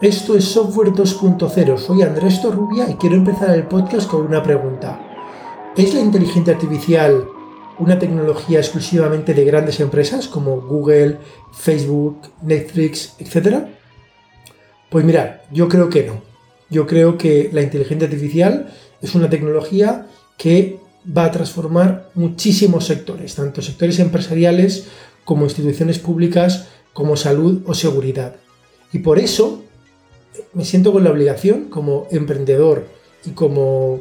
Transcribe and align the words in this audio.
Esto 0.00 0.36
es 0.36 0.46
Software 0.46 0.88
2.0. 0.88 1.78
Soy 1.78 2.02
Andrés 2.02 2.42
Torrubia 2.42 2.90
y 2.90 2.94
quiero 2.94 3.14
empezar 3.14 3.54
el 3.54 3.68
podcast 3.68 4.08
con 4.08 4.26
una 4.26 4.42
pregunta. 4.42 5.00
¿Es 5.76 5.94
la 5.94 6.00
inteligencia 6.00 6.54
artificial 6.54 7.24
una 7.78 7.98
tecnología 7.98 8.58
exclusivamente 8.58 9.32
de 9.32 9.44
grandes 9.44 9.78
empresas 9.78 10.26
como 10.26 10.60
Google, 10.60 11.18
Facebook, 11.52 12.18
Netflix, 12.42 13.14
etcétera? 13.20 13.68
Pues 14.90 15.04
mirad, 15.04 15.36
yo 15.52 15.68
creo 15.68 15.88
que 15.88 16.04
no. 16.04 16.20
Yo 16.68 16.86
creo 16.86 17.16
que 17.16 17.50
la 17.52 17.62
inteligencia 17.62 18.06
artificial 18.06 18.72
es 19.00 19.14
una 19.14 19.30
tecnología 19.30 20.06
que 20.36 20.80
va 21.06 21.26
a 21.26 21.30
transformar 21.30 22.10
muchísimos 22.14 22.86
sectores, 22.86 23.36
tanto 23.36 23.62
sectores 23.62 24.00
empresariales 24.00 24.88
como 25.24 25.44
instituciones 25.44 26.00
públicas, 26.00 26.68
como 26.92 27.16
salud 27.16 27.62
o 27.66 27.74
seguridad. 27.74 28.36
Y 28.92 28.98
por 28.98 29.20
eso 29.20 29.62
me 30.54 30.64
siento 30.64 30.92
con 30.92 31.04
la 31.04 31.10
obligación 31.10 31.64
como 31.68 32.06
emprendedor 32.10 32.86
y 33.24 33.30
como 33.30 34.00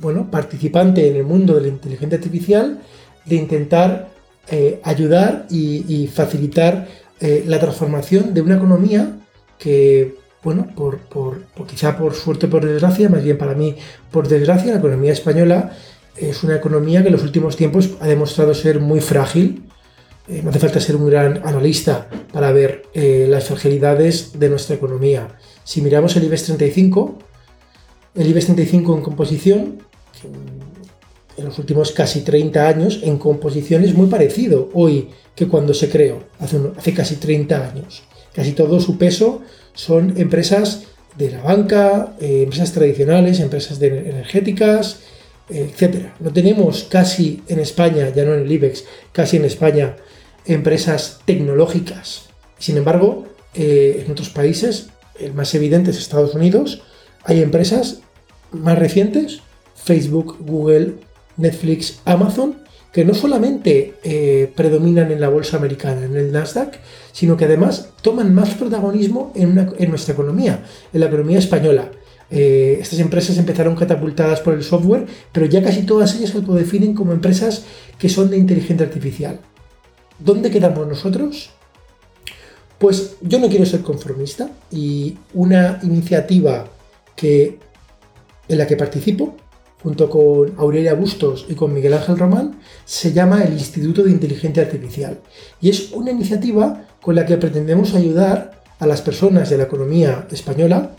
bueno, 0.00 0.30
participante 0.30 1.08
en 1.08 1.16
el 1.16 1.24
mundo 1.24 1.54
de 1.54 1.62
la 1.62 1.68
inteligencia 1.68 2.18
artificial 2.18 2.80
de 3.24 3.36
intentar 3.36 4.08
eh, 4.50 4.80
ayudar 4.82 5.46
y, 5.48 6.08
facilitar 6.08 6.88
eh, 7.20 7.44
la 7.46 7.60
transformación 7.60 8.34
de 8.34 8.42
una 8.42 8.56
economía 8.56 9.16
que, 9.58 10.16
bueno, 10.42 10.66
por, 10.74 10.98
por, 10.98 11.38
quizá 11.68 11.96
por 11.96 12.14
suerte 12.14 12.48
por 12.48 12.66
desgracia, 12.66 13.08
más 13.08 13.22
bien 13.22 13.38
para 13.38 13.54
mí 13.54 13.76
por 14.10 14.26
desgracia, 14.26 14.72
la 14.72 14.78
economía 14.78 15.12
española 15.12 15.72
es 16.16 16.42
una 16.42 16.56
economía 16.56 17.02
que 17.02 17.08
en 17.08 17.12
los 17.12 17.22
últimos 17.22 17.56
tiempos 17.56 17.90
ha 18.00 18.08
demostrado 18.08 18.52
ser 18.54 18.80
muy 18.80 19.00
frágil. 19.00 19.62
Eh, 20.28 20.40
no 20.42 20.50
hace 20.50 20.58
falta 20.58 20.80
ser 20.80 20.96
un 20.96 21.08
gran 21.08 21.40
analista 21.46 22.08
para 22.32 22.50
ver 22.52 22.84
las 22.94 23.44
fragilidades 23.44 24.38
de 24.38 24.48
nuestra 24.48 24.74
economía. 24.74 25.28
Si 25.64 25.80
miramos 25.80 26.16
el 26.16 26.24
IBEX 26.24 26.44
35, 26.44 27.18
el 28.14 28.26
IBEX 28.26 28.46
35 28.46 28.96
en 28.96 29.02
composición, 29.02 29.78
en 31.36 31.44
los 31.44 31.58
últimos 31.58 31.92
casi 31.92 32.20
30 32.20 32.68
años, 32.68 33.00
en 33.02 33.18
composición 33.18 33.84
es 33.84 33.94
muy 33.94 34.08
parecido 34.08 34.68
hoy 34.74 35.08
que 35.34 35.48
cuando 35.48 35.72
se 35.72 35.88
creó, 35.88 36.24
hace, 36.38 36.60
hace 36.76 36.94
casi 36.94 37.16
30 37.16 37.70
años. 37.70 38.02
Casi 38.34 38.52
todo 38.52 38.80
su 38.80 38.98
peso 38.98 39.42
son 39.74 40.14
empresas 40.18 40.84
de 41.16 41.30
la 41.30 41.42
banca, 41.42 42.14
eh, 42.20 42.42
empresas 42.42 42.72
tradicionales, 42.72 43.40
empresas 43.40 43.80
energéticas, 43.80 45.00
etc. 45.48 46.06
No 46.20 46.32
tenemos 46.32 46.84
casi 46.84 47.42
en 47.48 47.60
España, 47.60 48.10
ya 48.14 48.24
no 48.24 48.34
en 48.34 48.40
el 48.40 48.52
IBEX, 48.52 48.84
casi 49.12 49.36
en 49.36 49.44
España, 49.44 49.96
empresas 50.46 51.20
tecnológicas. 51.24 52.28
Sin 52.58 52.76
embargo, 52.76 53.26
eh, 53.54 54.02
en 54.04 54.12
otros 54.12 54.30
países 54.30 54.88
el 55.18 55.34
más 55.34 55.54
evidente 55.54 55.90
es 55.90 55.98
Estados 55.98 56.34
Unidos, 56.34 56.82
hay 57.24 57.42
empresas 57.42 58.00
más 58.50 58.78
recientes, 58.78 59.40
Facebook, 59.74 60.36
Google, 60.40 60.94
Netflix, 61.36 62.00
Amazon, 62.04 62.62
que 62.92 63.04
no 63.04 63.14
solamente 63.14 63.94
eh, 64.04 64.52
predominan 64.54 65.10
en 65.10 65.20
la 65.20 65.30
bolsa 65.30 65.56
americana, 65.56 66.04
en 66.04 66.14
el 66.14 66.30
Nasdaq, 66.30 66.78
sino 67.10 67.36
que 67.36 67.46
además 67.46 67.88
toman 68.02 68.34
más 68.34 68.50
protagonismo 68.50 69.32
en, 69.34 69.54
nuestra 69.88 70.12
economía, 70.12 70.62
en 70.92 71.00
la 71.00 71.06
economía 71.06 71.38
española. 71.38 71.90
Eh, 72.30 72.78
estas 72.80 72.98
empresas 72.98 73.38
empezaron 73.38 73.76
catapultadas 73.76 74.40
por 74.40 74.54
el 74.54 74.62
software, 74.62 75.06
pero 75.32 75.46
ya 75.46 75.62
casi 75.62 75.82
todas 75.82 76.14
ellas 76.14 76.30
se 76.30 76.38
autodefinen 76.38 76.94
como 76.94 77.12
empresas 77.12 77.64
que 77.98 78.10
son 78.10 78.30
de 78.30 78.36
inteligencia 78.36 78.86
artificial. 78.86 79.40
¿Dónde 80.18 80.50
quedamos 80.50 80.86
nosotros? 80.86 81.50
Pues 82.82 83.14
yo 83.20 83.38
no 83.38 83.48
quiero 83.48 83.64
ser 83.64 83.82
conformista 83.82 84.50
y 84.72 85.16
una 85.34 85.78
iniciativa 85.84 86.66
que, 87.14 87.60
en 88.48 88.58
la 88.58 88.66
que 88.66 88.76
participo, 88.76 89.36
junto 89.80 90.10
con 90.10 90.52
Aurelia 90.58 90.94
Bustos 90.94 91.46
y 91.48 91.54
con 91.54 91.72
Miguel 91.72 91.94
Ángel 91.94 92.18
Román, 92.18 92.58
se 92.84 93.12
llama 93.12 93.44
el 93.44 93.52
Instituto 93.52 94.02
de 94.02 94.10
Inteligencia 94.10 94.64
Artificial. 94.64 95.20
Y 95.60 95.70
es 95.70 95.92
una 95.92 96.10
iniciativa 96.10 96.88
con 97.00 97.14
la 97.14 97.24
que 97.24 97.36
pretendemos 97.36 97.94
ayudar 97.94 98.60
a 98.80 98.86
las 98.88 99.00
personas 99.00 99.48
de 99.48 99.58
la 99.58 99.64
economía 99.64 100.26
española 100.32 100.96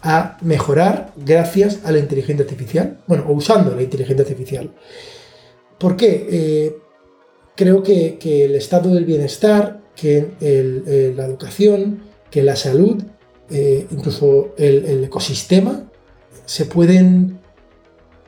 a 0.00 0.38
mejorar 0.40 1.12
gracias 1.14 1.80
a 1.84 1.92
la 1.92 1.98
inteligencia 1.98 2.44
artificial, 2.46 3.00
bueno, 3.06 3.26
o 3.28 3.34
usando 3.34 3.76
la 3.76 3.82
inteligencia 3.82 4.22
artificial. 4.22 4.70
¿Por 5.78 5.94
qué? 5.94 6.26
Eh, 6.30 6.76
creo 7.54 7.82
que, 7.82 8.16
que 8.16 8.46
el 8.46 8.54
estado 8.54 8.94
del 8.94 9.04
bienestar 9.04 9.77
que 9.98 10.30
eh, 10.40 11.12
la 11.16 11.24
educación, 11.24 12.04
que 12.30 12.42
la 12.44 12.54
salud, 12.54 13.02
eh, 13.50 13.86
incluso 13.90 14.54
el, 14.56 15.02
ecosistema, 15.04 15.90
se 16.46 16.66
pueden 16.66 17.40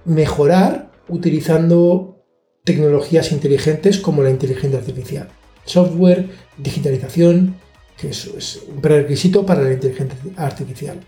mejorar 0.04 0.90
utilizando 1.08 2.24
tecnologías 2.64 3.30
inteligentes 3.30 4.00
como 4.00 4.22
la 4.22 4.30
inteligencia 4.30 4.80
artificial. 4.80 5.28
Software, 5.64 6.28
digitalización, 6.58 7.54
que 7.96 8.08
es, 8.08 8.60
un 8.66 8.80
prerequisito 8.80 9.46
para 9.46 9.62
la 9.62 9.72
inteligencia 9.72 10.18
artificial. 10.36 11.00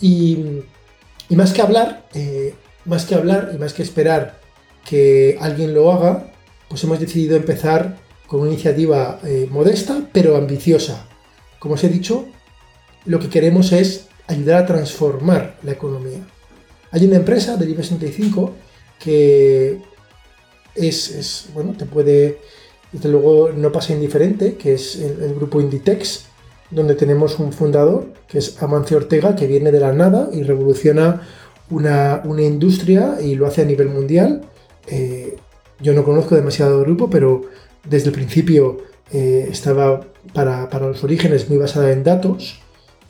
Y, 0.00 0.62
más 1.30 1.52
que 1.52 1.62
hablar, 1.62 2.06
eh, 2.14 2.54
más 2.84 3.06
que 3.06 3.16
hablar 3.16 3.50
y 3.52 3.58
más 3.58 3.72
que 3.74 3.82
esperar 3.82 4.38
que 4.88 5.36
alguien 5.40 5.74
lo 5.74 5.90
haga, 5.90 6.32
pues 6.68 6.84
hemos 6.84 7.00
decidido 7.00 7.34
empezar 7.36 8.05
con 8.26 8.40
una 8.40 8.50
iniciativa 8.50 9.20
eh, 9.24 9.48
modesta 9.50 10.08
pero 10.12 10.36
ambiciosa. 10.36 11.06
Como 11.58 11.74
os 11.74 11.84
he 11.84 11.88
dicho, 11.88 12.26
lo 13.04 13.18
que 13.18 13.28
queremos 13.28 13.72
es 13.72 14.08
ayudar 14.26 14.62
a 14.62 14.66
transformar 14.66 15.56
la 15.62 15.72
economía. 15.72 16.26
Hay 16.90 17.04
una 17.04 17.16
empresa 17.16 17.56
del 17.56 17.70
IBEX 17.70 17.88
65 17.88 18.52
que 18.98 19.80
es, 20.74 21.48
bueno, 21.54 21.74
te 21.76 21.86
puede, 21.86 22.38
desde 22.92 23.08
luego 23.08 23.50
no 23.52 23.72
pasa 23.72 23.92
indiferente, 23.92 24.54
que 24.54 24.74
es 24.74 24.96
el, 24.96 25.34
grupo 25.34 25.60
Inditex, 25.60 26.26
donde 26.70 26.94
tenemos 26.94 27.38
un 27.38 27.52
fundador, 27.52 28.12
que 28.28 28.38
es 28.38 28.62
Amancio 28.62 28.96
Ortega, 28.96 29.36
que 29.36 29.46
viene 29.46 29.70
de 29.72 29.80
la 29.80 29.92
nada 29.92 30.28
y 30.32 30.42
revoluciona 30.42 31.22
una, 31.70 32.22
industria 32.38 33.18
y 33.20 33.34
lo 33.34 33.46
hace 33.46 33.62
a 33.62 33.64
nivel 33.64 33.88
mundial. 33.88 34.42
Eh, 34.88 35.36
yo 35.80 35.92
no 35.92 36.04
conozco 36.04 36.34
demasiado 36.34 36.78
el 36.78 36.84
grupo, 36.84 37.10
pero 37.10 37.42
desde 37.88 38.08
el 38.08 38.12
principio 38.12 38.78
eh, 39.12 39.48
estaba 39.50 40.00
para, 40.32 40.68
los 40.80 41.04
orígenes 41.04 41.48
muy 41.48 41.58
basada 41.58 41.92
en 41.92 42.02
datos 42.02 42.60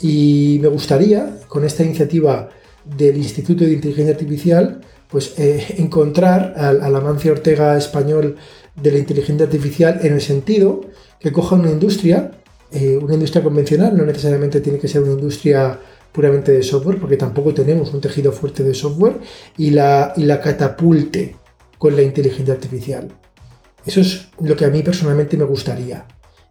y 0.00 0.58
me 0.60 0.68
gustaría, 0.68 1.40
con 1.48 1.64
esta 1.64 1.82
iniciativa 1.82 2.50
del 2.84 3.16
Instituto 3.16 3.64
de 3.64 3.72
Inteligencia 3.72 4.12
Artificial, 4.12 4.80
pues 5.08 5.34
eh, 5.38 5.74
encontrar 5.78 6.54
al, 6.56 6.80
la 6.80 6.98
Amancio 6.98 7.32
Ortega 7.32 7.76
español 7.76 8.36
de 8.74 8.92
la 8.92 8.98
inteligencia 8.98 9.46
artificial 9.46 10.00
en 10.02 10.12
el 10.12 10.20
sentido 10.20 10.82
que 11.18 11.32
coja 11.32 11.56
una 11.56 11.70
industria, 11.70 12.30
eh, 12.70 12.98
una 13.00 13.14
industria 13.14 13.42
convencional, 13.42 13.96
no 13.96 14.04
necesariamente 14.04 14.60
tiene 14.60 14.78
que 14.78 14.88
ser 14.88 15.02
una 15.02 15.12
industria 15.12 15.78
puramente 16.12 16.52
de 16.52 16.62
software, 16.62 16.98
porque 16.98 17.16
tampoco 17.16 17.52
tenemos 17.54 17.92
un 17.92 18.00
tejido 18.00 18.32
fuerte 18.32 18.62
de 18.62 18.74
software, 18.74 19.18
y 19.56 19.70
la, 19.70 20.12
y 20.16 20.24
la 20.24 20.40
catapulte 20.40 21.36
con 21.78 21.94
la 21.96 22.02
inteligencia 22.02 22.54
artificial. 22.54 23.08
Eso 23.86 24.00
es 24.00 24.28
lo 24.40 24.56
que 24.56 24.64
a 24.64 24.70
mí 24.70 24.82
personalmente 24.82 25.36
me 25.36 25.44
gustaría. 25.44 26.06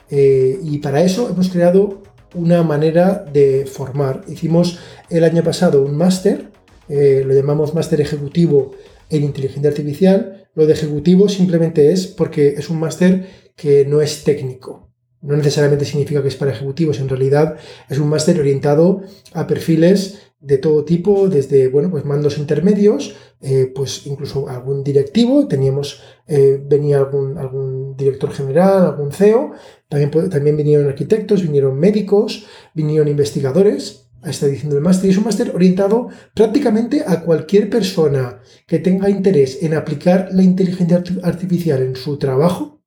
Eh, 0.09 0.57
y 0.63 0.77
para 0.79 1.03
eso 1.03 1.29
hemos 1.29 1.49
creado 1.49 2.01
una 2.33 2.63
manera 2.63 3.25
de 3.31 3.65
formar. 3.65 4.23
Hicimos 4.27 4.79
el 5.09 5.23
año 5.23 5.43
pasado 5.43 5.81
un 5.81 5.95
máster, 5.95 6.51
eh, 6.87 7.23
lo 7.25 7.33
llamamos 7.33 7.73
máster 7.73 8.01
ejecutivo 8.01 8.71
en 9.09 9.23
inteligencia 9.23 9.69
artificial. 9.69 10.47
Lo 10.53 10.65
de 10.65 10.73
ejecutivo 10.73 11.27
simplemente 11.27 11.91
es 11.91 12.07
porque 12.07 12.49
es 12.49 12.69
un 12.69 12.79
máster 12.79 13.27
que 13.55 13.85
no 13.85 14.01
es 14.01 14.23
técnico. 14.23 14.89
No 15.21 15.35
necesariamente 15.35 15.85
significa 15.85 16.21
que 16.21 16.27
es 16.27 16.35
para 16.35 16.51
ejecutivos, 16.51 16.99
en 16.99 17.09
realidad 17.09 17.57
es 17.89 17.97
un 17.97 18.09
máster 18.09 18.39
orientado 18.39 19.01
a 19.33 19.47
perfiles 19.47 20.24
de 20.45 20.59
todo 20.59 20.85
tipo, 20.85 21.27
desde 21.27 21.69
bueno, 21.69 21.89
pues 21.89 22.05
mandos 22.05 22.37
intermedios, 22.37 23.15
eh, 23.41 23.71
pues 23.73 24.05
incluso 24.05 24.47
algún 24.47 24.83
directivo, 24.83 25.47
teníamos, 25.47 26.01
eh, 26.27 26.61
venía 26.63 26.99
algún, 26.99 27.37
algún, 27.37 27.97
director 27.97 28.31
general, 28.31 28.85
algún 28.85 29.11
CEO, 29.11 29.53
también, 29.89 30.29
también 30.29 30.55
vinieron 30.55 30.87
arquitectos, 30.87 31.41
vinieron 31.41 31.79
médicos, 31.79 32.45
vinieron 32.73 33.07
investigadores 33.07 34.09
a 34.21 34.29
esta 34.29 34.45
edición 34.45 34.71
del 34.71 34.81
máster. 34.81 35.07
Y 35.07 35.13
es 35.13 35.17
un 35.17 35.23
máster 35.23 35.51
orientado 35.55 36.09
prácticamente 36.35 37.03
a 37.07 37.21
cualquier 37.21 37.69
persona 37.69 38.41
que 38.67 38.79
tenga 38.79 39.09
interés 39.09 39.63
en 39.63 39.73
aplicar 39.73 40.29
la 40.31 40.43
inteligencia 40.43 41.03
artificial 41.23 41.81
en 41.81 41.95
su 41.95 42.17
trabajo, 42.17 42.83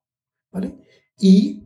¿vale? 0.52 0.76
Y 1.18 1.64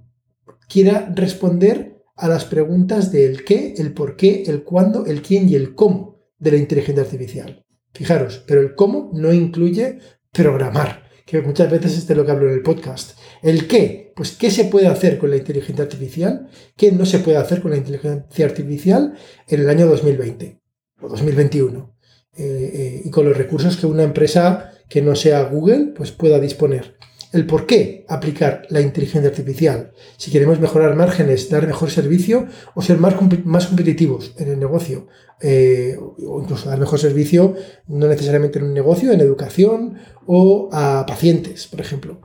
quiera 0.69 1.12
responder 1.15 1.92
a 2.17 2.29
las 2.29 2.44
preguntas 2.44 3.11
del 3.12 3.44
qué, 3.44 3.75
el 3.79 3.93
por 3.93 4.17
qué, 4.17 4.44
el 4.47 4.64
cuándo, 4.64 5.06
el 5.06 5.23
quién 5.23 5.49
y 5.49 5.55
el 5.55 5.75
cómo 5.75 6.20
de 6.38 6.53
la 6.53 6.56
inteligencia 6.59 7.03
artificial. 7.03 7.64
Fijaros, 7.94 8.43
pero 8.47 8.61
el 8.61 8.75
cómo 8.75 9.11
no 9.14 9.32
incluye 9.32 9.99
programar, 10.32 11.05
que 11.26 11.41
muchas 11.43 11.70
veces 11.70 11.99
es 11.99 12.06
de 12.06 12.14
lo 12.14 12.25
que 12.25 12.32
hablo 12.32 12.49
en 12.49 12.55
el 12.55 12.62
podcast. 12.62 13.19
El 13.43 13.69
qué? 13.69 14.12
Pues 14.17 14.32
qué 14.32 14.50
se 14.50 14.64
puede 14.64 14.87
hacer 14.87 15.19
con 15.19 15.31
la 15.31 15.37
inteligencia 15.37 15.85
artificial, 15.85 16.49
qué 16.76 16.93
no 16.93 17.06
se 17.06 17.19
puede 17.20 17.38
hacer 17.38 17.62
con 17.62 17.70
la 17.70 17.76
inteligencia 17.76 18.44
artificial 18.44 19.15
en 19.49 19.61
el 19.61 19.69
año 19.69 19.87
2020 19.87 20.61
o 21.00 21.08
2021. 21.08 21.97
Eh, 22.35 22.70
eh, 22.75 23.03
y 23.05 23.11
con 23.11 23.26
los 23.26 23.37
recursos 23.37 23.76
que 23.76 23.87
una 23.87 24.05
empresa 24.05 24.73
que 24.88 25.03
no 25.03 25.15
sea 25.15 25.43
Google 25.44 25.93
pues 25.94 26.12
pueda 26.12 26.41
disponer. 26.41 26.97
El 27.32 27.46
por 27.46 27.67
qué 27.67 28.05
aplicar 28.08 28.67
la 28.69 28.81
inteligencia 28.81 29.31
artificial. 29.31 29.93
Si 30.17 30.31
queremos 30.31 30.61
mejorar 30.61 30.94
márgenes, 30.96 31.49
dar 31.49 31.67
mejor 31.67 31.90
servicio 31.90 32.46
o 32.75 32.82
ser 32.82 32.99
más, 32.99 33.14
más 33.44 33.67
competitivos 33.67 34.34
en 34.38 34.49
el 34.49 34.58
negocio. 34.58 35.08
Eh, 35.40 35.96
o 35.99 36.40
incluso 36.40 36.69
dar 36.69 36.79
mejor 36.79 36.99
servicio, 36.99 37.56
no 37.88 38.06
necesariamente 38.06 38.58
en 38.58 38.67
un 38.67 38.75
negocio, 38.75 39.12
en 39.12 39.20
educación 39.20 39.99
o 40.26 40.69
a 40.73 41.05
pacientes, 41.06 41.67
por 41.67 41.81
ejemplo. 41.81 42.20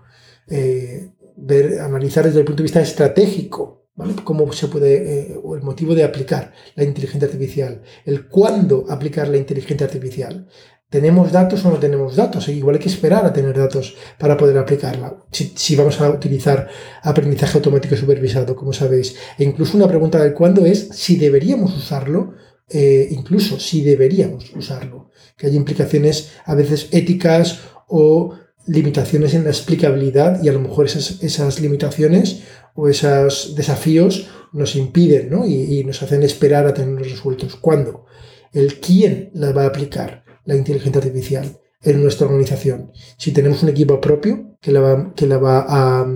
ver, 0.47 1.79
analizar 1.79 2.25
desde 2.25 2.39
el 2.39 2.45
punto 2.45 2.61
de 2.61 2.67
vista 2.67 2.81
estratégico 2.81 3.77
cómo 4.23 4.51
se 4.53 4.67
puede, 4.67 5.31
eh, 5.31 5.39
o 5.43 5.55
el 5.55 5.63
motivo 5.63 5.95
de 5.95 6.03
aplicar 6.03 6.53
la 6.75 6.83
inteligencia 6.83 7.27
artificial, 7.27 7.81
el 8.05 8.27
cuándo 8.27 8.85
aplicar 8.89 9.27
la 9.27 9.37
inteligencia 9.37 9.87
artificial. 9.87 10.47
¿Tenemos 10.89 11.33
datos 11.33 11.65
o 11.65 11.69
no 11.69 11.79
tenemos 11.79 12.15
datos? 12.15 12.47
E 12.47 12.53
igual 12.53 12.75
hay 12.75 12.81
que 12.81 12.87
esperar 12.87 13.25
a 13.25 13.33
tener 13.33 13.57
datos 13.57 13.95
para 14.17 14.37
poder 14.37 14.57
aplicarla. 14.57 15.17
Si, 15.31 15.75
vamos 15.75 15.99
a 15.99 16.09
utilizar 16.09 16.69
aprendizaje 17.03 17.57
automático 17.57 17.97
supervisado, 17.97 18.55
como 18.55 18.71
sabéis. 18.71 19.15
E 19.37 19.43
incluso 19.43 19.75
una 19.75 19.89
pregunta 19.89 20.23
del 20.23 20.33
cuándo 20.33 20.65
es 20.65 20.87
si 20.93 21.17
deberíamos 21.17 21.75
usarlo, 21.75 22.35
eh, 22.69 23.09
incluso 23.11 23.59
si 23.59 23.81
deberíamos 23.81 24.55
usarlo. 24.55 25.11
Que 25.35 25.47
hay 25.47 25.57
implicaciones 25.57 26.31
a 26.45 26.55
veces 26.55 26.87
éticas 26.91 27.59
o 27.89 28.35
limitaciones 28.65 29.33
en 29.33 29.43
la 29.43 29.49
explicabilidad 29.49 30.41
y 30.41 30.47
a 30.47 30.53
lo 30.53 30.61
mejor 30.61 30.85
esas, 30.85 31.59
limitaciones 31.59 32.43
o 32.75 32.87
esos 32.87 33.55
desafíos 33.55 34.29
nos 34.53 34.77
impiden 34.77 35.31
¿no? 35.31 35.45
y, 35.45 35.83
nos 35.83 36.01
hacen 36.01 36.23
esperar 36.23 36.65
a 36.65 36.73
tenerlos 36.73 37.11
resueltos. 37.11 37.57
¿Cuándo? 37.57 38.05
El 38.53 38.79
quién 38.79 39.31
la 39.33 39.51
va 39.51 39.63
a 39.63 39.67
aplicar 39.67 40.26
la 40.47 40.55
inteligencia 40.55 40.99
artificial 40.99 41.59
en 41.83 42.01
nuestra 42.01 42.25
organización. 42.25 42.91
Si 43.17 43.31
tenemos 43.31 43.61
un 43.61 43.69
equipo 43.69 44.01
propio 44.01 44.57
que 44.59 44.71
la 44.71 44.79
va, 44.79 45.13
que 45.15 45.27
la 45.27 45.37
va 45.37 45.65
a, 45.67 46.07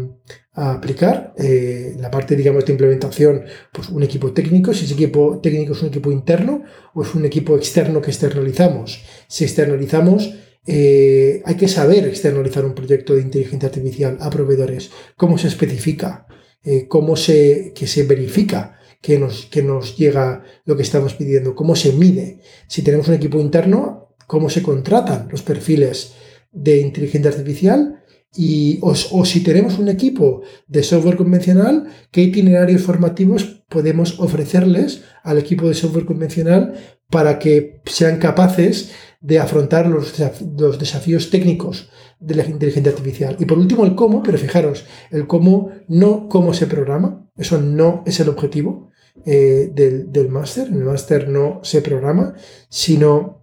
aplicar, 0.54 1.34
eh, 1.38 1.96
la 1.98 2.12
parte, 2.12 2.36
digamos, 2.36 2.66
de 2.66 2.74
implementación, 2.74 3.44
pues 3.72 3.88
un 3.88 4.04
equipo 4.04 4.34
técnico, 4.34 4.74
si 4.74 4.84
ese 4.84 4.96
equipo 4.96 5.40
técnico 5.42 5.72
es 5.74 5.82
un 5.82 5.88
equipo 5.88 6.12
interno 6.12 6.64
o 6.94 7.04
es 7.04 7.16
un 7.16 7.24
equipo 7.24 7.56
externo 7.56 8.02
que 8.02 8.12
externalizamos. 8.12 9.02
Si 9.30 9.46
externalizamos, 9.46 10.34
eh, 10.68 11.42
hay 11.46 11.56
que 11.56 11.70
saber 11.70 12.06
externalizar 12.06 12.66
un 12.66 12.76
proyecto 12.76 13.16
de 13.16 13.22
inteligencia 13.22 13.70
artificial 13.70 14.18
a 14.20 14.30
proveedores, 14.30 14.92
cómo 15.16 15.38
se 15.38 15.48
especifica, 15.48 16.28
eh, 16.64 16.88
cómo 16.88 17.16
se, 17.16 17.72
que 17.74 17.88
se 17.88 18.04
verifica 18.04 18.78
que 19.02 19.18
nos, 19.18 19.46
que 19.48 19.64
nos 19.64 19.98
llega 19.98 20.44
lo 20.66 20.76
que 20.76 20.84
estamos 20.84 21.16
pidiendo, 21.16 21.56
cómo 21.56 21.76
se 21.76 21.94
mide. 21.94 22.40
Si 22.68 22.84
tenemos 22.84 23.08
un 23.08 23.16
equipo 23.16 23.40
interno, 23.40 24.01
cómo 24.32 24.50
se 24.50 24.64
contratan 24.64 25.28
los 25.30 25.42
perfiles 25.42 26.14
de 26.54 26.80
inteligencia 26.80 27.32
artificial 27.32 28.02
y, 28.34 28.80
o, 28.82 28.96
si 29.26 29.44
tenemos 29.44 29.78
un 29.78 29.90
equipo 29.90 30.42
de 30.68 30.84
software 30.84 31.18
convencional, 31.18 31.88
qué 32.12 32.22
itinerarios 32.22 32.82
formativos 32.82 33.66
podemos 33.68 34.22
ofrecerles 34.22 35.02
al 35.24 35.38
equipo 35.38 35.68
de 35.68 35.74
software 35.74 36.06
convencional 36.06 36.76
para 37.10 37.40
que 37.40 37.82
sean 37.86 38.20
capaces 38.20 38.94
de 39.20 39.38
afrontar 39.38 39.88
los, 39.88 40.14
los 40.58 40.80
desafíos 40.80 41.30
técnicos 41.30 41.90
de 42.22 42.36
la 42.36 42.46
inteligencia 42.46 42.94
artificial. 42.94 43.36
Y 43.38 43.44
por 43.44 43.58
último, 43.60 43.84
el 43.84 43.96
cómo, 43.96 44.24
pero 44.24 44.38
fijaros, 44.38 44.86
el 45.10 45.28
cómo, 45.28 45.72
no 45.90 46.30
cómo 46.30 46.54
se 46.54 46.68
programa, 46.68 47.30
eso 47.36 47.60
no 47.60 48.02
es 48.06 48.18
el 48.22 48.30
objetivo 48.30 48.92
eh, 49.26 49.70
del, 49.74 50.30
máster, 50.30 50.70
en 50.70 50.76
el 50.76 50.86
máster 50.86 51.28
no 51.28 51.60
se 51.64 51.82
programa, 51.82 52.34
sino 52.70 53.41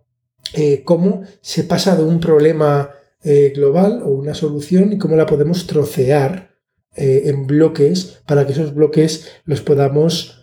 eh, 0.55 0.83
cómo 0.85 1.23
se 1.41 1.65
pasa 1.65 1.97
de 1.97 2.05
un 2.05 2.21
problema 2.21 2.91
eh, 3.23 3.53
global 3.55 4.03
o 4.05 4.11
una 4.11 4.35
solución 4.35 4.93
y 4.93 4.99
cómo 4.99 5.17
la 5.17 5.27
podemos 5.27 5.67
trocear 5.67 6.49
en 7.00 7.47
bloques 7.47 8.23
para 8.27 8.45
que 8.45 8.53
esos 8.55 8.75
bloques 8.75 9.31
los 9.45 9.61
podamos 9.61 10.43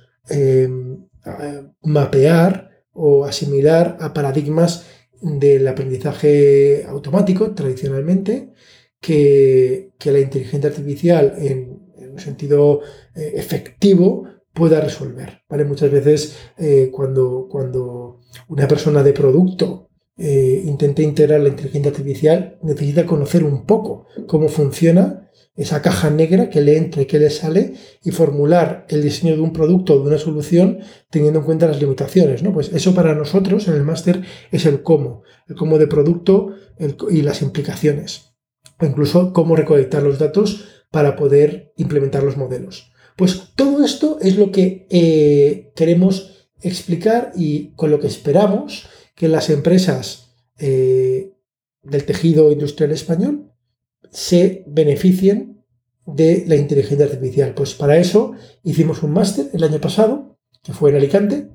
mapear 1.81 2.72
o 2.94 3.25
asimilar 3.25 3.98
a 4.00 4.13
paradigmas 4.13 4.86
del 5.22 5.68
aprendizaje 5.68 6.86
automático 6.88 7.52
tradicionalmente 7.52 8.54
que, 9.00 9.92
la 10.06 10.19
inteligencia 10.19 10.69
artificial 10.69 11.36
en, 11.38 11.84
un 12.12 12.19
sentido 12.19 12.81
eh, 13.13 13.34
efectivo 13.36 14.24
pueda 14.54 14.80
resolver. 14.80 15.42
¿vale? 15.50 15.66
Muchas 15.66 15.92
veces 15.92 16.38
eh, 16.57 16.90
cuando, 16.92 17.48
cuando 17.50 18.22
una 18.48 18.68
persona 18.68 19.04
de 19.04 19.12
producto 19.12 19.90
eh, 20.18 20.64
intenta 20.66 21.02
integrar 21.02 21.42
la 21.42 21.50
inteligencia 21.50 21.92
artificial 21.92 22.58
necesita 22.64 23.06
conocer 23.06 23.44
un 23.44 23.66
poco 23.66 24.08
cómo 24.28 24.48
funciona 24.48 25.30
esa 25.58 25.82
caja 25.82 26.10
negra 26.10 26.50
que 26.50 26.62
le 26.62 26.78
entra 26.78 27.02
y 27.02 27.06
que 27.06 27.20
le 27.20 27.30
sale 27.30 27.74
y 28.04 28.12
formular 28.12 28.86
el 28.90 29.02
diseño 29.02 29.36
de 29.36 29.42
un 29.42 29.54
producto 29.54 29.94
o 29.94 30.00
de 30.00 30.08
una 30.08 30.18
solución 30.18 30.80
teniendo 31.10 31.40
en 31.40 31.46
cuenta 31.46 31.68
las 31.68 31.80
limitaciones. 31.80 32.44
¿no? 32.44 32.54
Pues 32.54 32.72
eso 32.74 32.94
para 32.94 33.16
nosotros 33.16 33.68
en 33.68 33.76
el 33.76 33.84
máster 33.84 34.22
es 34.52 34.66
el 34.66 34.84
cómo, 34.84 35.24
el 35.48 35.56
cómo 35.56 35.78
de 35.78 35.88
producto 35.88 36.56
y 37.10 37.22
las 37.22 37.42
implicaciones. 37.42 38.34
O 38.80 38.86
incluso 38.86 39.32
cómo 39.32 39.56
recolectar 39.56 40.04
los 40.04 40.20
datos 40.20 40.66
para 40.92 41.16
poder 41.16 41.74
implementar 41.78 42.24
los 42.24 42.36
modelos. 42.36 42.92
Pues 43.16 43.54
todo 43.56 43.86
esto 43.86 44.18
es 44.22 44.38
lo 44.38 44.52
que 44.52 44.88
eh, 44.90 45.72
queremos 45.76 46.50
explicar 46.62 47.32
y 47.36 47.74
con 47.76 47.92
lo 47.92 48.00
que 48.00 48.08
esperamos 48.08 48.88
que 49.16 49.28
las 49.28 49.50
empresas 49.50 50.36
eh, 50.60 51.32
del 51.82 52.06
tejido 52.06 52.52
industrial 52.52 52.92
español 52.92 53.52
se 54.12 54.64
beneficien 54.68 55.64
de 56.06 56.44
la 56.48 56.56
inteligencia 56.56 57.06
artificial. 57.06 57.54
Pues 57.56 57.74
para 57.74 57.98
eso 57.98 58.34
hicimos 58.64 59.04
un 59.04 59.12
máster 59.12 59.50
el 59.54 59.64
año 59.64 59.80
pasado, 59.80 60.38
que 60.64 60.74
fue 60.74 60.92
en 60.92 60.98
Alicante, 60.98 61.50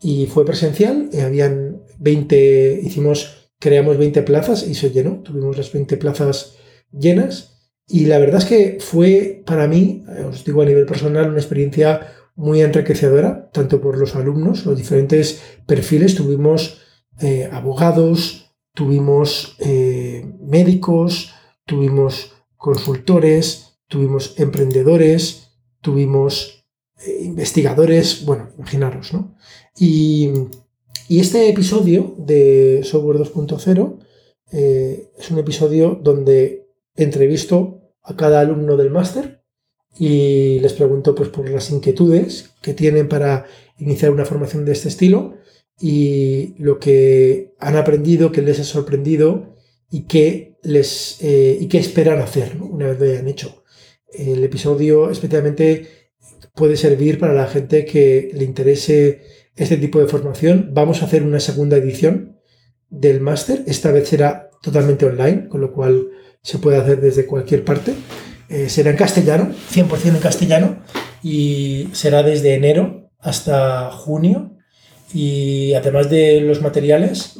y 0.00 0.26
fue 0.26 0.44
presencial. 0.44 1.10
Y 1.12 1.20
habían 1.20 1.82
20, 1.98 2.80
hicimos, 2.82 3.52
creamos 3.58 3.98
20 3.98 4.22
plazas 4.22 4.66
y 4.66 4.74
se 4.74 4.90
llenó. 4.90 5.22
Tuvimos 5.22 5.56
las 5.56 5.72
20 5.72 5.96
plazas 5.96 6.56
llenas. 6.92 7.54
Y 7.86 8.06
la 8.06 8.18
verdad 8.18 8.38
es 8.38 8.44
que 8.44 8.78
fue 8.80 9.42
para 9.46 9.66
mí, 9.66 10.04
os 10.28 10.44
digo 10.44 10.62
a 10.62 10.66
nivel 10.66 10.86
personal, 10.86 11.30
una 11.30 11.38
experiencia 11.38 12.17
muy 12.38 12.62
enriquecedora, 12.62 13.50
tanto 13.52 13.80
por 13.80 13.98
los 13.98 14.14
alumnos, 14.14 14.64
los 14.64 14.78
diferentes 14.78 15.42
perfiles. 15.66 16.14
Tuvimos 16.14 16.78
eh, 17.20 17.50
abogados, 17.52 18.54
tuvimos 18.74 19.56
eh, 19.58 20.24
médicos, 20.40 21.34
tuvimos 21.66 22.32
consultores, 22.56 23.80
tuvimos 23.88 24.38
emprendedores, 24.38 25.50
tuvimos 25.80 26.64
eh, 27.04 27.24
investigadores, 27.24 28.24
bueno, 28.24 28.50
imaginaros, 28.56 29.12
¿no? 29.12 29.34
Y, 29.76 30.30
este 31.08 31.48
episodio 31.48 32.14
de 32.18 32.82
Software 32.84 33.18
2.0 33.18 33.98
eh, 34.52 35.10
es 35.18 35.30
un 35.30 35.38
episodio 35.38 35.98
donde 36.00 36.68
entrevisto 36.94 37.80
a 38.02 38.14
cada 38.14 38.40
alumno 38.40 38.76
del 38.76 38.90
máster 38.90 39.37
y 39.98 40.60
les 40.60 40.72
pregunto 40.74 41.14
pues, 41.14 41.28
por 41.28 41.48
las 41.50 41.70
inquietudes 41.70 42.50
que 42.62 42.72
tienen 42.72 43.08
para 43.08 43.46
iniciar 43.78 44.12
una 44.12 44.24
formación 44.24 44.64
de 44.64 44.72
este 44.72 44.88
estilo 44.88 45.34
y 45.80 46.54
lo 46.58 46.78
que 46.78 47.54
han 47.58 47.76
aprendido, 47.76 48.32
que 48.32 48.42
les 48.42 48.60
ha 48.60 48.64
sorprendido 48.64 49.56
y 49.90 50.02
qué, 50.02 50.56
les, 50.62 51.18
eh, 51.20 51.56
y 51.60 51.66
qué 51.66 51.78
esperan 51.78 52.20
hacer 52.20 52.58
una 52.60 52.88
vez 52.88 53.00
lo 53.00 53.06
hayan 53.06 53.28
hecho. 53.28 53.64
El 54.12 54.42
episodio 54.44 55.10
especialmente 55.10 55.88
puede 56.54 56.76
servir 56.76 57.18
para 57.18 57.34
la 57.34 57.46
gente 57.46 57.84
que 57.84 58.30
le 58.32 58.44
interese 58.44 59.22
este 59.56 59.76
tipo 59.76 60.00
de 60.00 60.06
formación. 60.06 60.70
Vamos 60.72 61.02
a 61.02 61.06
hacer 61.06 61.22
una 61.22 61.40
segunda 61.40 61.76
edición 61.76 62.38
del 62.88 63.20
máster. 63.20 63.64
Esta 63.66 63.92
vez 63.92 64.08
será 64.08 64.50
totalmente 64.62 65.06
online, 65.06 65.48
con 65.48 65.60
lo 65.60 65.72
cual 65.72 66.08
se 66.42 66.58
puede 66.58 66.78
hacer 66.78 67.00
desde 67.00 67.26
cualquier 67.26 67.64
parte. 67.64 67.94
Eh, 68.48 68.68
será 68.70 68.90
en 68.90 68.96
castellano, 68.96 69.50
100% 69.72 70.06
en 70.06 70.20
castellano, 70.20 70.76
y 71.22 71.88
será 71.92 72.22
desde 72.22 72.54
enero 72.54 73.10
hasta 73.20 73.90
junio. 73.90 74.52
Y 75.12 75.74
además 75.74 76.08
de 76.08 76.40
los 76.40 76.62
materiales, 76.62 77.38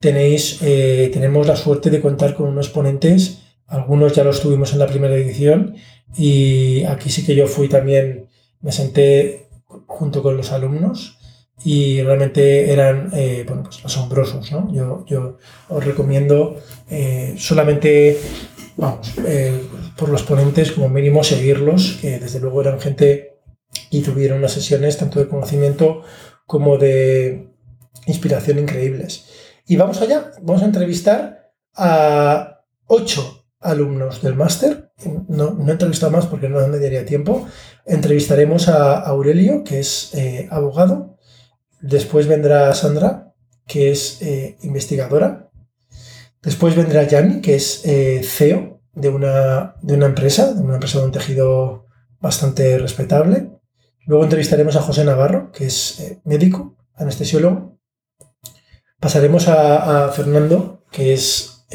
tenéis, 0.00 0.58
eh, 0.62 1.10
tenemos 1.12 1.46
la 1.46 1.56
suerte 1.56 1.90
de 1.90 2.00
contar 2.00 2.34
con 2.34 2.48
unos 2.48 2.70
ponentes, 2.70 3.42
algunos 3.66 4.14
ya 4.14 4.24
los 4.24 4.40
tuvimos 4.40 4.72
en 4.72 4.78
la 4.78 4.86
primera 4.86 5.14
edición 5.14 5.74
y 6.16 6.84
aquí 6.84 7.10
sí 7.10 7.24
que 7.24 7.34
yo 7.34 7.46
fui 7.46 7.68
también, 7.68 8.28
me 8.60 8.72
senté 8.72 9.48
junto 9.86 10.22
con 10.22 10.36
los 10.36 10.52
alumnos 10.52 11.18
y 11.64 12.00
realmente 12.02 12.72
eran 12.72 13.10
eh, 13.12 13.44
pues 13.46 13.84
asombrosos. 13.84 14.50
¿no? 14.52 14.72
Yo, 14.72 15.36
os 15.68 15.84
recomiendo 15.84 16.56
solamente 17.36 18.18
vamos, 18.78 19.12
eh, 19.26 19.60
por 19.96 20.08
los 20.08 20.22
ponentes 20.22 20.72
como 20.72 20.88
mínimo 20.88 21.22
seguirlos, 21.24 21.98
que 22.00 22.18
desde 22.18 22.40
luego 22.40 22.62
eran 22.62 22.80
gente 22.80 23.40
y 23.90 24.00
tuvieron 24.02 24.38
unas 24.38 24.52
sesiones 24.52 24.96
tanto 24.96 25.18
de 25.18 25.28
conocimiento 25.28 26.02
como 26.46 26.78
de 26.78 27.50
inspiración 28.06 28.58
increíbles. 28.58 29.26
Y 29.66 29.76
vamos 29.76 30.00
allá, 30.00 30.30
vamos 30.40 30.62
a 30.62 30.66
entrevistar 30.66 31.52
a 31.74 32.62
ocho 32.86 33.44
alumnos 33.60 34.22
del 34.22 34.36
máster. 34.36 34.92
No, 35.28 35.50
no 35.50 35.68
he 35.68 35.72
entrevistado 35.72 36.12
más 36.12 36.26
porque 36.26 36.48
no 36.48 36.66
me 36.68 36.78
daría 36.78 37.04
tiempo. 37.04 37.46
Entrevistaremos 37.84 38.68
a 38.68 39.00
Aurelio, 39.00 39.64
que 39.64 39.80
es 39.80 40.14
eh, 40.14 40.48
abogado. 40.50 41.18
Después 41.80 42.26
vendrá 42.26 42.72
Sandra, 42.74 43.34
que 43.66 43.90
es 43.90 44.22
eh, 44.22 44.56
investigadora. 44.62 45.47
Después 46.42 46.76
vendrá 46.76 47.02
Yanni, 47.04 47.40
que 47.40 47.56
es 47.56 47.84
eh, 47.84 48.22
CEO 48.22 48.80
de 48.92 49.08
una, 49.08 49.76
de 49.82 49.94
una 49.94 50.06
empresa, 50.06 50.54
de 50.54 50.62
una 50.62 50.74
empresa 50.74 50.98
de 50.98 51.04
un 51.04 51.12
tejido 51.12 51.86
bastante 52.20 52.78
respetable. 52.78 53.50
Luego 54.06 54.24
entrevistaremos 54.24 54.76
a 54.76 54.82
José 54.82 55.04
Navarro, 55.04 55.52
que 55.52 55.66
es 55.66 56.18
médico, 56.24 56.76
anestesiólogo. 56.94 57.78
Pasaremos 58.98 59.48
a, 59.48 60.10
Fernando, 60.10 60.84
que 60.90 61.12
es 61.12 61.66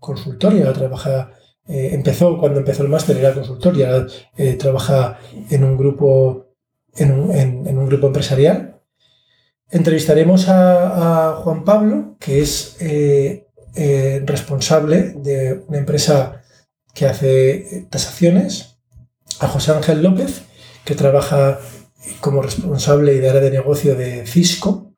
consultor 0.00 0.54
y 0.54 0.62
trabaja, 0.72 1.32
eh, 1.66 1.90
empezó 1.92 2.38
cuando 2.38 2.60
empezó 2.60 2.82
el 2.82 2.88
máster, 2.88 3.16
era 3.16 3.34
consultor 3.34 3.76
y 3.76 3.82
ahora 3.82 4.06
eh, 4.36 4.54
trabaja 4.54 5.18
en 5.50 5.64
un 5.64 5.76
grupo, 5.76 6.54
en 6.96 7.12
un, 7.12 7.86
grupo 7.86 8.06
empresarial. 8.06 8.80
Entrevistaremos 9.70 10.48
a, 10.48 11.40
Juan 11.42 11.64
Pablo, 11.64 12.16
que 12.18 12.40
es 12.40 12.76
eh, 12.80 13.47
responsable 14.24 15.14
de 15.16 15.62
una 15.68 15.78
empresa 15.78 16.42
que 16.94 17.06
hace 17.06 17.86
tasaciones, 17.90 18.78
a 19.40 19.48
José 19.48 19.72
Ángel 19.72 20.02
López, 20.02 20.42
que 20.84 20.94
trabaja 20.94 21.58
como 22.20 22.42
responsable 22.42 23.20
de 23.20 23.28
área 23.28 23.40
de 23.40 23.50
negocio 23.50 23.94
de 23.94 24.26
Cisco. 24.26 24.94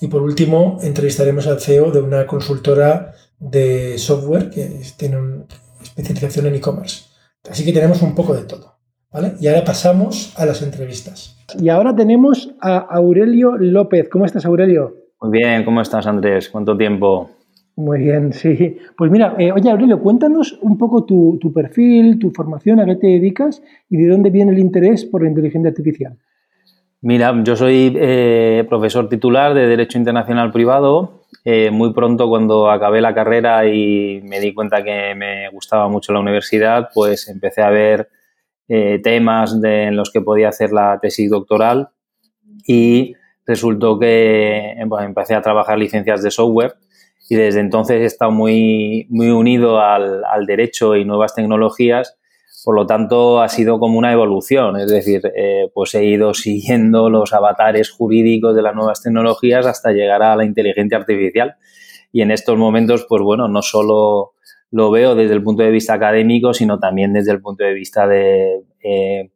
Y 0.00 0.08
por 0.08 0.22
último, 0.22 0.78
entrevistaremos 0.82 1.46
al 1.46 1.60
CEO 1.60 1.90
de 1.90 2.00
una 2.00 2.26
consultora 2.26 3.12
de 3.38 3.98
software 3.98 4.50
que 4.50 4.80
tiene 4.96 5.18
una 5.18 5.44
especialización 5.82 6.46
en 6.46 6.54
e-commerce. 6.56 7.04
Así 7.48 7.64
que 7.64 7.72
tenemos 7.72 8.00
un 8.02 8.14
poco 8.14 8.34
de 8.34 8.44
todo. 8.44 8.78
¿vale? 9.12 9.34
Y 9.40 9.46
ahora 9.46 9.64
pasamos 9.64 10.34
a 10.36 10.44
las 10.44 10.62
entrevistas. 10.62 11.36
Y 11.58 11.68
ahora 11.68 11.94
tenemos 11.94 12.50
a 12.60 12.78
Aurelio 12.78 13.56
López. 13.56 14.08
¿Cómo 14.08 14.26
estás, 14.26 14.44
Aurelio? 14.44 14.96
Muy 15.20 15.38
bien, 15.38 15.64
¿cómo 15.64 15.80
estás, 15.80 16.06
Andrés? 16.06 16.48
¿Cuánto 16.48 16.76
tiempo? 16.76 17.30
Muy 17.76 17.98
bien, 17.98 18.32
sí. 18.32 18.78
Pues 18.96 19.10
mira, 19.10 19.34
eh, 19.38 19.50
oye, 19.50 19.68
Aurelio, 19.68 20.00
cuéntanos 20.00 20.58
un 20.62 20.78
poco 20.78 21.04
tu, 21.04 21.52
perfil, 21.52 22.18
tu 22.20 22.30
formación, 22.30 22.78
a 22.78 22.86
qué 22.86 22.96
te 22.96 23.06
dedicas 23.08 23.62
y 23.90 23.96
de 23.96 24.08
dónde 24.08 24.30
viene 24.30 24.52
el 24.52 24.60
interés 24.60 25.04
por 25.04 25.22
la 25.22 25.28
inteligencia 25.28 25.70
artificial. 25.70 26.16
Mira, 27.00 27.34
yo 27.42 27.56
soy 27.56 27.92
eh, 27.96 28.64
profesor 28.68 29.08
titular 29.08 29.54
de 29.54 29.66
Derecho 29.66 29.98
Internacional 29.98 30.52
Privado. 30.52 31.22
Eh, 31.44 31.70
muy 31.70 31.92
pronto, 31.92 32.28
cuando 32.28 32.70
acabé 32.70 33.00
la 33.00 33.12
carrera 33.12 33.66
y 33.66 34.22
me 34.22 34.40
di 34.40 34.54
cuenta 34.54 34.82
que 34.84 35.14
me 35.16 35.50
gustaba 35.50 35.88
mucho 35.88 36.12
la 36.12 36.20
universidad, 36.20 36.90
pues 36.94 37.28
empecé 37.28 37.62
a 37.62 37.70
ver 37.70 38.08
temas 39.02 39.60
en 39.62 39.94
los 39.94 40.10
que 40.10 40.22
podía 40.22 40.48
hacer 40.48 40.72
la 40.72 40.98
tesis 40.98 41.28
doctoral 41.28 41.90
y 42.66 43.14
resultó 43.46 43.98
que 43.98 44.70
empecé 44.78 45.34
a 45.34 45.42
trabajar 45.42 45.76
licencias 45.76 46.22
de 46.22 46.30
software 46.30 46.76
y 47.28 47.36
desde 47.36 47.60
entonces 47.60 48.02
he 48.02 48.04
estado 48.04 48.30
muy, 48.30 49.06
muy 49.10 49.30
unido 49.30 49.80
al, 49.80 50.24
al 50.24 50.46
derecho 50.46 50.96
y 50.96 51.04
nuevas 51.04 51.34
tecnologías 51.34 52.18
por 52.64 52.74
lo 52.74 52.86
tanto, 52.86 53.42
ha 53.42 53.48
sido 53.50 53.78
como 53.78 53.98
una 53.98 54.10
evolución, 54.10 54.80
es 54.80 54.88
decir, 54.88 55.20
eh, 55.36 55.70
pues 55.74 55.94
he 55.94 56.04
ido 56.04 56.32
siguiendo 56.32 57.10
los 57.10 57.34
avatares 57.34 57.90
jurídicos 57.90 58.56
de 58.56 58.62
las 58.62 58.74
nuevas 58.74 59.02
tecnologías 59.02 59.66
hasta 59.66 59.92
llegar 59.92 60.22
a 60.22 60.34
la 60.34 60.46
inteligencia 60.46 60.96
artificial. 60.96 61.56
Y 62.10 62.22
en 62.22 62.30
estos 62.30 62.56
momentos, 62.56 63.04
pues 63.06 63.20
bueno, 63.22 63.48
no 63.48 63.60
solo 63.60 64.32
lo 64.70 64.90
veo 64.90 65.14
desde 65.14 65.34
el 65.34 65.42
punto 65.42 65.62
de 65.62 65.70
vista 65.70 65.92
académico, 65.92 66.54
sino 66.54 66.78
también 66.78 67.12
desde 67.12 67.32
el 67.32 67.42
punto 67.42 67.64
de 67.64 67.74
vista 67.74 68.06
de, 68.06 68.62
eh, 68.82 69.30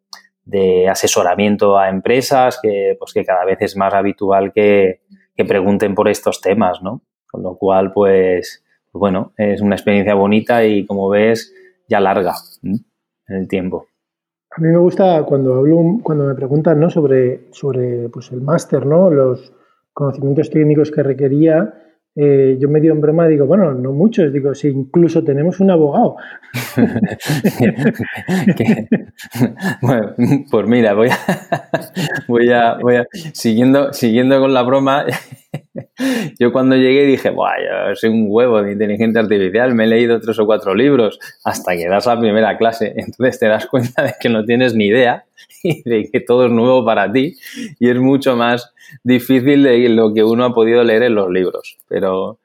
de 0.44 0.88
asesoramiento 0.88 1.76
a 1.76 1.90
empresas, 1.90 2.58
que, 2.62 2.96
pues 2.98 3.12
que 3.12 3.26
cada 3.26 3.44
vez 3.44 3.58
es 3.60 3.76
más 3.76 3.92
habitual 3.92 4.52
que, 4.54 5.02
que 5.36 5.44
pregunten 5.44 5.94
por 5.94 6.08
estos 6.08 6.40
temas, 6.40 6.80
¿no? 6.82 7.02
Con 7.30 7.42
lo 7.42 7.56
cual, 7.56 7.92
pues, 7.92 8.64
pues 8.90 9.00
bueno, 9.00 9.32
es 9.36 9.60
una 9.60 9.74
experiencia 9.74 10.14
bonita 10.14 10.64
y 10.64 10.86
como 10.86 11.08
ves, 11.08 11.54
ya 11.88 12.00
larga 12.00 12.34
en 12.62 13.36
el 13.36 13.48
tiempo. 13.48 13.86
A 14.50 14.60
mí 14.60 14.68
me 14.68 14.78
gusta 14.78 15.22
cuando 15.24 15.54
hablo, 15.54 16.00
cuando 16.02 16.24
me 16.24 16.34
preguntan 16.34 16.80
¿no? 16.80 16.90
sobre, 16.90 17.52
sobre 17.52 18.08
pues 18.08 18.32
el 18.32 18.40
máster, 18.40 18.86
¿no? 18.86 19.10
los 19.10 19.52
conocimientos 19.92 20.50
técnicos 20.50 20.90
que 20.90 21.02
requería, 21.02 21.87
eh, 22.20 22.56
yo 22.58 22.68
medio 22.68 22.92
en 22.92 23.00
broma 23.00 23.28
digo, 23.28 23.46
bueno, 23.46 23.72
no 23.74 23.92
muchos, 23.92 24.32
digo, 24.32 24.52
si 24.52 24.70
incluso 24.70 25.22
tenemos 25.22 25.60
un 25.60 25.70
abogado. 25.70 26.16
bueno, 29.80 30.16
pues 30.50 30.66
mira, 30.66 30.94
voy 30.94 31.10
a, 31.10 31.18
voy 32.26 32.50
a, 32.50 32.74
voy 32.82 32.96
a, 32.96 33.06
siguiendo, 33.32 33.92
siguiendo 33.92 34.40
con 34.40 34.52
la 34.52 34.62
broma, 34.62 35.06
yo 36.40 36.50
cuando 36.50 36.74
llegué 36.74 37.06
dije, 37.06 37.30
Buah, 37.30 37.54
yo 37.60 37.94
soy 37.94 38.10
un 38.10 38.26
huevo 38.28 38.62
de 38.62 38.72
inteligencia 38.72 39.20
artificial, 39.20 39.76
me 39.76 39.84
he 39.84 39.86
leído 39.86 40.18
tres 40.18 40.40
o 40.40 40.46
cuatro 40.46 40.74
libros 40.74 41.20
hasta 41.44 41.76
que 41.76 41.88
das 41.88 42.06
la 42.06 42.18
primera 42.18 42.58
clase. 42.58 42.94
Entonces 42.96 43.38
te 43.38 43.46
das 43.46 43.66
cuenta 43.66 44.02
de 44.02 44.14
que 44.18 44.28
no 44.28 44.44
tienes 44.44 44.74
ni 44.74 44.86
idea 44.86 45.27
y 45.62 45.82
de 45.88 46.08
que 46.10 46.20
todo 46.20 46.46
es 46.46 46.52
nuevo 46.52 46.84
para 46.84 47.10
ti 47.10 47.36
y 47.78 47.88
es 47.88 47.96
mucho 47.98 48.36
más 48.36 48.72
difícil 49.02 49.62
de 49.62 49.88
lo 49.88 50.12
que 50.12 50.24
uno 50.24 50.44
ha 50.44 50.54
podido 50.54 50.82
leer 50.84 51.04
en 51.04 51.14
los 51.14 51.30
libros. 51.30 51.78
Pero, 51.88 52.38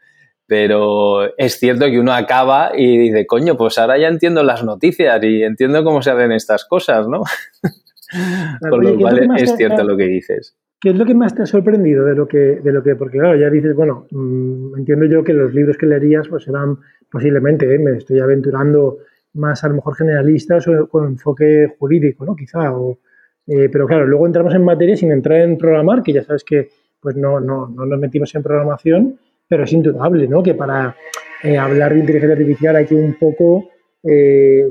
pero 0.48 1.36
es 1.38 1.60
cierto 1.60 1.86
que 1.86 2.00
uno 2.00 2.13
acaba 2.13 2.72
y 2.75 2.98
dice, 2.98 3.25
coño, 3.25 3.58
pues 3.58 3.77
ahora 3.77 3.98
ya 3.98 4.08
entiendo 4.08 4.43
las 4.43 4.63
noticias 4.63 5.24
y 5.24 5.43
entiendo 5.43 5.84
cómo 5.84 6.01
se 6.01 6.12
hacen 6.12 6.32
estas 6.32 6.65
cosas, 6.65 7.08
¿no? 7.08 7.22
Con 8.70 8.84
lo 8.84 8.98
cual 8.98 9.29
es 9.38 9.55
cierto 9.55 9.84
lo 9.84 9.98
que 9.98 10.05
dices. 10.05 10.55
¿Qué 10.79 10.89
es 10.89 10.98
lo 10.98 11.05
que 11.05 11.15
más 11.15 11.34
te 11.34 11.43
ha 11.43 11.46
sorprendido 11.46 12.03
de 12.03 12.13
lo 12.13 12.27
que, 12.27 12.60
de 12.62 12.72
lo 12.74 12.84
que 12.84 12.96
porque 12.96 13.17
claro, 13.17 13.39
ya 13.39 13.50
dices, 13.50 13.74
bueno, 13.74 14.05
mm, 14.12 14.77
entiendo 14.79 15.05
yo 15.05 15.24
que 15.24 15.32
los 15.32 15.53
libros 15.53 15.77
que 15.77 15.86
leerías 15.86 16.27
pues 16.27 16.43
serán 16.43 16.77
posiblemente, 17.10 17.74
¿eh? 17.74 17.79
me 17.79 17.98
estoy 17.98 18.20
aventurando 18.20 18.98
más 19.33 19.63
a 19.63 19.67
lo 19.67 19.75
mejor 19.75 19.95
generalistas 19.95 20.67
o 20.67 20.87
con 20.87 21.05
enfoque 21.05 21.75
jurídico, 21.79 22.25
¿no? 22.25 22.35
Quizá, 22.35 22.71
eh, 23.47 23.69
pero 23.71 23.87
claro, 23.87 24.05
luego 24.05 24.25
entramos 24.25 24.53
en 24.53 24.63
materia 24.63 24.95
sin 24.95 25.11
entrar 25.11 25.41
en 25.41 25.57
programar, 25.57 26.03
que 26.03 26.13
ya 26.13 26.23
sabes 26.23 26.43
que 26.43 26.69
pues 26.99 27.15
no, 27.15 27.39
no, 27.39 27.67
no 27.67 27.85
nos 27.85 27.99
metimos 27.99 28.33
en 28.35 28.43
programación, 28.43 29.19
pero 29.47 29.63
es 29.63 29.73
indudable, 29.73 30.27
¿no? 30.27 30.41
Que 30.41 30.53
para 30.53 30.95
eh, 31.43 31.57
hablar 31.57 31.93
de 31.93 31.99
inteligencia 31.99 32.33
artificial 32.33 32.75
hay 32.75 32.85
que 32.85 32.95
un 32.95 33.17
poco 33.19 33.69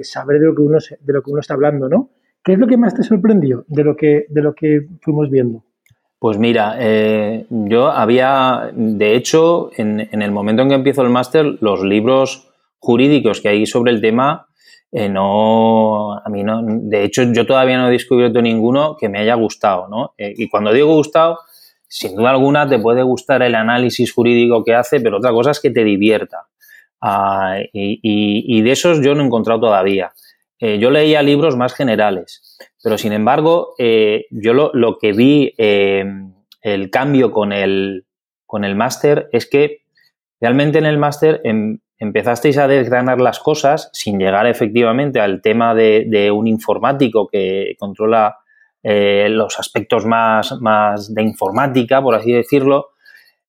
saber 0.02 0.40
de 0.40 0.45
lo 0.47 0.54
que 0.54 0.61
uno 0.61 0.76
de 0.78 1.12
lo 1.12 1.23
que 1.23 1.31
uno 1.31 1.40
está 1.40 1.54
hablando, 1.54 1.88
¿no? 1.88 2.11
¿Qué 2.45 2.52
es 2.52 2.59
lo 2.59 2.66
que 2.66 2.76
más 2.76 2.95
te 2.95 3.02
sorprendió 3.02 3.64
de 3.66 3.83
lo 3.83 3.97
que 3.97 4.26
de 4.28 4.42
lo 4.42 4.54
que 4.54 4.87
fuimos 5.00 5.31
viendo? 5.31 5.64
Pues 6.23 6.38
mira, 6.38 6.76
eh, 6.78 7.47
yo 7.50 7.88
había, 7.88 8.71
de 8.76 9.16
hecho, 9.16 9.71
en, 9.76 9.99
el 10.23 10.31
momento 10.31 10.62
en 10.62 10.69
que 10.69 10.76
empiezo 10.76 11.02
el 11.02 11.11
máster, 11.11 11.59
los 11.61 11.83
libros 11.83 12.49
jurídicos 12.78 13.40
que 13.40 13.49
hay 13.49 13.66
sobre 13.66 13.90
el 13.90 14.00
tema, 14.00 14.47
eh, 14.93 15.09
no, 15.09 16.13
a 16.19 16.29
mí 16.29 16.45
no, 16.45 16.63
de 16.65 17.05
hecho, 17.05 17.25
yo 17.33 17.47
todavía 17.47 17.79
no 17.79 17.89
he 17.89 17.93
descubierto 17.93 18.41
ninguno 18.43 18.97
que 18.97 19.09
me 19.09 19.19
haya 19.19 19.35
gustado, 19.35 19.89
¿no? 19.89 20.15
Eh, 20.19 20.35
y 20.37 20.49
cuando 20.49 20.73
digo 20.73 20.95
gustado, 20.95 21.39
sin 21.89 22.15
duda 22.15 22.31
alguna 22.31 22.69
te 22.69 22.79
puede 22.79 23.03
gustar 23.03 23.43
el 23.43 23.55
análisis 23.55 24.13
jurídico 24.13 24.63
que 24.65 24.75
hace, 24.75 25.01
pero 25.01 25.17
otra 25.17 25.33
cosa 25.33 25.51
es 25.51 25.61
que 25.61 25.71
te 25.71 25.83
divierta. 25.83 26.47
Ah, 27.01 27.57
y, 27.73 28.63
de 28.63 28.71
esos 28.71 29.03
yo 29.03 29.15
no 29.15 29.23
he 29.23 29.27
encontrado 29.27 29.61
todavía. 29.61 30.13
yo 30.61 30.91
leía 30.91 31.23
libros 31.23 31.57
más 31.57 31.75
generales. 31.75 32.53
Pero 32.83 32.99
sin 32.99 33.13
embargo, 33.13 33.75
eh, 33.79 34.27
yo 34.31 34.55
lo, 34.55 34.99
que 34.99 35.13
vi, 35.13 35.55
eh, 35.57 36.05
el 36.63 36.91
cambio 36.91 37.31
con 37.31 37.53
el, 37.53 38.07
con 38.45 38.65
el 38.65 38.75
máster 38.75 39.29
es 39.33 39.49
que 39.49 39.83
realmente 40.41 40.79
en 40.79 40.87
el 40.87 40.99
máster 40.99 41.41
empezasteis 42.02 42.59
a 42.59 42.68
desgranar 42.68 43.21
las 43.21 43.38
cosas 43.38 43.90
sin 43.92 44.18
llegar 44.18 44.47
efectivamente 44.47 45.21
al 45.21 45.40
tema 45.40 45.75
de, 45.75 46.30
un 46.35 46.47
informático 46.47 47.28
que 47.28 47.75
controla 47.78 48.38
eh, 48.82 49.28
los 49.30 49.59
aspectos 49.59 50.04
más, 50.04 50.50
de 51.14 51.23
informática, 51.23 52.02
por 52.02 52.14
así 52.14 52.32
decirlo, 52.32 52.90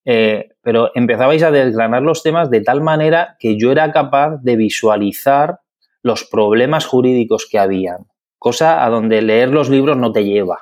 pero 0.03 0.91
empezabais 0.95 1.43
a 1.43 1.51
desgranar 1.51 2.01
los 2.01 2.23
temas 2.23 2.49
de 2.49 2.59
tal 2.61 2.81
manera 2.81 3.37
que 3.39 3.57
yo 3.57 3.71
era 3.71 3.91
capaz 3.91 4.37
de 4.41 4.57
visualizar 4.57 5.59
los 6.01 6.25
problemas 6.25 6.85
jurídicos 6.85 7.47
que 7.49 7.57
habían 7.57 8.07
cosa 8.43 8.83
a 8.83 8.89
donde 8.89 9.21
leer 9.21 9.49
los 9.49 9.69
libros 9.69 9.95
no 9.95 10.11
te 10.11 10.25
lleva. 10.25 10.61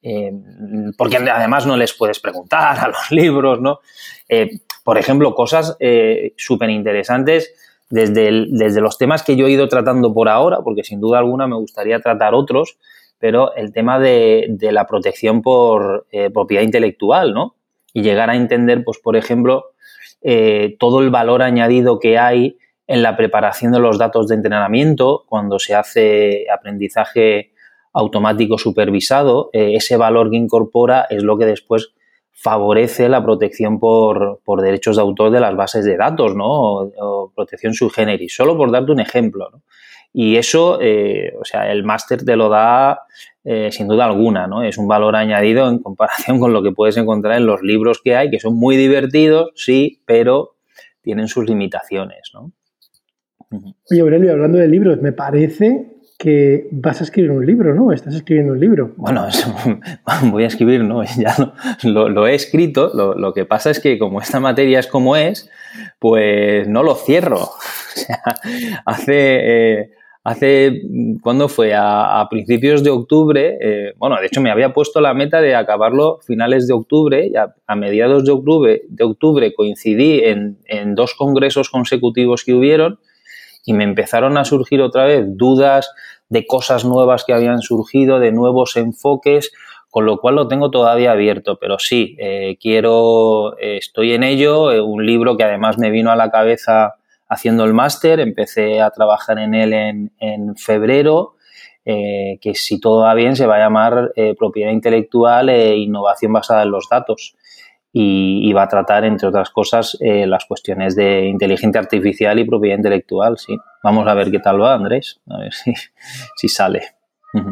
Eh, 0.00 0.30
porque 0.96 1.16
además 1.16 1.66
no 1.66 1.76
les 1.76 1.92
puedes 1.92 2.20
preguntar 2.20 2.78
a 2.78 2.88
los 2.88 3.10
libros, 3.10 3.60
¿no? 3.60 3.80
Eh, 4.28 4.60
por 4.88 4.96
ejemplo, 4.96 5.34
cosas 5.34 5.76
eh, 5.80 6.32
súper 6.38 6.70
interesantes 6.70 7.52
desde, 7.90 8.46
desde 8.48 8.80
los 8.80 8.96
temas 8.96 9.22
que 9.22 9.36
yo 9.36 9.46
he 9.46 9.50
ido 9.50 9.68
tratando 9.68 10.14
por 10.14 10.30
ahora, 10.30 10.60
porque 10.64 10.82
sin 10.82 10.98
duda 10.98 11.18
alguna 11.18 11.46
me 11.46 11.56
gustaría 11.56 12.00
tratar 12.00 12.32
otros, 12.32 12.78
pero 13.18 13.54
el 13.54 13.70
tema 13.74 13.98
de, 13.98 14.56
la 14.58 14.86
protección 14.86 15.42
por 15.42 16.06
eh, 16.10 16.30
propiedad 16.30 16.62
intelectual, 16.62 17.34
¿no? 17.34 17.56
Y 17.92 18.00
llegar 18.00 18.30
a 18.30 18.36
entender, 18.36 18.82
pues, 18.82 18.98
por 18.98 19.14
ejemplo, 19.14 19.72
eh, 20.22 20.74
todo 20.78 21.00
el 21.00 21.10
valor 21.10 21.42
añadido 21.42 21.98
que 21.98 22.16
hay 22.16 22.56
en 22.86 23.02
la 23.02 23.14
preparación 23.14 23.72
de 23.72 23.80
los 23.80 23.98
datos 23.98 24.26
de 24.28 24.36
entrenamiento, 24.36 25.26
cuando 25.28 25.58
se 25.58 25.74
hace 25.74 26.46
aprendizaje 26.50 27.52
automático 27.92 28.56
supervisado, 28.56 29.50
ese 29.52 29.98
valor 29.98 30.30
que 30.30 30.38
incorpora 30.38 31.06
es 31.10 31.24
lo 31.24 31.36
que 31.36 31.44
después 31.44 31.92
favorece 32.40 33.08
la 33.08 33.22
protección 33.22 33.80
por, 33.80 34.40
derechos 34.62 34.94
de 34.94 35.02
autor 35.02 35.32
de 35.32 35.40
las 35.40 35.56
bases 35.56 35.84
de 35.84 35.96
datos, 35.96 36.36
¿no? 36.36 36.46
O, 36.46 37.32
protección 37.34 37.74
sui 37.74 37.90
generis, 37.90 38.34
solo 38.34 38.56
por 38.56 38.70
darte 38.70 38.92
un 38.92 39.00
ejemplo, 39.00 39.50
¿no? 39.50 39.62
Y 40.12 40.36
eso, 40.36 40.78
eh, 40.80 41.34
o 41.38 41.44
sea, 41.44 41.70
el 41.70 41.84
máster 41.84 42.24
te 42.24 42.36
lo 42.36 42.48
da 42.48 43.02
eh, 43.44 43.70
sin 43.72 43.88
duda 43.88 44.04
alguna, 44.04 44.46
¿no? 44.46 44.62
Es 44.62 44.78
un 44.78 44.86
valor 44.86 45.16
añadido 45.16 45.68
en 45.68 45.80
comparación 45.80 46.38
con 46.38 46.52
lo 46.52 46.62
que 46.62 46.70
puedes 46.70 46.96
encontrar 46.96 47.36
en 47.36 47.46
los 47.46 47.60
libros 47.62 48.00
que 48.02 48.14
hay, 48.14 48.30
que 48.30 48.38
son 48.38 48.54
muy 48.54 48.76
divertidos, 48.76 49.50
sí, 49.56 50.00
pero 50.06 50.54
tienen 51.02 51.26
sus 51.26 51.44
limitaciones, 51.44 52.30
¿no? 52.34 52.52
Oye, 53.90 54.00
Aurelio, 54.00 54.30
hablando 54.32 54.58
de 54.58 54.68
libros, 54.68 55.00
me 55.02 55.12
parece 55.12 55.97
que 56.18 56.66
vas 56.72 57.00
a 57.00 57.04
escribir 57.04 57.30
un 57.30 57.46
libro, 57.46 57.74
¿no? 57.74 57.92
Estás 57.92 58.12
escribiendo 58.12 58.52
un 58.52 58.58
libro. 58.60 58.92
Bueno, 58.96 59.28
voy 60.24 60.42
a 60.42 60.48
escribir, 60.48 60.82
¿no? 60.82 61.02
Ya 61.16 61.34
lo, 61.84 62.26
he 62.26 62.34
escrito. 62.34 62.90
Lo, 62.92 63.32
que 63.32 63.44
pasa 63.44 63.70
es 63.70 63.78
que 63.78 63.98
como 63.98 64.20
esta 64.20 64.40
materia 64.40 64.80
es 64.80 64.88
como 64.88 65.14
es, 65.14 65.48
pues 66.00 66.66
no 66.68 66.82
lo 66.82 66.96
cierro. 66.96 67.38
O 67.98 68.00
sea, 68.00 68.22
hace, 68.84 69.80
eh, 69.80 69.90
hace 70.22 70.82
¿cuándo 71.20 71.48
fue? 71.48 71.72
A, 71.74 72.24
principios 72.30 72.84
de 72.84 72.90
octubre, 72.90 73.58
eh, 73.60 73.94
bueno, 73.96 74.16
de 74.20 74.26
hecho 74.26 74.40
me 74.40 74.52
había 74.52 74.72
puesto 74.72 75.00
la 75.00 75.14
meta 75.14 75.40
de 75.40 75.56
acabarlo 75.56 76.20
finales 76.24 76.68
de 76.68 76.74
octubre, 76.74 77.26
y 77.26 77.34
a, 77.34 77.74
mediados 77.74 78.24
de 78.24 78.30
octubre, 78.30 79.52
coincidí 79.52 80.20
en, 80.20 80.58
en 80.66 80.94
dos 80.94 81.14
congresos 81.14 81.70
consecutivos 81.70 82.44
que 82.44 82.54
hubieron 82.54 83.00
y 83.68 83.74
me 83.74 83.84
empezaron 83.84 84.38
a 84.38 84.46
surgir 84.46 84.80
otra 84.80 85.04
vez 85.04 85.26
dudas 85.26 85.90
de 86.28 86.46
cosas 86.46 86.84
nuevas 86.84 87.24
que 87.24 87.32
habían 87.32 87.62
surgido, 87.62 88.18
de 88.18 88.32
nuevos 88.32 88.76
enfoques, 88.76 89.52
con 89.90 90.04
lo 90.04 90.18
cual 90.18 90.36
lo 90.36 90.48
tengo 90.48 90.70
todavía 90.70 91.12
abierto, 91.12 91.58
pero 91.58 91.78
sí, 91.78 92.16
eh, 92.18 92.58
quiero, 92.60 93.58
eh, 93.58 93.78
estoy 93.78 94.12
en 94.12 94.22
ello, 94.22 94.70
eh, 94.70 94.80
un 94.80 95.04
libro 95.04 95.36
que 95.36 95.44
además 95.44 95.78
me 95.78 95.90
vino 95.90 96.10
a 96.10 96.16
la 96.16 96.30
cabeza 96.30 96.96
haciendo 97.28 97.64
el 97.64 97.72
máster, 97.72 98.20
empecé 98.20 98.80
a 98.80 98.90
trabajar 98.90 99.38
en 99.38 99.54
él 99.54 99.72
en, 99.72 100.12
en 100.18 100.56
febrero, 100.56 101.34
que 101.84 102.52
si 102.54 102.78
todo 102.80 103.04
va 103.04 103.14
bien 103.14 103.34
se 103.34 103.46
va 103.46 103.56
a 103.56 103.60
llamar 103.60 104.12
Propiedad 104.38 104.72
Intelectual 104.72 105.48
e 105.48 105.78
Innovación 105.78 106.34
basada 106.34 106.64
en 106.64 106.70
los 106.70 106.86
datos 106.90 107.34
y, 108.00 108.52
va 108.52 108.62
a 108.62 108.68
tratar, 108.68 109.04
entre 109.04 109.26
otras 109.26 109.50
cosas, 109.50 109.98
eh, 110.00 110.24
las 110.24 110.44
cuestiones 110.46 110.94
de 110.94 111.26
inteligencia 111.26 111.80
artificial 111.80 112.38
y 112.38 112.44
propiedad 112.44 112.76
intelectual, 112.76 113.36
sí. 113.38 113.56
Vamos 113.82 114.06
a 114.06 114.14
ver 114.14 114.30
qué 114.30 114.38
tal 114.38 114.60
va, 114.60 114.74
Andrés, 114.74 115.20
a 115.26 115.38
ver 115.38 115.52
si, 115.52 115.72
si 116.36 116.48
sale. 116.48 116.82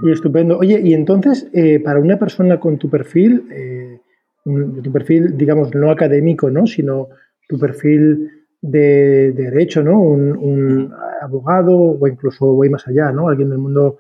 Y 0.03 0.13
estupendo. 0.13 0.57
Oye, 0.59 0.81
y 0.83 0.95
entonces, 0.95 1.51
eh, 1.53 1.81
para 1.81 1.99
una 1.99 2.17
persona 2.17 2.61
con 2.61 2.79
tu 2.79 2.89
perfil, 2.89 3.49
eh, 3.51 4.01
tu 4.45 4.93
perfil, 4.93 5.37
digamos, 5.37 5.75
no 5.75 5.91
académico, 5.91 6.49
¿no? 6.49 6.65
Sino 6.67 7.09
tu 7.49 7.59
perfil 7.59 8.31
de, 8.63 9.33
derecho, 9.33 9.83
¿no? 9.83 10.01
Un, 10.01 10.93
abogado 11.21 11.77
o 11.77 12.07
incluso 12.07 12.47
voy 12.47 12.71
más 12.71 12.87
allá, 12.87 13.11
¿no? 13.11 13.29
Alguien 13.29 13.51
del 13.51 13.59
mundo 13.59 13.99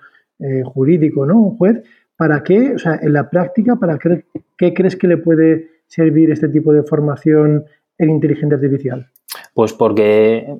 jurídico, 0.65 1.27
¿no? 1.27 1.41
Un 1.41 1.57
juez. 1.57 1.83
¿Para 2.17 2.43
qué, 2.45 2.75
o 2.75 2.79
sea, 2.79 3.01
en 3.03 3.13
la 3.13 3.29
práctica, 3.29 3.77
para 3.77 3.99
qué, 3.99 4.27
qué 4.57 4.73
crees 4.73 4.95
que 4.97 5.09
le 5.09 5.17
puede 5.17 5.76
servir 5.87 6.31
este 6.31 6.49
tipo 6.49 6.73
de 6.73 6.83
formación 6.83 7.65
en 7.99 8.11
inteligencia 8.11 8.57
artificial? 8.57 9.11
Pues 9.55 9.73
porque 9.73 10.59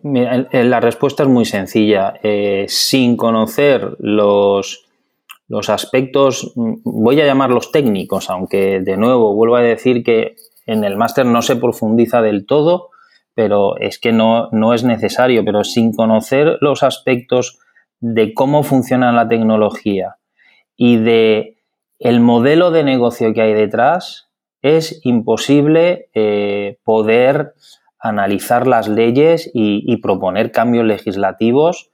la 0.53 0.81
respuesta 0.81 1.23
es 1.23 1.29
muy 1.29 1.45
sencilla. 1.45 2.15
Eh, 2.23 2.65
sin 2.69 3.17
conocer 3.17 3.97
los, 3.99 4.89
los 5.49 5.69
aspectos, 5.69 6.53
voy 6.55 7.21
a 7.21 7.27
llamarlos 7.27 7.73
técnicos, 7.73 8.31
aunque 8.31 8.81
de 8.81 8.97
nuevo 8.97 9.35
vuelvo 9.35 9.57
a 9.57 9.63
decir 9.63 10.03
que 10.03 10.37
en 10.67 10.83
el 10.85 10.97
máster 10.97 11.27
no 11.27 11.43
se 11.43 11.57
profundiza 11.57 12.23
del 12.23 12.47
todo, 12.47 12.91
pero 13.35 13.77
es 13.79 13.99
que 13.99 14.13
no, 14.13 14.49
no 14.51 14.75
es 14.75 14.83
necesario. 14.83 15.45
Pero 15.45 15.63
sin 15.63 15.93
conocer 15.93 16.59
los 16.61 16.83
aspectos 16.83 17.59
de 18.01 18.35
cómo 18.35 18.63
funciona 18.63 19.13
la 19.13 19.29
tecnología 19.29 20.17
y 20.77 20.97
de 20.97 21.59
el 21.99 22.21
modelo 22.21 22.71
de 22.71 22.85
negocio 22.85 23.33
que 23.33 23.43
hay 23.43 23.55
detrás, 23.55 24.29
es 24.67 25.01
imposible 25.05 26.09
eh, 26.15 26.79
poder 26.83 27.55
analizar 27.99 28.67
las 28.67 28.89
leyes 28.89 29.51
y, 29.55 29.97
proponer 29.99 30.53
cambios 30.53 30.85
legislativos 30.85 31.91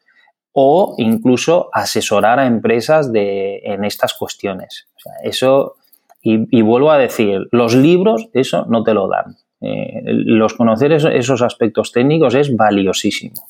o 0.52 0.94
incluso 0.98 1.70
asesorar 1.72 2.38
a 2.38 2.46
empresas 2.46 3.10
en 3.14 3.84
estas 3.84 4.14
cuestiones. 4.14 4.88
eso, 5.22 5.76
y, 6.22 6.62
vuelvo 6.62 6.90
a 6.90 6.98
decir, 6.98 7.48
los 7.50 7.74
libros 7.74 8.28
eso 8.32 8.66
no 8.68 8.82
te 8.82 8.94
lo 8.94 9.08
dan. 9.08 9.36
Eh, 9.60 10.02
los 10.04 10.54
conocer 10.54 10.92
esos, 10.92 11.42
aspectos 11.42 11.92
técnicos 11.92 12.34
es 12.34 12.54
valiosísimo 12.56 13.48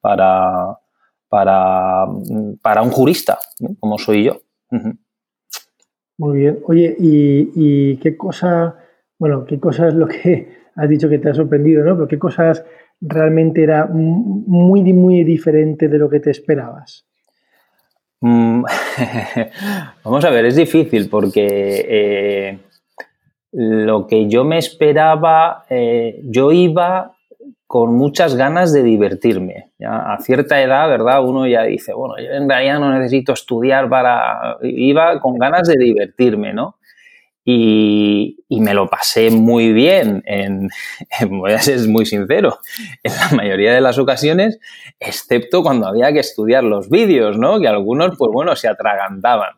para, 0.00 0.78
para, 1.28 2.06
para 2.62 2.82
un 2.82 2.90
jurista, 2.90 3.38
como 3.80 3.98
soy 3.98 4.24
yo. 4.24 4.40
Muy 6.22 6.38
bien. 6.38 6.60
Oye, 6.68 6.94
¿y, 7.00 7.96
qué 7.96 8.16
cosa, 8.16 8.76
bueno, 9.18 9.44
qué 9.44 9.58
cosa 9.58 9.88
es 9.88 9.94
lo 9.94 10.06
que 10.06 10.46
has 10.76 10.88
dicho 10.88 11.08
que 11.08 11.18
te 11.18 11.30
ha 11.30 11.34
sorprendido, 11.34 11.82
¿no? 11.84 11.96
Pero 11.96 12.06
qué 12.06 12.16
cosas 12.16 12.64
realmente 13.00 13.64
era 13.64 13.86
muy, 13.86 14.84
muy 14.92 15.24
diferente 15.24 15.88
de 15.88 15.98
lo 15.98 16.08
que 16.08 16.20
te 16.20 16.30
esperabas? 16.30 17.04
Mm, 18.20 18.62
vamos 20.04 20.24
a 20.24 20.30
ver, 20.30 20.44
es 20.44 20.54
difícil 20.54 21.08
porque 21.08 21.86
eh, 21.88 22.58
lo 23.50 24.06
que 24.06 24.28
yo 24.28 24.44
me 24.44 24.58
esperaba, 24.58 25.64
eh, 25.68 26.20
yo 26.22 26.52
iba 26.52 27.16
con 27.72 27.96
muchas 27.96 28.34
ganas 28.34 28.70
de 28.74 28.82
divertirme. 28.82 29.70
a 29.82 30.18
cierta 30.20 30.60
edad, 30.60 30.90
¿verdad? 30.90 31.24
Uno 31.24 31.46
ya 31.46 31.62
dice, 31.62 31.94
bueno, 31.94 32.16
yo 32.18 32.30
en 32.32 32.46
realidad 32.46 32.78
no 32.78 32.92
necesito 32.92 33.32
estudiar 33.32 33.88
para... 33.88 34.58
Iba 34.60 35.18
con 35.20 35.38
ganas 35.38 35.68
de 35.68 35.82
divertirme, 35.82 36.52
¿no? 36.52 36.76
Y, 37.46 38.36
me 38.50 38.74
lo 38.74 38.88
pasé 38.88 39.30
muy 39.30 39.72
bien, 39.72 40.22
en, 40.26 40.68
voy 41.30 41.52
a 41.52 41.60
ser 41.60 41.88
muy 41.88 42.04
sincero, 42.04 42.58
en 43.02 43.16
la 43.16 43.30
mayoría 43.34 43.72
de 43.72 43.80
las 43.80 43.96
ocasiones, 43.96 44.60
excepto 45.00 45.62
cuando 45.62 45.86
había 45.86 46.12
que 46.12 46.20
estudiar 46.20 46.64
los 46.64 46.90
vídeos, 46.90 47.38
¿no? 47.38 47.58
Que 47.58 47.68
algunos, 47.68 48.18
pues 48.18 48.30
bueno, 48.30 48.54
se 48.54 48.68
atragantaban. 48.68 49.54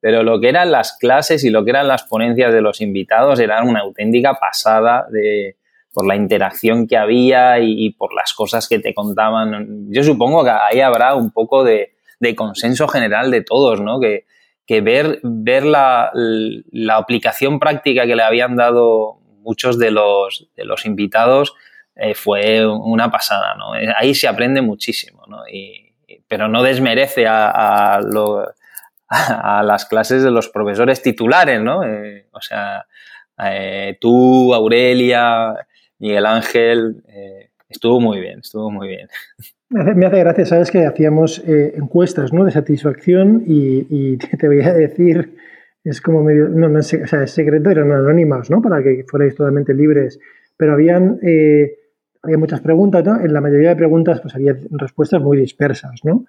Pero 0.00 0.24
lo 0.24 0.40
que 0.40 0.48
eran 0.48 0.72
las 0.72 0.98
clases 0.98 1.44
y 1.44 1.50
lo 1.50 1.64
que 1.64 1.70
eran 1.70 1.86
las 1.86 2.02
ponencias 2.02 2.52
de 2.52 2.62
los 2.62 2.80
invitados 2.80 3.38
eran 3.38 3.68
una 3.68 3.82
auténtica 3.82 4.34
pasada 4.34 5.06
de, 5.08 5.56
por 5.94 6.06
la 6.06 6.16
interacción 6.16 6.88
que 6.88 6.96
había 6.96 7.60
y, 7.60 7.92
por 7.92 8.12
las 8.12 8.34
cosas 8.34 8.68
que 8.68 8.80
te 8.80 8.92
contaban. 8.92 9.86
Yo 9.90 10.02
supongo 10.02 10.42
que 10.44 10.50
ahí 10.50 10.80
habrá 10.80 11.14
un 11.14 11.30
poco 11.30 11.62
de, 11.64 11.92
consenso 12.36 12.88
general 12.88 13.30
de 13.30 13.42
todos, 13.42 13.80
¿no? 13.80 14.00
Que, 14.00 14.24
ver, 14.80 15.20
ver 15.22 15.64
la, 15.64 16.10
aplicación 16.90 17.60
práctica 17.60 18.06
que 18.06 18.16
le 18.16 18.22
habían 18.22 18.56
dado 18.56 19.20
muchos 19.38 19.78
de 19.78 19.92
los, 19.92 20.48
de 20.56 20.64
los 20.64 20.84
invitados 20.84 21.54
eh, 21.94 22.14
fue 22.14 22.66
una 22.66 23.10
pasada, 23.10 23.54
¿no? 23.54 23.72
Ahí 23.96 24.14
se 24.14 24.26
aprende 24.26 24.60
muchísimo, 24.60 25.22
¿no? 25.28 25.42
pero 26.26 26.48
no 26.48 26.62
desmerece 26.62 27.26
a, 27.26 28.00
a, 29.08 29.62
las 29.62 29.84
clases 29.84 30.24
de 30.24 30.30
los 30.30 30.48
profesores 30.48 31.02
titulares, 31.02 31.60
¿no? 31.60 31.84
Eh, 31.84 32.26
o 32.32 32.40
sea, 32.40 32.86
eh, 33.44 33.96
tú, 34.00 34.54
Aurelia, 34.54 35.54
Miguel 36.04 36.26
Ángel, 36.26 37.02
eh, 37.08 37.48
estuvo 37.66 37.98
muy 37.98 38.20
bien, 38.20 38.40
estuvo 38.40 38.70
muy 38.70 38.88
bien. 38.88 39.08
Me 39.70 40.04
hace, 40.04 40.20
gracia, 40.20 40.44
sabes 40.44 40.70
que 40.70 40.84
hacíamos 40.84 41.42
eh, 41.48 41.72
encuestas 41.78 42.30
¿no? 42.30 42.44
de 42.44 42.50
satisfacción 42.50 43.42
y, 43.46 44.18
te 44.38 44.46
voy 44.46 44.60
a 44.60 44.74
decir, 44.74 45.34
es 45.82 46.02
como 46.02 46.22
medio, 46.22 46.50
no, 46.50 46.68
no 46.68 46.80
es, 46.80 46.92
o 46.92 47.06
sea, 47.06 47.22
es 47.22 47.30
secreto, 47.30 47.70
eran 47.70 47.90
anónimas, 47.90 48.50
¿no? 48.50 48.60
Para 48.60 48.82
que 48.82 49.06
fuerais 49.08 49.34
totalmente 49.34 49.72
libres, 49.72 50.20
pero 50.58 50.74
habían, 50.74 51.20
eh, 51.22 51.78
había 52.22 52.36
muchas 52.36 52.60
preguntas, 52.60 53.02
¿no? 53.02 53.18
En 53.22 53.32
la 53.32 53.40
mayoría 53.40 53.70
de 53.70 53.76
preguntas 53.76 54.20
pues 54.20 54.34
había 54.34 54.58
respuestas 54.72 55.22
muy 55.22 55.38
dispersas, 55.38 56.00
¿no? 56.04 56.26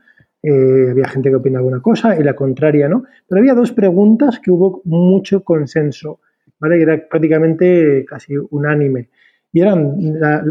había 0.48 1.08
gente 1.08 1.32
que 1.32 1.38
opina 1.38 1.58
alguna 1.58 1.82
cosa 1.82 2.16
y 2.16 2.24
la 2.24 2.36
contraria, 2.36 2.88
¿no? 2.88 3.04
Pero 3.28 3.42
había 3.42 3.56
dos 3.56 3.72
preguntas 3.72 4.40
que 4.40 4.52
hubo 4.52 4.84
mucho 4.86 5.44
consenso, 5.44 6.20
¿vale? 6.60 6.80
era 6.80 7.10
prácticamente 7.10 8.06
casi 8.08 8.36
unánime. 8.52 9.10
Y 9.56 9.62
eran, 9.62 9.98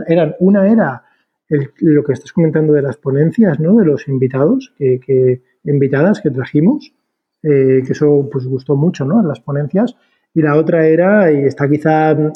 eran 0.08 0.34
una 0.40 0.66
era 0.66 1.02
lo 1.80 2.02
que 2.02 2.14
estás 2.14 2.32
comentando 2.32 2.72
de 2.72 2.80
las 2.80 2.96
ponencias, 2.96 3.60
¿no? 3.60 3.76
De 3.76 3.84
los 3.84 4.08
invitados, 4.08 4.72
que, 4.78 5.42
invitadas 5.62 6.22
que 6.22 6.30
trajimos, 6.30 6.94
eh, 7.42 7.82
que 7.84 7.92
eso 7.92 8.30
pues 8.32 8.46
gustó 8.46 8.76
mucho, 8.76 9.04
¿no? 9.04 9.22
Las 9.22 9.40
ponencias. 9.40 9.94
Y 10.32 10.40
la 10.40 10.56
otra 10.56 10.86
era, 10.86 11.30
y 11.30 11.44
está 11.44 11.68
quizá, 11.68 12.14
no 12.14 12.32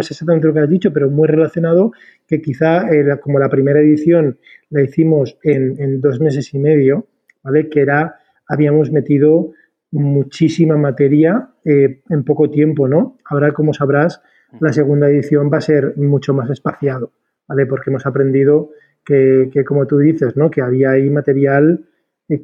es 0.00 0.10
exactamente 0.10 0.46
lo 0.46 0.52
que 0.52 0.60
has 0.60 0.68
dicho, 0.68 0.92
pero 0.92 1.08
muy 1.10 1.26
relacionado, 1.26 1.92
que 2.28 2.42
quizá 2.42 2.84
como 3.22 3.38
la 3.38 3.48
primera 3.48 3.80
edición 3.80 4.36
la 4.68 4.82
hicimos 4.82 5.38
en, 5.42 6.02
dos 6.02 6.20
meses 6.20 6.52
y 6.52 6.58
medio, 6.58 7.06
¿vale? 7.42 7.70
Que 7.70 7.80
era, 7.80 8.16
habíamos 8.46 8.92
metido 8.92 9.52
muchísima 9.90 10.76
materia 10.76 11.48
eh, 11.64 12.02
en 12.10 12.24
poco 12.24 12.50
tiempo, 12.50 12.88
¿no? 12.88 13.16
Ahora, 13.24 13.52
como 13.52 13.72
sabrás, 13.72 14.20
la 14.60 14.72
segunda 14.72 15.08
edición 15.08 15.50
va 15.52 15.58
a 15.58 15.62
ser 15.62 15.96
mucho 15.96 16.34
más 16.34 16.50
espaciado, 16.50 17.12
¿vale? 17.48 17.66
Porque 17.66 17.90
hemos 17.90 18.06
aprendido 18.06 18.70
que, 19.04 19.50
como 19.66 19.86
tú 19.86 19.98
dices, 19.98 20.36
¿no? 20.36 20.50
Que 20.50 20.62
había 20.62 20.90
ahí 20.90 21.10
material 21.10 21.84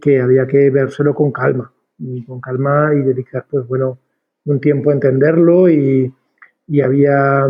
que 0.00 0.20
había 0.20 0.46
que 0.46 0.70
vérselo 0.70 1.14
con 1.14 1.32
calma, 1.32 1.72
y 1.98 2.22
con 2.24 2.40
calma 2.40 2.92
y 2.94 3.00
dedicar, 3.00 3.46
pues 3.50 3.66
bueno, 3.66 3.98
un 4.44 4.60
tiempo 4.60 4.90
a 4.90 4.94
entenderlo 4.94 5.68
y, 5.70 6.12
había, 6.82 7.46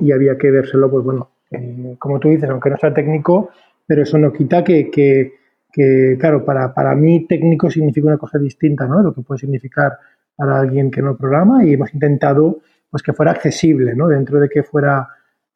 y 0.00 0.12
había 0.12 0.36
que 0.36 0.50
vérselo, 0.50 0.90
pues 0.90 1.04
bueno, 1.04 1.30
eh, 1.50 1.94
como 1.98 2.18
tú 2.18 2.28
dices, 2.28 2.50
aunque 2.50 2.70
no 2.70 2.76
sea 2.76 2.92
técnico, 2.92 3.50
pero 3.86 4.02
eso 4.02 4.18
no 4.18 4.32
quita 4.32 4.64
que, 4.64 4.90
que, 4.90 6.16
claro, 6.18 6.44
para, 6.44 6.74
para 6.74 6.94
mí 6.94 7.26
técnico 7.26 7.70
significa 7.70 8.08
una 8.08 8.18
cosa 8.18 8.38
distinta, 8.38 8.86
¿no? 8.86 9.02
Lo 9.02 9.14
que 9.14 9.22
puede 9.22 9.38
significar 9.38 9.98
para 10.34 10.60
alguien 10.60 10.90
que 10.90 11.02
no 11.02 11.16
programa 11.16 11.64
y 11.64 11.74
hemos 11.74 11.92
intentado 11.94 12.60
pues 12.90 13.02
que 13.02 13.12
fuera 13.12 13.32
accesible, 13.32 13.94
¿no? 13.94 14.08
Dentro 14.08 14.40
de 14.40 14.48
que 14.48 14.62
fuera 14.62 15.08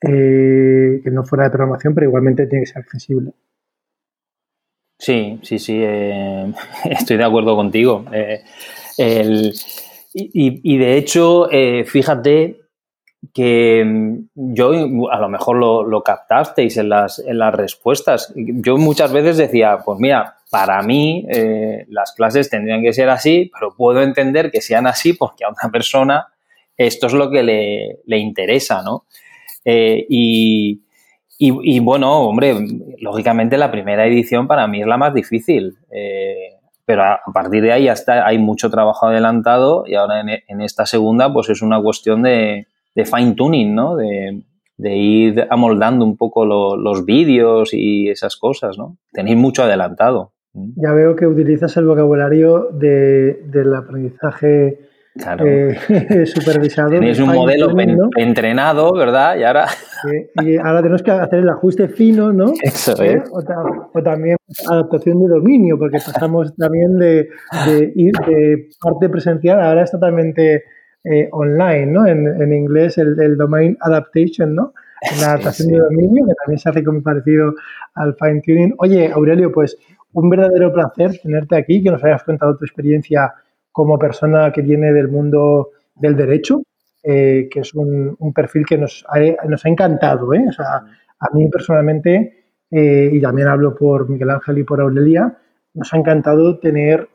eh, 0.02 1.00
que 1.04 1.10
no 1.10 1.24
fuera 1.24 1.44
de 1.44 1.50
programación, 1.50 1.94
pero 1.94 2.06
igualmente 2.06 2.46
tiene 2.46 2.64
que 2.64 2.72
ser 2.72 2.82
accesible. 2.82 3.32
Sí, 4.98 5.38
sí, 5.42 5.58
sí, 5.58 5.78
eh, 5.82 6.52
estoy 6.84 7.18
de 7.18 7.24
acuerdo 7.24 7.54
contigo. 7.54 8.06
Eh, 8.12 8.42
y, 10.12 10.78
de 10.78 10.96
hecho, 10.96 11.48
fíjate 11.86 12.62
que 13.34 13.84
mm, 13.84 14.54
yo 14.54 14.70
a 15.10 15.18
lo 15.18 15.28
mejor 15.28 15.56
lo, 15.56 16.02
captasteis 16.02 16.78
en 16.78 16.88
las, 16.88 17.18
en 17.18 17.38
las 17.38 17.54
respuestas. 17.54 18.32
Yo 18.34 18.78
muchas 18.78 19.12
veces 19.12 19.36
decía, 19.36 19.80
pues 19.84 19.98
mira, 20.00 20.38
para 20.50 20.82
mí 20.82 21.26
las 21.88 22.12
clases 22.12 22.48
tendrían 22.48 22.82
que 22.82 22.94
ser 22.94 23.10
así, 23.10 23.50
pero 23.52 23.74
puedo 23.76 24.02
entender 24.02 24.50
que 24.50 24.62
sean 24.62 24.86
así 24.86 25.12
porque 25.12 25.44
a 25.44 25.50
una 25.50 25.70
persona 25.70 26.28
esto 26.86 27.08
es 27.08 27.12
lo 27.12 27.30
que 27.30 27.42
le, 27.42 28.18
interesa, 28.18 28.82
¿no? 28.82 29.04
Eh, 29.66 30.06
y, 30.08 30.80
bueno, 31.80 32.22
hombre, 32.22 32.54
lógicamente 33.00 33.58
la 33.58 33.70
primera 33.70 34.06
edición 34.06 34.48
para 34.48 34.66
mí 34.66 34.80
es 34.80 34.86
la 34.86 34.96
más 34.96 35.12
difícil, 35.12 35.76
eh, 35.90 36.54
pero 36.86 37.04
a, 37.04 37.20
partir 37.34 37.62
de 37.62 37.72
ahí 37.72 37.84
ya 37.84 37.92
está, 37.92 38.26
hay 38.26 38.38
mucho 38.38 38.70
trabajo 38.70 39.06
adelantado 39.06 39.84
y 39.86 39.94
ahora 39.94 40.20
en, 40.20 40.60
esta 40.62 40.86
segunda 40.86 41.30
pues 41.30 41.50
es 41.50 41.60
una 41.60 41.80
cuestión 41.82 42.22
de, 42.22 42.66
fine 42.94 43.34
tuning, 43.34 43.74
¿no? 43.74 43.96
De, 43.96 44.42
ir 44.78 45.46
amoldando 45.50 46.06
un 46.06 46.16
poco 46.16 46.46
los 46.46 47.04
vídeos 47.04 47.74
y 47.74 48.08
esas 48.08 48.36
cosas, 48.36 48.78
¿no? 48.78 48.96
Tenéis 49.12 49.36
mucho 49.36 49.62
adelantado. 49.64 50.32
Ya 50.54 50.92
veo 50.92 51.14
que 51.14 51.26
utilizas 51.26 51.76
el 51.76 51.84
vocabulario 51.84 52.70
del 52.72 53.74
aprendizaje 53.74 54.89
Claro. 55.14 55.44
Eh, 55.46 56.26
supervisado. 56.26 56.90
Tenéis 56.90 57.18
un 57.18 57.30
modelo 57.30 57.70
entrenado, 58.16 58.92
¿verdad? 58.94 59.36
Y 59.36 59.44
ahora... 59.44 59.66
y 60.42 60.56
ahora 60.56 60.78
tenemos 60.78 61.02
que 61.02 61.10
hacer 61.10 61.40
el 61.40 61.48
ajuste 61.48 61.88
fino, 61.88 62.32
¿no? 62.32 62.52
Eso 62.62 62.92
¿Eh? 63.02 63.22
es. 63.22 63.30
O, 63.32 64.02
también 64.02 64.36
adaptación 64.68 65.20
de 65.20 65.28
dominio, 65.28 65.78
porque 65.78 65.98
pasamos 65.98 66.54
también 66.56 66.98
de, 66.98 67.28
ir 67.96 68.12
de 68.26 68.68
parte 68.80 69.08
presencial, 69.08 69.60
ahora 69.60 69.82
es 69.82 69.90
totalmente 69.90 70.64
eh, 71.04 71.28
online, 71.32 71.86
¿no? 71.86 72.06
En, 72.06 72.52
inglés 72.52 72.98
el, 72.98 73.36
domain 73.36 73.76
adaptation, 73.80 74.54
¿no? 74.54 74.72
La 75.20 75.32
adaptación 75.32 75.68
de 75.68 75.78
dominio, 75.78 76.26
que 76.26 76.34
también 76.44 76.58
se 76.58 76.68
hace 76.68 76.84
como 76.84 77.02
parecido 77.02 77.54
al 77.94 78.14
fine 78.14 78.42
tuning. 78.42 78.74
Oye, 78.78 79.10
Aurelio, 79.12 79.50
pues 79.50 79.76
un 80.12 80.28
verdadero 80.28 80.72
placer 80.72 81.18
tenerte 81.22 81.56
aquí, 81.56 81.82
que 81.82 81.90
nos 81.90 82.02
hayas 82.04 82.22
contado 82.22 82.56
tu 82.56 82.64
experiencia 82.64 83.32
como 83.72 83.98
persona 83.98 84.52
que 84.52 84.62
viene 84.62 84.92
del 84.92 85.09
mundo 85.09 85.70
del 85.94 86.16
derecho, 86.16 86.62
eh, 87.02 87.48
que 87.50 87.61
es 87.61 87.74
un, 87.74 88.16
perfil 88.35 88.66
que 88.66 88.78
nos 88.78 89.04
ha, 89.09 89.18
nos 89.48 89.64
ha 89.64 89.68
encantado. 89.68 90.33
¿eh? 90.35 90.44
a 90.59 91.35
mí 91.35 91.48
personalmente, 91.50 92.44
eh, 92.70 93.11
y 93.12 93.20
también 93.20 93.48
hablo 93.48 93.74
por 93.74 94.09
Miguel 94.09 94.30
Ángel 94.30 94.59
y 94.59 94.64
por 94.64 94.80
Aurelia, 94.80 95.37
nos 95.74 95.92
ha 95.92 95.96
encantado 95.96 96.59
tener 96.59 97.09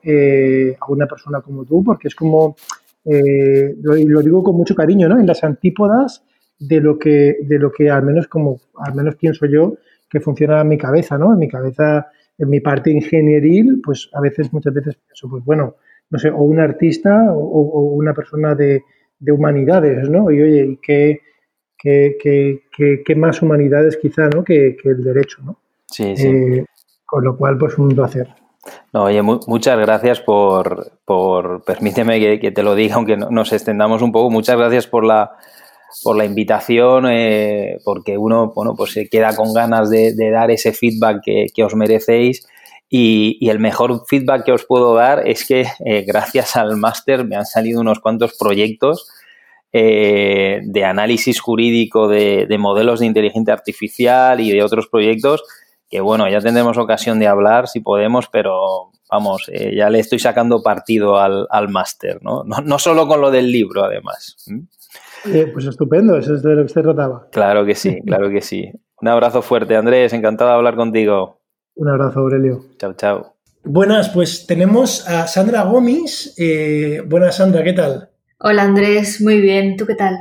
a 0.80 0.92
una 0.92 1.08
persona 1.08 1.42
como 1.42 1.66
tú, 1.66 1.84
porque 1.84 2.08
es 2.08 2.16
como, 2.16 2.56
lo, 3.04 3.96
lo, 3.96 4.22
digo 4.22 4.44
con 4.44 4.56
mucho 4.56 4.74
cariño, 4.76 5.10
¿no? 5.10 5.20
en 5.20 5.28
las 5.28 5.44
antípodas 5.44 6.24
de 6.60 6.80
lo 6.80 6.98
que, 6.98 7.38
de 7.42 7.60
lo 7.60 7.72
que 7.72 7.90
al 7.90 8.04
menos 8.04 8.28
como, 8.28 8.62
al 8.78 8.96
menos 8.96 9.16
pienso 9.16 9.46
yo, 9.46 9.76
que 10.10 10.20
funciona 10.20 10.62
en 10.62 10.70
mi 10.70 10.78
cabeza, 10.78 11.18
¿no? 11.18 11.34
En 11.34 11.40
mi 11.40 11.48
cabeza, 11.48 12.08
en 12.38 12.50
mi 12.50 12.60
parte 12.60 12.92
ingenieril, 12.92 13.82
pues 13.84 14.10
a 14.14 14.22
veces, 14.22 14.54
muchas 14.54 14.74
veces 14.74 14.96
pienso, 14.96 15.30
pues 15.30 15.44
bueno, 15.44 15.76
no 16.10 16.20
sé, 16.20 16.30
o 16.30 16.38
un 16.38 16.60
artista 16.60 17.32
o, 17.32 17.94
una 17.94 18.14
persona 18.14 18.56
de, 18.56 18.84
humanidades, 19.28 20.10
¿no? 20.10 20.30
Y 20.30 20.42
oye, 20.42 20.80
¿qué, 20.82 21.22
qué, 21.78 23.16
más 23.16 23.42
humanidades 23.42 23.98
quizá, 23.98 24.30
¿no? 24.30 24.44
Que, 24.44 24.78
el 24.84 25.04
derecho, 25.04 25.42
¿no? 25.44 25.58
Sí, 25.88 26.16
sí. 26.16 26.28
Eh, 26.28 26.66
con 27.06 27.24
lo 27.24 27.38
cual, 27.38 27.58
pues 27.58 27.78
un 27.78 27.90
placer. 27.90 28.28
No, 28.94 29.04
oye, 29.04 29.22
muchas 29.22 29.80
gracias 29.80 30.22
por, 30.22 30.92
por 31.06 31.64
permíteme 31.64 32.40
que, 32.40 32.52
te 32.52 32.64
lo 32.64 32.76
diga, 32.76 32.96
aunque 32.96 33.18
nos 33.18 33.54
extendamos 33.54 34.02
un 34.02 34.12
poco, 34.12 34.30
muchas 34.30 34.58
gracias 34.58 34.88
por 34.88 35.04
la, 35.04 35.34
por 36.04 36.16
la 36.16 36.26
invitación, 36.26 37.06
eh, 37.08 37.78
porque 37.84 38.18
uno, 38.18 38.54
bueno, 38.56 38.74
pues 38.76 38.94
se 38.94 39.08
queda 39.08 39.36
con 39.36 39.54
ganas 39.54 39.90
de, 39.90 40.14
dar 40.32 40.50
ese 40.50 40.74
feedback 40.74 41.22
que, 41.24 41.46
que 41.54 41.64
os 41.64 41.76
merecéis 41.76 42.48
y, 42.90 43.50
el 43.50 43.60
mejor 43.60 44.06
feedback 44.08 44.46
que 44.46 44.52
os 44.52 44.66
puedo 44.66 44.94
dar 44.94 45.28
es 45.28 45.46
que 45.48 45.66
eh, 45.86 46.04
gracias 46.08 46.56
al 46.56 46.78
máster 46.78 47.26
me 47.26 47.36
han 47.36 47.46
salido 47.46 47.82
unos 47.82 48.00
cuantos 48.00 48.38
proyectos 48.38 49.10
eh, 49.74 50.62
de 50.64 50.86
análisis 50.86 51.40
jurídico 51.40 52.08
de, 52.08 52.48
modelos 52.60 53.00
de 53.00 53.08
inteligencia 53.08 53.54
artificial 53.54 54.40
y 54.40 54.52
de 54.52 54.64
otros 54.64 54.88
proyectos 54.88 55.44
que, 55.90 56.00
bueno, 56.00 56.30
ya 56.30 56.40
tendremos 56.40 56.78
ocasión 56.78 57.20
de 57.20 57.28
hablar 57.28 57.68
si 57.68 57.80
podemos, 57.80 58.28
pero 58.32 58.92
vamos, 59.10 59.50
eh, 59.52 59.76
ya 59.76 59.90
le 59.90 60.00
estoy 60.00 60.20
sacando 60.20 60.64
partido 60.64 61.20
al, 61.20 61.70
máster, 61.70 62.20
¿no? 62.22 62.44
¿no? 62.44 62.80
solo 62.80 63.08
con 63.08 63.22
lo 63.22 63.32
del 63.32 63.52
libro, 63.52 63.84
además. 63.84 64.36
pues 65.54 65.66
estupendo, 65.66 66.18
eso 66.18 66.36
es 66.36 66.44
de 66.44 66.56
lo 66.56 66.64
que 66.64 66.70
se 66.70 66.82
trataba. 66.82 67.28
Claro 67.32 67.66
que 67.66 67.76
sí, 67.76 68.00
claro 68.06 68.30
que 68.30 68.42
sí. 68.42 68.72
Un 69.02 69.08
abrazo 69.08 69.42
fuerte, 69.42 69.76
Andrés, 69.76 70.14
encantado 70.14 70.52
de 70.52 70.56
hablar 70.56 70.76
contigo. 70.76 71.45
Un 71.76 71.90
abrazo, 71.90 72.20
Aurelio. 72.20 72.66
Chao, 72.78 72.94
chao. 72.94 73.36
Buenas, 73.64 74.10
pues 74.10 74.46
tenemos 74.48 75.08
a 75.08 75.28
Sandra 75.28 75.64
Gómez. 75.64 76.34
Eh, 76.38 77.02
buenas, 77.06 77.38
Sandra, 77.38 77.64
¿qué 77.64 77.74
tal? 77.74 78.10
Hola, 78.40 78.64
Andrés, 78.64 79.22
muy 79.22 79.42
bien. 79.42 79.76
¿Tú 79.76 79.86
qué 79.86 79.96
tal? 79.96 80.18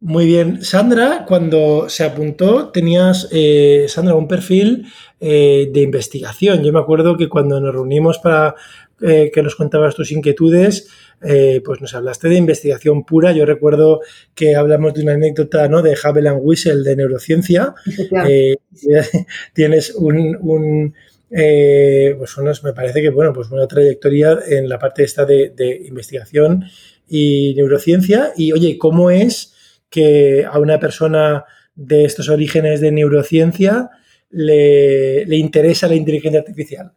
Muy 0.00 0.24
bien. 0.24 0.64
Sandra, 0.64 1.26
cuando 1.26 1.90
se 1.90 2.04
apuntó, 2.04 2.70
tenías, 2.70 3.28
eh, 3.32 3.84
Sandra, 3.88 4.14
un 4.14 4.28
perfil 4.28 4.86
eh, 5.20 5.68
de 5.70 5.82
investigación. 5.82 6.62
Yo 6.62 6.72
me 6.72 6.78
acuerdo 6.78 7.18
que 7.18 7.28
cuando 7.28 7.60
nos 7.60 7.74
reunimos 7.74 8.18
para 8.18 8.54
que 9.00 9.42
nos 9.42 9.56
contabas 9.56 9.94
tus 9.94 10.12
inquietudes, 10.12 10.88
pues 11.20 11.80
nos 11.80 11.94
hablaste 11.94 12.28
de 12.28 12.36
investigación 12.36 13.04
pura. 13.04 13.32
Yo 13.32 13.46
recuerdo 13.46 14.00
que 14.34 14.56
hablamos 14.56 14.94
de 14.94 15.02
una 15.02 15.14
anécdota 15.14 15.68
¿no? 15.68 15.82
de 15.82 15.96
Hubble 15.96 16.28
and 16.28 16.40
Whistle 16.42 16.82
de 16.82 16.96
neurociencia. 16.96 17.74
tienes 19.54 19.94
un, 19.94 20.94
pues 21.30 22.62
me 22.64 22.72
parece 22.72 23.00
que 23.00 23.10
bueno, 23.10 23.32
pues 23.32 23.50
una 23.50 23.66
trayectoria 23.66 24.38
en 24.46 24.68
la 24.68 24.78
parte 24.78 25.04
esta 25.04 25.24
de, 25.24 25.82
investigación 25.86 26.64
y 27.08 27.54
neurociencia. 27.56 28.32
Y 28.36 28.52
oye, 28.52 28.78
¿cómo 28.78 29.10
es 29.10 29.54
que 29.88 30.44
a 30.44 30.58
una 30.58 30.78
persona 30.78 31.44
de 31.74 32.04
estos 32.04 32.28
orígenes 32.28 32.80
de 32.80 32.92
neurociencia 32.92 33.90
le, 34.30 35.24
le 35.26 35.36
interesa 35.36 35.88
la 35.88 35.94
inteligencia 35.94 36.40
artificial? 36.40 36.92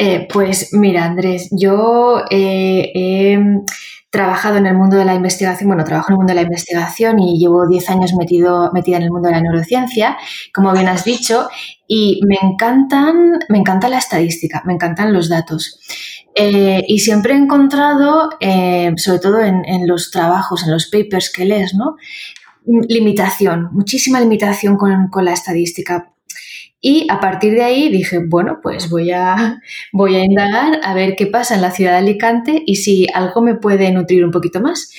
Eh, 0.00 0.28
pues 0.32 0.72
mira, 0.74 1.04
Andrés, 1.04 1.48
yo 1.50 2.22
eh, 2.30 2.92
he 2.94 3.38
trabajado 4.10 4.56
en 4.56 4.66
el 4.66 4.76
mundo 4.76 4.96
de 4.96 5.04
la 5.04 5.16
investigación, 5.16 5.66
bueno, 5.68 5.82
trabajo 5.82 6.10
en 6.10 6.12
el 6.12 6.18
mundo 6.18 6.30
de 6.30 6.36
la 6.36 6.46
investigación 6.46 7.18
y 7.18 7.36
llevo 7.36 7.66
10 7.68 7.90
años 7.90 8.14
metido, 8.14 8.70
metida 8.72 8.98
en 8.98 9.02
el 9.02 9.10
mundo 9.10 9.28
de 9.28 9.34
la 9.34 9.40
neurociencia, 9.40 10.16
como 10.54 10.72
bien 10.72 10.86
has 10.86 11.04
dicho, 11.04 11.48
y 11.88 12.20
me 12.28 12.38
encantan, 12.40 13.40
me 13.48 13.58
encanta 13.58 13.88
la 13.88 13.98
estadística, 13.98 14.62
me 14.64 14.74
encantan 14.74 15.12
los 15.12 15.28
datos. 15.28 15.80
Eh, 16.32 16.84
y 16.86 17.00
siempre 17.00 17.34
he 17.34 17.36
encontrado, 17.36 18.30
sobre 18.96 19.18
todo 19.18 19.40
en, 19.40 19.88
los 19.88 20.12
trabajos, 20.12 20.62
en 20.62 20.70
los 20.70 20.86
papers 20.86 21.32
que 21.32 21.44
lees, 21.44 21.74
¿no? 21.74 21.96
Limitación, 22.64 23.70
muchísima 23.72 24.20
limitación 24.20 24.76
con, 24.76 25.08
con 25.08 25.24
la 25.24 25.32
estadística 25.32 26.12
Y 26.80 27.06
a 27.10 27.20
partir 27.20 27.54
de 27.54 27.64
ahí 27.64 27.88
dije, 27.88 28.20
bueno, 28.24 28.60
pues 28.62 28.88
voy 28.88 29.10
a, 29.10 29.60
voy 29.92 30.16
a 30.16 30.24
indagar 30.24 30.80
a 30.82 30.94
ver 30.94 31.16
qué 31.16 31.26
pasa 31.26 31.54
en 31.54 31.62
la 31.62 31.70
ciudad 31.70 31.92
de 31.92 31.98
Alicante 31.98 32.62
y 32.64 32.76
si 32.76 33.06
algo 33.12 33.42
me 33.42 33.56
puede 33.56 33.90
nutrir 33.90 34.24
un 34.24 34.30
poquito 34.30 34.60
más. 34.60 34.90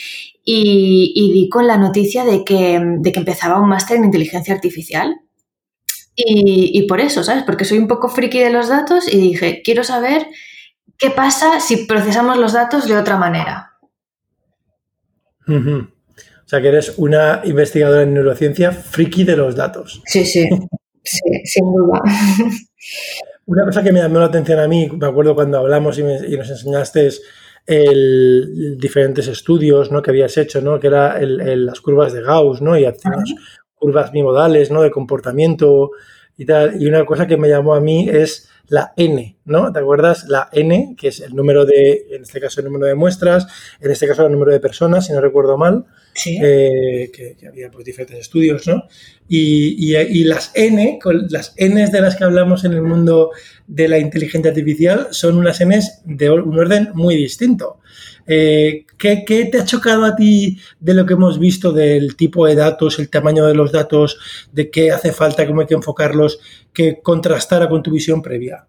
Y, 0.44 1.14
y 1.16 1.34
di 1.34 1.50
con 1.50 1.68
la 1.68 1.78
noticia 1.78 2.26
de 2.26 2.44
que, 2.44 2.82
de 2.82 3.12
que 3.12 3.20
empezaba 3.20 3.62
un 3.62 3.70
máster 3.70 3.98
en 3.98 4.06
inteligencia 4.06 4.54
artificial. 4.54 5.16
Y, 6.16 6.72
y, 6.74 6.88
por 6.88 7.00
eso, 7.00 7.24
¿sabes? 7.24 7.44
Porque 7.44 7.64
soy 7.64 7.78
un 7.78 7.88
poco 7.88 8.10
friki 8.10 8.40
de 8.40 8.50
los 8.50 8.68
datos 8.68 9.08
y 9.08 9.18
dije, 9.18 9.62
quiero 9.64 9.84
saber 9.86 10.28
qué 10.98 11.12
pasa 11.12 11.62
si 11.62 11.86
procesamos 11.86 12.38
los 12.38 12.54
datos 12.54 12.88
de 12.88 12.98
otra 12.98 13.18
manera. 13.18 13.78
O 15.48 16.48
sea, 16.50 16.62
que 16.62 16.68
eres 16.68 16.94
una 16.98 17.42
investigadora 17.46 18.04
en 18.04 18.14
neurociencia 18.14 18.72
friki 18.72 19.24
de 19.24 19.38
los 19.38 19.56
datos. 19.56 20.02
Sí, 20.06 20.26
sí. 20.26 20.50
Sí, 21.04 21.20
sin 21.46 21.66
duda. 21.74 22.02
Una 23.46 23.66
cosa 23.66 23.84
que 23.84 23.92
me 23.92 24.00
llamó 24.00 24.20
la 24.20 24.26
atención 24.26 24.60
a 24.60 24.68
mí, 24.68 24.90
me 24.92 25.08
acuerdo 25.08 25.34
cuando 25.34 25.58
hablamos 25.58 25.98
y, 25.98 26.04
nos 26.04 26.50
enseñaste 26.50 27.10
el, 27.66 28.78
diferentes 28.78 29.28
estudios 29.28 29.92
¿no? 29.92 30.02
que 30.02 30.12
habías 30.12 30.38
hecho, 30.38 30.62
¿no? 30.62 30.80
que 30.80 30.88
eran 30.88 31.66
las 31.66 31.82
curvas 31.82 32.14
de 32.14 32.22
Gauss, 32.22 32.62
¿no? 32.62 32.78
y 32.78 32.86
hacíamos 32.86 33.34
curvas 33.74 34.12
bimodales 34.12 34.70
¿no? 34.70 34.82
de 34.84 34.92
comportamiento 34.92 35.92
y 36.38 36.46
tal. 36.46 36.82
Y 36.82 36.88
una 36.88 37.06
cosa 37.06 37.26
que 37.26 37.38
me 37.38 37.50
llamó 37.50 37.74
a 37.74 37.82
mí 37.82 38.08
es 38.08 38.49
la 38.70 38.94
N, 38.96 39.38
¿no? 39.46 39.72
¿Te 39.72 39.80
acuerdas? 39.80 40.26
La 40.28 40.50
N, 40.52 40.96
que 40.98 41.10
es 41.10 41.20
el 41.20 41.36
número 41.36 41.66
de, 41.66 42.08
en 42.12 42.22
este 42.22 42.40
caso, 42.40 42.62
el 42.62 42.68
número 42.68 42.86
de 42.86 42.96
muestras, 42.96 43.48
en 43.82 43.92
este 43.92 44.08
caso, 44.08 44.26
el 44.26 44.32
número 44.32 44.52
de 44.52 44.60
personas, 44.60 45.08
si 45.08 45.14
no 45.14 45.22
recuerdo 45.22 45.58
mal, 45.58 45.86
eh, 46.26 47.12
que, 47.14 47.36
había 47.48 47.72
pues, 47.72 47.86
diferentes 47.86 48.18
estudios, 48.18 48.68
¿no? 48.68 48.84
Y, 49.28 49.94
las 50.24 50.52
N, 50.56 51.00
las 51.30 51.54
N 51.58 51.88
de 51.88 52.02
las 52.02 52.16
que 52.16 52.24
hablamos 52.24 52.64
en 52.64 52.74
el 52.74 52.82
mundo 52.82 53.32
de 53.68 53.88
la 53.88 54.00
inteligencia 54.00 54.50
artificial, 54.52 55.08
son 55.12 55.38
unas 55.38 55.62
N 55.62 55.80
de 56.06 56.30
un 56.30 56.58
orden 56.58 56.90
muy 56.94 57.16
distinto. 57.16 57.80
Eh, 58.32 58.86
¿qué, 59.00 59.24
¿qué, 59.26 59.46
te 59.46 59.60
ha 59.60 59.66
chocado 59.66 60.06
a 60.06 60.16
ti 60.16 60.60
de 60.80 60.94
lo 60.94 61.04
que 61.04 61.16
hemos 61.16 61.40
visto 61.40 61.72
del 61.72 62.16
tipo 62.16 62.46
de 62.46 62.54
datos, 62.54 63.00
el 63.00 63.10
tamaño 63.10 63.44
de 63.48 63.56
los 63.56 63.72
datos, 63.72 64.20
de 64.52 64.70
qué 64.70 64.92
hace 64.92 65.12
falta, 65.12 65.48
cómo 65.48 65.62
hay 65.62 65.68
que 65.68 65.74
enfocarlos, 65.74 66.40
que 66.72 67.02
contrastara 67.02 67.68
con 67.68 67.82
tu 67.82 67.90
visión 67.90 68.22
previa? 68.22 68.68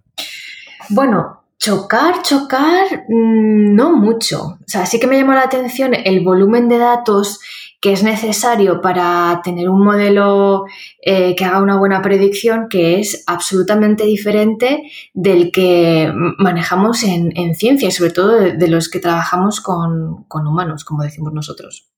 Bueno, 0.89 1.45
chocar, 1.59 2.23
chocar, 2.23 3.05
mm, 3.07 3.75
no 3.75 3.95
mucho. 3.95 4.43
O 4.45 4.59
sea, 4.67 4.87
sí 4.87 4.99
que 4.99 5.07
me 5.07 5.19
llamó 5.19 5.35
la 5.35 5.43
atención 5.43 5.93
el 5.95 6.25
volumen 6.25 6.71
de 6.71 6.79
datos 6.79 7.41
que 7.81 7.93
es 7.93 8.03
necesario 8.03 8.83
para 8.83 9.41
tener 9.43 9.71
un 9.71 9.83
modelo 9.83 10.65
eh, 11.01 11.35
que 11.35 11.45
haga 11.47 11.63
una 11.63 11.79
buena 11.79 12.03
predicción, 12.03 12.69
que 12.69 13.01
es 13.01 13.25
absolutamente 13.27 14.05
diferente 14.05 14.83
del 15.15 15.51
que 15.51 16.13
manejamos 16.39 17.03
en, 17.03 17.55
ciencia 17.55 17.89
y 17.89 17.93
sobre 17.93 18.11
todo 18.11 18.33
de, 18.33 18.69
los 18.69 18.91
que 18.91 19.01
trabajamos 19.01 19.63
con, 19.63 20.27
humanos, 20.31 20.85
como 20.85 21.03
decimos 21.03 21.33
nosotros. 21.33 21.89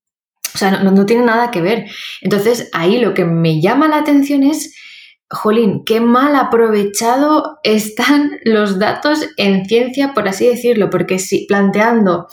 O 0.55 0.59
sea, 0.59 0.83
no, 0.83 1.07
tiene 1.07 1.25
nada 1.25 1.51
que 1.51 1.62
ver. 1.62 1.87
Entonces, 2.21 2.68
ahí 2.73 3.01
lo 3.01 3.12
que 3.12 3.25
me 3.25 3.61
llama 3.61 3.88
la 3.88 3.99
atención 3.99 4.45
es, 4.45 4.77
jolín, 5.29 5.83
qué 5.85 6.01
mal 6.01 6.37
aprovechado 6.37 7.59
están 7.64 8.38
los 8.45 8.79
datos 8.79 9.27
en 9.37 9.64
ciencia, 9.64 10.14
por 10.14 10.29
así 10.29 10.47
decirlo, 10.47 10.90
porque 10.90 11.18
si 11.18 11.47
planteando 11.47 12.29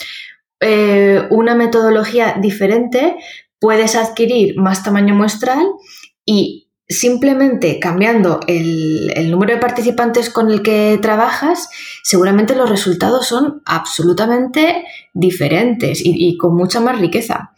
eh, 0.62 1.26
una 1.30 1.56
metodología 1.56 2.38
diferente, 2.40 3.16
puedes 3.60 3.96
adquirir 3.96 4.58
más 4.58 4.84
tamaño 4.84 5.16
muestral 5.16 5.66
y 6.26 6.70
simplemente 6.90 7.80
cambiando 7.80 8.40
el, 8.48 9.30
número 9.30 9.54
de 9.54 9.60
participantes 9.60 10.32
con 10.32 10.50
el 10.50 10.64
que 10.64 10.98
trabajas, 11.02 11.70
seguramente 12.04 12.56
los 12.56 12.70
resultados 12.70 13.28
son 13.28 13.62
absolutamente 13.66 14.86
diferentes 15.14 16.02
y, 16.04 16.36
con 16.38 16.56
mucha 16.56 16.80
más 16.80 17.00
riqueza. 17.00 17.54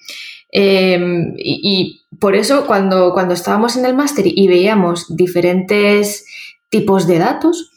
Em, 0.52 1.34
y, 1.38 2.02
por 2.20 2.36
eso 2.36 2.68
cuando, 2.68 3.14
cuando 3.14 3.34
estábamos 3.34 3.78
en 3.78 3.86
el 3.86 3.96
máster 3.96 4.26
y 4.28 4.48
veíamos 4.50 5.16
diferentes 5.16 6.26
tipos 6.70 7.08
de 7.08 7.20
datos, 7.20 7.72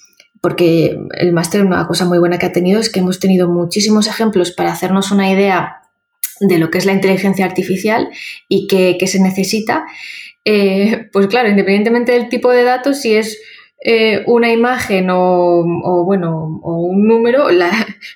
porque 0.44 0.98
el 1.12 1.32
máster 1.32 1.64
una 1.64 1.86
cosa 1.86 2.04
muy 2.04 2.18
buena 2.18 2.36
que 2.36 2.44
ha 2.44 2.52
tenido 2.52 2.78
es 2.78 2.90
que 2.90 3.00
hemos 3.00 3.18
tenido 3.18 3.48
muchísimos 3.48 4.06
ejemplos 4.06 4.50
para 4.50 4.72
hacernos 4.72 5.10
una 5.10 5.32
idea 5.32 5.80
de 6.38 6.58
lo 6.58 6.70
que 6.70 6.76
es 6.76 6.84
la 6.84 6.92
inteligencia 6.92 7.46
artificial 7.46 8.10
y 8.46 8.66
qué, 8.66 8.98
se 9.06 9.22
necesita, 9.22 9.86
eh, 10.44 11.08
pues 11.14 11.28
claro, 11.28 11.48
independientemente 11.48 12.12
del 12.12 12.28
tipo 12.28 12.50
de 12.50 12.62
datos, 12.62 13.00
si 13.00 13.14
es 13.14 13.40
eh, 13.82 14.22
una 14.26 14.52
imagen 14.52 15.08
o, 15.08 16.04
bueno, 16.04 16.60
o 16.62 16.82
un 16.82 17.08
número, 17.08 17.46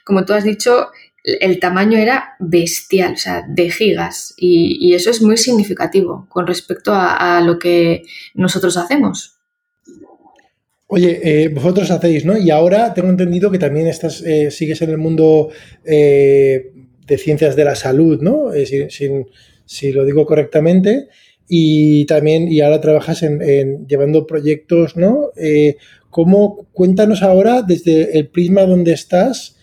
como 0.04 0.26
tú 0.26 0.34
has 0.34 0.44
dicho, 0.44 0.88
el 1.24 1.58
tamaño 1.58 1.96
era 1.96 2.36
bestial, 2.40 3.14
o 3.14 3.16
sea, 3.16 3.42
de 3.48 3.70
gigas, 3.70 4.34
y, 4.36 4.92
eso 4.92 5.08
es 5.08 5.22
muy 5.22 5.38
significativo 5.38 6.26
con 6.28 6.46
respecto 6.46 6.92
a, 6.94 7.40
lo 7.40 7.58
que 7.58 8.02
nosotros 8.34 8.76
hacemos. 8.76 9.37
Oye, 10.90 11.20
eh, 11.22 11.48
vosotros 11.48 11.90
hacéis, 11.90 12.24
¿no? 12.24 12.38
Y 12.38 12.48
ahora 12.48 12.94
tengo 12.94 13.10
entendido 13.10 13.50
que 13.50 13.58
también 13.58 13.86
estás, 13.86 14.22
eh, 14.22 14.50
sigues 14.50 14.80
en 14.80 14.88
el 14.88 14.96
mundo 14.96 15.50
eh, 15.84 16.72
de 17.06 17.18
ciencias 17.18 17.56
de 17.56 17.64
la 17.64 17.74
salud, 17.74 18.22
¿no? 18.22 18.50
si, 19.66 19.92
lo 19.92 20.06
digo 20.06 20.24
correctamente. 20.24 21.08
Y 21.46 22.06
también, 22.06 22.50
y 22.50 22.62
ahora 22.62 22.80
trabajas 22.80 23.22
en, 23.22 23.86
llevando 23.86 24.26
proyectos, 24.26 24.96
¿no? 24.96 25.30
¿Cómo, 26.08 26.66
cuéntanos 26.72 27.22
ahora 27.22 27.62
desde 27.62 28.18
el 28.18 28.28
prisma 28.28 28.62
donde 28.62 28.92
estás 28.92 29.56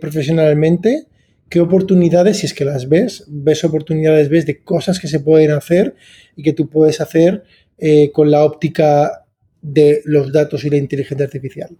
profesionalmente, 0.00 1.04
qué 1.50 1.60
oportunidades, 1.60 2.38
si 2.38 2.46
es 2.46 2.54
que 2.54 2.64
las 2.64 2.88
ves, 2.88 3.24
ves 3.28 3.64
oportunidades, 3.64 4.30
ves 4.30 4.46
de 4.46 4.62
cosas 4.62 5.00
que 5.00 5.08
se 5.08 5.20
pueden 5.20 5.50
hacer 5.50 5.94
y 6.34 6.42
que 6.42 6.54
tú 6.54 6.68
puedes 6.68 7.02
hacer 7.02 7.44
con 8.12 8.30
la 8.30 8.44
óptica 8.44 9.27
de 9.60 10.02
los 10.04 10.32
datos 10.32 10.64
y 10.64 10.70
la 10.70 10.76
inteligencia 10.76 11.26
artificial? 11.26 11.76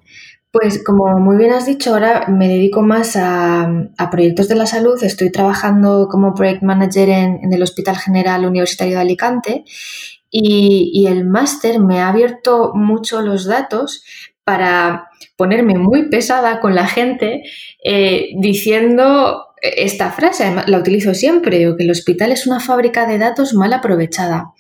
Pues 0.51 0.83
como 0.83 1.19
muy 1.19 1.37
bien 1.37 1.53
has 1.53 1.67
dicho, 1.67 1.93
ahora 1.93 2.27
me 2.29 2.49
dedico 2.49 2.83
más 2.83 3.17
a, 3.17 3.91
proyectos 4.11 4.49
de 4.49 4.55
la 4.55 4.67
salud. 4.67 5.03
Estoy 5.03 5.31
trabajando 5.31 6.09
como 6.11 6.35
project 6.35 6.63
manager 6.63 7.09
en, 7.11 7.53
el 7.53 7.63
Hospital 7.63 7.97
General 7.97 8.45
Universitario 8.47 8.95
de 8.95 9.03
Alicante 9.03 9.65
y, 10.31 11.07
el 11.07 11.27
máster 11.27 11.81
me 11.81 12.01
ha 12.01 12.09
abierto 12.09 12.73
mucho 12.75 13.21
los 13.21 13.45
datos 13.47 14.05
para 14.45 15.09
ponerme 15.37 15.75
muy 15.75 16.09
pesada 16.09 16.61
con 16.61 16.75
la 16.75 16.87
gente 16.87 17.43
eh, 17.85 18.31
diciendo 18.39 19.48
esta 19.63 20.13
frase, 20.13 20.55
la 20.67 20.79
utilizo 20.79 21.15
siempre, 21.15 21.59
que 21.77 21.85
el 21.85 21.91
hospital 21.91 22.33
es 22.33 22.47
una 22.47 22.61
fábrica 22.61 23.07
de 23.07 23.19
datos 23.19 23.55
mal 23.55 23.73
aprovechada. 23.73 24.53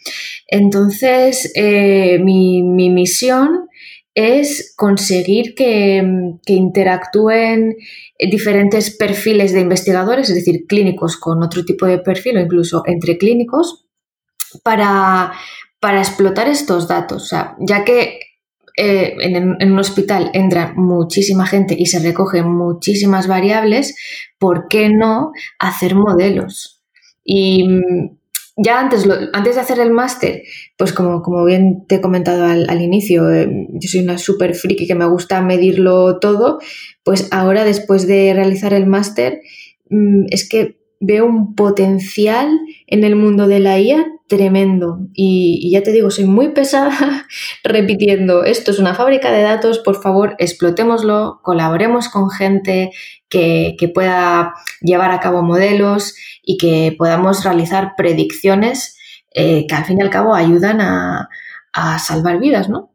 Entonces, 0.47 1.53
eh, 1.55 2.19
mi, 2.21 2.63
misión 2.63 3.69
es 4.15 4.75
conseguir 4.77 5.55
que, 5.55 6.03
interactúen 6.47 7.77
diferentes 8.19 8.97
perfiles 8.97 9.53
de 9.53 9.61
investigadores, 9.61 10.29
es 10.31 10.37
decir, 10.37 10.67
clínicos 10.67 11.17
con 11.17 11.43
otro 11.43 11.65
tipo 11.65 11.87
de 11.87 11.99
perfil 11.99 12.39
o 12.39 12.41
incluso 12.41 12.83
entre 12.87 13.19
clínicos, 13.19 13.87
para, 14.63 15.33
para 15.81 16.01
explotar 16.01 16.49
estos 16.49 16.89
datos. 16.89 17.31
ya 17.61 17.85
que 17.85 18.21
eh, 18.81 19.17
en, 19.21 19.73
un 19.73 19.79
hospital 19.81 20.31
entra 20.35 20.73
muchísima 20.77 21.47
gente 21.47 21.75
y 21.77 21.87
se 21.87 21.99
recogen 21.99 22.49
muchísimas 22.49 23.27
variables, 23.27 23.97
¿por 24.39 24.69
qué 24.69 24.89
no 24.89 25.33
hacer 25.59 25.97
modelos? 25.97 26.81
Y 27.25 27.67
mm, 27.67 28.19
ya 28.57 28.79
antes, 28.79 29.05
antes 29.33 29.57
de 29.57 29.61
hacer 29.61 29.81
el 29.81 29.91
máster, 29.91 30.45
pues 30.77 30.93
como, 30.93 31.23
como 31.23 31.45
bien 31.45 31.87
te 31.89 31.97
he 31.97 32.01
comentado 32.01 32.45
al, 32.45 32.81
inicio, 32.81 33.33
eh, 33.33 33.49
yo 33.69 33.89
soy 33.89 34.01
una 34.01 34.17
súper 34.17 34.55
friki 34.55 34.87
que 34.87 34.95
me 34.95 35.09
gusta 35.09 35.43
medirlo 35.43 36.21
todo, 36.21 36.61
pues 37.03 37.27
ahora 37.33 37.65
después 37.65 38.07
de 38.07 38.33
realizar 38.33 38.73
el 38.75 38.87
máster, 38.87 39.41
mm, 39.91 40.27
es 40.31 40.49
que 40.49 40.78
veo 41.01 41.27
un 41.27 41.55
potencial 41.55 42.51
en 42.87 43.05
el 43.05 43.17
mundo 43.17 43.47
de 43.47 43.61
la 43.61 43.79
IA 43.79 44.07
tremendo. 44.29 45.01
Y, 45.15 45.71
ya 45.73 45.83
te 45.83 45.91
digo, 45.91 46.11
soy 46.11 46.27
muy 46.27 46.51
pesada 46.51 47.27
repitiendo, 47.65 48.45
esto 48.45 48.71
es 48.71 48.79
una 48.79 48.95
fábrica 48.95 49.33
de 49.33 49.43
datos, 49.43 49.81
por 49.81 50.01
favor, 50.01 50.37
explotémoslo, 50.39 51.41
colaboremos 51.43 52.09
con 52.09 52.31
gente 52.31 52.91
que, 53.29 53.75
pueda 53.95 54.55
llevar 54.81 55.11
a 55.11 55.21
cabo 55.21 55.43
modelos 55.43 56.15
y 56.43 56.59
que 56.59 56.95
podamos 56.97 57.43
realizar 57.43 57.95
predicciones 57.97 58.97
eh, 59.35 59.67
que 59.67 59.75
al 59.75 59.85
fin 59.85 59.99
y 59.99 60.03
al 60.03 60.11
cabo 60.11 60.35
ayudan 60.35 60.81
a, 60.81 61.29
salvar 62.01 62.41
vidas, 62.41 62.69
¿no? 62.69 62.91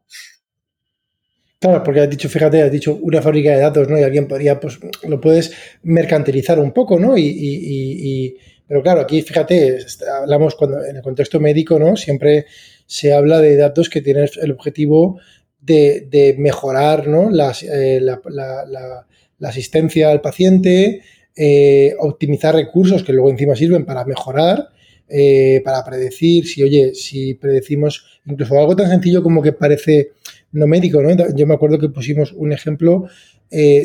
Porque 1.84 2.00
has 2.00 2.10
dicho, 2.10 2.28
fíjate, 2.28 2.62
has 2.62 2.70
dicho 2.70 2.98
una 3.00 3.22
fábrica 3.22 3.50
de 3.50 3.58
datos, 3.58 3.88
¿no? 3.88 3.98
Y 3.98 4.02
alguien 4.02 4.28
podría, 4.28 4.60
pues, 4.60 4.78
lo 5.08 5.20
puedes 5.20 5.52
mercantilizar 5.82 6.58
un 6.58 6.72
poco, 6.72 6.98
¿no? 6.98 7.16
y 7.16 8.36
pero 8.66 8.82
claro, 8.82 9.00
aquí 9.00 9.22
fíjate, 9.22 9.78
hablamos 10.20 10.54
cuando 10.54 10.84
en 10.84 10.96
el 10.96 11.02
contexto 11.02 11.38
médico, 11.38 11.78
¿no? 11.78 11.96
Siempre 11.96 12.46
se 12.86 13.12
habla 13.12 13.40
de 13.40 13.56
datos 13.56 13.90
que 13.90 14.00
tienen 14.00 14.28
el 14.40 14.52
objetivo 14.52 15.20
de, 15.60 16.34
mejorar 16.38 17.06
¿no? 17.06 17.30
Eh, 17.30 18.00
la, 18.00 19.06
asistencia 19.42 20.10
al 20.10 20.22
paciente, 20.22 21.02
eh, 21.36 21.94
optimizar 21.98 22.54
recursos 22.54 23.02
que 23.02 23.12
luego 23.12 23.28
encima 23.28 23.54
sirven 23.54 23.84
para 23.84 24.04
mejorar, 24.04 24.68
eh, 25.08 25.60
para 25.62 25.84
predecir, 25.84 26.46
si 26.46 26.62
oye, 26.62 26.94
si 26.94 27.34
predecimos 27.34 28.20
incluso 28.24 28.58
algo 28.58 28.74
tan 28.74 28.88
sencillo 28.88 29.22
como 29.22 29.42
que 29.42 29.52
parece 29.52 30.12
no 30.54 30.66
médico, 30.66 31.02
¿no? 31.02 31.10
Yo 31.36 31.46
me 31.46 31.54
acuerdo 31.54 31.78
que 31.78 31.88
pusimos 31.90 32.32
un 32.32 32.52
ejemplo 32.52 33.06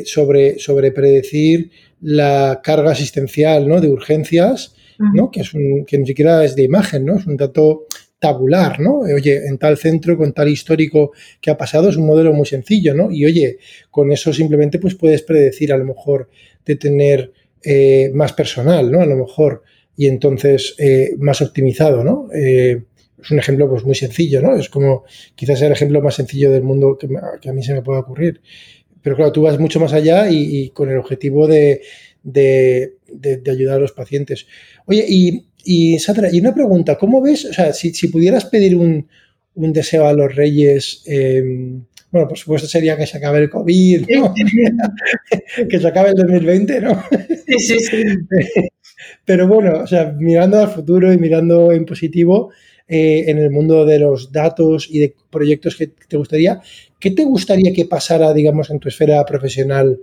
sobre, 0.05 0.57
sobre 0.57 0.91
predecir 0.91 1.69
la 2.01 2.61
carga 2.63 2.91
asistencial 2.91 3.67
¿no? 3.67 3.81
de 3.81 3.89
urgencias, 3.89 4.73
¿no? 5.13 5.29
que, 5.29 5.41
es 5.41 5.53
un, 5.53 5.85
que 5.85 5.97
ni 5.97 6.07
siquiera 6.07 6.43
es 6.43 6.55
de 6.55 6.63
imagen, 6.63 7.05
¿no? 7.05 7.17
es 7.17 7.27
un 7.27 7.37
dato 7.37 7.85
tabular, 8.19 8.79
¿no? 8.79 8.99
Oye, 8.99 9.47
en 9.47 9.57
tal 9.57 9.77
centro, 9.77 10.17
con 10.17 10.33
tal 10.33 10.49
histórico 10.49 11.13
que 11.39 11.49
ha 11.51 11.57
pasado, 11.57 11.89
es 11.89 11.95
un 11.95 12.05
modelo 12.05 12.33
muy 12.33 12.45
sencillo, 12.45 12.93
¿no? 12.93 13.09
Y 13.11 13.25
oye, 13.25 13.57
con 13.89 14.11
eso 14.11 14.33
simplemente 14.33 14.77
pues 14.77 14.95
puedes 14.95 15.21
predecir 15.21 15.71
a 15.71 15.77
lo 15.77 15.85
mejor 15.85 16.29
de 16.65 16.75
tener 16.75 17.31
eh, 17.63 18.11
más 18.13 18.33
personal, 18.33 18.91
¿no? 18.91 19.01
A 19.01 19.05
lo 19.05 19.15
mejor, 19.15 19.63
y 19.95 20.07
entonces 20.07 20.75
eh, 20.79 21.15
más 21.17 21.41
optimizado, 21.41 22.03
¿no? 22.03 22.27
Eh, 22.33 22.83
es 23.21 23.31
un 23.31 23.39
ejemplo 23.39 23.69
pues 23.69 23.83
muy 23.83 23.95
sencillo, 23.95 24.41
¿no? 24.41 24.55
Es 24.55 24.69
como 24.69 25.03
quizás 25.35 25.61
el 25.61 25.71
ejemplo 25.71 26.01
más 26.01 26.15
sencillo 26.15 26.51
del 26.51 26.63
mundo 26.63 26.97
que, 26.97 27.07
a 27.49 27.53
mí 27.53 27.63
se 27.63 27.73
me 27.73 27.81
pueda 27.81 27.99
ocurrir. 27.99 28.41
Pero 29.01 29.15
claro, 29.15 29.31
tú 29.31 29.43
vas 29.43 29.59
mucho 29.59 29.79
más 29.79 29.93
allá 29.93 30.29
y, 30.29 30.69
con 30.71 30.89
el 30.89 30.97
objetivo 30.97 31.47
de, 31.47 31.81
de, 32.23 32.93
de 33.07 33.51
ayudar 33.51 33.77
a 33.77 33.79
los 33.79 33.93
pacientes. 33.93 34.45
Oye, 34.85 35.05
y 35.07 35.45
y 35.63 35.99
Sandra, 35.99 36.29
y 36.31 36.39
una 36.39 36.53
pregunta, 36.53 36.97
¿cómo 36.97 37.21
ves, 37.21 37.45
o 37.45 37.53
sea, 37.53 37.73
si, 37.73 38.07
pudieras 38.07 38.45
pedir 38.45 38.75
un, 38.75 39.07
deseo 39.53 40.07
a 40.07 40.13
los 40.13 40.33
reyes, 40.33 41.03
em, 41.05 41.83
bueno, 42.11 42.27
por 42.27 42.37
supuesto 42.37 42.67
sería 42.67 42.97
que 42.97 43.05
se 43.05 43.17
acabe 43.17 43.39
el 43.39 43.49
COVID, 43.49 44.07
¿no? 44.09 44.33
que 45.69 45.79
se 45.79 45.87
acabe 45.87 46.09
el 46.09 46.15
2020, 46.15 46.81
¿no? 46.81 47.03
Sí, 47.45 47.59
sí, 47.59 47.79
sí. 47.79 48.03
Pero 49.25 49.47
bueno, 49.47 49.81
o 49.83 49.87
sea, 49.87 50.15
mirando 50.17 50.59
al 50.59 50.69
futuro 50.69 51.11
y 51.11 51.17
mirando 51.17 51.71
en 51.71 51.85
positivo, 51.85 52.51
eh, 52.89 53.25
en 53.27 53.37
el 53.37 53.51
mundo 53.51 53.85
de 53.85 53.99
los 53.99 54.31
datos 54.31 54.87
y 54.89 54.99
de 54.99 55.15
proyectos 55.29 55.75
que 55.75 55.87
te 55.87 56.17
gustaría, 56.17 56.59
¿qué 56.99 57.11
te 57.11 57.23
gustaría 57.23 57.71
que 57.71 57.85
pasara, 57.85 58.33
digamos, 58.33 58.69
en 58.71 58.79
tu 58.79 58.89
esfera 58.89 59.23
profesional 59.25 59.99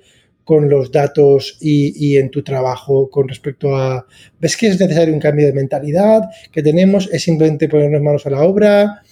con 0.46 0.70
los 0.70 0.92
datos 0.92 1.58
y, 1.60 2.16
en 2.16 2.30
tu 2.30 2.44
trabajo 2.44 3.10
con 3.10 3.26
respecto 3.26 3.76
a, 3.76 4.06
¿ves 4.38 4.56
que 4.56 4.68
es 4.68 4.78
necesario 4.78 5.12
un 5.12 5.18
cambio 5.18 5.44
de 5.44 5.52
mentalidad 5.52 6.22
que 6.52 6.62
tenemos? 6.62 7.10
¿Es 7.12 7.24
simplemente 7.24 7.68
ponernos 7.68 8.00
manos 8.00 8.26
a 8.26 8.30
la 8.30 8.42
obra? 8.42 9.02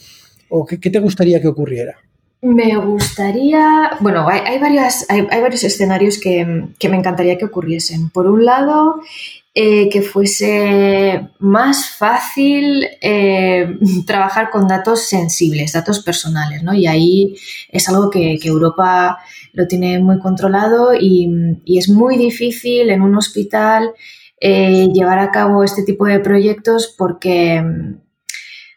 ¿O 0.48 0.64
qué, 0.64 0.78
te 0.78 1.00
gustaría 1.00 1.40
que 1.40 1.48
ocurriera? 1.48 1.96
Me 2.40 2.76
gustaría, 2.76 3.90
bueno, 3.98 4.28
hay, 4.28 4.60
varias, 4.60 5.06
hay, 5.08 5.22
varios 5.22 5.64
escenarios 5.64 6.20
que, 6.20 6.44
me 6.44 6.96
encantaría 6.96 7.36
que 7.36 7.46
ocurriesen. 7.46 8.10
Por 8.10 8.28
un 8.28 8.44
lado, 8.44 9.00
eh, 9.56 9.88
que 9.88 10.02
fuese 10.02 11.28
más 11.38 11.88
fácil 11.88 12.88
eh, 13.00 13.78
trabajar 14.04 14.50
con 14.50 14.66
datos 14.66 15.06
sensibles, 15.06 15.72
datos 15.72 16.00
personales, 16.00 16.64
¿no? 16.64 16.74
Y 16.74 16.88
ahí 16.88 17.36
es 17.68 17.88
algo 17.88 18.10
que, 18.10 18.36
Europa 18.42 19.20
lo 19.52 19.68
tiene 19.68 20.00
muy 20.00 20.18
controlado 20.18 20.92
y, 20.92 21.30
es 21.66 21.88
muy 21.88 22.16
difícil 22.16 22.90
en 22.90 23.00
un 23.00 23.14
hospital 23.16 23.92
eh, 24.40 24.88
llevar 24.92 25.20
a 25.20 25.30
cabo 25.30 25.62
este 25.62 25.84
tipo 25.84 26.06
de 26.06 26.18
proyectos 26.18 26.92
porque, 26.98 27.62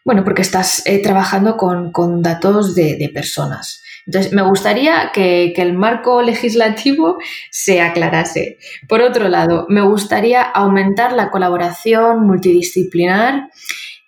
bueno, 0.04 0.22
porque 0.22 0.42
estás 0.42 0.84
trabajando 1.02 1.56
con, 1.56 2.22
datos 2.22 2.76
de, 2.76 3.10
personas. 3.12 3.82
Entonces, 4.08 4.32
me 4.32 4.42
gustaría 4.42 5.10
que, 5.12 5.52
el 5.56 5.74
marco 5.74 6.22
legislativo 6.22 7.18
se 7.50 7.80
aclarase. 7.80 8.58
Por 8.88 9.02
otro 9.02 9.28
lado, 9.28 9.66
me 9.68 9.82
gustaría 9.82 10.42
aumentar 10.42 11.12
la 11.12 11.30
colaboración 11.30 12.26
multidisciplinar 12.26 13.50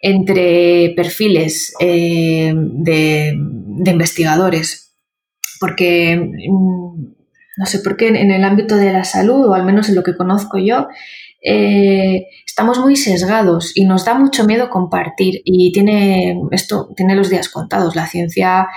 entre 0.01 0.95
perfiles 0.97 1.75
eh, 1.79 2.55
de, 2.57 3.35
de 3.37 3.91
investigadores 3.91 4.91
porque 5.61 6.17
mm, 6.17 7.05
no 7.59 7.67
sé 7.67 7.79
por 7.81 7.97
qué 7.97 8.09
en 8.09 8.31
el 8.31 8.43
ámbito 8.43 8.77
de 8.77 8.93
la 8.93 9.05
salud, 9.05 9.47
o 9.49 9.55
al 9.55 9.65
menos 9.65 9.89
en 9.91 9.95
lo 9.95 10.03
que 10.03 10.17
conozco 10.17 10.59
yo, 10.59 10.89
eh, 11.43 12.27
estamos 12.47 12.79
muy 12.79 12.97
sesgados 12.97 13.73
y 13.75 13.85
nos 13.85 14.05
da 14.05 14.15
mucho 14.15 14.45
miedo 14.45 14.71
compartir. 14.71 15.43
Y 15.45 15.71
tiene 15.73 16.41
esto 16.51 16.89
tiene 16.97 17.15
los 17.15 17.29
días 17.29 17.51
contados. 17.51 17.95
La 17.95 18.07
ciencia 18.07 18.69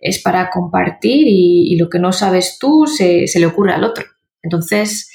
es 0.00 0.22
para 0.22 0.50
compartir 0.50 1.26
y, 1.26 1.76
lo 1.76 1.88
que 1.88 1.98
no 1.98 2.12
sabes 2.12 2.58
tú 2.58 2.86
se, 2.86 3.26
le 3.34 3.46
ocurre 3.46 3.72
al 3.72 3.84
otro. 3.84 4.04
Entonces, 4.42 5.10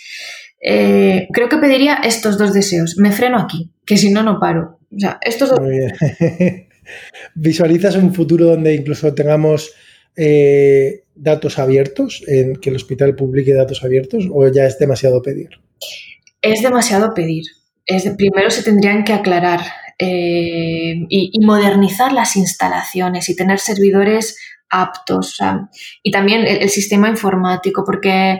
eh, 0.62 1.28
creo 1.34 1.50
que 1.50 1.58
pediría 1.58 1.96
estos 2.04 2.38
dos 2.38 2.54
deseos. 2.54 2.98
Me 2.98 3.12
freno 3.12 3.40
aquí, 3.40 3.72
que 3.86 3.98
si 3.98 4.12
no, 4.12 4.24
no 4.24 4.40
paro. 4.40 4.80
O 4.96 5.00
sea, 5.00 5.20
estos 5.22 5.50
dos... 5.50 5.60
Muy 5.60 5.78
bien. 5.78 5.94
¿Visualizas 7.36 7.96
un 7.96 8.14
futuro 8.14 8.46
donde 8.46 8.76
incluso 8.76 9.14
tengamos 9.14 9.74
eh, 10.16 11.04
datos 11.16 11.58
abiertos, 11.58 12.24
en 12.28 12.56
que 12.58 12.70
el 12.70 12.76
hospital 12.76 13.16
publique 13.16 13.54
datos 13.54 13.84
abiertos 13.84 14.28
o 14.32 14.48
ya 14.52 14.66
es 14.66 14.78
demasiado 14.78 15.22
pedir? 15.22 15.50
Es 16.42 16.62
demasiado 16.62 17.14
pedir. 17.14 17.46
Es 17.86 18.04
primero 18.18 18.50
se 18.52 18.64
tendrían 18.64 19.04
que 19.04 19.14
aclarar 19.14 19.62
eh, 19.98 21.06
y, 21.10 21.40
modernizar 21.46 22.12
las 22.12 22.36
instalaciones 22.36 23.30
y 23.30 23.36
tener 23.36 23.60
servidores 23.60 24.38
aptos 24.70 25.38
y 26.04 26.12
también 26.12 26.46
el, 26.46 26.70
sistema 26.70 27.10
informático 27.10 27.84
porque 27.86 28.40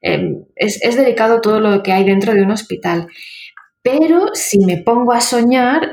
eh, 0.00 0.30
es, 0.56 0.96
delicado 0.96 1.40
todo 1.40 1.60
lo 1.60 1.82
que 1.82 1.92
hay 1.92 2.04
dentro 2.04 2.34
de 2.34 2.42
un 2.42 2.50
hospital. 2.50 3.08
Pero 3.82 4.28
si 4.32 4.58
me 4.64 4.78
pongo 4.78 5.12
a 5.12 5.20
soñar, 5.20 5.90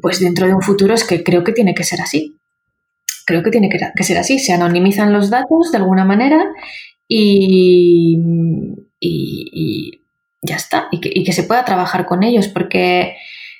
pues 0.00 0.20
dentro 0.20 0.46
de 0.46 0.54
un 0.54 0.62
futuro 0.62 0.94
es 0.94 1.02
que 1.04 1.24
creo 1.24 1.42
que 1.42 1.52
tiene 1.52 1.74
que 1.74 1.82
ser 1.82 2.00
así 2.00 2.36
creo 3.24 3.42
que 3.42 3.50
tiene 3.50 3.68
que, 3.68 4.04
ser 4.04 4.18
así. 4.18 4.38
Se 4.38 4.52
anonimizan 4.52 5.12
los 5.12 5.30
datos 5.30 5.72
de 5.72 5.78
alguna 5.78 6.04
manera 6.04 6.44
y, 7.08 8.18
ya 10.42 10.56
está. 10.56 10.88
Y 10.90 11.24
que, 11.24 11.32
se 11.32 11.44
pueda 11.44 11.64
trabajar 11.64 12.06
con 12.06 12.22
ellos 12.22 12.48
porque, 12.48 13.16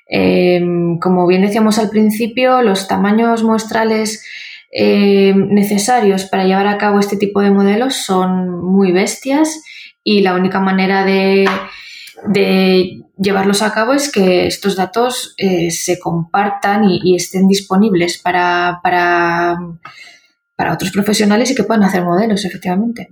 em, 0.08 0.98
como 0.98 1.26
bien 1.26 1.42
decíamos 1.42 1.78
al 1.78 1.90
principio, 1.90 2.62
los 2.62 2.88
tamaños 2.88 3.42
muestrales 3.44 4.24
em, 4.72 5.48
necesarios 5.50 6.24
para 6.24 6.44
llevar 6.44 6.66
a 6.66 6.78
cabo 6.78 6.98
este 6.98 7.16
tipo 7.16 7.40
de 7.40 7.50
modelos 7.50 7.94
son 7.94 8.60
muy 8.64 8.90
bestias 8.90 9.62
y 10.02 10.22
la 10.22 10.34
única 10.34 10.58
manera 10.60 11.04
de 11.04 11.46
de 12.26 13.02
llevarlos 13.18 13.62
a 13.62 13.72
cabo 13.72 13.92
es 13.92 14.10
que 14.10 14.46
estos 14.46 14.76
datos 14.76 15.34
eh, 15.36 15.70
se 15.70 15.98
compartan 15.98 16.84
y, 16.84 17.16
estén 17.16 17.48
disponibles 17.48 18.18
para, 18.18 18.80
para, 18.82 19.56
otros 20.72 20.92
profesionales 20.92 21.50
y 21.50 21.54
que 21.54 21.64
puedan 21.64 21.82
hacer 21.82 22.04
modelos, 22.04 22.44
efectivamente. 22.44 23.08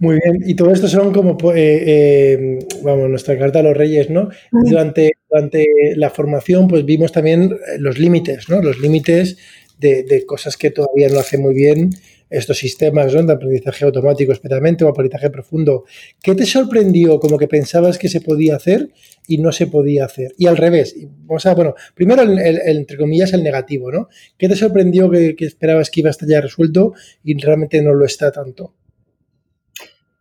Muy 0.00 0.18
bien, 0.22 0.38
y 0.44 0.54
todo 0.54 0.72
esto 0.72 0.88
son 0.88 1.12
como, 1.12 1.36
eh, 1.52 1.84
eh, 1.86 2.58
vamos, 2.82 3.08
nuestra 3.08 3.38
carta 3.38 3.60
a 3.60 3.62
los 3.62 3.76
reyes, 3.76 4.10
¿no? 4.10 4.28
Durante, 4.50 5.12
durante 5.30 5.64
la 5.96 6.10
formación, 6.10 6.68
pues 6.68 6.84
vimos 6.84 7.12
también 7.12 7.56
los 7.78 7.98
límites, 7.98 8.48
¿no? 8.48 8.60
Los 8.60 8.78
límites 8.80 9.38
de, 9.78 10.24
cosas 10.26 10.56
que 10.56 10.70
todavía 10.70 11.08
no 11.08 11.20
hace 11.20 11.38
muy 11.38 11.54
bien 11.54 11.90
estos 12.30 12.58
sistemas 12.58 13.12
de 13.12 13.32
aprendizaje 13.32 13.86
automático 13.86 14.32
especialmente 14.32 14.84
o 14.84 14.88
aprendizaje 14.88 15.30
profundo. 15.30 15.84
¿Qué 16.22 16.34
te 16.34 16.44
sorprendió 16.44 17.20
como 17.20 17.38
que 17.38 17.48
pensabas 17.48 17.96
que 17.96 18.08
se 18.08 18.20
podía 18.20 18.56
hacer 18.56 18.90
y 19.26 19.38
no 19.38 19.50
se 19.50 19.66
podía 19.66 20.04
hacer? 20.04 20.34
Y 20.36 20.46
al 20.46 20.58
revés, 20.58 20.94
o 21.26 21.38
sea, 21.38 21.54
bueno, 21.54 21.74
primero 21.94 22.22
el, 22.22 22.38
entre 22.38 22.98
comillas 22.98 23.32
el 23.32 23.42
negativo, 23.42 23.90
¿no? 23.90 24.08
¿Qué 24.36 24.48
te 24.48 24.56
sorprendió 24.56 25.08
que, 25.10 25.34
esperabas 25.38 25.90
que 25.90 26.00
iba 26.00 26.08
a 26.08 26.10
estar 26.10 26.28
ya 26.28 26.40
resuelto 26.40 26.92
y 27.24 27.34
realmente 27.38 27.80
no 27.80 27.94
lo 27.94 28.04
está 28.04 28.30
tanto? 28.30 28.74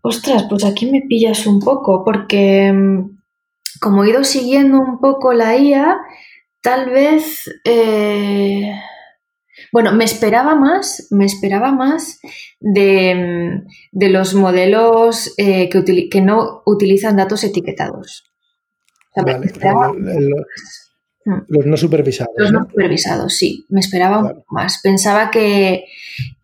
Ostras, 0.01 0.45
pues 0.49 0.63
aquí 0.63 0.89
me 0.89 1.01
pillas 1.01 1.45
un 1.45 1.59
poco 1.59 2.05
porque 2.05 2.71
mm, 2.71 3.17
como 3.81 4.05
he 4.05 4.11
ido 4.11 4.23
siguiendo 4.23 4.77
un 4.79 4.99
poco 5.01 5.33
la 5.33 5.57
IA, 5.57 5.97
tal 6.61 6.89
vez... 6.89 7.43
Eh, 7.65 8.71
bueno, 9.77 9.93
me 9.93 10.05
esperaba 10.05 10.55
más, 10.55 11.05
me 11.11 11.23
esperaba 11.23 11.71
más 11.71 12.19
de, 12.59 13.61
los 13.91 14.33
modelos 14.33 15.35
eh, 15.37 15.69
que, 15.69 16.19
no 16.19 16.63
utilizan 16.65 17.15
datos 17.15 17.43
etiquetados. 17.43 18.23
los, 21.47 21.65
no 21.67 21.77
supervisados. 21.77 22.33
Los 22.37 22.51
no, 22.51 22.63
supervisados, 22.63 23.35
sí. 23.35 23.67
Me 23.69 23.79
esperaba 23.79 24.33
más. 24.49 24.81
Pensaba 24.81 25.29
que, 25.29 25.85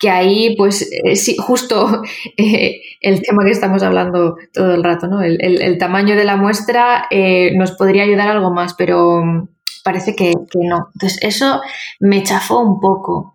ahí, 0.07 0.55
pues, 0.55 0.87
eh, 1.03 1.15
sí, 1.15 1.35
justo 1.35 2.03
eh, 2.37 2.81
el 3.01 3.23
tema 3.23 3.45
que 3.45 3.51
estamos 3.51 3.81
hablando 3.81 4.37
todo 4.53 4.75
el 4.75 4.83
rato, 4.83 5.07
¿no? 5.07 5.23
El, 5.23 5.79
tamaño 5.79 6.15
de 6.15 6.23
la 6.23 6.37
muestra 6.37 7.07
nos 7.55 7.71
podría 7.71 8.03
ayudar 8.03 8.27
algo 8.27 8.51
más, 8.51 8.75
pero 8.75 9.49
parece 9.83 10.15
que, 10.15 10.33
no. 10.55 10.89
Entonces, 10.93 11.19
eso 11.21 11.61
me 11.99 12.23
chafó 12.23 12.59
un 12.59 12.79
poco. 12.79 13.33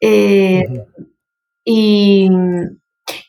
Eh, 0.00 0.64
y, 1.64 2.28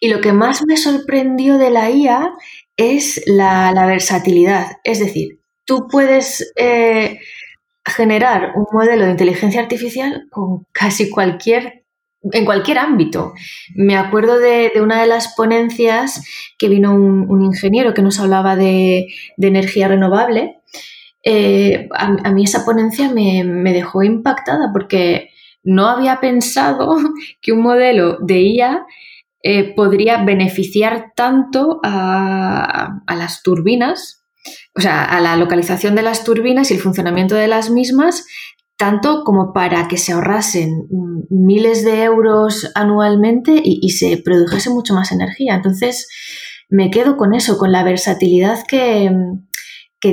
lo 0.02 0.22
que 0.22 0.34
más 0.34 0.64
me 0.66 0.78
sorprendió 0.78 1.58
de 1.58 1.70
la 1.70 1.90
IA 1.90 2.34
es 2.78 3.22
la, 3.26 3.72
versatilidad. 3.86 4.78
Es 4.84 5.00
decir, 5.00 5.40
tú 5.66 5.88
puedes 5.90 6.52
eh, 6.56 7.20
generar 7.86 8.54
un 8.56 8.66
modelo 8.72 9.06
de 9.06 9.12
inteligencia 9.12 9.62
artificial 9.62 10.28
con 10.30 10.66
casi 10.72 11.10
cualquier 11.10 11.84
en 12.32 12.46
cualquier 12.46 12.78
ámbito. 12.78 13.34
Me 13.76 13.98
acuerdo 13.98 14.40
de, 14.40 14.72
una 14.82 15.02
de 15.02 15.08
las 15.08 15.34
ponencias 15.36 16.24
que 16.58 16.70
vino 16.70 16.96
un, 16.96 17.42
ingeniero 17.42 17.94
que 17.94 18.02
nos 18.02 18.20
hablaba 18.20 18.56
de, 18.56 19.08
energía 19.38 19.88
renovable. 19.88 20.58
Eh, 21.24 21.88
a, 21.94 22.32
mí 22.32 22.44
esa 22.44 22.66
ponencia 22.66 23.10
me, 23.10 23.74
dejó 23.74 24.04
impactada 24.04 24.72
porque 24.74 25.30
no 25.64 25.88
había 25.88 26.20
pensado 26.20 26.98
que 27.42 27.52
un 27.54 27.62
modelo 27.62 28.18
de 28.20 28.42
IA 28.42 28.86
eh, 29.42 29.74
podría 29.74 30.24
beneficiar 30.24 31.14
tanto 31.16 31.80
a, 31.84 33.02
a 33.06 33.16
las 33.16 33.42
turbinas, 33.44 34.24
o 34.76 34.82
sea, 34.82 35.04
a 35.04 35.22
la 35.22 35.36
localización 35.38 35.96
de 35.96 36.02
las 36.02 36.24
turbinas 36.24 36.72
y 36.72 36.76
el 36.76 36.80
funcionamiento 36.80 37.36
de 37.36 37.48
las 37.48 37.70
mismas, 37.70 38.26
tanto 38.78 39.24
como 39.24 39.54
para 39.54 39.88
que 39.88 39.98
se 39.98 40.12
ahorrasen 40.12 40.88
miles 41.30 41.86
de 41.86 42.04
euros 42.04 42.72
anualmente 42.76 43.62
y, 43.64 43.90
se 43.92 44.18
produjese 44.18 44.70
mucho 44.70 44.94
más 44.94 45.12
energía. 45.12 45.56
Entonces, 45.56 46.10
me 46.70 46.90
quedo 46.90 47.16
con 47.16 47.34
eso, 47.34 47.58
con 47.58 47.72
la 47.72 47.84
versatilidad 47.84 48.60
que, 48.68 49.12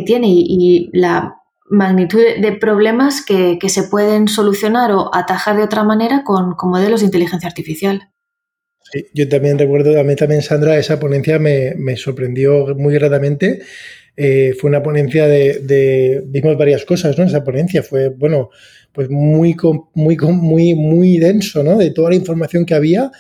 tiene 0.01 0.29
y, 0.29 0.91
la 0.93 1.37
magnitud 1.69 2.21
de 2.41 2.53
problemas 2.53 3.25
que, 3.25 3.59
se 3.69 3.85
pueden 3.85 4.27
solucionar 4.29 4.91
o 4.93 5.15
atajar 5.15 5.57
de 5.57 5.65
otra 5.65 5.85
manera 5.85 6.25
con, 6.25 6.57
modelos 6.63 7.01
de 7.01 7.07
inteligencia 7.07 7.49
artificial. 7.49 8.11
Sí, 8.93 9.07
yo 9.15 9.29
también 9.29 9.59
recuerdo, 9.59 9.99
a 10.01 10.03
mí 10.03 10.17
también, 10.17 10.43
Sandra, 10.43 10.77
esa 10.79 10.99
ponencia 10.99 11.39
me, 11.39 11.75
me 11.77 11.97
sorprendió 11.97 12.75
muy 12.77 12.95
gratamente 12.95 13.61
eh, 14.17 14.55
fue 14.59 14.69
una 14.69 14.83
ponencia 14.83 15.27
de, 15.27 16.23
vimos 16.27 16.59
varias 16.59 16.85
cosas, 16.85 17.17
¿no? 17.17 17.25
Esa 17.25 17.43
ponencia 17.43 17.83
fue, 17.83 18.09
bueno, 18.09 18.51
pues 18.93 19.09
muy, 19.09 19.57
muy, 19.95 20.17
muy, 20.19 20.75
muy 20.75 21.19
denso, 21.19 21.63
¿no? 21.63 21.79
De 21.79 21.91
toda 21.91 22.11
la 22.11 22.17
información 22.17 22.67
que 22.67 22.75
había 22.75 23.11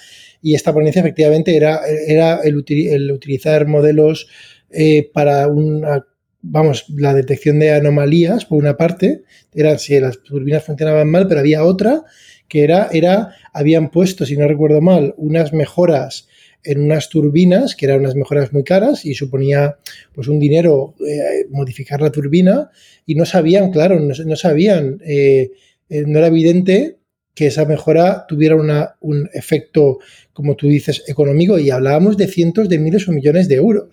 y 0.42 0.54
esta 0.54 0.74
ponencia 0.74 1.00
efectivamente 1.00 1.56
era, 1.56 1.80
era 2.06 2.40
el, 2.44 2.56
utilizar 2.56 3.66
modelos 3.66 4.28
eh, 4.70 5.10
para 5.12 5.48
una, 5.48 6.04
vamos, 6.42 6.86
la 6.88 7.14
detección 7.14 7.58
de 7.58 7.72
anomalías, 7.72 8.44
por 8.44 8.58
una 8.58 8.76
parte, 8.76 9.22
era 9.54 9.78
si 9.78 9.98
las 10.00 10.22
turbinas 10.22 10.64
funcionaban 10.64 11.08
mal, 11.08 11.26
pero 11.28 11.40
había 11.40 11.64
otra 11.64 12.04
que 12.48 12.64
era, 12.64 12.88
era, 12.92 13.34
habían 13.52 13.90
puesto, 13.90 14.26
si 14.26 14.36
no 14.36 14.48
recuerdo 14.48 14.80
mal, 14.80 15.14
unas 15.16 15.52
mejoras 15.52 16.28
en 16.64 16.80
unas 16.82 17.08
turbinas, 17.08 17.74
que 17.74 17.86
eran 17.86 18.00
unas 18.00 18.14
mejoras 18.14 18.52
muy 18.52 18.64
caras 18.64 19.06
y 19.06 19.14
suponía 19.14 19.78
pues 20.12 20.28
un 20.28 20.38
dinero 20.38 20.94
eh, 21.06 21.46
modificar 21.50 22.02
la 22.02 22.10
turbina 22.10 22.70
y 23.06 23.14
no 23.14 23.24
sabían, 23.24 23.70
claro, 23.70 23.98
no, 24.00 24.36
sabían, 24.36 25.00
eh, 25.06 25.52
eh, 25.88 26.04
no 26.06 26.18
era 26.18 26.26
evidente 26.26 26.98
que 27.34 27.46
esa 27.46 27.64
mejora 27.64 28.26
tuviera 28.26 28.56
un 28.56 29.28
efecto, 29.32 29.98
como 30.32 30.56
tú 30.56 30.66
dices, 30.66 31.04
económico 31.06 31.58
y 31.58 31.70
hablábamos 31.70 32.16
de 32.16 32.26
cientos 32.26 32.68
de 32.68 32.78
miles 32.78 33.08
o 33.08 33.12
millones 33.12 33.48
de 33.48 33.54
euros 33.54 33.84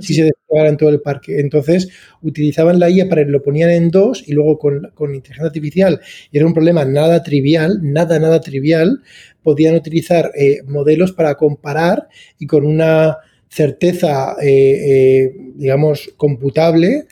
si 0.00 0.14
se 0.14 0.24
desplegara 0.24 0.68
en 0.68 0.76
todo 0.76 0.90
el 0.90 1.00
parque. 1.00 1.40
Entonces, 1.40 1.88
utilizaban 2.20 2.78
la 2.78 2.90
IA 2.90 3.08
para 3.08 3.24
lo 3.24 3.42
ponían 3.42 3.70
en 3.70 3.90
dos 3.90 4.22
y 4.26 4.32
luego 4.32 4.58
con, 4.58 4.90
con 4.94 5.14
inteligencia 5.14 5.46
artificial, 5.46 6.00
y 6.30 6.36
era 6.36 6.46
un 6.46 6.54
problema 6.54 6.84
nada 6.84 7.22
trivial, 7.22 7.80
nada, 7.82 8.18
nada 8.18 8.40
trivial, 8.40 9.00
podían 9.42 9.74
utilizar 9.74 10.30
eh, 10.36 10.58
modelos 10.66 11.12
para 11.12 11.34
comparar 11.36 12.08
y 12.38 12.46
con 12.46 12.66
una 12.66 13.18
certeza, 13.48 14.36
eh, 14.40 14.46
eh, 14.48 15.34
digamos, 15.56 16.10
computable, 16.16 17.06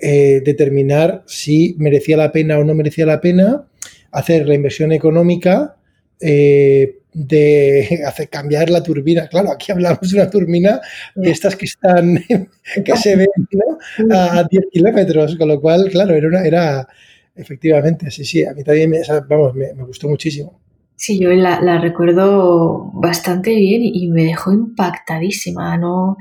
determinar 0.00 1.24
si 1.26 1.74
merecía 1.76 2.16
la 2.16 2.30
pena 2.30 2.56
o 2.58 2.62
no 2.62 2.72
merecía 2.72 3.04
la 3.04 3.20
pena 3.20 3.67
hacer 4.12 4.46
la 4.46 4.54
inversión 4.54 4.92
económica 4.92 5.76
de 6.20 6.98
hacer 8.06 8.28
cambiar 8.28 8.70
la 8.70 8.82
turbina. 8.82 9.28
Claro, 9.28 9.52
aquí 9.52 9.72
hablamos 9.72 10.10
de 10.10 10.20
una 10.20 10.30
turbina 10.30 10.80
de 11.14 11.30
estas 11.30 11.56
que 11.56 11.66
están, 11.66 12.18
que 12.84 12.96
se 12.96 13.16
ven 13.16 13.28
a 14.10 14.44
10 14.48 14.64
kilómetros, 14.72 15.36
con 15.36 15.48
lo 15.48 15.60
cual, 15.60 15.88
claro, 15.90 16.14
era, 16.14 16.28
una, 16.28 16.44
era 16.44 16.88
efectivamente, 17.34 18.10
sí, 18.10 18.24
sí, 18.24 18.44
a 18.44 18.52
mí 18.52 18.64
también 18.64 18.92
vamos, 19.28 19.54
me 19.54 19.72
gustó 19.84 20.08
muchísimo. 20.08 20.67
Sí, 20.98 21.20
yo 21.20 21.30
la, 21.30 21.78
recuerdo 21.78 22.90
bastante 22.92 23.54
bien 23.54 23.82
y 23.84 24.08
me 24.08 24.24
dejó 24.24 24.52
impactadísima, 24.52 25.76
¿no? 25.78 26.16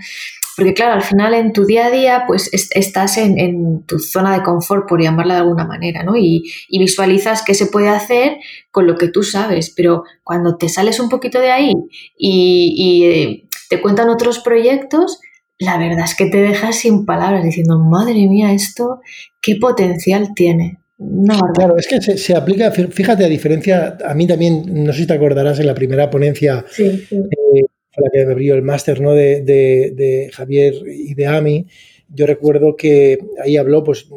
Porque 0.56 0.76
claro, 0.76 0.94
al 0.94 1.02
final 1.02 1.34
en 1.34 1.52
tu 1.52 1.66
día 1.66 1.88
a 1.88 1.90
día, 1.90 2.24
pues 2.28 2.52
estás 2.54 3.18
en, 3.18 3.84
tu 3.88 3.98
zona 3.98 4.38
de 4.38 4.44
confort, 4.44 4.88
por 4.88 5.02
llamarla 5.02 5.34
de 5.34 5.40
alguna 5.42 5.66
manera, 5.66 6.04
¿no? 6.04 6.16
Y, 6.16 6.44
visualizas 6.70 7.42
qué 7.42 7.56
se 7.56 7.66
puede 7.66 7.90
hacer 7.90 8.38
con 8.70 8.86
lo 8.86 8.98
que 8.98 9.08
tú 9.08 9.24
sabes, 9.24 9.72
pero 9.76 10.04
cuando 10.24 10.58
te 10.58 10.70
sales 10.70 11.00
un 11.00 11.10
poquito 11.10 11.40
de 11.40 11.52
ahí 11.52 11.74
y, 12.16 13.04
eh, 13.06 13.48
te 13.70 13.82
cuentan 13.82 14.10
otros 14.10 14.40
proyectos, 14.40 15.20
la 15.58 15.80
verdad 15.80 16.06
es 16.06 16.14
que 16.14 16.28
te 16.28 16.38
dejas 16.38 16.76
sin 16.76 17.04
palabras 17.06 17.44
diciendo, 17.44 17.80
madre 17.80 18.28
mía, 18.28 18.54
esto, 18.54 19.02
qué 19.42 19.56
potencial 19.56 20.36
tiene. 20.36 20.78
No, 21.00 21.40
claro, 21.54 21.78
es 21.78 21.88
que 21.88 22.02
se, 22.02 22.36
aplica, 22.36 22.72
fíjate, 22.72 23.24
a 23.24 23.30
diferencia, 23.30 23.98
a 24.04 24.16
mí 24.16 24.26
también, 24.26 24.64
no 24.84 24.92
sé 24.92 25.02
si 25.02 25.08
te 25.08 25.14
acordarás 25.14 25.60
en 25.60 25.68
la 25.68 25.76
primera 25.76 26.10
ponencia 26.10 26.66
sí, 26.72 27.08
eh, 27.12 27.62
la 27.98 28.10
que 28.12 28.22
abrió 28.22 28.56
el 28.56 28.64
máster 28.64 29.00
¿no? 29.00 29.14
de, 29.14 29.42
de, 29.42 30.30
Javier 30.34 30.74
y 30.88 31.14
de 31.14 31.28
Ami, 31.28 31.68
yo 32.10 32.26
recuerdo 32.26 32.76
que 32.76 33.20
ahí 33.44 33.58
habló, 33.58 33.84
pues, 33.84 34.08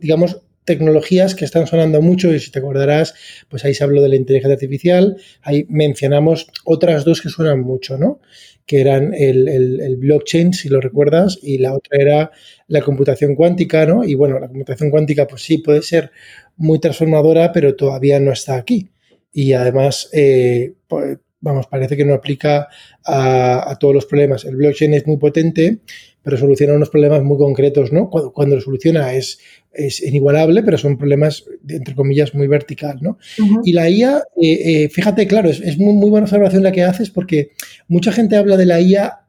digamos, 0.00 0.40
tecnologías 0.64 1.34
que 1.34 1.44
están 1.44 1.66
sonando 1.66 2.00
mucho 2.00 2.34
y 2.34 2.40
si 2.40 2.50
te 2.50 2.58
acordarás, 2.58 3.14
pues 3.48 3.64
ahí 3.64 3.74
se 3.74 3.84
habló 3.84 4.02
de 4.02 4.08
la 4.08 4.16
inteligencia 4.16 4.54
artificial, 4.54 5.16
ahí 5.42 5.66
mencionamos 5.68 6.46
otras 6.64 7.04
dos 7.04 7.20
que 7.20 7.28
suenan 7.28 7.60
mucho, 7.60 7.98
¿no? 7.98 8.20
Que 8.66 8.80
eran 8.80 9.12
el, 9.12 9.46
el, 9.48 9.96
blockchain, 9.96 10.54
si 10.54 10.70
lo 10.70 10.80
recuerdas, 10.80 11.38
y 11.42 11.58
la 11.58 11.74
otra 11.74 11.98
era 12.00 12.30
la 12.68 12.82
computación 12.82 13.34
cuántica, 13.34 13.86
¿no? 13.86 14.04
Y 14.04 14.14
bueno, 14.14 14.38
la 14.38 14.48
computación 14.48 14.90
cuántica, 14.90 15.26
pues 15.26 15.42
sí, 15.42 15.58
puede 15.58 15.82
ser 15.82 16.10
muy 16.56 16.78
transformadora, 16.78 17.52
pero 17.52 17.74
todavía 17.74 18.20
no 18.20 18.32
está 18.32 18.56
aquí. 18.56 18.90
Y 19.32 19.52
además, 19.52 20.08
eh, 20.12 20.74
pues, 20.86 21.18
vamos, 21.44 21.66
parece 21.66 21.96
que 21.96 22.04
no 22.04 22.14
aplica 22.14 22.68
a, 23.04 23.76
todos 23.78 23.94
los 23.94 24.06
problemas. 24.06 24.44
El 24.44 24.56
blockchain 24.56 24.94
es 24.94 25.06
muy 25.06 25.18
potente, 25.18 25.78
pero 26.22 26.38
soluciona 26.38 26.72
unos 26.72 26.88
problemas 26.88 27.22
muy 27.22 27.36
concretos, 27.36 27.92
¿no? 27.92 28.08
Cuando, 28.08 28.56
lo 28.56 28.62
soluciona 28.62 29.12
es, 29.12 29.38
es, 29.72 30.02
inigualable, 30.02 30.62
pero 30.62 30.78
son 30.78 30.96
problemas, 30.96 31.44
entre 31.68 31.94
comillas, 31.94 32.34
muy 32.34 32.48
vertical, 32.48 32.98
¿no? 33.02 33.18
Y 33.62 33.74
la 33.74 33.90
IA, 33.90 34.22
eh, 34.40 34.84
eh, 34.84 34.88
fíjate, 34.88 35.26
claro, 35.26 35.50
es, 35.50 35.78
muy, 35.78 35.92
muy 35.92 36.08
buena 36.08 36.24
observación 36.24 36.62
la 36.62 36.72
que 36.72 36.82
haces 36.82 37.10
porque 37.10 37.50
mucha 37.88 38.10
gente 38.10 38.36
habla 38.36 38.56
de 38.56 38.66
la 38.66 38.80
IA 38.80 39.20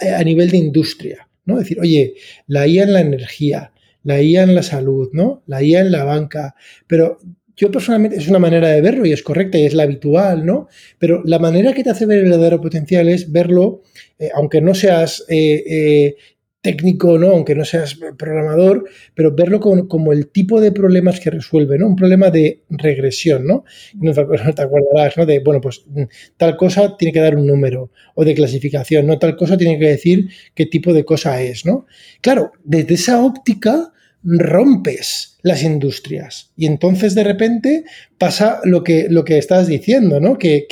eh, 0.00 0.10
a 0.10 0.22
nivel 0.22 0.50
de 0.50 0.58
industria, 0.58 1.28
¿no? 1.44 1.58
Decir, 1.58 1.78
oye, 1.80 2.14
la 2.46 2.66
IA 2.66 2.84
en 2.84 2.92
la 2.92 3.00
energía, 3.00 3.72
la 4.02 4.20
IA 4.20 4.42
en 4.44 4.54
la 4.54 4.62
salud, 4.62 5.10
¿no? 5.12 5.42
La 5.46 5.62
IA 5.62 5.80
en 5.80 5.92
la 5.92 6.04
banca, 6.04 6.54
pero 6.86 7.18
yo 7.56 7.70
personalmente 7.70 8.16
es 8.16 8.28
una 8.28 8.38
manera 8.38 8.68
de 8.68 8.80
verlo 8.80 9.06
y 9.06 9.12
es 9.12 9.22
correcta 9.22 9.58
y 9.58 9.64
es 9.64 9.74
la 9.74 9.84
habitual, 9.84 10.44
¿no? 10.44 10.68
Pero 10.98 11.22
la 11.24 11.38
manera 11.38 11.72
que 11.72 11.84
te 11.84 11.90
hace 11.90 12.06
ver 12.06 12.18
el 12.18 12.24
verdadero 12.24 12.60
potencial 12.60 13.08
es 13.08 13.30
verlo, 13.30 13.82
eh, 14.18 14.30
aunque 14.34 14.60
no 14.60 14.74
seas 14.74 15.24
eh, 15.28 15.62
eh, 15.66 16.16
técnico, 16.64 17.18
¿no? 17.18 17.28
Aunque 17.28 17.54
no 17.54 17.66
seas 17.66 17.98
programador, 18.16 18.88
pero 19.14 19.34
verlo 19.34 19.60
como, 19.60 20.12
el 20.14 20.28
tipo 20.28 20.62
de 20.62 20.72
problemas 20.72 21.20
que 21.20 21.30
resuelve, 21.30 21.78
¿no? 21.78 21.86
Un 21.86 21.94
problema 21.94 22.30
de 22.30 22.62
regresión, 22.70 23.46
¿no? 23.46 23.64
No 23.94 24.12
te 24.14 24.62
acordarás, 24.62 25.16
¿no? 25.18 25.26
De, 25.26 25.40
bueno, 25.40 25.60
pues 25.60 25.84
mm, 25.86 26.04
tal 26.38 26.56
cosa 26.56 26.96
tiene 26.96 27.12
que 27.12 27.20
dar 27.20 27.36
un 27.36 27.46
número 27.46 27.90
o 28.14 28.24
de 28.24 28.34
clasificación, 28.34 29.06
¿no? 29.06 29.18
Tal 29.18 29.36
cosa 29.36 29.58
tiene 29.58 29.78
que 29.78 29.88
decir 29.88 30.30
qué 30.54 30.64
tipo 30.64 30.94
de 30.94 31.04
cosa 31.04 31.42
es, 31.42 31.66
¿no? 31.66 31.86
Claro, 32.22 32.52
desde 32.64 32.94
esa 32.94 33.22
óptica 33.22 33.92
rompes 34.24 35.36
las 35.42 35.62
industrias. 35.62 36.50
Y 36.56 36.64
entonces 36.64 37.14
de 37.14 37.24
repente 37.24 37.84
pasa 38.16 38.60
lo 38.64 38.82
que, 38.82 39.06
lo 39.10 39.22
que 39.22 39.36
estás 39.36 39.66
diciendo, 39.66 40.18
¿no? 40.18 40.38
Que, 40.38 40.66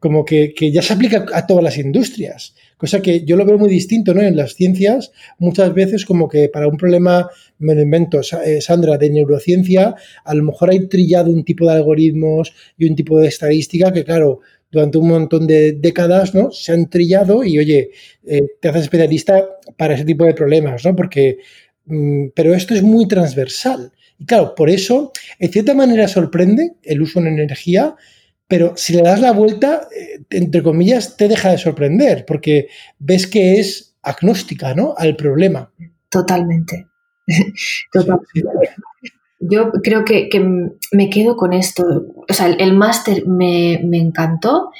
como 0.00 0.24
que, 0.24 0.52
ya 0.72 0.82
se 0.82 0.92
aplica 0.92 1.26
a 1.32 1.46
todas 1.46 1.62
las 1.62 1.78
industrias. 1.78 2.56
Cosa 2.76 3.00
que 3.00 3.24
yo 3.24 3.36
lo 3.36 3.46
veo 3.46 3.58
muy 3.58 3.70
distinto, 3.70 4.12
¿no? 4.12 4.22
En 4.22 4.36
las 4.36 4.54
ciencias, 4.54 5.12
muchas 5.38 5.72
veces 5.72 6.04
como 6.04 6.28
que 6.28 6.48
para 6.48 6.68
un 6.68 6.76
problema, 6.76 7.28
me 7.58 7.74
lo 7.74 7.80
invento, 7.80 8.20
eh, 8.44 8.60
Sandra, 8.60 8.98
de 8.98 9.10
neurociencia, 9.10 9.94
a 10.24 10.34
lo 10.34 10.42
mejor 10.42 10.70
hay 10.70 10.86
trillado 10.86 11.30
un 11.30 11.44
tipo 11.44 11.66
de 11.66 11.72
algoritmos 11.72 12.52
y 12.76 12.88
un 12.88 12.94
tipo 12.94 13.18
de 13.18 13.28
estadística 13.28 13.92
que, 13.92 14.04
claro, 14.04 14.40
durante 14.70 14.98
un 14.98 15.08
montón 15.08 15.46
de 15.46 15.72
décadas, 15.72 16.34
¿no? 16.34 16.50
Se 16.50 16.72
han 16.72 16.90
trillado 16.90 17.44
y, 17.44 17.58
oye, 17.58 17.90
eh, 18.26 18.42
te 18.60 18.68
haces 18.68 18.82
especialista 18.82 19.46
para 19.76 19.94
ese 19.94 20.04
tipo 20.04 20.24
de 20.24 20.34
problemas, 20.34 20.84
¿no? 20.84 20.94
Porque 20.94 21.38
Mm, 21.86 22.28
pero 22.34 22.54
esto 22.54 22.74
es 22.74 22.82
muy 22.82 23.06
transversal. 23.08 23.92
Y 24.18 24.26
claro, 24.26 24.54
por 24.54 24.70
eso, 24.70 25.12
en 25.38 25.52
cierta 25.52 25.74
manera 25.74 26.08
sorprende 26.08 26.74
el 26.82 27.02
uso 27.02 27.20
en 27.20 27.28
energía, 27.28 27.94
pero 28.48 28.74
si 28.76 28.94
le 28.94 29.02
das 29.02 29.20
la 29.20 29.32
vuelta, 29.32 29.88
eh, 29.94 30.24
entre 30.30 30.62
comillas, 30.62 31.16
te 31.16 31.28
deja 31.28 31.50
de 31.50 31.58
sorprender, 31.58 32.24
porque 32.26 32.68
ves 32.98 33.26
que 33.26 33.58
es 33.58 33.96
agnóstica, 34.02 34.74
¿no? 34.74 34.94
Al 34.96 35.16
problema. 35.16 35.72
Totalmente. 36.10 36.86
Totalmente. 37.92 38.26
Yo 39.38 39.70
creo 39.82 40.04
que, 40.04 40.28
me 40.92 41.10
quedo 41.10 41.36
con 41.36 41.52
esto. 41.52 41.84
O 42.28 42.32
sea, 42.32 42.46
el, 42.46 42.72
máster 42.74 43.26
me, 43.26 43.80
me, 43.84 43.98
encantó 43.98 44.70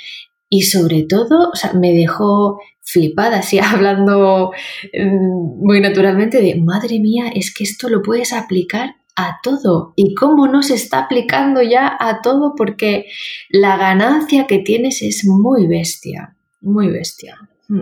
y 0.48 0.62
sobre 0.62 1.02
todo, 1.02 1.50
o 1.50 1.56
sea, 1.56 1.72
me 1.74 1.92
dejó 1.92 2.58
flipada, 2.80 3.38
así 3.38 3.58
hablando 3.62 4.52
mm, 4.94 5.64
muy 5.64 5.80
naturalmente 5.80 6.40
de, 6.40 6.54
madre 6.56 7.00
mía, 7.00 7.30
es 7.34 7.52
que 7.52 7.64
esto 7.64 7.88
lo 7.88 8.02
puedes 8.02 8.32
aplicar 8.32 8.94
a 9.16 9.40
todo. 9.42 9.94
¿Y 9.96 10.14
cómo 10.14 10.46
no 10.46 10.62
se 10.62 10.74
está 10.74 11.00
aplicando 11.00 11.62
ya 11.62 11.96
a 11.98 12.20
todo? 12.22 12.54
Porque 12.56 13.06
la 13.50 13.76
ganancia 13.76 14.46
que 14.46 14.58
tienes 14.58 15.02
es 15.02 15.24
muy 15.24 15.66
bestia, 15.66 16.36
muy 16.60 16.88
bestia. 16.88 17.36
Mm. 17.68 17.80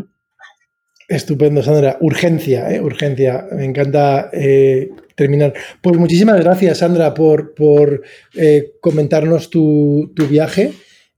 Estupendo, 1.09 1.63
Sandra. 1.63 1.99
Urgencia, 2.01 2.71
¿eh? 2.71 2.81
urgencia. 2.81 3.47
Me 3.53 3.65
encanta 3.65 4.31
eh, 4.33 4.91
terminar. 5.15 5.53
Pues 5.83 5.99
muchísimas 5.99 6.41
gracias, 6.41 6.79
Sandra, 6.79 7.13
por, 7.13 7.55
por 7.55 8.03
eh, 8.35 8.73
comentarnos 8.81 9.51
tu, 9.51 10.13
viaje. 10.31 10.73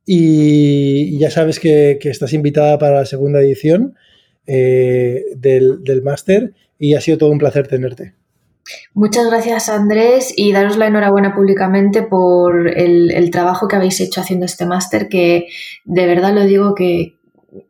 Y 0.05 1.19
ya 1.19 1.31
sabes 1.31 1.61
que, 1.61 1.99
estás 2.03 2.33
invitada 2.33 2.79
para 2.79 2.97
la 2.97 3.07
segunda 3.07 3.41
edición 3.41 3.95
del, 4.47 5.83
del 5.83 6.03
máster 6.03 6.53
y 6.79 6.95
ha 6.95 7.01
sido 7.01 7.19
todo 7.19 7.31
un 7.31 7.39
placer 7.39 7.67
tenerte. 7.67 8.15
Muchas 8.95 9.27
gracias 9.27 9.69
Andrés 9.69 10.33
y 10.37 10.53
daros 10.53 10.77
la 10.77 10.87
enhorabuena 10.87 11.35
públicamente 11.35 12.03
por 12.03 12.69
el, 12.69 13.31
trabajo 13.31 13.69
que 13.69 13.77
habéis 13.77 14.01
hecho 14.01 14.21
haciendo 14.21 14.47
este 14.47 14.67
máster 14.67 15.09
que 15.09 15.49
de 15.85 16.07
verdad 16.07 16.33
lo 16.33 16.43
digo 16.43 16.75
que 16.75 17.19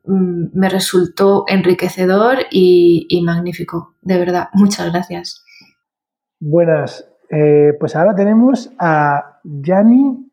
mm, 0.05 0.59
me 0.59 0.69
resultó 0.69 1.45
enriquecedor 1.49 2.39
y, 2.51 3.23
magnífico. 3.25 3.95
De 4.03 4.19
verdad, 4.19 4.49
muchas 4.53 4.93
gracias. 4.93 5.45
Buenas, 6.39 7.09
eh, 7.31 7.73
pues 7.79 7.97
ahora 7.97 8.15
tenemos 8.15 8.71
a 8.79 9.41
Yanni 9.45 10.27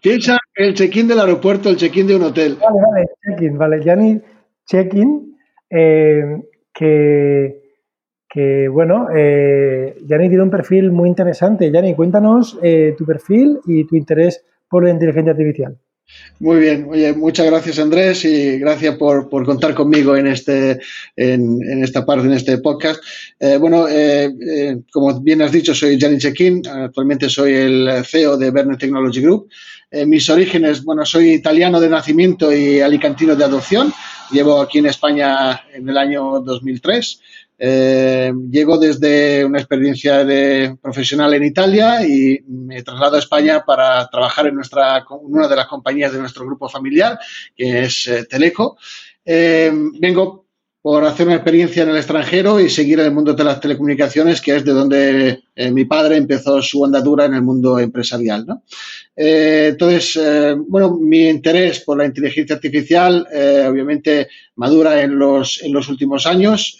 Piensa 0.02 0.38
el 0.56 0.74
check-in 0.74 1.08
del 1.08 1.20
aeropuerto, 1.20 1.70
el 1.70 1.78
check-in 1.78 2.08
de 2.08 2.16
un 2.16 2.24
hotel. 2.24 2.56
Vale, 2.56 2.82
vale, 2.82 3.06
check-in, 3.24 3.56
vale. 3.58 3.84
Yanni 3.84 4.20
check-in 4.70 5.36
eh, 5.70 6.42
que, 6.74 8.70
bueno, 8.70 9.08
eh, 9.16 9.98
tiene 10.08 10.42
un 10.42 10.50
perfil 10.50 10.92
muy 10.92 11.10
interesante. 11.10 11.72
Yanni, 11.72 11.96
cuéntanos 11.96 12.58
eh, 12.62 12.96
tu 12.98 13.06
perfil 13.06 13.60
y 13.66 13.86
tu 13.86 13.96
interés 13.96 14.44
por 14.70 14.84
la 14.84 14.92
inteligencia 14.92 15.32
artificial. 15.32 15.78
Muy 16.40 16.60
bien, 16.60 16.88
oye, 16.90 17.14
muchas 17.14 17.46
gracias 17.46 17.78
Andrés 17.78 18.26
y 18.26 18.58
gracias 18.58 18.96
por, 18.96 19.30
contar 19.30 19.76
conmigo 19.76 20.18
en, 20.18 20.26
este, 20.26 20.80
en, 21.16 21.84
esta 21.84 22.04
parte, 22.04 22.26
en 22.26 22.34
este 22.34 22.58
podcast. 22.58 23.00
Eh, 23.40 23.58
bueno, 23.58 23.86
como 24.92 25.22
bien 25.22 25.44
has 25.44 25.52
dicho, 25.52 25.76
soy 25.76 26.00
Gianni 26.00 26.18
Chequin, 26.18 26.68
actualmente 26.68 27.30
soy 27.30 27.54
el 27.54 28.04
CEO 28.06 28.38
de 28.38 28.50
Verne 28.50 28.78
Technology 28.78 29.22
Group. 29.22 29.50
mis 30.08 30.28
orígenes, 30.32 30.84
bueno, 30.84 31.06
soy 31.06 31.34
italiano 31.34 31.80
de 31.80 31.90
nacimiento 31.90 32.52
y 32.52 32.80
alicantino 32.80 33.36
de 33.36 33.44
adopción. 33.44 33.94
Llevo 34.32 34.62
aquí 34.62 34.80
en 34.80 34.86
España 34.86 35.64
en 35.74 35.90
el 35.90 35.98
año 35.98 36.40
2003. 36.40 37.22
Eh, 37.62 38.32
llego 38.50 38.78
desde 38.78 39.44
una 39.44 39.60
experiencia 39.60 40.24
de 40.24 40.78
profesional 40.82 41.34
en 41.34 41.44
Italia 41.44 42.06
y 42.06 42.40
me 42.48 42.82
traslado 42.84 43.18
a 43.18 43.20
España 43.20 43.66
para 43.66 44.08
trabajar 44.08 44.48
en 44.48 44.56
nuestra, 44.56 45.06
una 45.22 45.48
de 45.48 45.56
las 45.58 45.68
compañías 45.68 46.14
de 46.14 46.20
nuestro 46.20 46.46
grupo 46.46 46.70
familiar, 46.70 47.20
que 47.56 47.82
es 47.82 48.08
eh, 48.08 48.26
Teleco. 48.30 48.78
Eh, 49.26 49.72
vengo 50.00 50.46
por 50.82 51.04
hacer 51.04 51.28
una 51.28 51.36
experiencia 51.36 51.84
en 51.84 51.90
el 51.90 51.98
extranjero 51.98 52.60
y 52.60 52.70
seguir 52.70 53.00
en 53.00 53.08
el 53.08 53.12
mundo 53.12 53.34
de 53.34 53.44
las 53.44 53.60
telecomunicaciones, 53.60 54.40
que 54.40 54.56
es 54.56 54.64
de 54.64 54.72
donde 54.72 55.44
eh, 55.62 55.72
mi 55.72 55.84
padre 55.84 56.16
empezó 56.16 56.62
su 56.62 56.86
andadura 56.86 57.26
en 57.26 57.34
el 57.34 57.42
mundo 57.42 57.80
empresarial. 57.80 58.46
¿no? 58.48 58.64
Eh, 59.14 59.72
entonces, 59.72 60.16
eh, 60.16 60.56
bueno, 60.58 60.96
mi 60.96 61.28
interés 61.28 61.82
por 61.82 61.98
la 61.98 62.06
inteligencia 62.06 62.56
artificial 62.56 63.28
obviamente 63.68 64.30
madura 64.56 65.02
en 65.02 65.20
los, 65.20 65.62
en 65.62 65.74
los 65.74 65.90
últimos 65.90 66.26
años, 66.26 66.78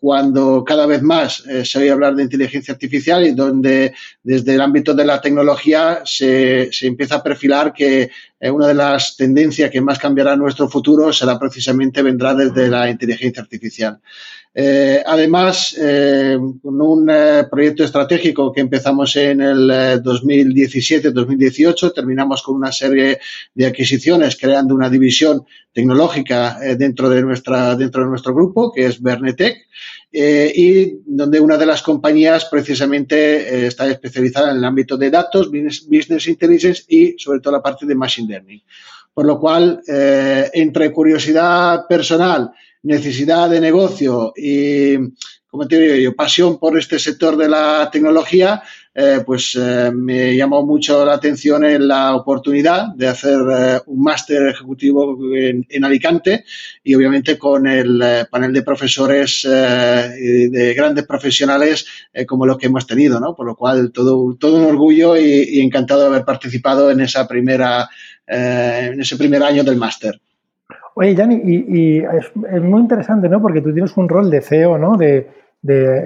cuando 0.00 0.64
cada 0.64 0.86
vez 0.86 1.02
más 1.02 1.44
se 1.64 1.78
oye 1.78 1.90
hablar 1.90 2.14
de 2.14 2.22
inteligencia 2.24 2.72
artificial 2.74 3.26
y 3.26 3.32
donde 3.32 3.94
desde 4.22 4.54
el 4.54 4.60
ámbito 4.60 4.94
de 4.94 5.04
la 5.04 5.20
tecnología 5.20 6.02
se, 6.04 6.72
se 6.72 6.86
empieza 6.86 7.16
a 7.16 7.22
perfilar 7.22 7.72
que 7.72 8.10
una 8.40 8.68
de 8.68 8.74
las 8.74 9.16
tendencias 9.16 9.70
que 9.70 9.80
más 9.80 9.98
cambiará 9.98 10.36
nuestro 10.36 10.68
futuro 10.68 11.12
será 11.12 11.38
precisamente 11.38 12.02
vendrá 12.02 12.34
desde 12.34 12.68
la 12.68 12.88
inteligencia 12.90 13.42
artificial. 13.42 14.00
Eh, 14.58 15.02
además, 15.04 15.76
eh, 15.78 16.38
con 16.62 16.80
un 16.80 17.10
eh, 17.10 17.44
proyecto 17.50 17.84
estratégico 17.84 18.50
que 18.50 18.62
empezamos 18.62 19.14
en 19.16 19.42
el 19.42 19.68
2017-2018, 20.02 21.92
terminamos 21.92 22.42
con 22.42 22.54
una 22.54 22.72
serie 22.72 23.20
de 23.52 23.66
adquisiciones 23.66 24.34
creando 24.40 24.74
una 24.74 24.88
división 24.88 25.44
tecnológica 25.74 26.58
dentro, 26.78 27.10
de 27.10 27.20
nuestra, 27.20 27.76
dentro 27.76 28.04
de 28.04 28.08
nuestro 28.08 28.34
grupo, 28.34 28.72
que 28.72 28.86
es 28.86 29.02
Bernetec, 29.02 29.58
y 30.10 31.00
donde 31.04 31.38
una 31.38 31.58
de 31.58 31.66
las 31.66 31.82
compañías 31.82 32.46
precisamente 32.46 33.66
está 33.66 33.86
especializada 33.90 34.52
en 34.52 34.56
el 34.56 34.64
ámbito 34.64 34.96
de 34.96 35.10
datos, 35.10 35.50
business, 35.50 36.28
intelligence 36.28 36.82
y 36.88 37.14
sobre 37.18 37.40
todo 37.40 37.52
la 37.52 37.62
parte 37.62 37.84
de 37.84 37.94
machine 37.94 38.26
learning. 38.26 38.62
Por 39.12 39.26
lo 39.26 39.38
cual, 39.38 39.82
entre 39.86 40.90
curiosidad 40.92 41.86
personal, 41.86 42.52
necesidad 42.86 43.50
de 43.50 43.60
negocio 43.60 44.32
y, 44.36 44.96
como 45.48 45.66
te 45.66 45.80
digo 45.80 45.94
yo, 45.96 46.14
pasión 46.14 46.58
por 46.58 46.78
este 46.78 46.98
sector 46.98 47.36
de 47.36 47.48
la 47.48 47.88
tecnología, 47.90 48.62
eh, 48.94 49.22
pues 49.26 49.58
eh, 49.60 49.90
me 49.92 50.34
llamó 50.36 50.64
mucho 50.64 51.04
la 51.04 51.14
atención 51.14 51.64
en 51.64 51.88
la 51.88 52.14
oportunidad 52.14 52.94
de 52.94 53.08
hacer 53.08 53.38
eh, 53.52 53.80
un 53.86 54.02
máster 54.02 54.46
ejecutivo 54.48 55.18
en, 55.34 55.84
Alicante 55.84 56.44
y 56.82 56.94
obviamente 56.94 57.36
con 57.36 57.66
el 57.66 58.26
panel 58.30 58.52
de 58.52 58.62
profesores 58.62 59.42
de 59.42 60.74
grandes 60.74 61.06
profesionales 61.06 61.86
como 62.26 62.46
los 62.46 62.56
que 62.56 62.66
hemos 62.66 62.86
tenido, 62.86 63.20
¿no? 63.20 63.34
Por 63.34 63.46
lo 63.46 63.54
cual 63.54 63.92
todo, 63.92 64.34
todo 64.38 64.56
un 64.56 64.64
orgullo 64.64 65.16
y, 65.16 65.44
y 65.50 65.60
encantado 65.60 66.00
de 66.00 66.06
haber 66.06 66.24
participado 66.24 66.90
en 66.90 67.00
esa 67.00 67.28
primera, 67.28 67.88
en 68.26 69.00
ese 69.00 69.16
primer 69.16 69.42
año 69.42 69.62
del 69.62 69.76
máster. 69.76 70.20
Oye, 70.98 71.14
Yanni, 71.14 71.42
y, 71.44 71.98
es, 71.98 72.62
muy 72.62 72.80
interesante, 72.80 73.28
¿no? 73.28 73.42
Porque 73.42 73.60
tú 73.60 73.70
tienes 73.70 73.94
un 73.98 74.08
rol 74.08 74.30
de 74.30 74.40
CEO, 74.40 74.78
¿no? 74.78 74.96
De, 74.96 75.28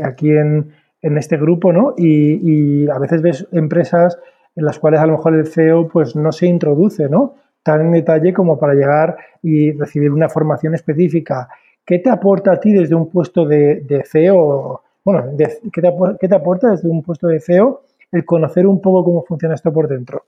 aquí 0.02 0.30
en, 0.30 0.72
este 1.00 1.36
grupo, 1.36 1.72
¿no? 1.72 1.94
Y, 1.96 2.88
a 2.88 2.98
veces 2.98 3.22
ves 3.22 3.46
empresas 3.52 4.18
en 4.56 4.64
las 4.64 4.80
cuales 4.80 4.98
a 4.98 5.06
lo 5.06 5.12
mejor 5.12 5.36
el 5.36 5.46
CEO 5.46 5.86
pues 5.86 6.16
no 6.16 6.32
se 6.32 6.46
introduce, 6.46 7.08
¿no? 7.08 7.36
Tan 7.62 7.82
en 7.82 7.92
detalle 7.92 8.32
como 8.32 8.58
para 8.58 8.74
llegar 8.74 9.16
y 9.44 9.70
recibir 9.78 10.10
una 10.10 10.28
formación 10.28 10.74
específica. 10.74 11.48
¿Qué 11.86 12.00
te 12.00 12.10
aporta 12.10 12.54
a 12.54 12.58
ti 12.58 12.72
desde 12.72 12.96
un 12.96 13.08
puesto 13.10 13.46
de, 13.46 14.02
CEO? 14.10 14.82
Bueno, 15.04 15.24
¿qué, 15.72 15.82
te, 15.82 15.94
¿qué 16.18 16.28
te 16.28 16.34
aporta 16.34 16.70
desde 16.70 16.88
un 16.88 17.04
puesto 17.04 17.28
de 17.28 17.38
CEO 17.38 17.82
el 18.10 18.24
conocer 18.24 18.66
un 18.66 18.80
poco 18.80 19.04
cómo 19.04 19.22
funciona 19.22 19.54
esto 19.54 19.72
por 19.72 19.86
dentro? 19.86 20.24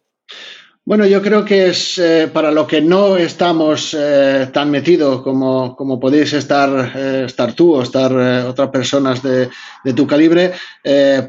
Bueno, 0.85 1.07
yo 1.07 1.23
creo 1.23 1.45
que 1.45 1.69
es 1.69 1.97
eh, 1.99 2.29
para 2.33 2.51
lo 2.51 2.67
que 2.67 2.81
no 2.81 3.17
estamos 3.17 3.97
eh, 3.97 4.49
tan 4.53 4.69
metidos 4.69 5.23
como, 5.23 5.77
como 5.77 6.01
podéis 6.01 6.33
estar, 6.33 6.93
eh, 6.97 7.23
estar 7.27 7.53
tú 7.53 7.77
o 7.77 7.83
estar 7.83 8.13
otras 8.13 8.69
personas 8.71 9.23
de, 9.23 9.49
de, 9.85 9.93
tu 9.93 10.09
calibre, 10.09 10.51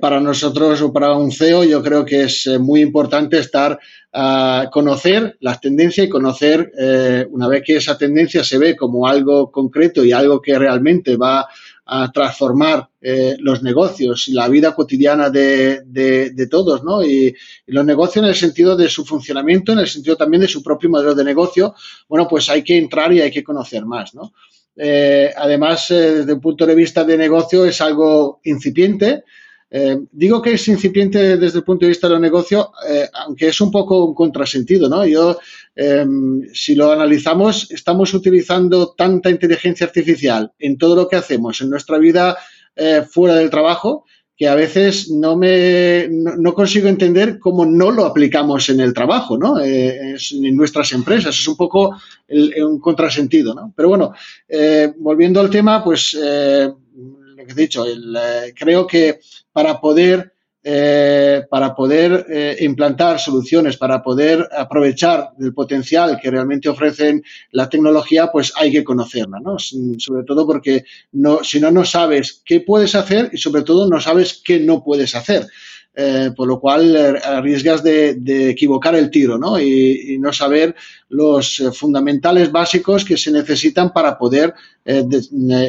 para 0.01 0.19
nosotros 0.19 0.81
o 0.81 0.91
para 0.91 1.13
un 1.13 1.31
CEO 1.31 1.63
yo 1.65 1.83
creo 1.83 2.03
que 2.03 2.23
es 2.23 2.47
muy 2.59 2.81
importante 2.81 3.37
estar 3.37 3.77
a 4.11 4.69
conocer 4.71 5.37
las 5.39 5.61
tendencias 5.61 6.07
y 6.07 6.09
conocer, 6.09 6.71
una 7.29 7.47
vez 7.47 7.61
que 7.63 7.75
esa 7.75 7.95
tendencia 7.95 8.43
se 8.43 8.57
ve 8.57 8.75
como 8.75 9.07
algo 9.07 9.51
concreto 9.51 10.03
y 10.03 10.11
algo 10.11 10.41
que 10.41 10.57
realmente 10.57 11.15
va 11.15 11.47
a 11.85 12.11
transformar 12.11 12.89
eh, 13.01 13.35
los 13.39 13.61
negocios 13.61 14.27
y 14.27 14.33
la 14.33 14.47
vida 14.47 14.73
cotidiana 14.73 15.29
de, 15.29 15.81
de, 15.85 16.47
todos, 16.47 16.83
¿no? 16.83 17.03
Y, 17.03 17.35
los 17.67 17.85
negocios 17.85 18.23
en 18.23 18.29
el 18.29 18.35
sentido 18.35 18.77
de 18.77 18.87
su 18.89 19.03
funcionamiento, 19.05 19.73
en 19.73 19.79
el 19.79 19.87
sentido 19.87 20.15
también 20.15 20.41
de 20.41 20.47
su 20.47 20.63
propio 20.63 20.89
modelo 20.89 21.13
de 21.13 21.23
negocio, 21.23 21.75
bueno, 22.07 22.27
pues 22.27 22.49
hay 22.49 22.63
que 22.63 22.77
entrar 22.77 23.11
y 23.11 23.21
hay 23.21 23.31
que 23.31 23.43
conocer 23.43 23.85
más, 23.85 24.15
¿no? 24.15 24.33
Eh, 24.75 25.31
además, 25.35 25.91
eh, 25.91 26.15
desde 26.15 26.33
un 26.33 26.41
punto 26.41 26.65
de 26.65 26.75
vista 26.75 27.03
de 27.03 27.17
negocio 27.17 27.65
es 27.65 27.79
algo 27.81 28.39
incipiente, 28.43 29.23
eh, 29.75 29.97
digo 30.11 30.39
que 30.39 30.53
es 30.53 30.67
incipiente 30.67 31.35
desde 31.35 31.57
el 31.57 31.63
punto 31.63 31.85
de 31.85 31.89
vista 31.89 32.05
de 32.05 32.13
los 32.13 32.21
negocios, 32.21 32.67
eh, 32.87 33.09
aunque 33.11 33.47
es 33.47 33.59
un 33.59 33.71
poco 33.71 34.05
un 34.05 34.13
contrasentido, 34.13 34.87
¿no? 34.87 35.03
Yo, 35.03 35.39
em, 35.75 36.43
si 36.53 36.75
lo 36.75 36.91
analizamos, 36.91 37.71
estamos 37.71 38.13
utilizando 38.13 38.93
tanta 38.95 39.31
inteligencia 39.31 39.87
artificial 39.87 40.51
en 40.59 40.77
todo 40.77 40.95
lo 40.95 41.07
que 41.07 41.15
hacemos, 41.15 41.59
en 41.59 41.71
nuestra 41.71 41.97
vida 41.97 42.37
eh, 42.75 43.01
fuera 43.09 43.33
del 43.33 43.49
trabajo, 43.49 44.05
que 44.37 44.47
a 44.47 44.53
veces 44.53 45.09
no 45.09 45.35
me 45.35 46.07
no, 46.07 46.53
consigo 46.53 46.87
entender 46.87 47.39
cómo 47.39 47.65
no 47.65 47.89
lo 47.89 48.05
aplicamos 48.05 48.69
en 48.69 48.79
el 48.79 48.93
trabajo, 48.93 49.39
¿no? 49.39 49.59
Eh, 49.59 50.15
en 50.33 50.55
nuestras 50.55 50.91
empresas. 50.91 51.35
Es 51.35 51.47
un 51.47 51.57
poco 51.57 51.95
un 52.29 52.79
contrasentido, 52.79 53.55
¿no? 53.55 53.73
Pero 53.75 53.89
bueno, 53.89 54.13
volviendo 54.97 55.39
al 55.39 55.49
tema, 55.49 55.83
pues 55.83 56.15
que 57.45 57.51
he 57.51 57.55
dicho, 57.55 57.85
creo 58.55 58.87
que 58.87 59.19
para 59.51 59.79
poder 59.79 60.33
eh, 60.65 61.45
para 61.49 61.75
poder 61.75 62.25
eh, 62.29 62.55
implantar 62.61 63.19
soluciones, 63.19 63.75
para 63.75 64.01
poder 64.01 64.47
aprovechar 64.57 65.31
el 65.37 65.53
potencial 65.53 66.17
que 66.21 66.31
realmente 66.31 66.69
ofrecen 66.69 67.21
la 67.51 67.67
tecnología, 67.67 68.31
pues 68.31 68.53
hay 68.55 68.71
que 68.71 68.81
conocerla, 68.81 69.41
¿no? 69.41 69.57
Sobre 69.59 70.23
todo 70.23 70.47
porque 70.47 70.85
no, 71.11 71.43
si 71.43 71.59
no, 71.59 71.69
no 71.69 71.83
sabes 71.83 72.41
qué 72.45 72.61
puedes 72.61 72.95
hacer 72.95 73.29
y 73.33 73.37
sobre 73.39 73.63
todo 73.63 73.89
no 73.89 73.99
sabes 73.99 74.41
qué 74.41 74.57
no 74.57 74.81
puedes 74.85 75.15
hacer. 75.15 75.47
Eh, 75.95 76.31
por 76.35 76.47
lo 76.47 76.59
cual 76.59 77.17
arriesgas 77.23 77.83
de, 77.83 78.49
equivocar 78.49 78.95
el 78.95 79.11
tiro 79.11 79.37
¿no? 79.37 79.59
Y, 79.59 80.17
no 80.19 80.33
saber 80.33 80.73
los 81.09 81.61
fundamentales 81.79 82.51
básicos 82.51 83.05
que 83.05 83.15
se 83.15 83.31
necesitan 83.31 83.93
para 83.93 84.17
poder 84.17 84.55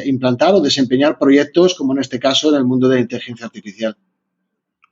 implantar 0.07 0.55
o 0.55 0.61
desempeñar 0.61 1.19
proyectos, 1.19 1.75
como 1.75 1.93
en 1.93 1.99
este 1.99 2.19
caso 2.19 2.49
en 2.49 2.57
el 2.57 2.65
mundo 2.65 2.89
de 2.89 2.97
la 2.97 3.03
inteligencia 3.03 3.45
artificial. 3.45 3.95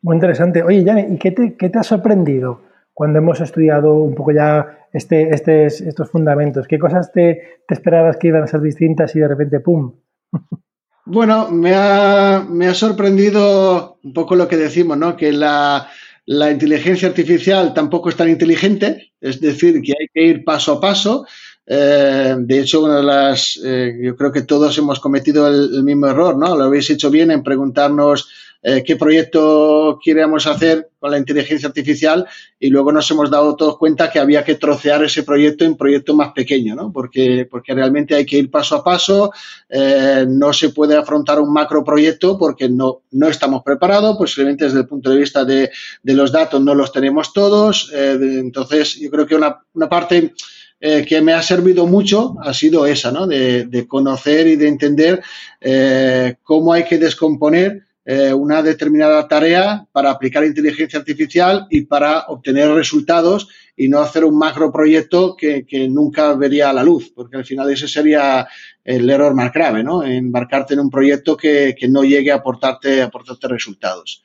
Muy 0.03 0.17
interesante. 0.17 0.63
Oye, 0.65 0.83
Yane, 0.83 1.09
¿y 1.11 1.17
qué 1.17 1.31
te, 1.31 1.55
qué 1.55 1.69
te, 1.71 1.79
ha 1.79 1.83
sorprendido 1.85 2.63
cuando 2.93 3.21
hemos 3.21 3.41
estudiado 3.41 3.95
un 3.95 4.15
poco 4.15 4.33
ya 4.33 4.87
este, 4.93 5.31
este, 5.31 5.67
estos 5.67 6.11
fundamentos? 6.11 6.67
¿Qué 6.67 6.79
cosas 6.79 7.13
te, 7.13 7.63
esperabas 7.69 8.17
que 8.17 8.29
iban 8.29 8.43
a 8.43 8.49
ser 8.49 8.61
distintas 8.61 9.15
y 9.15 9.21
de 9.21 9.29
repente, 9.29 9.61
¡pum! 9.61 9.95
Bueno, 11.05 11.51
me 11.51 11.75
ha, 11.75 12.47
me 12.49 12.69
ha 12.69 12.75
sorprendido 12.75 13.99
un 14.05 14.13
poco 14.13 14.37
lo 14.37 14.47
que 14.47 14.57
decimos, 14.57 14.97
¿no? 14.97 15.17
Que 15.17 15.33
la, 15.33 15.89
la 16.27 16.51
inteligencia 16.51 17.09
artificial 17.09 17.75
tampoco 17.75 18.09
es 18.09 18.17
tan 18.17 18.29
inteligente, 18.29 19.13
es 19.21 19.41
decir, 19.41 19.83
que 19.83 19.95
hay 19.99 20.09
que 20.15 20.23
ir 20.23 20.45
paso 20.45 20.75
a 20.75 20.81
paso. 20.81 21.27
Eh, 21.67 22.37
de 22.39 22.61
hecho, 22.61 22.85
una 22.85 22.97
de 22.99 23.03
las, 23.03 23.61
eh, 23.65 23.99
yo 24.01 24.17
creo 24.17 24.31
que 24.31 24.43
todos 24.43 24.79
hemos 24.79 25.01
cometido 25.01 25.49
el, 25.49 25.75
el, 25.75 25.83
mismo 25.83 26.07
error, 26.07 26.37
¿no? 26.37 26.57
Lo 26.57 26.65
habéis 26.65 26.89
hecho 26.91 27.11
bien 27.11 27.33
en 27.33 27.43
preguntarnos 27.43 28.29
eh, 28.65 28.85
qué 28.87 28.95
proyecto 28.95 29.99
queríamos 30.03 30.47
hacer 30.47 30.89
con 31.01 31.11
la 31.11 31.19
inteligencia 31.19 31.67
artificial 31.67 32.25
y 32.61 32.71
luego 32.71 32.93
nos 32.93 33.11
hemos 33.11 33.29
dado 33.29 33.57
todos 33.57 33.77
cuenta 33.77 34.09
que 34.09 34.21
había 34.21 34.45
que 34.45 34.55
trocear 34.55 35.03
ese 35.03 35.25
proyecto 35.25 35.65
en 35.65 35.77
proyecto 35.77 36.15
más 36.15 36.33
pequeño, 36.33 36.77
¿no? 36.77 36.93
Porque, 36.93 37.49
porque 37.51 37.75
realmente 37.75 38.15
hay 38.15 38.25
que 38.25 38.39
ir 38.39 38.53
paso 38.53 38.77
a 38.77 38.85
paso, 38.85 39.33
eh, 39.69 40.25
no 40.29 40.53
se 40.53 40.69
puede 40.69 40.97
afrontar 40.97 41.41
un 41.41 41.53
macro 41.53 41.83
proyecto 41.83 42.39
porque 42.39 42.69
no, 42.69 43.03
no 43.11 43.29
estamos 43.29 43.65
preparados, 43.65 44.17
posiblemente 44.17 44.67
desde 44.67 44.81
el 44.81 44.87
punto 44.87 45.11
de 45.11 45.19
vista 45.19 45.45
de, 45.45 45.69
de 46.01 46.15
los 46.15 46.31
datos 46.31 46.61
no 46.61 46.77
los 46.77 46.93
tenemos 46.93 47.33
todos, 47.33 47.91
eh, 47.93 48.17
entonces 48.21 48.95
yo 49.01 49.11
creo 49.11 49.27
que 49.27 49.35
una, 49.35 49.59
una 49.75 49.89
parte 49.89 50.35
que 51.07 51.21
me 51.21 51.33
ha 51.33 51.41
servido 51.43 51.87
mucho 51.87 52.35
ha 52.43 52.53
sido 52.53 52.87
esa, 52.87 53.13
¿no? 53.13 53.29
De, 53.29 53.67
de 53.67 53.87
conocer 53.87 54.49
y 54.49 54.57
de 54.57 54.67
entender 54.67 55.23
cómo 56.43 56.73
hay 56.73 56.83
que 56.87 56.99
descomponer 56.99 57.85
eh, 58.05 58.33
una 58.33 58.63
determinada 58.63 59.29
tarea 59.29 59.87
para 59.93 60.11
aplicar 60.11 60.45
inteligencia 60.45 60.99
artificial 60.99 61.67
y 61.71 61.83
para 61.83 62.23
obtener 62.29 62.69
resultados 62.71 63.49
y 63.77 63.89
no 63.89 64.01
hacer 64.01 64.25
un 64.25 64.37
macro 64.37 64.73
proyecto 64.73 65.37
que, 65.37 65.65
nunca 65.89 66.35
vería 66.35 66.73
la 66.73 66.83
luz, 66.83 67.13
porque 67.15 67.37
al 67.37 67.45
final 67.45 67.71
ese 67.71 67.87
sería 67.87 68.47
el 68.85 69.09
error 69.09 69.35
más 69.35 69.53
grave, 69.53 69.83
¿no? 69.83 70.03
Embarcarte 70.03 70.75
en 70.75 70.81
un 70.81 70.91
proyecto 70.91 71.37
que, 71.37 71.75
que 71.79 71.89
no 71.89 72.03
llegue 72.03 72.33
a 72.33 72.37
aportarte, 72.37 73.03
a 73.03 73.07
aportarte 73.07 73.49
resultados. 73.49 74.25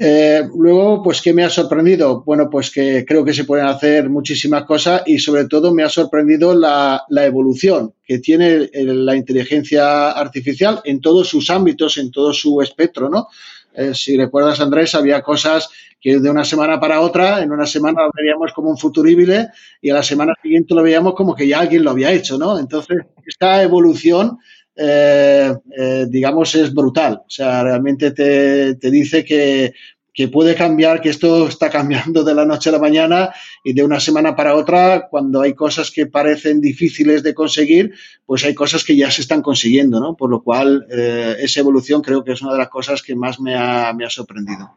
Eh, 0.00 0.48
luego, 0.56 1.02
pues, 1.02 1.20
¿qué 1.20 1.32
me 1.32 1.42
ha 1.42 1.50
sorprendido? 1.50 2.22
Bueno, 2.24 2.48
pues 2.48 2.70
que 2.70 3.04
creo 3.04 3.24
que 3.24 3.34
se 3.34 3.44
pueden 3.44 3.66
hacer 3.66 4.08
muchísimas 4.08 4.64
cosas 4.64 5.02
y 5.06 5.18
sobre 5.18 5.46
todo 5.46 5.74
me 5.74 5.82
ha 5.82 5.88
sorprendido 5.88 6.54
la, 6.54 7.04
evolución 7.10 7.94
que 8.04 8.20
tiene 8.20 8.70
la 8.72 9.16
inteligencia 9.16 10.12
artificial 10.12 10.80
en 10.84 11.00
todos 11.00 11.28
sus 11.28 11.50
ámbitos, 11.50 11.98
en 11.98 12.12
todo 12.12 12.32
su 12.32 12.62
espectro, 12.62 13.10
¿no? 13.10 13.26
Eh, 13.74 13.92
si 13.92 14.16
recuerdas, 14.16 14.60
Andrés, 14.60 14.94
había 14.94 15.20
cosas 15.20 15.68
que 16.00 16.20
de 16.20 16.30
una 16.30 16.44
semana 16.44 16.78
para 16.78 17.00
otra, 17.00 17.42
en 17.42 17.50
una 17.50 17.66
semana 17.66 18.02
lo 18.02 18.10
veíamos 18.14 18.52
como 18.52 18.70
un 18.70 18.78
futurible 18.78 19.48
y 19.82 19.90
a 19.90 19.94
la 19.94 20.02
semana 20.04 20.32
siguiente 20.40 20.74
lo 20.74 20.82
veíamos 20.82 21.14
como 21.14 21.34
que 21.34 21.48
ya 21.48 21.58
alguien 21.58 21.82
lo 21.82 21.90
había 21.90 22.12
hecho, 22.12 22.38
¿no? 22.38 22.56
Entonces, 22.56 22.98
esta 23.26 23.62
evolución 23.64 24.38
eh, 24.80 25.52
eh, 25.76 26.06
digamos, 26.08 26.54
es 26.54 26.72
brutal. 26.72 27.22
O 27.26 27.30
sea, 27.30 27.64
realmente 27.64 28.12
te, 28.12 28.76
te 28.76 28.90
dice 28.90 29.24
que, 29.24 29.74
que, 30.14 30.28
puede 30.28 30.54
cambiar, 30.54 31.00
que 31.00 31.08
esto 31.08 31.48
está 31.48 31.68
cambiando 31.70 32.22
de 32.22 32.34
la 32.34 32.44
noche 32.44 32.68
a 32.68 32.72
la 32.72 32.78
mañana 32.78 33.30
y 33.64 33.72
de 33.72 33.82
una 33.82 33.98
semana 33.98 34.36
para 34.36 34.54
otra, 34.54 35.08
cuando 35.10 35.40
hay 35.40 35.54
cosas 35.54 35.90
que 35.90 36.06
parecen 36.06 36.60
difíciles 36.60 37.24
de 37.24 37.34
conseguir, 37.34 37.92
pues 38.24 38.44
hay 38.44 38.54
cosas 38.54 38.84
que 38.84 38.96
ya 38.96 39.10
se 39.10 39.22
están 39.22 39.42
consiguiendo, 39.42 39.98
¿no? 39.98 40.16
Por 40.16 40.30
lo 40.30 40.42
cual, 40.42 40.86
eh, 40.90 41.36
esa 41.40 41.60
evolución 41.60 42.00
creo 42.00 42.22
que 42.22 42.32
es 42.32 42.42
una 42.42 42.52
de 42.52 42.58
las 42.58 42.68
cosas 42.68 43.02
que 43.02 43.16
más 43.16 43.40
me 43.40 43.56
ha, 43.56 43.92
me 43.92 44.04
ha 44.04 44.10
sorprendido. 44.10 44.70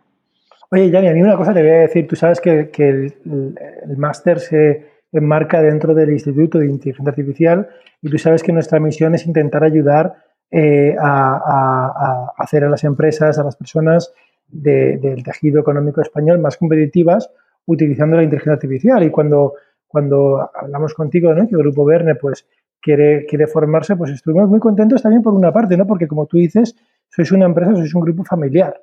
Oye, 0.71 0.89
Yanni, 0.89 1.09
a 1.09 1.13
mí 1.13 1.21
una 1.21 1.37
cosa 1.37 1.53
te 1.53 1.61
voy 1.61 1.71
a 1.71 1.81
decir. 1.81 2.07
Tú 2.07 2.15
sabes 2.15 2.41
que, 2.41 2.69
que 2.71 2.89
el, 2.89 3.13
el 3.87 3.97
máster 3.97 4.39
se 4.39 4.91
enmarca 5.11 5.61
dentro 5.61 5.93
del 5.93 6.11
Instituto 6.11 6.59
de 6.59 6.67
Inteligencia 6.67 7.09
Artificial 7.09 7.69
y 8.01 8.09
tú 8.09 8.17
sabes 8.17 8.43
que 8.43 8.51
nuestra 8.51 8.79
misión 8.79 9.13
es 9.15 9.25
intentar 9.25 9.63
ayudar 9.63 10.15
eh, 10.49 10.95
a, 10.99 12.33
hacer 12.37 12.63
a 12.63 12.69
las 12.69 12.83
empresas, 12.83 13.37
a 13.37 13.43
las 13.43 13.55
personas 13.55 14.13
del 14.47 15.23
tejido 15.23 15.61
económico 15.61 16.01
español 16.01 16.39
más 16.39 16.57
competitivas 16.57 17.29
utilizando 17.65 18.17
la 18.17 18.23
inteligencia 18.23 18.53
artificial. 18.53 19.03
Y 19.03 19.11
cuando, 19.11 19.53
cuando 19.87 20.49
hablamos 20.53 20.93
contigo, 20.93 21.33
¿no? 21.33 21.47
que 21.47 21.55
el 21.55 21.61
Grupo 21.61 21.85
Verne 21.85 22.15
pues, 22.15 22.45
quiere, 22.81 23.25
quiere 23.25 23.47
formarse, 23.47 23.95
pues 23.95 24.11
estuvimos 24.11 24.49
muy 24.49 24.59
contentos 24.59 25.01
también 25.01 25.21
por 25.21 25.33
una 25.33 25.53
parte, 25.53 25.77
¿no? 25.77 25.87
porque 25.87 26.07
como 26.07 26.25
tú 26.25 26.37
dices, 26.37 26.75
sois 27.09 27.31
una 27.31 27.45
empresa, 27.45 27.73
sois 27.75 27.93
un 27.93 28.01
grupo 28.01 28.23
familiar. 28.23 28.81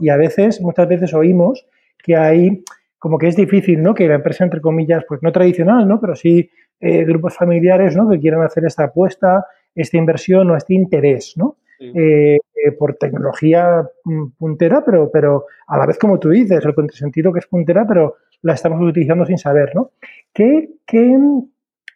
Y 0.00 0.08
a 0.08 0.16
veces, 0.16 0.60
muchas 0.60 0.88
veces 0.88 1.14
oímos 1.14 1.64
que 2.02 2.16
hay 2.16 2.64
como 3.00 3.16
que 3.18 3.28
es 3.28 3.34
difícil, 3.34 3.82
¿no? 3.82 3.94
Que 3.94 4.06
la 4.06 4.16
empresa, 4.16 4.44
entre 4.44 4.60
comillas, 4.60 5.04
pues 5.08 5.22
no 5.22 5.32
tradicional, 5.32 5.88
¿no? 5.88 5.98
Pero 6.00 6.14
sí 6.14 6.50
eh, 6.78 7.04
grupos 7.04 7.34
familiares, 7.34 7.96
¿no? 7.96 8.08
Que 8.08 8.20
quieran 8.20 8.42
hacer 8.42 8.64
esta 8.66 8.84
apuesta, 8.84 9.46
esta 9.74 9.96
inversión 9.96 10.50
o 10.50 10.56
este 10.56 10.74
interés, 10.74 11.34
¿no? 11.36 11.56
Eh, 11.80 12.36
eh, 12.36 12.72
por 12.78 12.96
tecnología 12.96 13.82
mm, 14.04 14.32
puntera, 14.38 14.84
pero, 14.84 15.10
pero 15.10 15.46
a 15.66 15.78
la 15.78 15.86
vez, 15.86 15.98
como 15.98 16.18
tú 16.18 16.28
dices, 16.28 16.62
el 16.62 16.74
contrasentido 16.74 17.32
que 17.32 17.38
es 17.38 17.46
puntera, 17.46 17.86
pero 17.88 18.16
la 18.42 18.52
estamos 18.52 18.82
utilizando 18.82 19.24
sin 19.24 19.38
saber, 19.38 19.74
¿no? 19.74 19.92
¿Qué, 20.34 20.68
qué, 20.86 21.18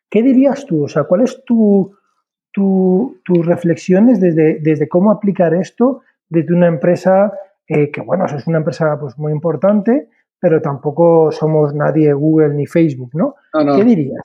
qué 0.09 0.23
dirías 0.23 0.65
tú? 0.65 0.85
O 0.85 0.89
sea, 0.89 1.05
¿cuál 1.05 1.21
es 1.21 1.45
tu, 1.45 1.95
tu, 2.51 3.21
tus 3.25 3.45
reflexiones 3.45 4.21
desde, 4.21 4.59
desde 4.61 4.89
cómo 4.89 5.11
aplicar 5.11 5.53
esto 5.53 6.01
desde 6.31 6.55
una 6.55 6.69
empresa 6.69 7.31
que, 7.67 8.01
bueno, 8.05 8.25
es 8.27 8.47
una 8.47 8.59
empresa 8.59 8.99
pues, 8.99 9.19
muy 9.19 9.33
importante, 9.33 10.09
pero 10.45 10.61
tampoco 10.61 11.33
somos 11.33 11.73
nadie 11.75 12.13
Google 12.13 12.53
ni 12.53 12.67
Facebook, 12.67 13.13
¿no? 13.15 13.37
¿Qué 13.51 13.83
dirías? 13.83 14.21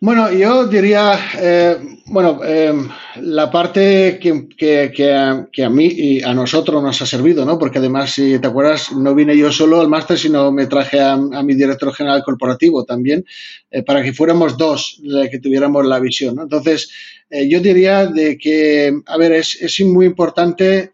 Bueno, 0.00 0.32
yo 0.32 0.66
diría, 0.66 1.16
eh, 1.38 1.76
bueno, 2.06 2.40
eh, 2.44 2.74
la 3.20 3.48
parte 3.48 4.18
que, 4.20 4.48
que, 4.90 5.14
a, 5.14 5.70
mí 5.70 5.86
y 5.86 6.20
a 6.20 6.34
nosotros 6.34 6.82
nos 6.82 7.00
ha 7.00 7.06
servido, 7.06 7.44
¿no? 7.44 7.60
Porque 7.60 7.78
además, 7.78 8.10
si 8.10 8.40
te 8.40 8.48
acuerdas, 8.48 8.90
no 8.90 9.14
vine 9.14 9.36
yo 9.36 9.52
solo 9.52 9.80
al 9.80 9.88
máster, 9.88 10.18
sino 10.18 10.50
me 10.50 10.66
traje 10.66 10.98
a, 10.98 11.16
mi 11.16 11.54
director 11.54 11.94
general 11.94 12.24
corporativo 12.24 12.84
también, 12.84 13.24
eh, 13.70 13.84
para 13.84 14.02
que 14.02 14.12
fuéramos 14.12 14.56
dos 14.56 15.00
que 15.30 15.38
tuviéramos 15.38 15.86
la 15.86 16.00
visión, 16.00 16.34
¿no? 16.34 16.42
Entonces, 16.42 16.90
yo 17.30 17.60
diría 17.60 18.06
de 18.06 18.36
que, 18.36 19.00
a 19.06 19.16
ver, 19.16 19.30
es, 19.30 19.62
es 19.62 19.80
muy 19.86 20.06
importante 20.06 20.90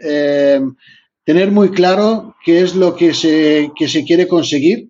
tener 1.25 1.51
muy 1.51 1.71
claro 1.71 2.35
qué 2.45 2.61
es 2.63 2.75
lo 2.75 2.97
que 2.97 3.15
se, 3.15 3.71
que 3.77 3.89
se 3.89 4.05
quiere 4.05 4.27
conseguir 4.27 4.89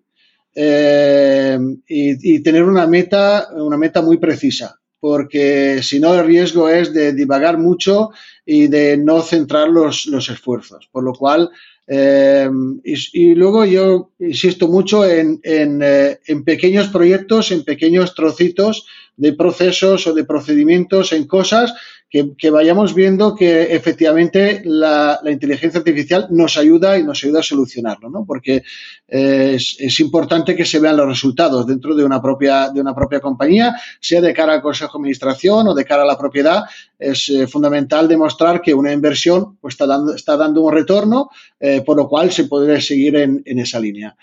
eh, 0.54 1.58
y, 1.88 2.40
tener 2.40 2.64
una 2.64 2.86
meta, 2.86 3.48
una 3.54 3.76
meta 3.76 4.02
muy 4.02 4.18
precisa, 4.18 4.78
porque 5.00 5.82
si 5.82 5.98
no 5.98 6.14
el 6.14 6.26
riesgo 6.26 6.68
es 6.68 6.92
de 6.92 7.12
divagar 7.12 7.58
mucho 7.58 8.10
y 8.44 8.66
de 8.68 8.96
no 8.96 9.22
centrar 9.22 9.68
los, 9.68 10.06
los 10.06 10.28
esfuerzos. 10.28 10.88
Por 10.92 11.04
lo 11.04 11.14
cual, 11.14 11.50
eh, 11.86 12.48
y, 12.84 13.34
luego 13.34 13.64
yo 13.64 14.10
insisto 14.18 14.68
mucho 14.68 15.04
en, 15.08 15.40
en, 15.42 15.80
eh, 15.82 16.20
en, 16.26 16.44
pequeños 16.44 16.88
proyectos, 16.88 17.50
en 17.50 17.64
pequeños 17.64 18.14
trocitos 18.14 18.86
de 19.16 19.32
procesos 19.32 20.06
o 20.06 20.14
de 20.14 20.24
procedimientos, 20.24 21.12
en 21.12 21.26
cosas 21.26 21.72
que, 22.12 22.50
vayamos 22.50 22.94
viendo 22.94 23.34
que 23.34 23.74
efectivamente 23.74 24.60
la, 24.66 25.18
inteligencia 25.24 25.78
artificial 25.78 26.26
nos 26.28 26.58
ayuda 26.58 26.98
y 26.98 27.04
nos 27.04 27.24
ayuda 27.24 27.40
a 27.40 27.42
solucionarlo, 27.42 28.10
¿no? 28.10 28.26
Porque 28.26 28.62
eh, 29.08 29.56
es, 29.56 30.00
importante 30.00 30.54
que 30.54 30.66
se 30.66 30.78
vean 30.78 30.98
los 30.98 31.08
resultados 31.08 31.66
dentro 31.66 31.94
de 31.94 32.04
una 32.04 32.20
propia, 32.20 32.68
de 32.68 32.82
una 32.82 32.94
propia 32.94 33.20
compañía, 33.20 33.74
sea 33.98 34.20
de 34.20 34.34
cara 34.34 34.52
al 34.52 34.60
consejo 34.60 34.92
de 34.92 35.00
administración 35.00 35.68
o 35.68 35.74
de 35.74 35.86
cara 35.86 36.02
a 36.02 36.06
la 36.06 36.18
propiedad. 36.18 36.64
Es 36.98 37.30
eh, 37.30 37.46
fundamental 37.46 38.06
demostrar 38.06 38.60
que 38.60 38.74
una 38.74 38.92
inversión 38.92 39.56
pues, 39.58 39.72
está, 39.72 39.86
dando, 39.86 40.14
está 40.14 40.36
dando 40.36 40.60
un 40.60 40.72
retorno, 40.72 41.30
eh, 41.58 41.80
por 41.80 41.96
lo 41.96 42.08
cual 42.08 42.30
se 42.30 42.44
podría 42.44 42.78
seguir 42.82 43.16
en, 43.16 43.42
esa 43.58 43.80
línea. 43.80 44.14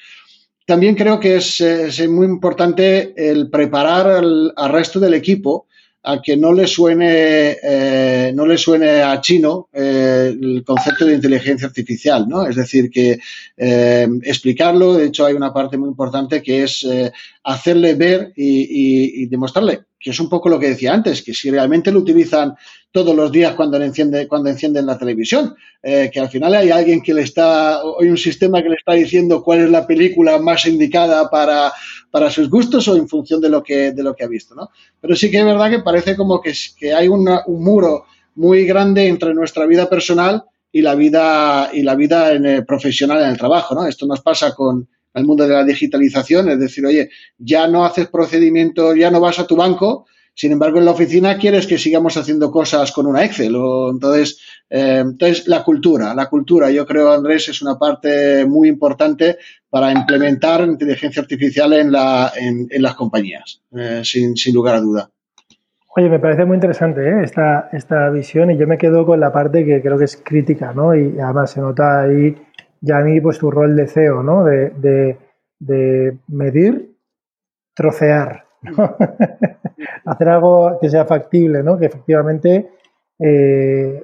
También 0.64 0.94
creo 0.94 1.20
que 1.20 1.38
es, 1.38 2.08
muy 2.08 2.28
importante 2.28 3.16
el 3.18 3.50
preparar 3.50 4.06
al 4.08 4.70
resto 4.70 5.00
del 5.00 5.16
equipo 5.16 5.66
a 6.04 6.22
que 6.22 6.38
no 6.38 6.54
le 6.54 6.66
suene, 6.66 7.58
eh, 7.62 8.32
no 8.34 8.46
le 8.46 8.58
suene 8.58 9.02
a 9.02 9.20
chino 9.20 9.68
eh, 9.74 10.34
el 10.42 10.64
concepto 10.66 11.06
de 11.06 11.16
inteligencia 11.16 11.68
artificial, 11.68 12.26
¿no? 12.28 12.48
Es 12.48 12.56
decir, 12.56 12.90
que 12.90 13.20
eh, 13.58 14.08
explicarlo, 14.24 14.94
de 14.94 15.08
hecho 15.08 15.26
hay 15.26 15.34
una 15.34 15.54
parte 15.54 15.78
muy 15.78 15.90
importante 15.90 16.42
que 16.42 16.64
es 16.64 16.88
hacerle 17.44 17.96
ver 17.96 18.34
y, 18.36 19.26
demostrarle, 19.28 19.86
que 20.00 20.12
es 20.12 20.20
un 20.20 20.30
poco 20.30 20.50
lo 20.50 20.60
que 20.60 20.70
decía 20.70 20.94
antes, 20.94 21.22
que 21.22 21.34
si 21.34 21.50
realmente 21.50 21.92
lo 21.92 22.00
utilizan 22.00 22.56
todos 22.92 23.16
los 23.16 23.32
días 23.32 23.54
cuando, 23.56 23.82
enciende, 23.82 24.28
cuando 24.28 24.50
encienden 24.50 24.86
la 24.86 24.98
televisión, 24.98 25.56
que 25.82 26.20
al 26.20 26.30
final 26.30 26.56
hay 26.56 26.70
alguien 26.72 27.02
que 27.02 27.14
le 27.14 27.22
está, 27.22 27.78
hay 27.80 28.10
un 28.10 28.18
sistema 28.18 28.62
que 28.62 28.70
le 28.70 28.76
está 28.76 28.94
diciendo 28.94 29.44
cuál 29.44 29.62
es 29.62 29.70
la 29.70 29.88
película 29.88 30.38
más 30.40 30.66
indicada 30.66 31.30
para, 31.30 31.72
para 32.12 32.30
sus 32.30 32.50
gustos 32.50 32.88
o 32.88 32.96
en 32.96 33.08
función 33.08 33.40
de 33.42 33.50
lo 33.50 33.64
que, 33.64 33.92
de 33.92 34.04
lo 34.04 34.16
que 34.16 34.24
ha 34.24 34.28
visto, 34.28 34.56
¿no? 34.56 34.70
Pero 35.00 35.16
sí 35.16 35.32
que 35.32 35.40
es 35.40 35.46
verdad 35.46 35.70
que 35.70 35.80
parece 35.80 36.16
como 36.16 36.42
que, 36.42 36.54
que 36.78 36.94
hay 36.94 37.08
un 37.08 37.28
muro 37.48 38.06
muy 38.36 38.66
grande 38.66 39.08
entre 39.08 39.34
nuestra 39.34 39.66
vida 39.66 39.90
personal 39.90 40.44
y 40.72 40.82
la 40.82 40.96
vida, 40.96 41.70
y 41.74 41.84
la 41.84 41.96
vida 41.96 42.34
en 42.34 42.46
el 42.46 42.66
profesional 42.66 43.22
en 43.22 43.30
el 43.30 43.38
trabajo, 43.38 43.76
¿no? 43.76 43.88
Esto 43.88 44.06
nos 44.06 44.22
pasa 44.22 44.54
con 44.54 44.88
el 45.14 45.26
mundo 45.26 45.48
de 45.48 45.54
la 45.54 45.64
digitalización, 45.64 46.50
es 46.50 46.60
decir, 46.60 46.86
oye, 46.86 47.10
ya 47.38 47.68
no 47.68 47.86
haces 47.86 48.08
procedimientos, 48.08 48.96
ya 48.96 49.12
no 49.12 49.20
vas 49.20 49.40
a 49.40 49.48
tu 49.48 49.56
banco, 49.56 50.06
sin 50.40 50.54
embargo, 50.54 50.80
en 50.80 50.86
la 50.86 50.92
oficina 50.92 51.38
quieres 51.38 51.68
que 51.68 51.78
sigamos 51.78 52.16
haciendo 52.16 52.50
cosas 52.50 52.94
con 52.94 53.06
una 53.06 53.26
Excel. 53.26 53.58
O, 53.58 53.92
entonces, 53.92 54.40
eh, 54.70 55.00
entonces, 55.02 55.50
la 55.50 55.66
cultura, 55.66 56.16
la 56.16 56.28
cultura, 56.28 56.72
yo 56.72 56.86
creo, 56.86 57.12
Andrés, 57.12 57.50
es 57.50 57.62
una 57.62 57.78
parte 57.78 58.46
muy 58.46 58.70
importante 58.70 59.38
para 59.70 59.92
implementar 59.92 60.62
inteligencia 60.62 61.22
artificial 61.22 61.74
en, 61.74 61.92
la, 61.92 62.32
en, 62.38 62.70
las 62.82 62.96
compañías, 62.96 63.62
eh, 63.76 64.00
sin, 64.06 64.38
sin, 64.38 64.56
lugar 64.56 64.76
a 64.76 64.80
duda. 64.80 65.10
Oye, 65.98 66.08
me 66.08 66.20
parece 66.20 66.46
muy 66.46 66.56
interesante 66.56 67.02
¿eh? 67.02 67.22
esta, 67.22 67.68
esta 67.74 68.10
visión 68.10 68.50
y 68.50 68.58
yo 68.58 68.66
me 68.66 68.78
quedo 68.78 69.06
con 69.06 69.20
la 69.20 69.34
parte 69.34 69.66
que 69.66 69.82
creo 69.82 69.98
que 69.98 70.06
es 70.06 70.16
crítica, 70.24 70.72
¿no? 70.74 70.96
Y 70.96 71.20
además 71.20 71.52
se 71.52 71.60
nota 71.60 72.04
ahí, 72.04 72.34
Yanni, 72.82 73.22
pues 73.22 73.40
tu 73.40 73.52
rol 73.52 73.76
de 73.76 73.88
CEO, 73.88 74.24
¿no? 74.24 74.44
De, 74.44 74.70
de, 74.72 75.18
de 75.60 76.18
medir, 76.28 76.96
trocear, 77.74 78.46
hacer 80.06 80.30
algo 80.30 80.78
que 80.80 80.90
sea 80.90 81.06
factible, 81.06 81.64
¿no? 81.64 81.78
Que 81.78 81.86
efectivamente 81.88 82.70
eh, 83.20 84.04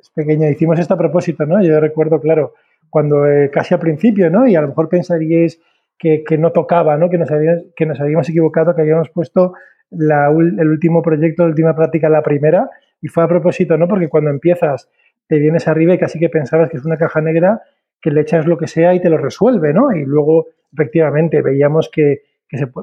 es 0.00 0.10
pequeño. 0.10 0.48
Hicimos 0.48 0.78
esto 0.78 0.94
a 0.94 0.98
propósito, 0.98 1.46
¿no? 1.46 1.62
Yo 1.62 1.78
recuerdo, 1.80 2.20
claro, 2.20 2.54
cuando 2.90 3.26
eh, 3.26 3.50
casi 3.50 3.74
al 3.74 3.80
principio, 3.80 4.30
¿no? 4.30 4.46
Y 4.46 4.56
a 4.56 4.60
lo 4.60 4.68
mejor 4.68 4.88
pensaríais 4.88 5.60
que, 5.98 6.24
no 6.38 6.52
tocaba, 6.52 6.96
¿no? 6.96 7.08
Que 7.08 7.18
nos, 7.18 7.30
habíamos, 7.30 7.64
que 7.74 7.86
nos 7.86 8.00
habíamos 8.00 8.28
equivocado, 8.28 8.74
que 8.74 8.82
habíamos 8.82 9.08
puesto 9.10 9.54
el 9.90 10.68
último 10.68 11.02
proyecto, 11.02 11.44
la 11.44 11.50
última 11.50 11.74
práctica, 11.74 12.08
la 12.08 12.22
primera, 12.22 12.68
y 13.00 13.08
fue 13.08 13.22
a 13.24 13.28
propósito, 13.28 13.78
¿no? 13.78 13.88
Porque 13.88 14.08
cuando 14.08 14.30
empiezas, 14.30 14.90
te 15.28 15.38
vienes 15.38 15.68
arriba 15.68 15.94
y 15.94 15.98
casi 15.98 16.18
que 16.18 16.28
pensabas 16.28 16.68
que 16.68 16.76
es 16.76 16.84
una 16.84 16.98
caja 16.98 17.20
negra 17.20 17.62
que 18.04 18.10
le 18.10 18.20
echas 18.20 18.46
lo 18.46 18.58
que 18.58 18.66
sea 18.66 18.94
y 18.94 19.00
te 19.00 19.08
lo 19.08 19.16
resuelve, 19.16 19.72
¿no? 19.72 19.90
Y 19.90 20.04
luego, 20.04 20.48
efectivamente, 20.70 21.40
veíamos 21.40 21.90
que 21.90 22.20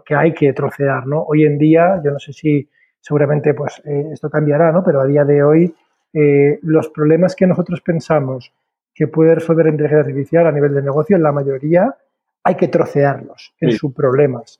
que, 0.05 0.15
hay 0.15 0.34
que 0.34 0.53
trocear, 0.53 1.07
¿no? 1.07 1.24
Hoy 1.24 1.43
en 1.43 1.57
día, 1.57 2.01
yo 2.03 2.11
no 2.11 2.19
sé 2.19 2.34
si 2.34 2.67
seguramente 2.99 3.53
pues 3.53 3.82
eh, 3.86 4.09
esto 4.11 4.30
cambiará, 4.30 4.72
¿no? 4.72 4.84
Pero 4.84 5.01
a 5.01 5.05
día 5.05 5.24
de 5.24 5.43
hoy 5.43 5.74
eh, 6.13 6.59
los 6.61 6.89
problemas 6.89 7.36
que 7.36 7.47
nosotros 7.47 7.82
pensamos 7.82 8.53
que 8.93 9.07
puede 9.07 9.36
resolver 9.36 9.65
la 9.65 9.72
inteligencia 9.72 10.01
artificial 10.01 10.47
a 10.47 10.51
nivel 10.51 10.74
de 10.74 10.82
negocio, 10.82 11.17
la 11.17 11.32
mayoría 11.32 11.95
hay 12.43 12.55
que 12.55 12.67
trocearlos 12.67 13.53
en 13.59 13.72
sus 13.72 13.93
problemas. 13.93 14.57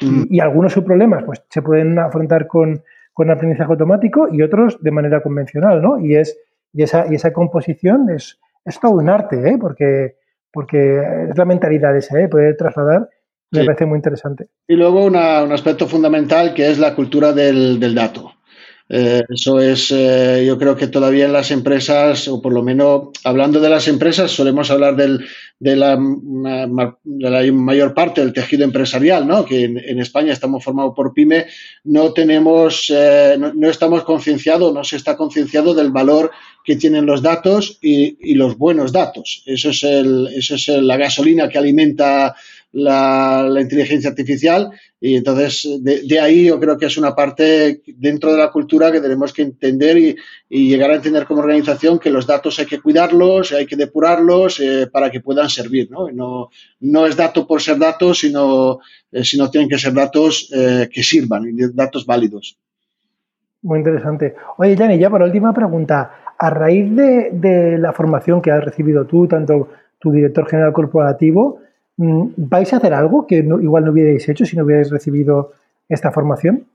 Mm. 0.00 0.24
Y, 0.30 0.40
algunos 0.40 0.72
subproblemas 0.72 1.24
pues 1.24 1.42
se 1.48 1.62
pueden 1.62 1.98
afrontar 1.98 2.46
con, 2.46 2.82
con 3.12 3.30
aprendizaje 3.30 3.70
automático 3.70 4.28
y 4.30 4.42
otros 4.42 4.82
de 4.82 4.90
manera 4.90 5.20
convencional, 5.20 5.82
¿no? 5.82 5.98
Y 5.98 6.16
es 6.16 6.38
y 6.72 6.82
esa, 6.82 7.06
y 7.08 7.14
esa 7.14 7.32
composición 7.32 8.10
es, 8.10 8.40
es 8.64 8.80
todo 8.80 8.92
un 8.92 9.08
arte, 9.08 9.36
¿eh? 9.36 9.56
Porque, 9.60 10.16
porque 10.52 11.00
es 11.30 11.36
la 11.36 11.44
mentalidad 11.44 11.96
esa, 11.96 12.20
¿eh? 12.20 12.28
Poder 12.28 12.56
trasladar 12.56 13.08
me 13.54 13.64
parece 13.64 13.86
muy 13.86 13.96
interesante. 13.96 14.48
Y 14.66 14.74
luego 14.74 15.04
un 15.04 15.16
aspecto 15.16 15.86
fundamental 15.86 16.54
que 16.54 16.70
es 16.70 16.78
la 16.78 16.94
cultura 16.94 17.32
del, 17.32 17.94
dato. 17.94 18.32
Eh, 18.88 19.22
eso 19.28 19.60
es, 19.60 19.90
eh, 19.90 20.44
yo 20.46 20.58
creo 20.58 20.76
que 20.76 20.88
todavía 20.88 21.24
en 21.24 21.32
las 21.32 21.50
empresas, 21.50 22.28
o 22.28 22.42
por 22.42 22.52
lo 22.52 22.62
menos 22.62 23.08
hablando 23.24 23.60
de 23.60 23.70
las 23.70 23.88
empresas, 23.88 24.30
solemos 24.30 24.70
hablar 24.70 24.96
del, 24.96 25.24
de, 25.58 25.76
la, 25.76 25.96
mayor 27.52 27.94
parte 27.94 28.20
del 28.20 28.32
tejido 28.32 28.64
empresarial, 28.64 29.26
¿no? 29.26 29.44
que 29.44 29.64
en, 29.64 29.98
España 29.98 30.32
estamos 30.32 30.62
formados 30.62 30.92
por 30.94 31.14
PyME, 31.14 31.46
no 31.84 32.12
tenemos, 32.12 32.92
eh, 32.94 33.36
no, 33.38 33.70
estamos 33.70 34.04
concienciados, 34.04 34.74
no 34.74 34.84
se 34.84 34.96
está 34.96 35.16
concienciado 35.16 35.74
del 35.74 35.90
valor 35.90 36.30
que 36.64 36.76
tienen 36.76 37.06
los 37.06 37.22
datos 37.22 37.78
y, 37.80 38.34
los 38.34 38.58
buenos 38.58 38.92
datos. 38.92 39.42
Eso 39.46 39.70
es, 39.70 39.82
el, 39.84 40.28
eso 40.34 40.54
es 40.56 40.68
la 40.68 40.96
gasolina 40.96 41.48
que 41.48 41.58
alimenta 41.58 42.34
la, 42.74 43.46
inteligencia 43.60 44.10
artificial 44.10 44.70
y 45.00 45.16
entonces 45.16 45.66
de, 45.80 46.20
ahí 46.20 46.46
yo 46.46 46.58
creo 46.58 46.76
que 46.76 46.86
es 46.86 46.98
una 46.98 47.14
parte 47.14 47.82
dentro 47.86 48.32
de 48.32 48.38
la 48.38 48.50
cultura 48.50 48.90
que 48.90 49.00
tenemos 49.00 49.32
que 49.32 49.42
entender 49.42 49.96
y, 49.96 50.16
llegar 50.50 50.90
a 50.90 50.96
entender 50.96 51.24
como 51.26 51.40
organización 51.40 51.98
que 51.98 52.10
los 52.10 52.26
datos 52.26 52.58
hay 52.58 52.66
que 52.66 52.80
cuidarlos, 52.80 53.52
hay 53.52 53.66
que 53.66 53.76
depurarlos 53.76 54.60
eh, 54.60 54.88
para 54.90 55.10
que 55.10 55.20
puedan 55.20 55.48
servir. 55.48 55.88
¿no? 55.90 56.10
no, 56.10 56.50
no 56.80 57.06
es 57.06 57.16
dato 57.16 57.46
por 57.46 57.60
ser 57.60 57.78
datos, 57.78 58.18
sino, 58.20 58.78
eh, 59.12 59.24
sino 59.24 59.50
tienen 59.50 59.68
que 59.68 59.78
ser 59.78 59.92
datos 59.92 60.50
eh, 60.54 60.88
que 60.92 61.02
sirvan, 61.02 61.44
datos 61.74 62.06
válidos. 62.06 62.58
Muy 63.62 63.78
interesante. 63.78 64.34
Oye, 64.58 64.76
Yanni, 64.76 64.98
ya 64.98 65.10
por 65.10 65.22
última 65.22 65.52
pregunta. 65.52 66.34
A 66.36 66.50
raíz 66.50 66.94
de, 66.94 67.30
de 67.32 67.78
la 67.78 67.92
formación 67.92 68.42
que 68.42 68.50
has 68.50 68.64
recibido 68.64 69.06
tú, 69.06 69.26
tanto 69.28 69.68
tu 69.98 70.10
director 70.10 70.46
general 70.46 70.72
corporativo, 70.72 71.60
¿Vais 71.96 72.72
a 72.72 72.76
hacer 72.76 72.92
algo 72.92 73.26
que 73.26 73.36
igual 73.36 73.84
no 73.84 73.92
hubierais 73.92 74.28
hecho 74.28 74.44
si 74.44 74.56
no 74.56 74.64
hubierais 74.64 74.90
recibido 74.90 75.52
esta 75.88 76.10
formación? 76.10 76.66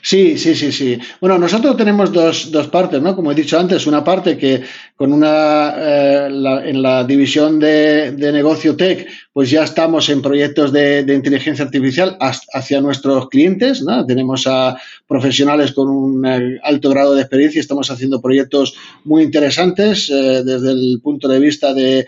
Sí, 0.00 0.38
sí, 0.38 0.54
sí, 0.54 0.70
sí. 0.70 0.98
Bueno, 1.20 1.38
nosotros 1.38 1.76
tenemos 1.76 2.12
dos, 2.12 2.52
dos 2.52 2.68
partes, 2.68 3.02
¿no? 3.02 3.16
Como 3.16 3.32
he 3.32 3.34
dicho 3.34 3.58
antes, 3.58 3.86
una 3.86 4.04
parte 4.04 4.38
que 4.38 4.62
con 4.94 5.12
una, 5.12 5.74
eh, 5.76 6.26
en 6.26 6.82
la 6.82 7.04
división 7.04 7.58
de, 7.58 8.14
negocio 8.32 8.76
tech, 8.76 9.08
pues 9.32 9.50
ya 9.50 9.64
estamos 9.64 10.08
en 10.10 10.20
proyectos 10.20 10.72
de, 10.72 11.00
inteligencia 11.08 11.64
artificial 11.64 12.18
hacia 12.20 12.80
nuestros 12.80 13.28
clientes, 13.28 13.82
¿no? 13.82 14.04
Tenemos 14.04 14.46
a 14.46 14.76
profesionales 15.06 15.72
con 15.72 15.88
un 15.88 16.26
eh, 16.26 16.60
alto 16.62 16.90
grado 16.90 17.14
de 17.14 17.22
experiencia, 17.22 17.60
estamos 17.60 17.90
haciendo 17.90 18.20
proyectos 18.20 18.74
muy 19.04 19.22
interesantes 19.22 20.10
eh, 20.10 20.42
desde 20.44 20.72
el 20.72 21.00
punto 21.02 21.28
de 21.28 21.40
vista 21.40 21.72
de, 21.72 22.06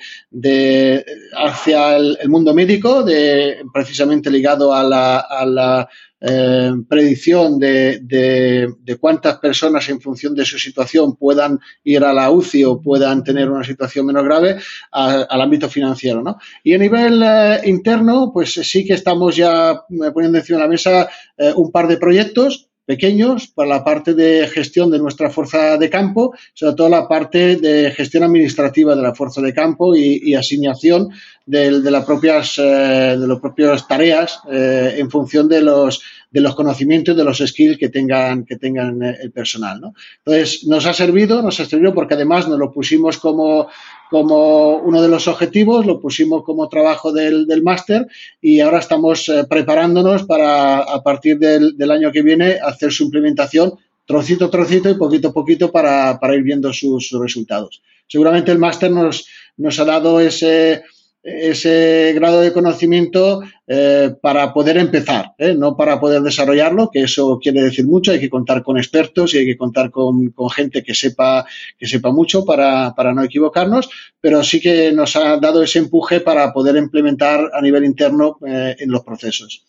hacia 1.36 1.96
el, 1.96 2.18
mundo 2.28 2.52
médico, 2.52 3.02
de 3.02 3.56
precisamente 3.72 4.30
ligado 4.30 4.74
a 4.74 4.82
la, 4.82 5.18
a 5.20 5.46
la 5.46 5.88
eh, 6.26 6.72
predicción 6.88 7.58
de, 7.58 7.98
de, 8.00 8.96
cuántas 8.98 9.36
personas 9.40 9.86
en 9.90 10.00
función 10.00 10.34
de 10.34 10.46
su 10.46 10.58
situación 10.58 11.16
puedan 11.16 11.60
ir 11.82 12.02
a 12.02 12.14
la 12.14 12.30
UCI 12.30 12.64
o 12.64 12.80
puedan 12.80 13.22
tener 13.22 13.50
una 13.50 13.62
situación 13.62 14.06
menos 14.06 14.24
grave 14.24 14.56
al 14.90 15.40
ámbito 15.42 15.68
financiero. 15.68 16.22
¿no? 16.22 16.38
Y 16.62 16.72
a 16.72 16.78
nivel 16.78 17.13
eh, 17.22 17.60
interno, 17.64 18.30
pues 18.32 18.54
sí 18.54 18.84
que 18.84 18.94
estamos 18.94 19.36
ya 19.36 19.72
eh, 19.72 20.10
poniendo 20.12 20.38
encima 20.38 20.58
de 20.58 20.64
la 20.64 20.68
mesa 20.68 21.08
un 21.56 21.70
par 21.72 21.88
de 21.88 21.96
proyectos 21.96 22.68
pequeños 22.86 23.48
para 23.48 23.68
la 23.68 23.84
parte 23.84 24.12
de 24.12 24.46
gestión 24.46 24.90
de 24.90 24.98
nuestra 24.98 25.30
fuerza 25.30 25.78
de 25.78 25.88
campo, 25.88 26.34
sobre 26.52 26.76
todo 26.76 26.88
la 26.88 27.08
parte 27.08 27.56
de 27.56 27.90
gestión 27.90 28.24
administrativa 28.24 28.94
de 28.94 29.02
la 29.02 29.14
fuerza 29.14 29.40
de 29.40 29.54
campo 29.54 29.96
y, 29.96 30.34
asignación 30.34 31.08
de, 31.46 31.70
las 31.70 32.04
propias, 32.04 32.56
de 32.56 33.26
las 33.26 33.40
propias 33.40 33.88
tareas 33.88 34.40
en 34.50 35.10
función 35.10 35.48
de 35.48 35.62
los 35.62 36.02
de 36.34 36.40
los 36.40 36.56
conocimientos, 36.56 37.16
de 37.16 37.22
los 37.22 37.38
skills 37.38 37.78
que 37.78 37.90
tengan, 37.90 38.44
que 38.44 38.56
tengan 38.56 39.00
eh, 39.04 39.18
el 39.22 39.30
personal. 39.30 39.80
Entonces, 40.18 40.66
nos 40.66 40.84
ha 40.84 40.92
servido, 40.92 41.40
nos 41.42 41.60
ha 41.60 41.64
servido 41.64 41.94
porque 41.94 42.14
además 42.14 42.48
nos 42.48 42.58
lo 42.58 42.72
pusimos 42.72 43.18
como, 43.18 43.68
como 44.10 44.76
uno 44.76 45.02
de 45.02 45.08
los 45.08 45.28
objetivos, 45.28 45.86
lo 45.86 46.00
pusimos 46.00 46.44
como 46.44 46.68
trabajo 46.68 47.12
del, 47.12 47.46
del 47.46 47.62
máster 47.62 48.06
y 48.40 48.60
ahora 48.60 48.78
estamos 48.78 49.28
eh, 49.28 49.44
preparándonos 49.48 50.24
para, 50.24 50.80
a 50.80 51.02
partir 51.02 51.38
del, 51.38 51.76
del, 51.76 51.90
año 51.90 52.12
que 52.12 52.22
viene, 52.22 52.58
hacer 52.62 52.92
su 52.92 53.04
implementación 53.04 53.74
trocito 54.06 54.46
a 54.46 54.50
trocito 54.50 54.90
y 54.90 54.94
poquito 54.94 55.28
a 55.28 55.32
poquito 55.32 55.72
para, 55.72 56.18
ir 56.34 56.42
viendo 56.42 56.72
sus, 56.72 57.10
resultados. 57.20 57.82
Seguramente 58.06 58.52
el 58.52 58.58
máster 58.58 58.90
nos, 58.90 59.26
nos 59.56 59.78
ha 59.78 59.84
dado 59.84 60.20
ese, 60.20 60.82
ese 61.24 62.12
grado 62.14 62.42
de 62.42 62.52
conocimiento 62.52 63.40
eh, 63.66 64.14
para 64.20 64.52
poder 64.52 64.76
empezar, 64.76 65.32
¿eh? 65.38 65.54
no 65.54 65.74
para 65.74 65.98
poder 65.98 66.20
desarrollarlo, 66.20 66.90
que 66.92 67.00
eso 67.00 67.38
quiere 67.42 67.62
decir 67.62 67.86
mucho, 67.86 68.12
hay 68.12 68.20
que 68.20 68.28
contar 68.28 68.62
con 68.62 68.76
expertos 68.76 69.32
y 69.32 69.38
hay 69.38 69.46
que 69.46 69.56
contar 69.56 69.90
con, 69.90 70.34
gente 70.54 70.82
que 70.82 70.92
sepa, 70.92 71.46
que 71.78 71.86
sepa 71.86 72.12
mucho 72.12 72.44
para, 72.44 72.94
para, 72.94 73.14
no 73.14 73.22
equivocarnos, 73.22 73.88
pero 74.20 74.44
sí 74.44 74.60
que 74.60 74.92
nos 74.92 75.16
ha 75.16 75.38
dado 75.38 75.62
ese 75.62 75.78
empuje 75.78 76.20
para 76.20 76.52
poder 76.52 76.76
implementar 76.76 77.50
a 77.54 77.62
nivel 77.62 77.86
interno 77.86 78.36
eh, 78.46 78.76
en 78.78 78.90
los 78.90 79.02
procesos. 79.02 79.66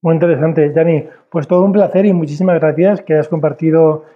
Muy 0.00 0.14
interesante, 0.14 0.72
Yanni. 0.74 1.04
Pues 1.30 1.46
todo 1.46 1.62
un 1.62 1.72
placer 1.72 2.06
y 2.06 2.12
muchísimas 2.14 2.58
gracias 2.58 3.02
que 3.02 3.14
hayas 3.14 3.28
compartido 3.28 4.06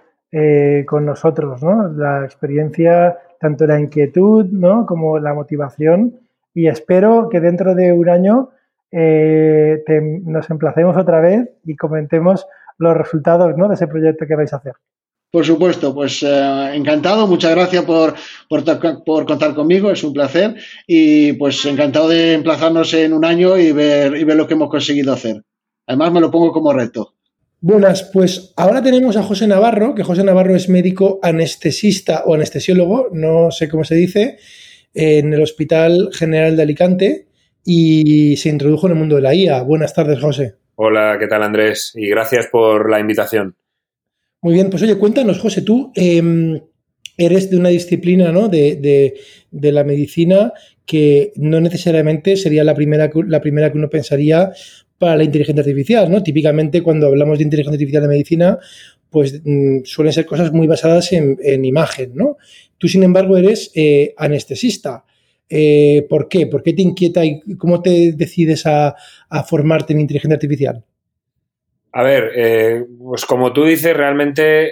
con 0.87 1.05
nosotros 1.05 1.63
¿no? 1.63 1.87
la 1.87 2.25
experiencia 2.25 3.17
tanto 3.39 3.65
la 3.65 3.79
inquietud 3.79 4.45
¿no? 4.45 4.85
como 4.85 5.19
la 5.19 5.33
motivación 5.33 6.19
y 6.53 6.67
espero 6.67 7.29
que 7.29 7.39
dentro 7.39 7.75
de 7.75 7.93
un 7.93 8.09
año 8.09 8.49
eh, 8.91 9.83
nos 10.25 10.49
emplacemos 10.49 10.97
otra 10.97 11.19
vez 11.19 11.49
y 11.65 11.75
comentemos 11.75 12.45
los 12.77 12.95
resultados 12.95 13.55
¿no? 13.57 13.67
de 13.67 13.75
ese 13.75 13.87
proyecto 13.87 14.25
que 14.27 14.35
vais 14.35 14.53
a 14.53 14.57
hacer. 14.57 14.73
Por 15.29 15.45
supuesto, 15.45 15.93
pues 15.93 16.23
eh, 16.23 16.71
encantado, 16.73 17.27
muchas 17.27 17.51
gracias 17.51 17.83
por, 17.83 18.13
por, 18.47 19.25
contar 19.25 19.53
conmigo, 19.53 19.91
es 19.91 20.03
un 20.03 20.13
placer 20.13 20.55
y 20.87 21.33
pues 21.33 21.65
encantado 21.65 22.07
de 22.07 22.33
emplazarnos 22.33 22.93
en 22.93 23.11
un 23.13 23.25
año 23.25 23.57
y 23.57 23.73
ver, 23.73 24.15
y 24.15 24.23
ver 24.23 24.37
lo 24.37 24.47
que 24.47 24.53
hemos 24.53 24.69
conseguido 24.69 25.13
hacer. 25.13 25.43
Además 25.85 26.13
me 26.13 26.21
lo 26.21 26.31
pongo 26.31 26.51
como 26.51 26.71
reto. 26.71 27.16
Buenas, 27.59 28.11
pues 28.13 28.53
ahora 28.55 28.83
tenemos 28.83 29.17
a 29.17 29.23
José 29.23 29.47
Navarro, 29.47 29.95
que 29.95 30.03
José 30.03 30.23
Navarro 30.23 30.55
es 30.55 30.69
médico 30.69 31.19
anestesista 31.23 32.23
o 32.25 32.35
anestesiólogo, 32.35 33.09
no 33.13 33.49
sé 33.49 33.67
cómo 33.67 33.83
se 33.83 33.95
dice, 33.95 34.37
en 34.93 35.33
el 35.33 35.41
Hospital 35.41 36.09
General 36.13 36.55
de 36.55 36.61
Alicante 36.61 37.27
y 37.65 38.37
se 38.37 38.49
introdujo 38.49 38.85
en 38.85 38.93
el 38.93 38.99
mundo 38.99 39.15
de 39.15 39.23
la 39.23 39.33
IA. 39.33 39.63
Buenas 39.63 39.93
tardes, 39.93 40.19
José. 40.19 40.55
Hola, 40.75 41.17
¿qué 41.19 41.25
tal, 41.25 41.41
Andrés? 41.41 41.93
Y 41.95 42.07
gracias 42.07 42.47
por 42.51 42.91
la 42.91 42.99
invitación. 42.99 43.55
Muy 44.41 44.53
bien, 44.53 44.69
pues 44.69 44.83
oye, 44.83 44.95
cuéntanos, 44.95 45.39
José, 45.39 45.63
tú 45.63 45.91
em, 45.95 46.61
eres 47.17 47.49
de 47.49 47.57
una 47.57 47.69
disciplina 47.69 48.31
¿no? 48.31 48.49
de, 48.49 49.15
de, 49.51 49.71
la 49.71 49.83
medicina 49.83 50.53
que 50.85 51.33
no 51.35 51.59
necesariamente 51.59 52.37
sería 52.37 52.63
la 52.63 52.75
primera, 52.75 53.09
la 53.25 53.41
primera 53.41 53.71
que 53.71 53.79
uno 53.79 53.89
pensaría 53.89 54.51
para 54.97 55.15
la 55.15 55.23
inteligencia 55.23 55.61
artificial, 55.61 56.11
¿no? 56.11 56.23
Típicamente 56.23 56.81
cuando 56.81 57.07
hablamos 57.07 57.37
de 57.37 57.43
inteligencia 57.43 57.75
artificial 57.75 58.03
de 58.03 58.09
medicina, 58.09 58.59
pues 59.09 59.41
mm, 59.43 59.83
suelen 59.83 60.13
ser 60.13 60.25
cosas 60.25 60.51
muy 60.51 60.67
basadas 60.67 61.13
en, 61.13 61.65
imagen, 61.65 62.11
¿no? 62.15 62.37
Tú, 62.77 62.87
sin 62.87 63.03
embargo, 63.03 63.37
eres 63.37 63.71
eh, 63.75 64.13
anestesista. 64.17 65.03
Eh, 65.49 66.05
¿Por 66.09 66.27
qué? 66.27 66.47
¿Por 66.47 66.61
qué 66.61 66.73
te 66.73 66.81
inquieta 66.81 67.23
y 67.23 67.41
cómo 67.57 67.81
te 67.81 68.11
decides 68.13 68.65
a, 68.65 68.95
formarte 69.47 69.93
en 69.93 70.01
inteligencia 70.01 70.35
artificial? 70.35 70.83
A 71.93 72.03
ver, 72.03 72.31
eh, 72.35 72.85
pues 72.99 73.25
como 73.25 73.53
tú 73.53 73.63
dices, 73.63 73.95
realmente, 73.95 74.69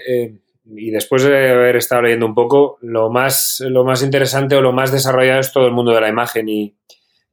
y 0.75 0.91
después 0.91 1.23
de 1.23 1.49
haber 1.49 1.77
estado 1.77 2.03
leyendo 2.03 2.25
un 2.25 2.35
poco, 2.35 2.77
lo 2.81 3.09
más, 3.09 3.63
lo 3.65 3.83
más 3.83 4.03
interesante 4.03 4.55
o 4.55 4.61
lo 4.61 4.73
más 4.73 4.91
desarrollado 4.91 5.39
es 5.39 5.51
todo 5.51 5.65
el 5.65 5.73
mundo 5.73 5.93
de 5.93 6.01
la 6.01 6.09
imagen 6.09 6.49
y, 6.49 6.75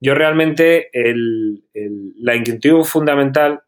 yo 0.03 0.17
realmente 0.17 0.91
la 0.93 2.35
inquietud 2.35 2.83
fundamental 2.83 3.63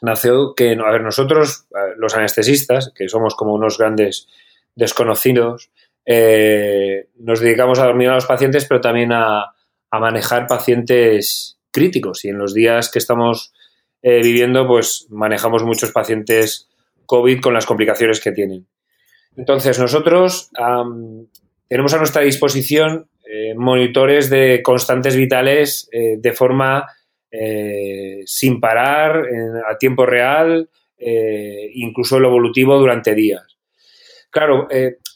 nació 0.00 0.54
que, 0.54 0.72
a 0.72 0.90
ver, 0.90 1.02
nosotros, 1.02 1.66
los 1.98 2.14
anestesistas, 2.14 2.92
que 2.94 3.10
somos 3.10 3.34
como 3.34 3.52
unos 3.52 3.76
grandes 3.76 4.26
desconocidos, 4.74 5.70
eh, 6.06 7.08
nos 7.18 7.40
dedicamos 7.40 7.78
a 7.78 7.84
dormir 7.84 8.08
a 8.08 8.14
los 8.14 8.24
pacientes, 8.24 8.64
pero 8.64 8.80
también 8.80 9.12
a, 9.12 9.52
manejar 9.92 10.46
pacientes 10.46 11.58
críticos. 11.70 12.24
Y 12.24 12.28
en 12.28 12.38
los 12.38 12.52
días 12.52 12.90
que 12.90 12.98
estamos 12.98 13.52
eh, 14.02 14.20
viviendo, 14.22 14.66
pues 14.66 15.06
manejamos 15.10 15.62
muchos 15.62 15.90
pacientes 15.92 16.68
COVID 17.06 17.40
con 17.40 17.54
las 17.54 17.64
complicaciones 17.64 18.20
que 18.20 18.32
tienen. 18.32 18.66
Entonces, 19.36 19.78
nosotros 19.78 20.50
tenemos 21.68 21.94
a 21.94 21.98
nuestra 21.98 22.22
disposición 22.22 23.08
eh, 23.38 23.54
monitores 23.54 24.30
de 24.30 24.62
constantes 24.62 25.14
vitales 25.14 25.88
eh, 25.92 26.16
de 26.18 26.32
forma 26.32 26.86
eh, 27.30 28.22
sin 28.24 28.60
parar, 28.60 29.24
a 29.70 29.76
tiempo 29.76 30.06
real, 30.06 30.70
incluso 31.74 32.18
lo 32.18 32.28
evolutivo 32.28 32.78
durante 32.78 33.14
días. 33.14 33.58
Claro, 34.30 34.66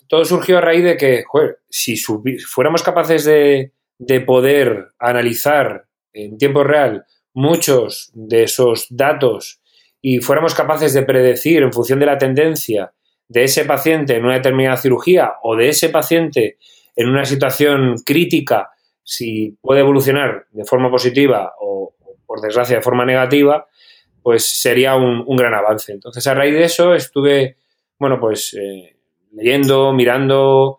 todo 0.06 0.26
surgió 0.26 0.58
a 0.58 0.60
raíz 0.60 0.84
de 0.84 0.96
que, 0.98 1.24
si 1.70 1.96
fuéramos 1.96 2.82
capaces 2.82 3.24
de 3.24 4.20
poder 4.26 4.88
analizar 4.98 5.86
en 6.12 6.36
tiempo 6.36 6.62
real 6.62 7.06
muchos 7.32 8.10
de 8.12 8.42
esos 8.42 8.86
datos 8.90 9.62
y 10.02 10.18
fuéramos 10.18 10.54
capaces 10.54 10.92
de 10.92 11.02
predecir 11.02 11.62
en 11.62 11.72
función 11.72 11.98
de 12.00 12.06
la 12.06 12.18
tendencia 12.18 12.92
de 13.28 13.44
ese 13.44 13.64
paciente 13.64 14.16
en 14.16 14.24
una 14.24 14.34
determinada 14.34 14.76
cirugía 14.76 15.34
o 15.42 15.56
de 15.56 15.68
ese 15.68 15.88
paciente 15.88 16.58
en 17.00 17.08
una 17.08 17.24
situación 17.24 17.96
crítica, 18.04 18.70
si 19.02 19.56
puede 19.62 19.80
evolucionar 19.80 20.46
de 20.50 20.64
forma 20.64 20.90
positiva 20.90 21.54
o, 21.58 21.94
por 22.26 22.40
desgracia, 22.42 22.76
de 22.76 22.82
forma 22.82 23.06
negativa, 23.06 23.66
pues 24.22 24.44
sería 24.44 24.96
un, 24.96 25.24
gran 25.36 25.54
avance. 25.54 25.92
Entonces, 25.92 26.26
a 26.26 26.34
raíz 26.34 26.52
de 26.52 26.64
eso 26.64 26.94
estuve, 26.94 27.56
bueno, 27.98 28.20
pues 28.20 28.54
eh, 28.54 28.96
leyendo, 29.32 29.94
mirando 29.94 30.78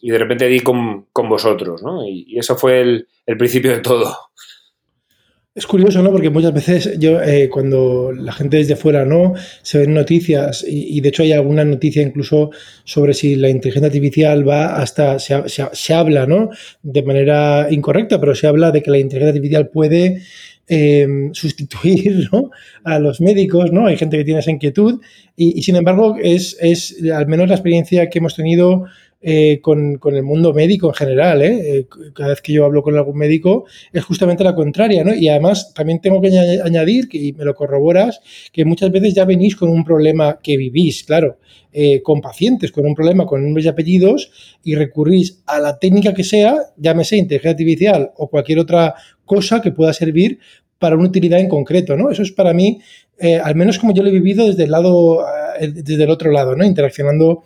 y 0.00 0.10
de 0.10 0.18
repente 0.18 0.48
di 0.48 0.60
con, 0.60 1.06
vosotros, 1.12 1.82
¿no? 1.82 2.06
Y, 2.06 2.36
eso 2.36 2.56
fue 2.56 2.80
el, 2.80 3.08
el 3.24 3.36
principio 3.36 3.70
de 3.72 3.80
todo. 3.80 4.16
Es 5.56 5.68
curioso, 5.68 6.02
¿no? 6.02 6.10
Porque 6.10 6.30
muchas 6.30 6.52
veces 6.52 6.98
yo, 6.98 7.22
eh, 7.22 7.48
cuando 7.48 8.10
la 8.10 8.32
gente 8.32 8.56
desde 8.56 8.74
fuera, 8.74 9.04
¿no? 9.04 9.34
Se 9.62 9.78
ven 9.78 9.94
noticias 9.94 10.64
y, 10.66 11.00
de 11.00 11.08
hecho 11.10 11.22
hay 11.22 11.30
alguna 11.30 11.64
noticia 11.64 12.02
incluso 12.02 12.50
sobre 12.82 13.14
si 13.14 13.36
la 13.36 13.48
inteligencia 13.48 13.86
artificial 13.86 14.48
va 14.48 14.74
hasta, 14.82 15.20
se, 15.20 15.44
se, 15.48 15.94
habla, 15.94 16.26
¿no? 16.26 16.50
De 16.82 17.04
manera 17.04 17.68
incorrecta, 17.70 18.18
pero 18.18 18.34
se 18.34 18.48
habla 18.48 18.72
de 18.72 18.82
que 18.82 18.90
la 18.90 18.98
inteligencia 18.98 19.30
artificial 19.30 19.68
puede 19.68 20.22
em, 20.66 21.32
sustituir 21.34 22.28
¿no? 22.32 22.50
a 22.82 22.98
los 22.98 23.20
médicos, 23.20 23.70
¿no? 23.70 23.86
Hay 23.86 23.96
gente 23.96 24.18
que 24.18 24.24
tiene 24.24 24.40
esa 24.40 24.50
inquietud 24.50 25.00
y, 25.36 25.56
y 25.56 25.62
sin 25.62 25.76
embargo 25.76 26.16
es, 26.20 26.56
es, 26.60 26.96
al 27.14 27.28
menos 27.28 27.48
la 27.48 27.54
experiencia 27.54 28.10
que 28.10 28.18
hemos 28.18 28.34
tenido 28.34 28.86
eh, 29.26 29.60
con, 29.62 29.98
el 30.04 30.22
mundo 30.22 30.52
médico 30.52 30.88
en 30.88 30.94
general. 30.94 31.40
¿eh? 31.40 31.78
¿eh? 31.78 31.86
Cada 32.12 32.28
vez 32.28 32.42
que 32.42 32.52
yo 32.52 32.66
hablo 32.66 32.82
con 32.82 32.94
algún 32.94 33.16
médico 33.16 33.64
es 33.90 34.04
justamente 34.04 34.44
la 34.44 34.54
contraria. 34.54 35.02
¿no? 35.02 35.14
Y 35.14 35.28
además 35.28 35.72
también 35.72 36.02
tengo 36.02 36.20
que 36.20 36.28
añadir, 36.62 37.08
y 37.10 37.32
me 37.32 37.46
lo 37.46 37.54
corroboras, 37.54 38.20
que 38.52 38.66
muchas 38.66 38.90
veces 38.92 39.14
ya 39.14 39.24
venís 39.24 39.56
con 39.56 39.70
un 39.70 39.82
problema 39.82 40.40
que 40.42 40.58
vivís, 40.58 41.04
claro, 41.04 41.38
eh, 41.72 42.02
con 42.02 42.20
pacientes, 42.20 42.70
con 42.70 42.84
un 42.84 42.94
problema 42.94 43.24
con 43.24 43.42
nombres 43.42 43.64
y 43.64 43.68
apellidos 43.68 44.30
y 44.62 44.74
recurrís 44.74 45.42
a 45.46 45.58
la 45.58 45.78
técnica 45.78 46.12
que 46.12 46.22
sea, 46.22 46.58
llámese 46.76 47.16
inteligencia 47.16 47.52
artificial 47.52 48.10
o 48.18 48.28
cualquier 48.28 48.58
otra 48.58 48.94
cosa 49.24 49.62
que 49.62 49.72
pueda 49.72 49.94
servir 49.94 50.38
para 50.78 50.96
una 50.96 51.08
utilidad 51.08 51.40
en 51.40 51.48
concreto, 51.48 51.96
¿no? 51.96 52.10
Eso 52.10 52.22
es 52.22 52.32
para 52.32 52.52
mí, 52.52 52.78
al 53.42 53.54
menos 53.54 53.78
como 53.78 53.94
yo 53.94 54.02
lo 54.02 54.10
he 54.10 54.12
vivido 54.12 54.46
desde 54.46 54.64
el 54.64 54.70
lado, 54.70 55.24
desde 55.58 56.04
el 56.04 56.10
otro 56.10 56.30
lado, 56.30 56.54
¿no? 56.56 56.64
Interaccionando 56.64 57.44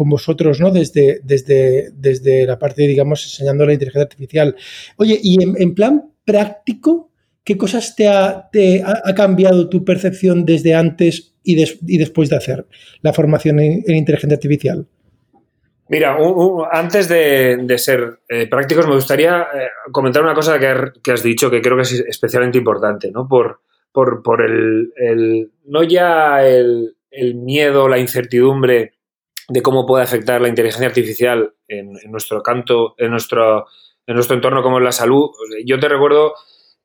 con 0.00 0.08
vosotros, 0.08 0.58
¿no? 0.62 0.70
Desde, 0.70 1.20
desde, 1.24 1.90
desde 1.92 2.46
la 2.46 2.58
parte, 2.58 2.86
digamos, 2.86 3.22
enseñando 3.22 3.66
la 3.66 3.74
inteligencia 3.74 4.04
artificial. 4.04 4.56
Oye, 4.96 5.20
y 5.22 5.36
en, 5.42 5.74
plan 5.74 6.10
práctico, 6.24 7.10
¿qué 7.44 7.58
cosas 7.58 7.94
te 7.94 8.08
ha, 8.08 8.48
te 8.50 8.82
ha, 8.82 9.14
cambiado 9.14 9.68
tu 9.68 9.84
percepción 9.84 10.46
desde 10.46 10.74
antes 10.74 11.34
y, 11.44 11.62
y, 11.62 11.98
después 11.98 12.30
de 12.30 12.36
hacer 12.36 12.66
la 13.02 13.12
formación 13.12 13.60
en, 13.60 13.84
inteligencia 13.94 14.36
artificial? 14.36 14.86
Mira, 15.90 16.16
antes 16.72 17.06
de, 17.06 17.74
ser 17.76 18.20
eh, 18.26 18.46
prácticos, 18.46 18.86
me 18.86 18.94
gustaría 18.94 19.48
eh, 19.52 19.68
comentar 19.92 20.22
una 20.22 20.32
cosa 20.32 20.58
que, 20.58 21.12
has 21.12 21.22
dicho 21.22 21.50
que 21.50 21.60
creo 21.60 21.76
que 21.76 21.82
es 21.82 21.92
especialmente 22.08 22.56
importante, 22.56 23.10
¿no? 23.10 23.28
Por, 23.28 23.60
por, 23.92 24.22
por 24.22 24.40
el, 24.40 24.94
el, 24.96 25.50
no 25.66 25.82
ya 25.82 26.42
el, 26.48 26.96
el 27.10 27.34
miedo, 27.34 27.86
la 27.86 27.98
incertidumbre 27.98 28.94
de 29.50 29.62
cómo 29.62 29.84
puede 29.84 30.04
afectar 30.04 30.40
la 30.40 30.48
inteligencia 30.48 30.86
artificial 30.86 31.54
en, 31.68 31.92
nuestro 32.06 32.42
canto, 32.42 32.94
en 32.96 33.10
nuestro, 33.10 33.66
en 34.06 34.14
nuestro 34.14 34.36
entorno 34.36 34.62
como 34.62 34.78
es 34.78 34.84
la 34.84 34.92
salud. 34.92 35.30
Yo 35.64 35.78
te 35.78 35.88
recuerdo 35.88 36.34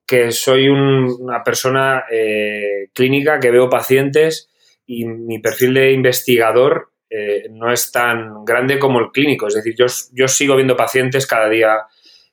que 0.06 0.32
soy 0.32 0.68
una 0.68 1.44
persona 1.44 2.04
eh, 2.12 2.90
clínica 2.94 3.40
que 3.40 3.52
veo 3.52 3.70
pacientes 3.70 4.50
y 4.86 5.06
mi 5.06 5.40
perfil 5.40 5.76
de 5.76 5.92
investigador 5.92 6.92
eh, 7.10 7.50
no 7.52 7.72
es 7.72 7.92
tan 7.92 8.44
grande 8.44 8.80
como 8.80 9.00
el 9.00 9.12
clínico. 9.12 9.48
Es 9.48 9.54
decir, 9.54 9.76
yo, 9.78 9.86
yo 10.12 10.28
sigo 10.28 10.56
viendo 10.56 10.76
pacientes 10.76 11.28
cada 11.28 11.50
día 11.50 11.86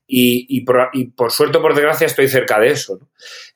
y, 0.06 0.64
por, 0.64 1.30
suerte 1.30 1.58
o 1.58 1.62
por 1.62 1.74
desgracia 1.74 2.06
estoy 2.06 2.28
cerca 2.28 2.58
de 2.58 2.70
eso. 2.70 2.98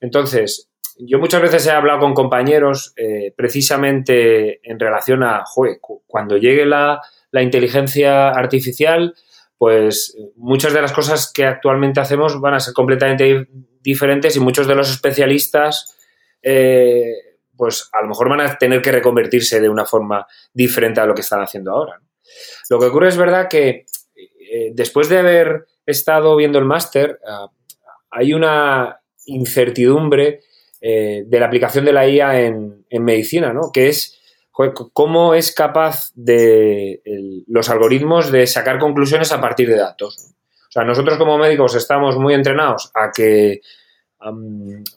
Entonces, 0.01 0.71
yo 0.99 1.19
muchas 1.19 1.43
veces 1.43 1.67
he 1.67 1.71
hablado 1.71 2.01
con 2.01 2.15
compañeros 2.15 2.93
eh, 2.97 3.33
precisamente 3.37 4.61
en 4.63 4.79
relación 4.79 5.23
a, 5.23 5.45
cuando 6.07 6.37
llegue 6.37 6.65
la, 6.65 7.01
inteligencia 7.33 8.31
artificial, 8.31 9.15
pues 9.59 10.17
muchas 10.37 10.73
de 10.73 10.81
las 10.81 10.93
cosas 10.93 11.31
que 11.31 11.45
actualmente 11.45 12.01
hacemos 12.01 12.41
van 12.41 12.55
a 12.55 12.61
ser 12.61 12.73
completamente 12.73 13.47
diferentes 13.83 14.35
y 14.37 14.41
muchos 14.41 14.67
de 14.67 14.75
los 14.75 14.91
especialistas, 14.91 15.97
eh, 16.43 17.13
pues 17.55 17.91
a 17.93 18.01
lo 18.01 18.09
mejor 18.09 18.31
van 18.31 18.41
a 18.41 18.57
tener 18.57 18.81
que 18.81 18.91
reconvertirse 18.91 19.61
de 19.61 19.69
una 19.69 19.85
forma 19.85 20.27
diferente 20.55 21.01
a 21.01 21.05
lo 21.05 21.15
que 21.15 21.21
están 21.21 21.43
haciendo 21.43 21.73
ahora. 21.73 22.01
Lo 22.71 22.79
que 22.79 22.87
ocurre 22.87 23.09
es 23.09 23.19
verdad 23.19 23.49
que 23.49 23.85
eh, 24.17 24.71
después 24.73 25.11
de 25.11 25.19
haber 25.19 25.67
estado 25.85 26.35
viendo 26.37 26.59
el 26.59 26.65
máster, 26.65 27.21
ah, 27.29 27.51
hay 28.11 28.33
una 28.33 29.01
incertidumbre 29.27 30.41
eh, 30.81 31.25
de 31.27 31.41
la 31.41 31.47
aplicación 31.47 31.85
de 31.85 31.93
la 31.93 32.09
IA 32.09 32.41
en, 32.41 32.85
medicina, 33.01 33.53
¿no? 33.53 33.71
Que 33.73 33.89
es 33.89 34.21
cómo 34.51 35.35
es 35.35 35.53
capaz 35.53 36.11
de 36.15 37.03
los 37.47 37.69
algoritmos 37.69 38.33
de 38.33 38.47
sacar 38.47 38.79
conclusiones 38.79 39.31
a 39.31 39.41
partir 39.41 39.69
de 39.69 39.77
datos. 39.77 40.35
O 40.69 40.73
sea, 40.73 40.83
nosotros 40.83 41.19
como 41.19 41.37
médicos 41.37 41.75
estamos 41.75 42.17
muy 42.17 42.33
entrenados 42.33 42.91
a 42.95 43.11
que 43.15 43.61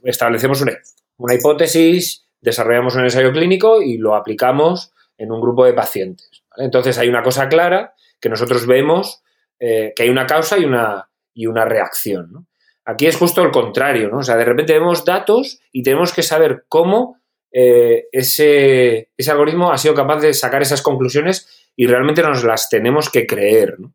establecemos 0.03 0.61
una, 0.61 1.33
hipótesis, 1.33 2.25
desarrollamos 2.41 2.95
un 2.95 3.03
ensayo 3.03 3.31
clínico 3.31 3.81
y 3.81 3.97
lo 3.97 4.15
aplicamos 4.15 4.93
en 5.17 5.31
un 5.31 5.41
grupo 5.41 5.65
de 5.65 5.73
pacientes. 5.73 6.43
Entonces 6.55 6.97
hay 6.97 7.09
una 7.09 7.23
cosa 7.23 7.49
clara 7.49 7.93
que 8.19 8.29
nosotros 8.29 8.65
vemos 8.65 9.21
eh, 9.59 9.93
que 9.95 10.03
hay 10.03 10.09
una 10.09 10.25
causa 10.25 10.57
y 10.57 10.65
una, 10.65 11.09
y 11.33 11.47
una 11.47 11.65
reacción. 11.65 12.31
¿no? 12.31 12.45
Aquí 12.85 13.07
es 13.07 13.17
justo 13.17 13.43
el 13.43 13.51
contrario, 13.51 14.09
¿no? 14.09 14.19
O 14.19 14.23
sea, 14.23 14.35
de 14.35 14.45
repente 14.45 14.73
vemos 14.73 15.05
datos 15.05 15.59
y 15.71 15.83
tenemos 15.83 16.13
que 16.13 16.23
saber 16.23 16.65
cómo 16.67 17.19
eh, 17.51 18.05
ese, 18.11 19.09
algoritmo 19.27 19.71
ha 19.71 19.77
sido 19.77 19.93
capaz 19.93 20.21
de 20.21 20.33
sacar 20.33 20.61
esas 20.61 20.81
conclusiones 20.81 21.47
y 21.75 21.87
realmente 21.87 22.21
nos 22.21 22.43
las 22.43 22.69
tenemos 22.69 23.09
que 23.09 23.25
creer, 23.25 23.79
¿no? 23.79 23.93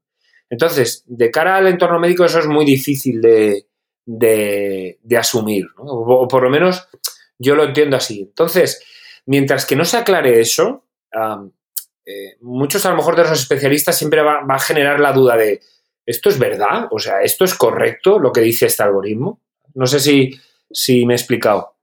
Entonces, 0.51 1.03
de 1.07 1.31
cara 1.31 1.57
al 1.57 1.67
entorno 1.67 1.99
médico 1.99 2.25
eso 2.25 2.39
es 2.39 2.47
muy 2.47 2.65
difícil 2.65 3.21
de, 3.21 3.67
asumir, 5.19 5.67
¿no? 5.77 5.85
o, 5.85 6.29
por 6.29 6.43
lo 6.43 6.51
menos 6.51 6.87
yo 7.39 7.55
lo 7.55 7.65
entiendo 7.65 7.97
así. 7.97 8.21
Entonces, 8.21 8.85
mientras 9.27 9.67
que 9.67 9.77
no 9.77 9.85
se 9.85 9.97
aclare 9.97 10.41
eso, 10.41 10.85
eh, 12.07 12.37
muchos 12.41 12.85
a 12.87 12.91
lo 12.91 12.97
mejor 12.97 13.17
de 13.17 13.23
los 13.23 13.41
especialistas 13.41 13.97
siempre 13.97 14.23
va, 14.23 14.45
a 14.49 14.59
generar 14.59 15.01
la 15.01 15.13
duda 15.13 15.37
de, 15.37 15.61
¿esto 16.07 16.29
es 16.29 16.39
verdad? 16.39 16.89
O 16.91 16.99
sea, 16.99 17.23
¿esto 17.23 17.45
es 17.45 17.55
correcto 17.55 18.19
lo 18.19 18.33
que 18.33 18.41
dice 18.41 18.67
este 18.67 18.83
algoritmo? 18.83 19.41
No 19.75 19.87
sé 19.87 20.01
si, 20.01 20.35
si 20.71 21.05
me 21.07 21.15
he 21.15 21.17
explicado. 21.17 21.75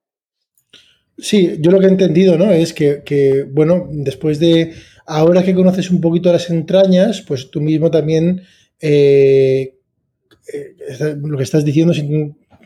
Sí, 1.17 1.57
yo 1.59 1.72
lo 1.72 1.80
que 1.80 1.86
he 1.86 1.89
entendido, 1.89 2.38
¿no? 2.38 2.51
Es 2.51 2.74
que, 2.74 3.45
bueno, 3.51 3.88
después 3.91 4.39
de, 4.39 4.74
ahora 5.05 5.43
que 5.43 5.53
conoces 5.53 5.91
un 5.91 6.01
poquito 6.01 6.32
las 6.32 6.49
entrañas, 6.49 7.22
pues 7.22 7.51
tú 7.51 7.61
mismo 7.61 7.91
también, 7.91 8.41
eh, 8.80 9.76
eh, 10.51 11.15
lo 11.22 11.38
que 11.38 11.43
estás 11.43 11.63
diciendo, 11.63 11.93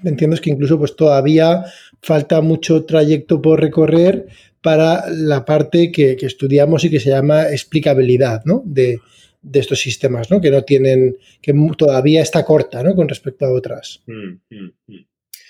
entiendo 0.03 0.35
es 0.35 0.41
que 0.41 0.51
incluso 0.51 0.77
pues 0.77 0.95
todavía 0.95 1.65
falta 2.01 2.39
mucho 2.39 2.85
trayecto 2.85 3.41
por 3.41 3.59
recorrer 3.59 4.27
para 4.61 5.09
la 5.09 5.43
parte 5.43 5.91
que, 5.91 6.15
que 6.15 6.25
estudiamos 6.25 6.83
y 6.85 6.89
que 6.89 6.99
se 6.99 7.09
llama 7.09 7.49
explicabilidad, 7.49 8.41
¿no? 8.45 8.63
De, 8.65 8.99
de 9.45 9.59
estos 9.59 9.79
sistemas, 9.79 10.31
¿no? 10.31 10.41
Que 10.41 10.49
no 10.49 10.63
tienen, 10.63 11.17
que 11.41 11.53
todavía 11.77 12.21
está 12.21 12.43
corta, 12.43 12.81
¿no? 12.81 12.95
Con 12.95 13.07
respecto 13.07 13.45
a 13.45 13.51
otras. 13.51 14.01
Mm, 14.07 14.39
mm, 14.49 14.71
mm. 14.87 15.05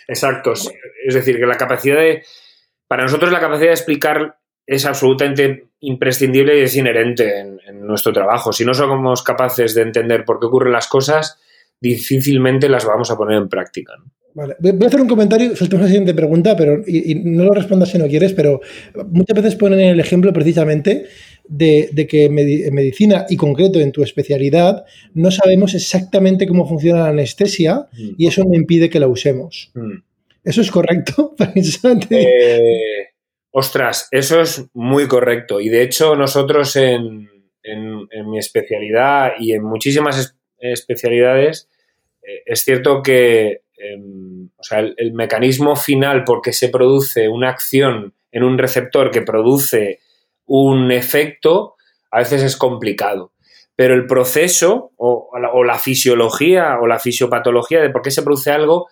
Exacto. 0.08 0.54
Es 0.54 1.14
decir, 1.16 1.38
que 1.38 1.46
la 1.46 1.58
capacidad 1.58 1.98
de, 1.98 2.24
para 2.88 3.04
nosotros 3.04 3.32
la 3.32 3.40
capacidad 3.40 3.70
de 3.70 3.74
explicar 3.74 4.38
es 4.68 4.86
absolutamente 4.86 5.68
imprescindible 5.80 6.60
y 6.60 6.64
es 6.64 6.76
inherente 6.76 7.40
en, 7.40 7.56
nuestro 7.86 8.12
trabajo. 8.12 8.52
Si 8.52 8.66
no 8.66 8.74
somos 8.74 9.22
capaces 9.22 9.76
de 9.76 9.84
entender 9.84 10.26
por 10.26 10.40
qué 10.40 10.48
ocurren 10.48 10.74
las 10.74 10.88
cosas, 10.88 11.40
difícilmente 11.80 12.68
las 12.68 12.84
vamos 12.84 13.12
a 13.12 13.18
poner 13.18 13.38
en 13.38 13.48
práctica. 13.48 13.94
Vale. 14.34 14.56
Voy 14.60 14.84
a 14.84 14.88
hacer 14.88 15.02
un 15.02 15.08
comentario, 15.08 15.56
saltamos 15.56 15.84
a 15.84 15.86
la 15.86 15.88
siguiente 15.88 16.16
pregunta, 16.16 16.56
pero 16.58 16.82
y, 16.86 17.16
no 17.16 17.44
lo 17.44 17.54
respondas 17.54 17.90
si 17.90 18.00
no 18.00 18.08
quieres, 18.08 18.34
pero 18.34 18.60
muchas 19.12 19.36
veces 19.36 19.56
ponen 19.56 19.80
el 19.80 20.00
ejemplo 20.00 20.34
precisamente 20.34 21.06
de, 21.48 22.08
que 22.10 22.26
en 22.26 22.74
medicina 22.74 23.26
y 23.30 23.38
concreto 23.38 23.80
en 23.80 23.92
tu 23.92 24.04
especialidad 24.04 24.86
no 25.14 25.32
sabemos 25.32 25.74
exactamente 25.74 26.48
cómo 26.48 26.68
funciona 26.68 27.04
la 27.04 27.10
anestesia 27.10 27.88
mm. 27.92 28.10
y 28.18 28.28
eso 28.28 28.44
no 28.44 28.54
impide 28.54 28.90
que 28.90 29.00
la 29.00 29.08
usemos. 29.08 29.72
Mm. 29.74 29.98
¿Eso 30.44 30.62
es 30.62 30.72
correcto? 30.72 31.36
eh, 32.10 33.08
ostras, 33.52 34.08
eso 34.12 34.42
es 34.42 34.66
muy 34.74 35.08
correcto. 35.08 35.60
Y 35.60 35.70
de 35.70 35.82
hecho 35.82 36.16
nosotros 36.16 36.76
en, 36.76 37.30
mi 38.28 38.38
especialidad 38.38 39.32
y 39.40 39.54
en 39.54 39.64
muchísimas 39.64 40.38
especialidades, 40.60 41.68
eh, 42.22 42.44
es 42.46 42.64
cierto 42.64 43.02
que 43.02 43.62
em, 43.78 44.50
el, 44.98 45.14
mecanismo 45.14 45.76
final 45.76 46.24
por 46.26 46.42
qué 46.42 46.54
se 46.54 46.70
produce 46.70 47.28
una 47.28 47.50
acción 47.50 48.14
en 48.32 48.44
un 48.44 48.60
receptor 48.60 49.10
que 49.10 49.24
produce 49.24 50.00
un 50.46 50.92
efecto, 50.92 51.76
a 52.12 52.20
veces 52.20 52.44
es 52.44 52.58
complicado. 52.58 53.34
Pero 53.76 53.94
el 53.94 54.06
proceso 54.06 54.92
o, 54.98 55.30
la, 55.66 55.80
fisiología 55.80 56.80
o 56.80 56.88
la 56.88 57.00
fisiopatología 57.00 57.82
de 57.82 57.90
por 57.90 58.02
qué 58.02 58.12
se 58.12 58.24
produce 58.24 58.52
algo 58.52 58.88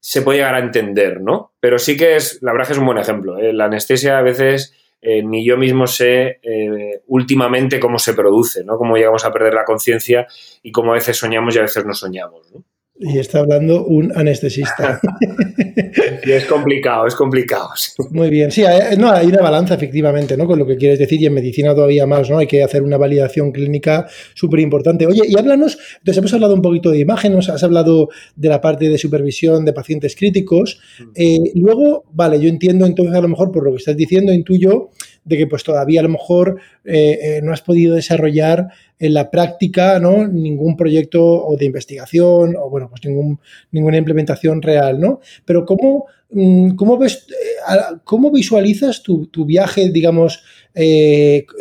se 0.00 0.22
puede 0.22 0.38
llegar 0.38 0.54
a 0.54 0.60
entender, 0.60 1.20
¿no? 1.20 1.52
Pero 1.60 1.78
sí 1.78 1.96
que 1.96 2.16
es, 2.16 2.38
la 2.40 2.52
verdad 2.52 2.68
que 2.68 2.72
es 2.72 2.78
un 2.78 2.86
buen 2.86 2.98
ejemplo. 2.98 3.38
¿eh? 3.38 3.52
La 3.52 3.66
anestesia 3.66 4.18
a 4.18 4.22
veces 4.22 4.72
eh, 5.02 5.22
ni 5.22 5.44
yo 5.44 5.56
mismo 5.56 5.86
sé 5.86 6.40
eh, 6.42 7.02
últimamente 7.06 7.78
cómo 7.78 7.98
se 7.98 8.14
produce, 8.14 8.64
¿no? 8.64 8.78
Cómo 8.78 8.96
llegamos 8.96 9.24
a 9.24 9.32
perder 9.32 9.54
la 9.54 9.64
conciencia 9.64 10.26
y 10.62 10.72
cómo 10.72 10.92
a 10.92 10.94
veces 10.94 11.16
soñamos 11.16 11.54
y 11.54 11.58
a 11.58 11.62
veces 11.62 11.84
no 11.84 11.94
soñamos, 11.94 12.50
¿no? 12.52 12.64
Y 13.00 13.18
está 13.18 13.40
hablando 13.40 13.84
un 13.84 14.12
anestesista. 14.16 15.00
y 16.24 16.32
es 16.32 16.44
complicado, 16.46 17.06
es 17.06 17.14
complicado. 17.14 17.68
Muy 18.10 18.28
bien, 18.28 18.50
sí, 18.50 18.64
hay, 18.64 18.96
no, 18.96 19.10
hay 19.10 19.28
una 19.28 19.40
balanza 19.40 19.74
efectivamente, 19.74 20.36
¿no? 20.36 20.46
Con 20.46 20.58
lo 20.58 20.66
que 20.66 20.76
quieres 20.76 20.98
decir 20.98 21.20
y 21.20 21.26
en 21.26 21.34
medicina 21.34 21.74
todavía 21.74 22.06
más, 22.06 22.28
¿no? 22.28 22.38
Hay 22.38 22.46
que 22.46 22.62
hacer 22.62 22.82
una 22.82 22.96
validación 22.96 23.52
clínica 23.52 24.06
súper 24.34 24.60
importante. 24.60 25.06
Oye, 25.06 25.22
y 25.28 25.38
háblanos, 25.38 25.78
entonces 25.98 26.18
hemos 26.18 26.34
hablado 26.34 26.54
un 26.54 26.62
poquito 26.62 26.90
de 26.90 26.98
imágenes, 26.98 27.48
has 27.48 27.62
hablado 27.62 28.08
de 28.34 28.48
la 28.48 28.60
parte 28.60 28.88
de 28.88 28.98
supervisión 28.98 29.64
de 29.64 29.72
pacientes 29.72 30.16
críticos. 30.16 30.80
Mm. 30.98 31.10
Eh, 31.14 31.38
luego, 31.54 32.04
vale, 32.12 32.40
yo 32.40 32.48
entiendo 32.48 32.84
entonces 32.84 33.14
a 33.14 33.20
lo 33.20 33.28
mejor 33.28 33.52
por 33.52 33.64
lo 33.64 33.70
que 33.70 33.78
estás 33.78 33.96
diciendo, 33.96 34.32
intuyo 34.32 34.90
de 35.24 35.36
que 35.36 35.46
pues 35.46 35.62
todavía 35.62 36.00
a 36.00 36.02
lo 36.02 36.08
mejor 36.08 36.60
eh, 36.84 37.18
eh, 37.22 37.40
no 37.42 37.52
has 37.52 37.62
podido 37.62 37.94
desarrollar 37.94 38.68
en 38.98 39.14
la 39.14 39.30
práctica 39.30 39.98
¿no? 39.98 40.26
ningún 40.26 40.76
proyecto 40.76 41.22
o 41.24 41.56
de 41.56 41.66
investigación 41.66 42.56
o 42.56 42.70
bueno, 42.70 42.88
pues 42.88 43.04
ningún, 43.04 43.38
ninguna 43.70 43.98
implementación 43.98 44.62
real, 44.62 44.98
¿no? 44.98 45.20
Pero 45.44 45.64
¿cómo, 45.64 46.06
mm, 46.30 46.70
cómo, 46.70 46.98
ves, 46.98 47.26
eh, 47.30 47.96
cómo 48.04 48.30
visualizas 48.30 49.02
tu, 49.02 49.28
viaje, 49.44 49.90
digamos, 49.90 50.42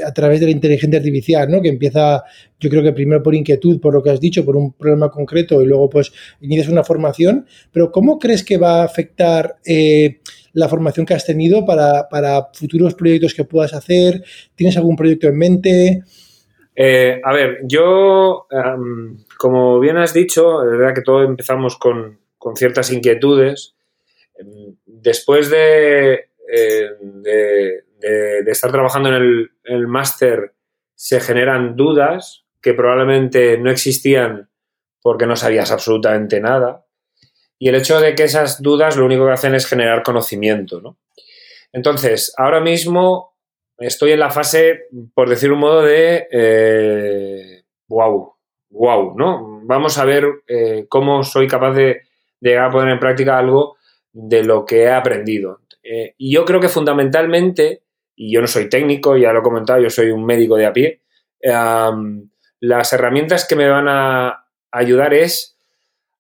a 0.06 0.14
través 0.14 0.40
de 0.40 0.46
la 0.46 0.52
inteligencia 0.52 1.00
artificial, 1.00 1.50
¿no? 1.50 1.62
Que 1.62 1.70
empieza, 1.70 2.24
yo 2.60 2.70
creo 2.70 2.84
que 2.84 2.94
primero 2.94 3.24
por 3.24 3.34
inquietud, 3.34 3.80
por 3.80 3.94
lo 3.94 4.04
que 4.04 4.12
has 4.12 4.20
dicho, 4.20 4.46
por 4.46 4.56
un 4.56 4.74
problema 4.74 5.10
concreto 5.10 5.62
y 5.62 5.66
luego 5.66 5.90
pues 5.90 6.12
inicias 6.42 6.70
una 6.70 6.84
formación, 6.84 7.48
pero 7.72 7.92
¿cómo 7.92 8.20
crees 8.20 8.44
que 8.44 8.58
va 8.58 8.82
a 8.82 8.86
afectar 8.86 9.58
la 10.58 10.68
formación 10.68 11.06
que 11.06 11.14
has 11.14 11.24
tenido 11.24 11.64
para, 11.66 12.08
futuros 12.52 12.96
proyectos 12.96 13.36
que 13.36 13.44
puedas 13.44 13.76
hacer? 13.76 14.24
¿Tienes 14.56 14.76
algún 14.76 14.96
proyecto 14.96 15.28
en 15.28 15.38
mente? 15.38 16.04
Eh, 16.76 17.22
a 17.24 17.32
ver, 17.32 17.60
yo, 17.64 18.48
em, 18.50 19.20
como 19.38 19.80
bien 19.80 19.98
has 19.98 20.16
dicho, 20.16 20.64
es 20.64 20.72
verdad 20.72 20.96
que 20.96 21.04
todos 21.04 21.28
empezamos 21.28 21.78
con, 21.78 22.20
ciertas 22.56 22.92
inquietudes. 22.92 23.76
Em, 24.36 24.76
después 24.86 25.52
eh, 25.56 26.26
de, 26.48 27.84
de, 28.00 28.52
estar 28.52 28.72
trabajando 28.72 29.10
en 29.16 29.50
el 29.64 29.88
máster, 29.88 30.54
se 30.96 31.20
generan 31.20 31.76
dudas 31.76 32.46
que 32.62 32.74
probablemente 32.74 33.60
no 33.60 33.70
existían 33.70 34.50
porque 35.04 35.28
no 35.28 35.36
sabías 35.36 35.72
absolutamente 35.72 36.40
nada. 36.40 36.87
Y 37.60 37.70
el 37.70 37.76
hecho 37.76 38.00
de 38.00 38.16
que 38.16 38.24
esas 38.24 38.62
dudas 38.62 38.98
lo 38.98 39.06
único 39.06 39.26
que 39.26 39.34
hacen 39.34 39.56
es 39.56 39.66
generar 39.66 40.04
conocimiento, 40.04 40.82
¿no? 40.82 40.98
Entonces, 41.72 42.34
ahora 42.38 42.60
mismo 42.60 43.36
estoy 43.78 44.12
en 44.12 44.20
la 44.20 44.30
fase, 44.30 44.88
por 45.14 45.30
decir 45.30 45.52
un 45.52 45.60
modo, 45.60 45.82
de 45.84 46.28
eh, 46.32 47.64
wow, 47.88 48.34
wow, 48.70 49.18
¿no? 49.18 49.62
Vamos 49.64 49.98
a 49.98 50.06
ver 50.06 50.26
eh, 50.48 50.86
cómo 50.90 51.24
soy 51.24 51.48
capaz 51.48 51.74
de, 51.74 52.02
llegar 52.40 52.66
a 52.66 52.72
poner 52.72 52.94
en 52.94 53.00
práctica 53.00 53.38
algo 53.38 53.78
de 54.12 54.44
lo 54.44 54.66
que 54.66 54.84
he 54.84 54.92
aprendido. 54.92 55.62
Eh, 55.82 56.14
y 56.18 56.34
yo 56.34 56.46
creo 56.46 56.60
que 56.60 56.70
fundamentalmente, 56.70 57.84
y 58.16 58.32
yo 58.32 58.42
no 58.42 58.48
soy 58.48 58.70
técnico, 58.70 59.18
ya 59.18 59.34
lo 59.34 59.40
he 59.40 59.44
comentado, 59.44 59.82
yo 59.82 59.90
soy 59.90 60.12
un 60.12 60.26
médico 60.26 60.56
de 60.56 60.66
a 60.66 60.74
pie, 60.74 61.02
las 62.60 62.94
herramientas 62.94 63.48
que 63.48 63.56
me 63.56 63.70
van 63.70 63.88
a 63.88 64.48
ayudar 64.72 65.14
es 65.14 65.57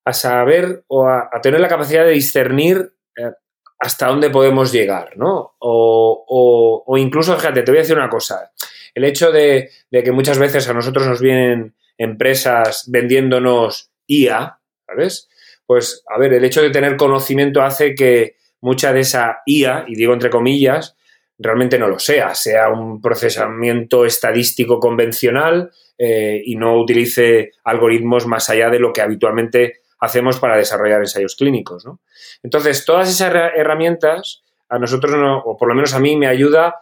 a 0.07 0.13
saber 0.13 0.85
o 0.87 1.05
a, 1.05 1.29
tener 1.41 1.59
la 1.59 1.67
capacidad 1.67 2.05
de 2.05 2.11
discernir 2.11 2.93
eh, 3.17 3.31
hasta 3.77 4.07
dónde 4.07 4.29
podemos 4.29 4.71
llegar, 4.71 5.17
¿no? 5.17 5.55
O, 5.59 6.95
incluso, 6.97 7.35
fíjate, 7.35 7.61
te 7.61 7.71
voy 7.71 7.79
a 7.79 7.81
decir 7.81 7.97
una 7.97 8.09
cosa. 8.09 8.53
El 8.95 9.03
hecho 9.03 9.33
de, 9.33 9.69
que 9.91 10.11
muchas 10.13 10.39
veces 10.39 10.67
a 10.69 10.73
nosotros 10.73 11.05
nos 11.05 11.19
vienen 11.19 11.75
empresas 11.97 12.85
vendiéndonos 12.87 13.91
IA, 14.07 14.59
¿sabes? 14.85 15.27
Pues, 15.65 16.05
a 16.07 16.17
ver, 16.17 16.33
el 16.33 16.45
hecho 16.45 16.61
de 16.61 16.69
tener 16.69 16.95
conocimiento 16.95 17.61
hace 17.61 17.93
que 17.93 18.37
mucha 18.61 18.93
de 18.93 19.01
esa 19.01 19.39
IA, 19.45 19.83
y 19.89 19.95
digo 19.95 20.13
entre 20.13 20.29
comillas, 20.29 20.95
realmente 21.37 21.77
no 21.77 21.89
lo 21.89 21.99
sea, 21.99 22.33
sea 22.33 22.69
un 22.69 23.01
procesamiento 23.01 24.05
estadístico 24.05 24.79
convencional 24.79 25.69
eh, 25.97 26.41
y 26.45 26.55
no 26.55 26.79
utilice 26.79 27.51
algoritmos 27.65 28.25
más 28.25 28.49
allá 28.49 28.69
de 28.69 28.79
lo 28.79 28.93
que 28.93 29.01
habitualmente 29.01 29.81
hacemos 29.99 30.39
para 30.39 30.57
desarrollar 30.57 30.99
ensayos 30.99 31.35
clínicos. 31.35 31.85
¿no? 31.85 32.01
Entonces, 32.43 32.85
todas 32.85 33.09
esas 33.09 33.33
herramientas 33.55 34.43
a 34.69 34.79
nosotros, 34.79 35.13
o 35.45 35.57
por 35.57 35.69
lo 35.69 35.75
menos 35.75 35.93
a 35.93 35.99
mí, 35.99 36.15
me 36.15 36.27
ayuda 36.27 36.75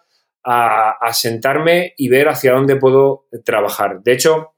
a, 0.43 1.13
sentarme 1.13 1.93
y 1.97 2.09
ver 2.09 2.29
hacia 2.29 2.53
dónde 2.53 2.75
puedo 2.75 3.25
trabajar. 3.43 4.01
De 4.03 4.13
hecho, 4.13 4.53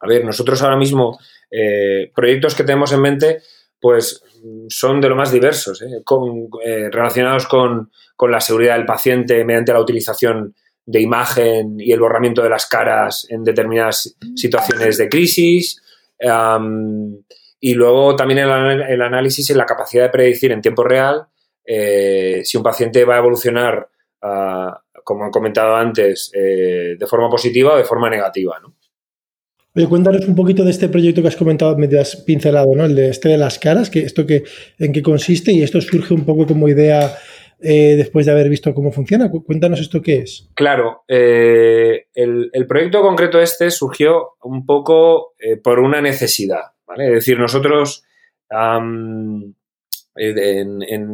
a 0.00 0.06
ver, 0.06 0.24
nosotros 0.24 0.62
ahora 0.62 0.76
mismo, 0.76 1.18
eh, 1.50 2.10
proyectos 2.14 2.54
que 2.54 2.64
tenemos 2.64 2.92
en 2.92 3.00
mente, 3.00 3.42
pues 3.80 4.22
son 4.68 5.00
de 5.00 5.08
lo 5.08 5.16
más 5.16 5.32
diversos, 5.32 5.82
¿eh? 5.82 6.02
Eh, 6.64 6.88
relacionados 6.90 7.46
con, 7.46 7.90
la 8.28 8.40
seguridad 8.40 8.76
del 8.76 8.84
paciente 8.84 9.44
mediante 9.46 9.72
la 9.72 9.80
utilización 9.80 10.54
de 10.84 11.00
imagen 11.00 11.76
y 11.78 11.90
el 11.92 12.00
borramiento 12.00 12.42
de 12.42 12.50
las 12.50 12.66
caras 12.66 13.26
en 13.30 13.44
determinadas 13.44 14.14
situaciones 14.36 14.98
de 14.98 15.08
crisis. 15.08 15.80
Y 17.60 17.74
luego 17.74 18.16
también 18.16 18.40
el, 18.40 19.02
análisis 19.02 19.50
en 19.50 19.58
la 19.58 19.66
capacidad 19.66 20.04
de 20.04 20.10
predecir 20.10 20.50
en 20.52 20.62
tiempo 20.62 20.82
real 20.82 21.26
eh, 21.64 22.40
si 22.44 22.56
un 22.56 22.62
paciente 22.62 23.04
va 23.04 23.16
a 23.16 23.18
evolucionar, 23.18 23.88
ah, 24.22 24.82
como 25.04 25.28
he 25.28 25.30
comentado 25.30 25.76
antes, 25.76 26.30
de 26.32 27.06
forma 27.08 27.28
positiva 27.28 27.74
o 27.74 27.76
de 27.76 27.84
forma 27.84 28.08
negativa. 28.08 28.58
¿no? 28.60 28.74
Oye, 29.76 29.86
cuéntanos 29.86 30.26
un 30.26 30.34
poquito 30.34 30.64
de 30.64 30.72
este 30.72 30.88
proyecto 30.88 31.22
que 31.22 31.28
has 31.28 31.36
comentado, 31.36 31.76
me 31.76 31.86
has 31.96 32.16
pincelado, 32.16 32.74
¿no? 32.74 32.86
El 32.86 32.96
de 32.96 33.08
este 33.08 33.28
de 33.28 33.38
las 33.38 33.58
caras, 33.58 33.88
que 33.88 34.00
esto 34.00 34.26
que, 34.26 34.42
en 34.78 34.92
qué 34.92 35.00
consiste 35.00 35.52
y 35.52 35.62
esto 35.62 35.80
surge 35.80 36.12
un 36.12 36.24
poco 36.24 36.44
como 36.44 36.68
idea 36.68 37.16
eh, 37.60 37.94
después 37.96 38.26
de 38.26 38.32
haber 38.32 38.48
visto 38.48 38.74
cómo 38.74 38.90
funciona. 38.90 39.30
Cuéntanos 39.30 39.80
esto 39.80 40.02
qué 40.02 40.18
es. 40.18 40.50
Claro, 40.54 41.04
eh, 41.06 42.06
el, 42.14 42.66
proyecto 42.66 43.00
concreto 43.00 43.40
este 43.40 43.70
surgió 43.70 44.30
un 44.42 44.66
poco 44.66 45.34
eh, 45.38 45.56
por 45.56 45.78
una 45.78 46.00
necesidad, 46.00 46.72
¿vale? 46.90 47.06
Es 47.06 47.14
decir, 47.14 47.38
nosotros 47.38 48.04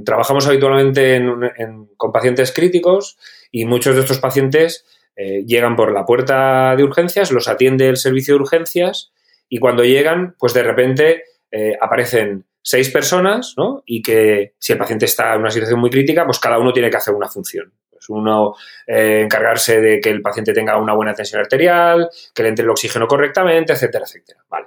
trabajamos 0.05 0.47
habitualmente 0.47 1.23
con 1.97 2.13
pacientes 2.13 2.53
críticos 2.53 3.19
y 3.51 3.67
muchos 3.67 3.95
de 3.95 4.01
estos 4.01 4.19
pacientes 4.19 4.87
eh, 5.15 5.45
llegan 5.47 5.77
por 5.77 5.93
la 5.93 6.07
puerta 6.07 6.75
de 6.77 6.83
urgencias, 6.83 7.31
los 7.31 7.49
atiende 7.49 7.89
el 7.89 7.99
servicio 7.99 8.35
de 8.35 8.41
urgencias 8.41 9.13
y 9.49 9.59
cuando 9.59 9.85
llegan, 9.85 10.35
pues 10.39 10.55
de 10.55 10.63
repente 10.63 11.25
eh, 11.51 11.77
aparecen 11.81 12.47
seis 12.63 12.91
personas, 12.91 13.55
¿no? 13.57 13.83
Y 13.87 14.03
que 14.03 14.55
si 14.59 14.73
el 14.73 14.79
paciente 14.79 15.05
está 15.05 15.35
en 15.35 15.41
una 15.41 15.51
situación 15.51 15.79
muy 15.79 15.91
crítica, 15.91 16.25
pues 16.25 16.39
cada 16.39 16.59
uno 16.59 16.73
tiene 16.73 16.91
que 16.91 16.97
hacer 16.97 17.15
una 17.15 17.29
función. 17.29 17.73
Pues 17.91 18.09
uno 18.09 18.55
eh, 18.87 19.21
encargarse 19.23 19.81
de 19.81 20.01
que 20.01 20.11
el 20.11 20.23
paciente 20.23 20.53
tenga 20.53 20.79
una 20.79 20.95
buena 20.95 21.15
tensión 21.15 21.41
arterial, 21.41 22.09
que 22.35 22.43
le 22.43 22.49
entre 22.49 22.65
el 22.65 22.71
oxígeno 22.71 23.07
correctamente, 23.07 23.73
etcétera, 23.75 24.05
etcétera. 24.05 24.41
Vale. 24.49 24.67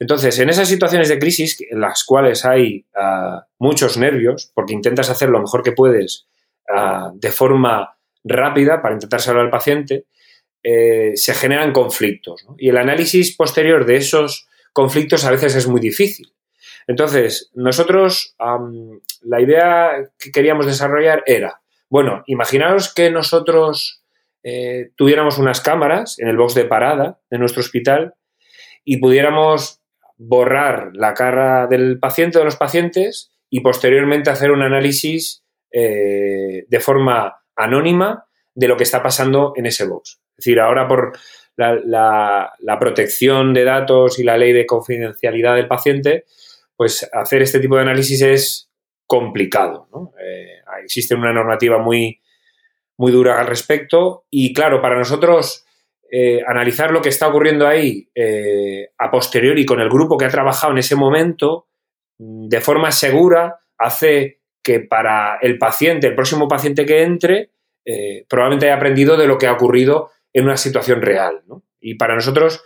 Entonces, 0.00 0.38
en 0.38 0.48
esas 0.48 0.66
situaciones 0.66 1.10
de 1.10 1.18
crisis 1.18 1.58
en 1.60 1.80
las 1.80 2.04
cuales 2.04 2.46
hay 2.46 2.86
ah, 2.96 3.46
muchos 3.58 3.98
nervios, 3.98 4.50
porque 4.54 4.72
intentas 4.72 5.10
hacer 5.10 5.28
lo 5.28 5.40
mejor 5.40 5.62
que 5.62 5.72
puedes 5.72 6.26
ah, 6.74 7.12
de 7.14 7.30
forma 7.30 7.98
rápida 8.24 8.80
para 8.80 8.94
intentar 8.94 9.20
salvar 9.20 9.44
al 9.44 9.50
paciente, 9.50 10.06
eh, 10.62 11.12
se 11.16 11.34
generan 11.34 11.72
conflictos. 11.72 12.46
Y 12.56 12.70
el 12.70 12.78
análisis 12.78 13.36
posterior 13.36 13.84
de 13.84 13.96
esos 13.96 14.48
conflictos 14.72 15.26
a 15.26 15.30
veces 15.30 15.54
es 15.54 15.66
muy 15.66 15.82
difícil. 15.82 16.32
Entonces, 16.86 17.50
nosotros, 17.54 18.34
la 19.22 19.40
idea 19.40 20.10
que 20.18 20.32
queríamos 20.32 20.66
desarrollar 20.66 21.22
era, 21.26 21.60
bueno, 21.88 22.24
imaginaos 22.26 22.92
que 22.92 23.10
nosotros 23.10 24.02
eh, 24.42 24.90
tuviéramos 24.96 25.38
unas 25.38 25.60
cámaras 25.60 26.18
en 26.18 26.28
el 26.28 26.36
box 26.36 26.54
de 26.54 26.64
parada 26.64 27.20
de 27.30 27.38
nuestro 27.38 27.60
hospital 27.60 28.14
y 28.84 28.96
pudiéramos 28.96 29.79
borrar 30.22 30.90
la 30.92 31.14
cara 31.14 31.66
del 31.66 31.98
paciente 31.98 32.36
o 32.36 32.40
de 32.42 32.44
los 32.44 32.56
pacientes 32.56 33.32
y 33.48 33.60
posteriormente 33.60 34.28
hacer 34.28 34.50
un 34.50 34.62
análisis 34.62 35.42
eh, 35.72 36.66
de 36.68 36.80
forma 36.80 37.42
anónima 37.56 38.26
de 38.54 38.68
lo 38.68 38.76
que 38.76 38.82
está 38.82 39.02
pasando 39.02 39.54
en 39.56 39.64
ese 39.64 39.86
box. 39.86 40.20
Es 40.32 40.44
decir, 40.44 40.60
ahora 40.60 40.86
por 40.86 41.12
la, 41.56 42.52
protección 42.78 43.54
de 43.54 43.64
datos 43.64 44.18
y 44.18 44.22
la 44.22 44.36
ley 44.36 44.52
de 44.52 44.66
confidencialidad 44.66 45.56
del 45.56 45.68
paciente, 45.68 46.24
pues 46.76 47.08
hacer 47.14 47.40
este 47.40 47.58
tipo 47.58 47.76
de 47.76 47.82
análisis 47.82 48.20
es 48.20 48.70
complicado. 49.06 49.88
Eh, 50.22 50.60
existe 50.84 51.14
una 51.14 51.32
normativa 51.32 51.78
muy, 51.78 52.20
muy 52.98 53.10
dura 53.10 53.40
al 53.40 53.46
respecto 53.46 54.26
y 54.28 54.52
claro, 54.52 54.82
para 54.82 54.98
nosotros 54.98 55.64
eh, 56.10 56.40
analizar 56.46 56.90
lo 56.90 57.00
que 57.00 57.08
está 57.08 57.28
ocurriendo 57.28 57.66
ahí 57.66 58.08
eh, 58.14 58.90
a 58.98 59.10
posteriori 59.10 59.64
con 59.64 59.80
el 59.80 59.88
grupo 59.88 60.16
que 60.16 60.24
ha 60.24 60.30
trabajado 60.30 60.72
en 60.72 60.78
ese 60.78 60.96
momento 60.96 61.68
de 62.18 62.60
forma 62.60 62.90
segura 62.90 63.60
hace 63.78 64.40
que 64.62 64.80
para 64.80 65.38
el 65.40 65.56
paciente, 65.56 66.08
el 66.08 66.14
próximo 66.14 66.48
paciente 66.48 66.84
que 66.84 67.02
entre, 67.02 67.50
eh, 67.84 68.26
probablemente 68.28 68.66
haya 68.66 68.76
aprendido 68.76 69.16
de 69.16 69.26
lo 69.26 69.38
que 69.38 69.46
ha 69.46 69.52
ocurrido 69.52 70.10
en 70.32 70.44
una 70.44 70.56
situación 70.56 71.00
real. 71.00 71.42
Y 71.80 71.94
para 71.94 72.14
nosotros 72.14 72.62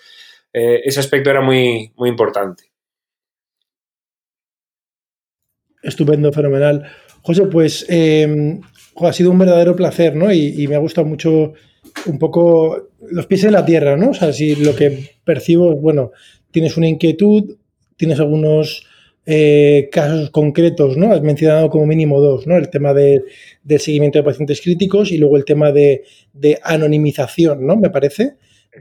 ese 0.57 1.01
aspecto 1.01 1.31
era 1.31 1.41
muy, 1.41 1.93
muy 1.97 2.09
importante. 2.09 2.75
Estupendo, 5.83 6.33
fenomenal. 6.33 6.91
José, 7.23 7.47
pues 7.47 7.87
em, 7.89 8.61
ha 8.97 9.13
sido 9.13 9.31
un 9.31 9.39
verdadero 9.39 9.77
placer, 9.77 10.17
¿no? 10.17 10.33
Y, 10.33 10.67
me 10.67 10.75
ha 10.75 10.79
gustado 10.79 11.07
mucho 11.07 11.53
un 12.07 12.19
poco 12.19 12.91
los 13.11 13.27
pies 13.27 13.45
en 13.45 13.53
la 13.53 13.65
tierra, 13.65 13.97
¿no? 13.97 14.11
O 14.11 14.15
sea, 14.15 14.33
si 14.33 14.57
lo 14.57 14.75
que 14.75 15.11
percibo, 15.25 15.75
bueno, 15.77 16.13
tienes 16.51 16.77
una 16.77 16.89
inquietud, 16.89 17.57
tienes 17.97 18.21
algunos 18.21 18.87
eh, 19.27 19.89
casos 19.91 20.31
concretos, 20.31 20.97
¿no? 20.97 21.13
Has 21.13 21.23
mencionado 21.23 21.71
como 21.71 21.87
mínimo 21.87 22.21
dos, 22.21 22.47
¿no? 22.47 22.57
El 22.57 22.69
tema 22.69 22.93
del 22.93 23.23
seguimiento 23.79 24.19
de 24.19 24.25
pacientes 24.25 24.61
críticos 24.61 25.13
y 25.13 25.19
luego 25.19 25.37
el 25.37 25.47
tema 25.47 25.73
de, 25.73 26.05
anonimización, 26.63 27.67
¿no? 27.67 27.77
Me 27.77 27.89
parece, 27.91 28.37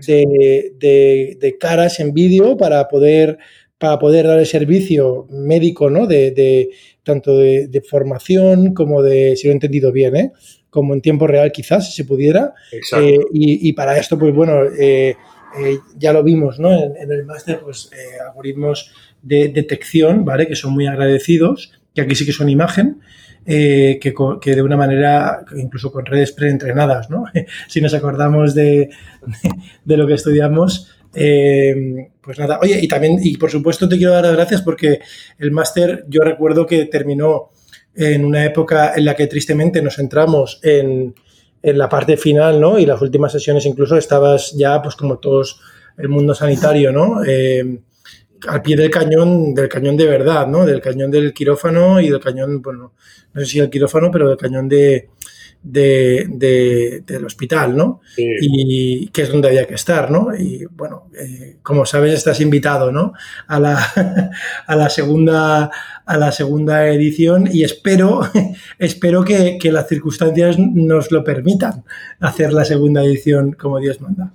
de, 0.06 1.58
caras 1.60 2.00
en 2.02 2.14
vídeo 2.14 2.58
para 2.58 2.90
poder, 2.90 3.38
para 3.78 4.00
poder 4.00 4.28
dar 4.28 4.40
el 4.40 4.46
servicio 4.46 5.28
médico, 5.30 5.90
¿no? 5.90 6.08
De, 6.08 6.70
tanto 7.04 7.38
de, 7.38 7.82
formación 7.90 8.74
como 8.74 9.02
de, 9.02 9.38
si 9.38 9.48
lo 9.48 9.52
he 9.52 9.56
entendido 9.56 9.94
bien, 9.94 10.16
¿eh? 10.18 10.32
Como 10.74 10.96
en 10.96 11.02
tiempo 11.02 11.28
real 11.28 11.52
quizás, 11.52 11.88
si 11.88 11.94
se 11.94 12.06
pudiera. 12.06 12.54
Eh, 12.72 13.20
y, 13.32 13.72
para 13.74 13.96
esto, 13.98 14.18
pues 14.18 14.34
bueno, 14.34 14.56
ya 15.98 16.12
lo 16.12 16.24
vimos, 16.24 16.60
¿no? 16.60 16.72
En, 16.72 16.98
en 16.98 17.12
el 17.12 17.26
máster, 17.26 17.60
pues 17.62 17.92
algoritmos 18.28 18.92
de 19.22 19.50
detección, 19.50 20.26
¿vale? 20.26 20.48
Que 20.48 20.56
son 20.56 20.74
muy 20.74 20.88
agradecidos, 20.88 21.72
que 21.94 22.02
aquí 22.02 22.16
sí 22.16 22.26
que 22.26 22.32
son 22.32 22.50
imagen, 22.50 23.02
eh, 23.46 24.00
que, 24.02 24.14
que, 24.42 24.56
de 24.56 24.62
una 24.62 24.78
manera, 24.78 25.44
incluso 25.58 25.92
con 25.92 26.06
redes 26.06 26.32
preentrenadas, 26.32 27.10
¿no? 27.10 27.26
si 27.68 27.82
nos 27.82 27.94
acordamos 27.94 28.56
de, 28.56 28.90
de, 29.86 29.98
lo 29.98 30.08
que 30.08 30.14
estudiamos, 30.14 30.96
eh, 31.14 32.10
pues 32.22 32.40
nada. 32.40 32.60
Oye, 32.62 32.80
y 32.82 32.88
también, 32.88 33.20
y 33.22 33.36
por 33.38 33.52
supuesto 33.52 33.90
te 33.90 33.98
quiero 33.98 34.14
dar 34.14 34.24
las 34.24 34.36
gracias 34.36 34.62
porque 34.62 35.00
el 35.40 35.52
máster 35.52 36.06
yo 36.08 36.22
recuerdo 36.22 36.66
que 36.66 36.86
terminó 36.86 37.50
en 37.96 38.26
una 38.26 38.46
época 38.46 38.94
en 38.96 39.06
la 39.06 39.16
que 39.16 39.28
tristemente 39.28 39.82
nos 39.82 40.00
entramos 40.00 40.60
en, 40.64 41.14
en 41.62 41.78
la 41.78 41.90
parte 41.90 42.18
final, 42.18 42.60
¿no? 42.60 42.78
Y 42.78 42.86
las 42.86 43.02
últimas 43.02 43.32
sesiones 43.32 43.66
incluso 43.66 43.98
estabas 43.98 44.54
ya, 44.54 44.82
pues 44.82 44.96
como 44.96 45.20
todos 45.20 45.60
el 45.98 46.10
mundo 46.10 46.36
sanitario, 46.36 46.92
¿no? 46.92 47.24
Eh, 47.26 47.80
al 48.48 48.62
pie 48.62 48.76
del 48.76 48.90
cañón, 48.90 49.54
del 49.54 49.70
cañón 49.70 49.96
de 49.96 50.06
verdad, 50.06 50.48
¿no? 50.48 50.66
Del 50.66 50.82
cañón 50.82 51.10
del 51.12 51.34
quirófano 51.34 52.02
y 52.02 52.10
del 52.10 52.20
cañón, 52.20 52.62
bueno, 52.62 52.94
no 53.34 53.42
sé 53.42 53.48
si 53.48 53.60
el 53.60 53.70
quirófano, 53.70 54.12
pero 54.12 54.28
del 54.28 54.38
cañón 54.38 54.68
de, 54.68 55.10
del 55.64 57.26
hospital, 57.26 57.76
¿no? 57.76 58.02
Y 58.18 59.08
que 59.08 59.22
es 59.24 59.32
donde 59.32 59.48
había 59.48 59.66
que 59.66 59.76
estar, 59.76 60.12
¿no? 60.12 60.36
Y 60.36 60.66
bueno, 60.72 61.10
eh, 61.18 61.58
como 61.64 61.86
sabes, 61.86 62.14
estás 62.14 62.42
invitado, 62.42 62.92
¿no? 62.92 63.14
A 63.48 63.60
la, 63.60 63.80
a 64.68 64.76
la 64.76 64.90
segunda 64.90 65.72
a 66.06 66.18
la 66.18 66.34
segunda 66.34 66.90
edición 66.90 67.48
y 67.50 67.64
espero, 67.64 68.22
espero 68.80 69.24
que, 69.24 69.58
que 69.58 69.72
las 69.72 69.88
circunstancias 69.88 70.58
nos 70.60 71.12
lo 71.12 71.24
permitan 71.24 71.86
hacer 72.20 72.52
la 72.52 72.66
segunda 72.66 73.04
edición 73.04 73.54
como 73.54 73.80
Dios 73.80 74.02
manda. 74.02 74.34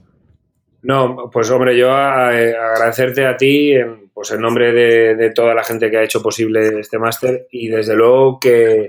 No, 0.83 1.29
pues 1.31 1.51
hombre, 1.51 1.77
yo 1.77 1.93
agradecerte 1.93 3.27
a 3.27 3.37
ti 3.37 3.73
en, 3.73 4.09
pues 4.15 4.31
en 4.31 4.41
nombre 4.41 4.73
de, 4.73 5.31
toda 5.31 5.55
la 5.55 5.65
gente 5.65 5.91
que 5.91 5.99
ha 5.99 6.03
hecho 6.05 6.23
posible 6.23 6.81
este 6.81 6.99
máster 6.99 7.47
y 7.51 7.69
desde 7.69 7.95
luego 7.95 8.39
que, 8.41 8.87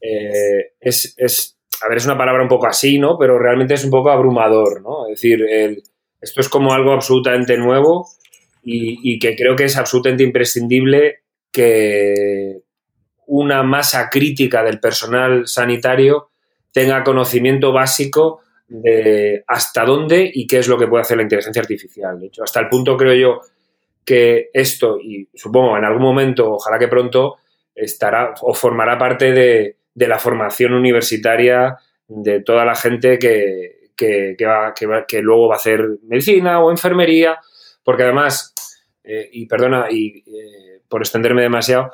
eh, 0.00 0.72
es, 0.80 1.14
es, 1.16 1.58
a 1.82 1.88
ver, 1.88 1.98
es 1.98 2.06
una 2.06 2.18
palabra 2.18 2.42
un 2.42 2.48
poco 2.48 2.66
así, 2.66 2.98
¿no? 2.98 3.16
Pero 3.18 3.38
realmente 3.38 3.74
es 3.74 3.84
un 3.84 3.90
poco 3.90 4.10
abrumador, 4.10 4.82
¿no? 4.82 5.06
Es 5.06 5.20
decir, 5.20 5.44
esto 6.20 6.40
es 6.40 6.48
como 6.48 6.72
algo 6.72 6.92
absolutamente 6.92 7.56
nuevo 7.56 8.06
y, 8.62 9.18
que 9.18 9.34
creo 9.36 9.56
que 9.56 9.64
es 9.64 9.76
absolutamente 9.76 10.22
imprescindible 10.22 11.20
que 11.50 12.60
una 13.26 13.62
masa 13.62 14.10
crítica 14.10 14.62
del 14.62 14.80
personal 14.80 15.46
sanitario 15.46 16.30
tenga 16.72 17.02
conocimiento 17.02 17.72
básico 17.72 18.40
de 18.68 19.42
hasta 19.46 19.84
dónde 19.84 20.30
y 20.32 20.46
qué 20.46 20.58
es 20.58 20.68
lo 20.68 20.78
que 20.78 20.86
puede 20.86 21.02
hacer 21.02 21.16
la 21.16 21.22
inteligencia 21.24 21.62
artificial. 21.62 22.20
De 22.20 22.26
hecho, 22.26 22.42
hasta 22.42 22.60
el 22.60 22.68
punto 22.68 22.96
creo 22.96 23.14
yo 23.14 23.40
que 24.04 24.50
esto, 24.52 24.98
y 25.00 25.28
supongo 25.34 25.76
en 25.76 25.84
algún 25.84 26.02
momento, 26.02 26.52
ojalá 26.52 26.78
que 26.78 26.88
pronto, 26.88 27.36
estará 27.74 28.34
o 28.42 28.52
formará 28.52 28.98
parte 28.98 29.32
de, 29.32 29.76
de 29.94 30.08
la 30.08 30.18
formación 30.18 30.72
universitaria 30.72 31.76
de 32.08 32.42
toda 32.42 32.64
la 32.64 32.74
gente 32.74 33.18
que, 33.18 33.80
que, 33.96 34.36
va, 34.46 35.04
que, 35.06 35.20
luego 35.20 35.48
va 35.48 35.54
a 35.54 35.58
hacer 35.58 35.84
medicina 36.02 36.60
o 36.60 36.70
enfermería, 36.70 37.38
porque 37.84 38.04
además, 38.04 38.54
eh, 39.04 39.28
y 39.32 39.46
perdona 39.46 39.86
y, 39.90 40.18
eh, 40.18 40.80
por 40.88 41.02
extenderme 41.02 41.42
demasiado, 41.42 41.92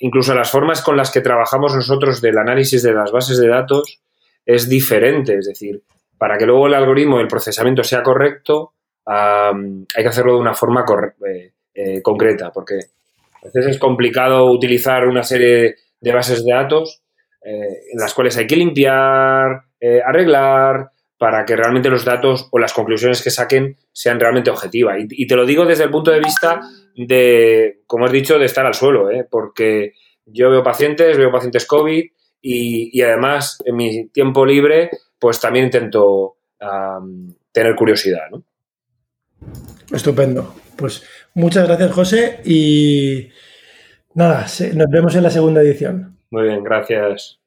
incluso 0.00 0.34
las 0.34 0.50
formas 0.50 0.82
con 0.82 0.96
las 0.96 1.10
que 1.10 1.20
trabajamos 1.20 1.74
nosotros 1.74 2.20
del 2.20 2.38
análisis 2.38 2.82
de 2.82 2.92
las 2.92 3.10
bases 3.10 3.38
de 3.38 3.48
datos 3.48 4.00
es 4.44 4.68
diferente, 4.68 5.36
es 5.36 5.46
decir, 5.46 5.82
para 6.18 6.38
que 6.38 6.46
luego 6.46 6.66
el 6.66 6.74
algoritmo, 6.74 7.20
el 7.20 7.26
procesamiento 7.26 7.82
sea 7.82 8.02
correcto, 8.02 8.72
hay 9.06 10.02
que 10.02 10.08
hacerlo 10.08 10.34
de 10.34 10.40
una 10.40 10.54
forma 10.54 10.84
eh, 11.74 12.02
concreta, 12.02 12.50
porque 12.52 12.74
a 13.34 13.46
veces 13.46 13.66
es 13.66 13.78
complicado 13.78 14.50
utilizar 14.50 15.06
una 15.06 15.22
serie 15.22 15.76
de 16.00 16.12
bases 16.12 16.44
de 16.44 16.52
datos 16.52 17.02
eh, 17.46 17.92
en 17.92 18.00
las 18.00 18.12
cuales 18.12 18.36
hay 18.36 18.46
que 18.48 18.56
limpiar, 18.56 19.62
eh, 19.78 20.00
arreglar, 20.04 20.90
para 21.16 21.44
que 21.44 21.54
realmente 21.54 21.88
los 21.88 22.04
datos 22.04 22.48
o 22.50 22.58
las 22.58 22.72
conclusiones 22.72 23.22
que 23.22 23.30
saquen 23.30 23.76
sean 23.92 24.18
realmente 24.18 24.50
objetivas. 24.50 24.96
Y, 24.98 25.26
te 25.28 25.36
lo 25.36 25.46
digo 25.46 25.64
desde 25.64 25.84
el 25.84 25.90
punto 25.90 26.10
de 26.10 26.18
vista 26.18 26.60
de, 26.96 27.82
como 27.86 28.04
has 28.04 28.10
dicho, 28.10 28.36
de 28.38 28.46
estar 28.46 28.66
al 28.66 28.74
suelo, 28.74 29.12
¿eh? 29.12 29.26
porque 29.30 29.92
yo 30.24 30.50
veo 30.50 30.64
pacientes, 30.64 31.16
veo 31.16 31.30
pacientes 31.30 31.66
COVID 31.66 32.04
y, 32.42 33.00
además 33.00 33.58
en 33.64 33.76
mi 33.76 34.08
tiempo 34.08 34.44
libre, 34.44 34.90
pues 35.18 35.40
también 35.40 35.66
intento 35.66 36.38
tener 37.52 37.76
curiosidad. 37.76 38.26
Estupendo. 39.92 40.52
Pues 40.76 41.04
muchas 41.34 41.66
gracias, 41.66 41.92
José, 41.92 42.40
y 42.44 43.28
nada, 44.14 44.46
nos 44.74 44.86
vemos 44.90 45.14
en 45.14 45.22
la 45.22 45.30
segunda 45.30 45.62
edición. 45.62 46.15
Muy 46.30 46.44
bien, 46.44 46.62
gracias. 46.62 47.38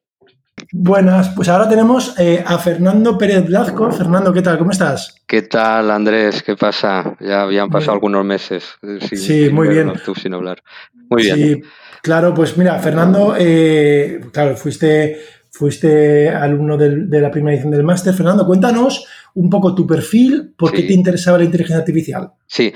Buenas, 0.71 1.29
pues 1.29 1.47
ahora 1.49 1.69
tenemos 1.69 2.19
eh, 2.19 2.43
a 2.45 2.57
Fernando 2.57 3.17
Pérez 3.17 3.45
Blasco. 3.45 3.91
Fernando, 3.91 4.33
¿qué 4.33 4.41
tal? 4.41 4.57
¿Cómo 4.57 4.71
estás? 4.71 5.15
¿Qué 5.25 5.43
tal, 5.43 5.89
Andrés? 5.89 6.43
¿Qué 6.43 6.55
pasa? 6.55 7.15
Ya 7.19 7.43
habían 7.43 7.69
pasado 7.69 7.93
algunos 7.93 8.25
meses. 8.25 8.77
sí, 9.11 9.49
muy 9.49 9.69
bien. 9.69 9.93
Tú 10.03 10.15
sin 10.15 10.33
hablar. 10.33 10.61
Muy 11.09 11.23
bien. 11.23 11.35
Sí, 11.35 11.61
claro, 12.01 12.33
pues 12.33 12.57
mira, 12.57 12.77
Fernando, 12.79 13.35
eh, 13.37 14.21
claro, 14.31 14.55
fuiste, 14.55 15.17
fuiste 15.49 16.29
alumno 16.29 16.77
de 16.77 17.21
la 17.21 17.31
primera 17.31 17.53
edición 17.55 17.71
del 17.71 17.83
máster. 17.83 18.13
Fernando, 18.13 18.45
cuéntanos 18.45 19.05
un 19.35 19.49
poco 19.49 19.73
tu 19.75 19.87
perfil, 19.87 20.53
por 20.57 20.71
qué 20.71 20.83
te 20.83 20.93
interesaba 20.93 21.37
la 21.37 21.45
inteligencia 21.45 21.79
artificial. 21.79 22.31
Sí, 22.47 22.73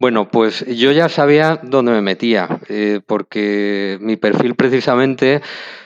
bueno, 0.00 0.30
pues 0.30 0.64
yo 0.66 0.92
ya 0.92 1.10
sabía 1.10 1.60
dónde 1.62 1.92
me 1.92 2.00
metía, 2.00 2.48
eh, 2.70 3.00
porque 3.06 3.98
mi 4.00 4.16
perfil 4.16 4.54
precisamente, 4.54 5.42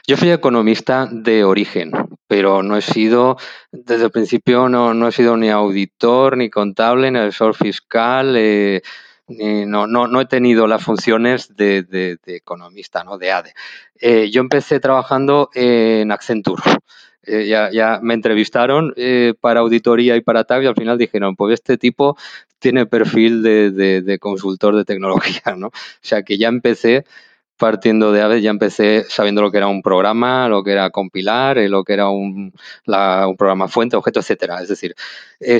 yo 0.07 0.16
soy 0.16 0.31
economista 0.31 1.09
de 1.11 1.43
origen, 1.43 1.91
pero 2.28 2.62
no 2.62 2.77
he 2.77 2.81
sido, 2.81 3.36
desde 3.73 4.05
el 4.05 4.12
principio 4.12 4.69
no, 4.69 4.95
no 4.95 5.09
he 5.09 5.12
sido 5.12 5.36
ni 5.36 5.51
auditor, 5.51 6.36
ni 6.36 6.49
contable, 6.49 7.11
ni 7.11 7.19
asesor 7.19 7.57
fiscal, 7.57 8.36
eh, 8.36 8.82
ni, 9.27 9.66
no, 9.66 9.89
no, 9.89 10.07
no, 10.07 10.20
he 10.20 10.27
tenido 10.27 10.69
las 10.69 10.85
funciones 10.85 11.57
de, 11.57 12.16
economista, 12.27 13.03
¿no? 13.03 13.19
de 13.19 13.32
ADE. 13.32 13.53
Eh, 14.01 14.31
yo 14.31 14.41
empecé 14.43 14.78
trabajando 14.78 15.51
en 15.55 16.12
Accenture. 16.12 16.62
Eh, 17.26 17.46
ya, 17.48 18.01
me 18.02 18.14
entrevistaron 18.14 18.92
eh, 18.96 19.34
para 19.40 19.60
auditoría 19.60 20.16
y 20.16 20.20
para 20.20 20.44
TAG 20.44 20.62
y 20.62 20.66
al 20.66 20.74
final 20.74 20.98
dijeron, 20.98 21.36
pues 21.36 21.55
este 21.55 21.78
tipo 21.78 22.16
tiene 22.59 22.86
perfil 22.86 23.42
de, 23.42 24.18
consultor 24.20 24.76
de 24.76 24.84
tecnología, 24.84 25.55
¿no? 25.56 25.68
O 25.68 25.72
sea 26.01 26.22
que 26.22 26.38
ya 26.38 26.48
empecé 26.48 27.05
partiendo 27.56 28.12
de 28.12 28.20
Aves, 28.20 28.42
ya 28.42 28.51
empecé 28.51 29.05
sabiendo 29.09 29.40
lo 29.42 29.51
que 29.51 29.59
era 29.59 29.68
un 29.68 29.82
programa, 29.82 30.48
lo 30.48 30.64
que 30.64 30.72
era 30.72 30.90
compilar, 30.90 31.59
eh, 31.59 31.68
lo 31.68 31.84
que 31.84 31.94
era 31.94 32.09
un, 32.09 32.52
programa 33.38 33.68
fuente, 33.68 33.96
objeto, 33.96 34.20
etcétera. 34.20 34.60
Es 34.60 34.68
decir, 34.68 34.94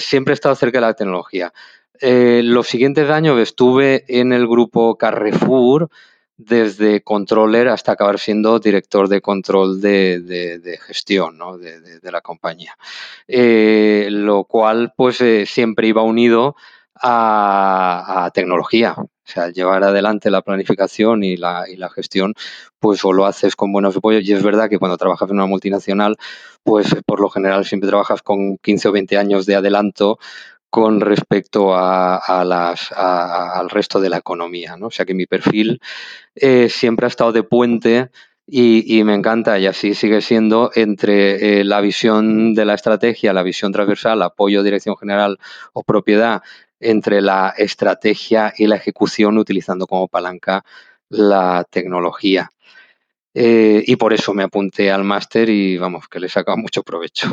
siempre 0.01 0.33
he 0.33 0.35
estado 0.35 0.55
cerca 0.55 0.79
de 0.79 0.87
la 0.87 0.95
tecnología. 0.95 1.53
los 2.01 2.67
siguientes 2.67 3.09
años 3.11 3.39
estuve 3.39 4.05
en 4.09 4.33
el 4.33 4.47
grupo 4.49 4.97
Carrefour, 4.99 5.89
desde 6.37 7.03
controller 7.03 7.69
hasta 7.69 7.93
acabar 7.93 8.19
siendo 8.19 8.59
director 8.59 9.09
de 9.09 9.21
control 9.21 9.81
de, 9.81 10.79
gestión 10.87 11.39
de, 11.61 12.13
la 12.13 12.21
compañía. 12.21 12.77
Eh, 13.29 14.09
lo 14.11 14.45
cual 14.45 14.93
pues 14.97 15.21
eh, 15.21 15.47
siempre 15.47 15.89
iba 15.89 16.03
unido 16.03 16.57
a, 16.97 18.31
tecnología. 18.35 18.95
O 18.97 19.27
sea, 19.27 19.49
llevar 19.49 19.83
adelante 19.85 20.31
la 20.31 20.43
planificación 20.43 21.25
y 21.25 21.37
la, 21.39 21.65
y 21.69 21.77
la 21.77 21.89
gestión, 21.89 22.35
pues 22.79 23.05
o 23.07 23.13
lo 23.13 23.25
haces 23.25 23.57
con 23.57 23.73
buenos 23.73 23.97
apoyos. 23.97 24.23
Y 24.25 24.33
es 24.33 24.43
verdad 24.43 24.69
que 24.69 24.79
cuando 24.79 24.99
trabajas 24.99 25.31
en 25.31 25.37
una 25.37 25.47
multinacional, 25.47 26.17
pues 26.63 26.95
por 27.07 27.21
lo 27.21 27.31
general 27.31 27.65
siempre 27.65 27.89
trabajas 27.89 28.23
con 28.23 28.59
15 28.59 28.89
o 28.89 28.93
20 28.93 29.17
años 29.17 29.47
de 29.47 29.57
adelanto 29.57 30.19
con 30.75 31.01
respecto 31.01 31.73
a, 31.73 32.43
las, 32.45 32.91
al 32.91 33.71
resto 33.71 34.01
de 34.01 34.09
la 34.09 34.17
economía. 34.17 34.77
¿no? 34.77 34.89
O 34.89 34.91
sea 34.91 35.05
que 35.07 35.15
mi 35.15 35.25
perfil 35.25 35.81
eh, 36.35 36.69
siempre 36.69 37.07
ha 37.07 37.15
estado 37.15 37.31
de 37.31 37.45
puente 37.45 38.11
y, 38.45 39.05
me 39.05 39.15
encanta 39.15 39.57
y 39.61 39.67
así 39.67 39.95
sigue 39.95 40.21
siendo 40.21 40.73
entre 40.75 41.61
eh, 41.61 41.65
la 41.65 41.81
visión 41.81 42.55
de 42.55 42.65
la 42.65 42.75
estrategia, 42.75 43.33
la 43.33 43.45
visión 43.45 43.71
transversal, 43.71 44.21
apoyo, 44.23 44.65
dirección 44.65 44.97
general 44.97 45.39
o 45.75 45.85
propiedad, 45.85 46.43
entre 46.81 47.21
la 47.21 47.55
estrategia 47.57 48.53
y 48.59 48.67
la 48.67 48.75
ejecución 48.75 49.39
utilizando 49.39 49.87
como 49.87 50.09
palanca 50.09 50.65
la 51.09 51.65
tecnología. 51.71 52.51
Eh, 53.33 53.85
y 53.87 53.95
por 53.95 54.13
eso 54.13 54.35
me 54.35 54.43
apunté 54.43 54.91
al 54.91 55.05
máster 55.05 55.49
y 55.51 55.79
vamos, 55.79 56.09
que 56.09 56.19
le 56.19 56.27
he 56.27 56.31
sacado 56.31 56.57
mucho 56.57 56.83
provecho. 56.83 57.29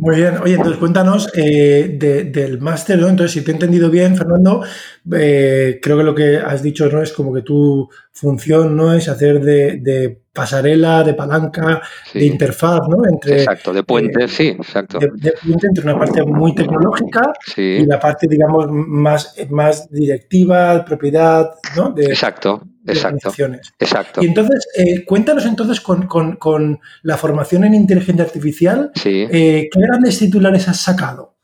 Muy 0.00 0.16
bien, 0.16 0.38
oye, 0.42 0.54
entonces 0.54 0.78
cuéntanos 0.78 1.30
eh, 1.34 1.98
del 2.32 2.58
máster, 2.58 2.98
¿no? 2.98 3.06
Entonces, 3.06 3.32
si 3.32 3.44
te 3.44 3.50
he 3.50 3.54
entendido 3.54 3.90
bien, 3.90 4.16
Fernando, 4.16 4.64
eh, 5.12 5.78
creo 5.82 5.98
que 5.98 6.02
lo 6.02 6.14
que 6.14 6.38
has 6.38 6.62
dicho, 6.62 6.88
¿no? 6.88 7.02
Es 7.02 7.12
como 7.12 7.34
que 7.34 7.42
tu 7.42 7.86
función, 8.10 8.74
¿no? 8.74 8.94
Es 8.94 9.10
hacer 9.10 9.42
de, 9.42 10.22
pasarela, 10.32 11.02
de 11.04 11.12
palanca, 11.12 11.82
de 12.14 12.24
interfaz, 12.24 12.80
¿no? 12.88 13.06
Entre, 13.06 13.42
exacto, 13.42 13.74
de 13.74 13.82
puente, 13.82 14.24
eh, 14.24 14.28
sí, 14.28 14.48
exacto. 14.48 14.98
De, 14.98 15.34
puente 15.44 15.66
entre 15.66 15.84
una 15.84 15.98
parte 15.98 16.24
muy 16.24 16.54
tecnológica 16.54 17.34
y 17.58 17.84
la 17.84 18.00
parte, 18.00 18.26
digamos, 18.26 18.68
más, 18.70 19.34
más 19.50 19.90
directiva, 19.90 20.82
propiedad, 20.82 21.50
¿no? 21.76 21.90
De, 21.90 22.06
exacto. 22.06 22.62
Exacto. 22.92 23.32
Exacto. 23.78 24.22
Y 24.22 24.26
entonces, 24.26 24.68
eh, 24.76 25.04
cuéntanos 25.04 25.46
entonces 25.46 25.80
con, 25.80 26.80
la 27.02 27.16
formación 27.16 27.64
en 27.64 27.74
inteligencia 27.74 28.24
artificial, 28.24 28.92
eh, 29.04 29.68
¿qué 29.72 29.80
grandes 29.80 30.18
titulares 30.18 30.68
has 30.68 30.80
sacado? 30.80 31.36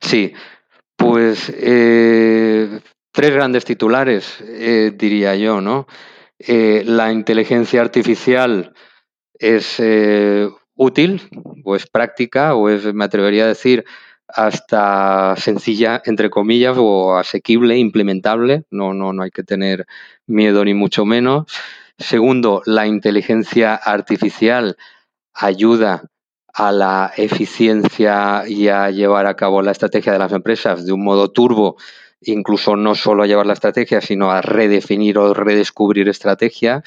Sí, 0.00 0.32
pues 0.96 1.52
eh, 1.54 2.80
tres 3.12 3.30
grandes 3.32 3.64
titulares, 3.64 4.38
diría 4.96 5.34
yo, 5.36 5.60
¿no? 5.60 5.86
la 6.38 7.12
inteligencia 7.12 7.80
artificial 7.80 8.72
es 9.34 9.80
útil, 10.78 11.20
o 11.64 11.76
es 11.76 11.86
práctica, 11.86 12.54
o 12.54 12.68
es, 12.70 12.94
me 12.94 13.04
atrevería 13.04 13.44
a 13.44 13.48
decir, 13.48 13.84
hasta 14.28 15.34
sencilla, 15.36 16.02
entre 16.04 16.30
comillas, 16.30 16.76
o 16.78 17.16
asequible, 17.16 17.76
implementable. 17.78 18.64
No, 18.70 18.94
no, 18.94 19.12
no 19.12 19.22
hay 19.22 19.30
que 19.30 19.42
tener 19.42 19.86
miedo 20.26 20.64
ni 20.64 20.74
mucho 20.74 21.04
menos. 21.04 21.50
Segundo, 21.98 22.62
la 22.66 22.86
inteligencia 22.86 23.74
artificial 23.74 24.76
ayuda 25.34 26.04
a 26.54 26.72
la 26.72 27.12
eficiencia 27.16 28.44
y 28.46 28.68
a 28.68 28.90
llevar 28.90 29.26
a 29.26 29.34
cabo 29.34 29.62
la 29.62 29.72
estrategia 29.72 30.12
de 30.12 30.18
las 30.18 30.32
empresas 30.32 30.84
de 30.84 30.92
un 30.92 31.04
modo 31.04 31.30
turbo, 31.30 31.76
incluso 32.22 32.76
no 32.76 32.94
solo 32.94 33.22
a 33.22 33.26
llevar 33.26 33.46
la 33.46 33.52
estrategia, 33.52 34.00
sino 34.00 34.30
a 34.30 34.42
redefinir 34.42 35.18
o 35.18 35.34
redescubrir 35.34 36.08
estrategia. 36.08 36.82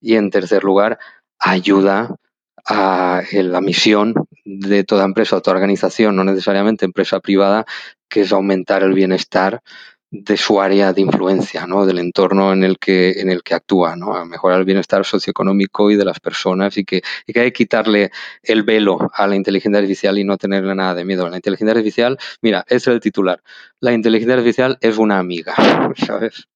Y 0.00 0.16
en 0.16 0.30
tercer 0.30 0.64
lugar, 0.64 0.98
ayuda 1.38 2.16
a 2.66 3.22
la 3.32 3.60
misión 3.60 4.14
de 4.44 4.84
toda 4.84 5.04
empresa 5.04 5.36
o 5.36 5.42
toda 5.42 5.56
organización, 5.56 6.16
no 6.16 6.24
necesariamente 6.24 6.84
empresa 6.84 7.20
privada, 7.20 7.64
que 8.08 8.22
es 8.22 8.32
aumentar 8.32 8.82
el 8.82 8.94
bienestar 8.94 9.62
de 10.10 10.36
su 10.36 10.60
área 10.60 10.92
de 10.92 11.02
influencia, 11.02 11.66
¿no? 11.66 11.86
del 11.86 11.98
entorno 11.98 12.52
en 12.52 12.64
el 12.64 12.78
que, 12.78 13.12
en 13.20 13.30
el 13.30 13.42
que 13.44 13.54
actúa, 13.54 13.94
¿no? 13.94 14.14
a 14.16 14.24
mejorar 14.24 14.58
el 14.58 14.64
bienestar 14.64 15.04
socioeconómico 15.04 15.90
y 15.90 15.96
de 15.96 16.04
las 16.04 16.18
personas 16.18 16.76
y 16.76 16.84
que, 16.84 17.02
y 17.26 17.32
que 17.32 17.40
hay 17.40 17.46
que 17.52 17.58
quitarle 17.58 18.10
el 18.42 18.64
velo 18.64 19.10
a 19.14 19.26
la 19.28 19.36
inteligencia 19.36 19.78
artificial 19.78 20.18
y 20.18 20.24
no 20.24 20.36
tenerle 20.36 20.74
nada 20.74 20.94
de 20.94 21.04
miedo. 21.04 21.28
La 21.28 21.36
inteligencia 21.36 21.72
artificial, 21.72 22.18
mira, 22.42 22.64
es 22.68 22.86
el 22.88 22.98
titular, 22.98 23.40
la 23.78 23.92
inteligencia 23.92 24.34
artificial 24.34 24.78
es 24.80 24.98
una 24.98 25.18
amiga, 25.18 25.54
¿sabes? 25.96 26.48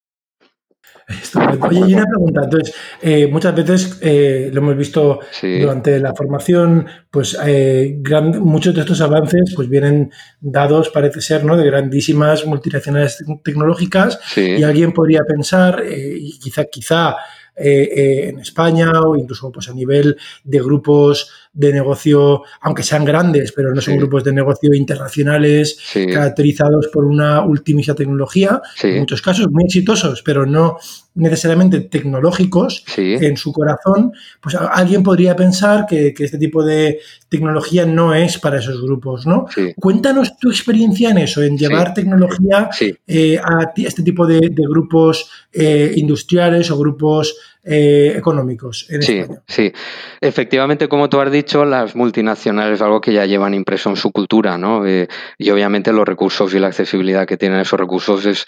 Oye, 1.61 1.81
y 1.87 1.93
una 1.93 2.05
pregunta. 2.05 2.41
Entonces, 2.43 2.75
eh, 3.01 3.27
muchas 3.27 3.55
veces 3.55 3.99
eh, 4.01 4.49
lo 4.51 4.61
hemos 4.61 4.77
visto 4.77 5.19
durante 5.41 5.99
la 5.99 6.13
formación, 6.15 6.87
pues 7.11 7.37
eh, 7.45 8.01
muchos 8.39 8.73
de 8.73 8.81
estos 8.81 9.01
avances 9.01 9.53
pues 9.55 9.69
vienen 9.69 10.11
dados, 10.39 10.89
parece 10.89 11.21
ser, 11.21 11.45
¿no? 11.45 11.55
de 11.57 11.65
grandísimas 11.65 12.45
multinacionales 12.45 13.23
tecnológicas 13.43 14.19
y 14.35 14.63
alguien 14.63 14.93
podría 14.93 15.21
pensar, 15.23 15.83
y 15.87 16.39
quizá, 16.39 16.65
quizá 16.65 17.15
en 17.55 18.39
España 18.39 18.91
o 19.01 19.15
incluso 19.15 19.51
pues, 19.51 19.69
a 19.69 19.73
nivel 19.73 20.17
de 20.43 20.59
grupos 20.59 21.31
de 21.55 21.71
negocio, 21.71 22.43
aunque 22.61 22.83
sean 22.83 23.05
grandes, 23.05 23.53
pero 23.53 23.73
no 23.73 23.81
son 23.81 23.97
grupos 23.97 24.25
de 24.25 24.33
negocio 24.33 24.73
internacionales 24.73 25.79
caracterizados 25.93 26.87
por 26.87 27.05
una 27.05 27.41
ultimísima 27.43 27.95
tecnología, 27.95 28.61
en 28.83 28.99
muchos 28.99 29.21
casos 29.21 29.47
muy 29.49 29.63
exitosos, 29.63 30.21
pero 30.21 30.45
no 30.45 30.77
necesariamente 31.15 31.79
tecnológicos 31.79 32.83
en 32.97 33.37
su 33.37 33.53
corazón, 33.53 34.11
pues 34.41 34.55
alguien 34.55 35.01
podría 35.01 35.35
pensar 35.35 35.85
que, 35.87 36.13
este 36.17 36.37
tipo 36.37 36.63
de 36.63 36.99
tecnología 37.29 37.85
no 37.85 38.13
es 38.13 38.37
para 38.37 38.59
esos 38.59 38.81
grupos, 38.81 39.25
¿no? 39.25 39.45
Cuéntanos 39.77 40.37
tu 40.37 40.49
experiencia 40.49 41.11
en 41.11 41.19
eso, 41.19 41.41
en 41.41 41.57
llevar 41.57 41.93
tecnología 41.93 42.69
eh, 43.07 43.37
a 43.37 43.71
este 43.77 44.03
tipo 44.03 44.27
de, 44.27 44.51
grupos 44.55 45.29
eh, 45.53 45.93
industriales 45.95 46.69
o 46.71 46.77
grupos 46.77 47.37
eh, 47.67 48.13
económicos 48.15 48.85
en 48.91 49.01
sí, 49.01 49.23
Sí, 49.47 49.73
efectivamente, 50.21 50.87
como 50.87 51.09
tú 51.09 51.19
has 51.19 51.31
dicho, 51.31 51.65
las 51.65 51.95
multinacionales 51.95 52.75
es 52.75 52.81
algo 52.83 53.01
que 53.01 53.11
ya 53.11 53.25
llevan 53.25 53.55
impreso 53.55 53.89
en 53.89 53.95
su 53.95 54.11
cultura, 54.11 54.55
¿no? 54.55 54.85
Eh, 54.85 55.07
y 55.39 55.49
obviamente 55.49 55.91
los 55.91 56.07
recursos 56.07 56.53
y 56.53 56.59
la 56.59 56.67
accesibilidad 56.67 57.25
que 57.25 57.37
tienen 57.37 57.59
esos 57.59 57.79
recursos 57.79 58.23
es, 58.27 58.45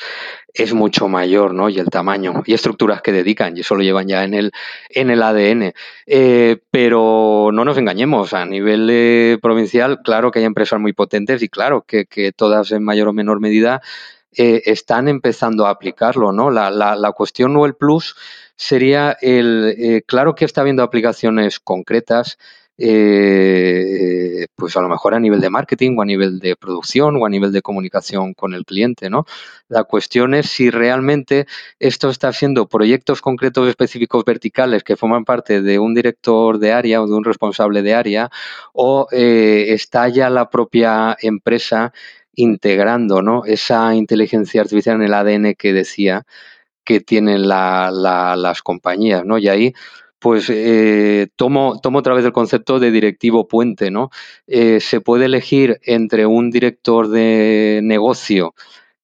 es 0.54 0.72
mucho 0.76 1.08
mayor, 1.08 1.56
¿no? 1.56 1.68
Y 1.68 1.80
el 1.80 1.88
tamaño 1.88 2.44
y 2.46 2.54
estructuras 2.54 3.02
que 3.02 3.12
dedican, 3.12 3.58
y 3.58 3.62
eso 3.62 3.74
lo 3.74 3.82
llevan 3.82 4.08
ya 4.08 4.24
en 4.24 4.36
el, 4.36 4.52
en 4.90 5.10
el 5.10 5.24
ADN. 5.24 5.74
Eh, 6.06 6.58
pero 6.70 7.50
no 7.52 7.66
nos 7.66 7.80
engañemos, 7.80 8.36
a 8.36 8.46
nivel 8.46 9.40
provincial, 9.42 10.02
claro 10.04 10.30
que 10.30 10.40
hay 10.40 10.46
empresas 10.46 10.80
muy 10.80 10.94
potentes 10.94 11.42
y 11.42 11.50
claro 11.50 11.84
que, 11.88 12.06
que 12.06 12.34
todas 12.34 12.72
en 12.72 12.84
mayor 12.84 13.08
o 13.08 13.14
menor 13.14 13.40
medida 13.40 13.82
están 14.32 15.08
empezando 15.08 15.66
a 15.66 15.72
aplicarlo, 15.72 16.32
¿no? 16.32 16.52
La, 16.52 16.70
la, 16.70 16.96
la 16.96 17.12
cuestión 17.14 17.58
o 17.58 17.66
el 17.66 17.74
plus 17.74 18.16
sería 18.58 19.16
el, 19.22 19.76
eh, 19.78 20.02
claro 20.06 20.36
que 20.36 20.46
está 20.46 20.62
habiendo 20.62 20.84
aplicaciones 20.84 21.60
concretas, 21.60 22.38
eh, 22.80 24.46
pues 24.56 24.78
a 24.78 24.82
lo 24.82 24.90
mejor 24.90 25.16
a 25.16 25.20
nivel 25.20 25.42
de 25.42 25.50
marketing 25.50 25.96
o 25.98 26.04
a 26.04 26.06
nivel 26.06 26.40
de 26.40 26.56
producción 26.56 27.16
o 27.16 27.26
a 27.26 27.30
nivel 27.30 27.52
de 27.52 27.64
comunicación 27.64 28.34
con 28.36 28.54
el 28.54 28.66
cliente, 28.66 29.10
¿no? 29.10 29.26
La 29.68 29.84
cuestión 29.84 30.36
es 30.36 30.48
si 30.48 30.70
realmente 30.70 31.48
esto 31.80 32.10
está 32.10 32.32
siendo 32.34 32.68
proyectos 32.68 33.22
concretos 33.22 33.68
específicos 33.68 34.24
verticales 34.26 34.84
que 34.84 34.96
forman 34.96 35.26
parte 35.26 35.62
de 35.62 35.80
un 35.80 35.96
director 35.96 36.60
de 36.60 36.72
área 36.74 37.02
o 37.02 37.08
de 37.08 37.14
un 37.16 37.24
responsable 37.24 37.82
de 37.82 37.96
área 37.96 38.30
o 38.74 39.08
eh, 39.12 39.68
está 39.70 40.08
ya 40.10 40.30
la 40.30 40.50
propia 40.50 41.18
empresa 41.22 41.94
integrando 42.36 43.24
¿no? 43.24 43.44
esa 43.46 43.96
inteligencia 43.96 44.62
artificial 44.62 44.98
en 44.98 45.04
el 45.04 45.14
ADN 45.16 45.56
que 45.56 45.74
decía 45.74 46.26
que 46.88 47.02
tienen 47.02 47.50
las 47.50 48.62
compañías, 48.62 49.26
¿no? 49.26 49.38
Y 49.38 49.50
ahí 49.50 49.74
pues 50.20 50.50
eh, 50.50 51.28
tomo, 51.36 51.80
tomo 51.82 52.00
otra 52.00 52.14
vez 52.14 52.24
el 52.24 52.32
concepto 52.32 52.80
de 52.80 52.92
directivo 52.92 53.46
puente, 53.46 53.92
¿no? 53.92 54.10
Eh, 54.48 54.80
se 54.80 55.02
puede 55.02 55.26
elegir 55.26 55.80
entre 55.84 56.26
un 56.26 56.50
director 56.50 57.10
de 57.10 57.82
negocio 57.84 58.56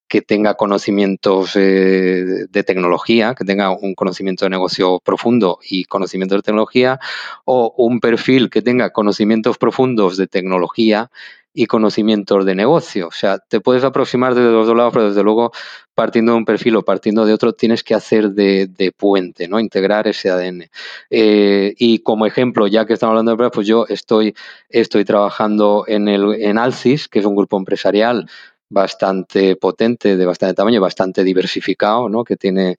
que 0.08 0.22
tenga 0.22 0.54
conocimientos 0.54 1.56
eh, 1.56 2.46
de 2.48 2.62
tecnología, 2.64 3.34
que 3.34 3.44
tenga 3.44 3.70
un 3.70 3.94
conocimiento 3.94 4.46
de 4.46 4.50
negocio 4.50 4.98
profundo 5.04 5.58
y 5.68 5.84
conocimiento 5.84 6.36
de 6.36 6.42
tecnología, 6.42 6.98
o 7.44 7.74
un 7.76 8.00
perfil 8.00 8.48
que 8.48 8.62
tenga 8.62 8.90
conocimientos 8.90 9.58
profundos 9.58 10.16
de 10.16 10.26
tecnología 10.26 11.10
y 11.54 11.66
conocimientos 11.66 12.44
de 12.44 12.56
negocio. 12.56 13.06
O 13.06 13.12
sea, 13.12 13.38
te 13.38 13.60
puedes 13.60 13.84
aproximar 13.84 14.34
desde 14.34 14.50
los 14.50 14.66
dos 14.66 14.76
lados, 14.76 14.92
pero 14.92 15.08
desde 15.08 15.22
luego 15.22 15.52
partiendo 15.94 16.32
de 16.32 16.38
un 16.38 16.44
perfil 16.44 16.74
o 16.76 16.82
partiendo 16.82 17.24
de 17.24 17.32
otro, 17.32 17.52
tienes 17.52 17.84
que 17.84 17.94
hacer 17.94 18.30
de, 18.32 18.92
puente, 18.96 19.46
¿no? 19.46 19.60
Integrar 19.60 20.08
ese 20.08 20.30
ADN. 20.30 20.68
Eh, 21.10 21.72
y 21.78 22.00
como 22.00 22.26
ejemplo, 22.26 22.66
ya 22.66 22.84
que 22.84 22.94
estamos 22.94 23.12
hablando 23.12 23.30
de 23.30 23.34
empresas, 23.34 23.52
pues 23.54 23.68
yo 23.68 23.86
estoy, 23.88 24.34
estoy 24.68 25.04
trabajando 25.04 25.84
en, 25.86 26.08
el, 26.08 26.34
en 26.42 26.58
Alcis, 26.58 27.06
que 27.08 27.20
es 27.20 27.24
un 27.24 27.36
grupo 27.36 27.56
empresarial 27.56 28.28
bastante 28.68 29.54
potente, 29.54 30.16
de 30.16 30.26
bastante 30.26 30.54
tamaño, 30.54 30.80
bastante 30.80 31.22
diversificado, 31.22 32.08
¿no? 32.08 32.24
Que 32.24 32.36
tiene 32.36 32.76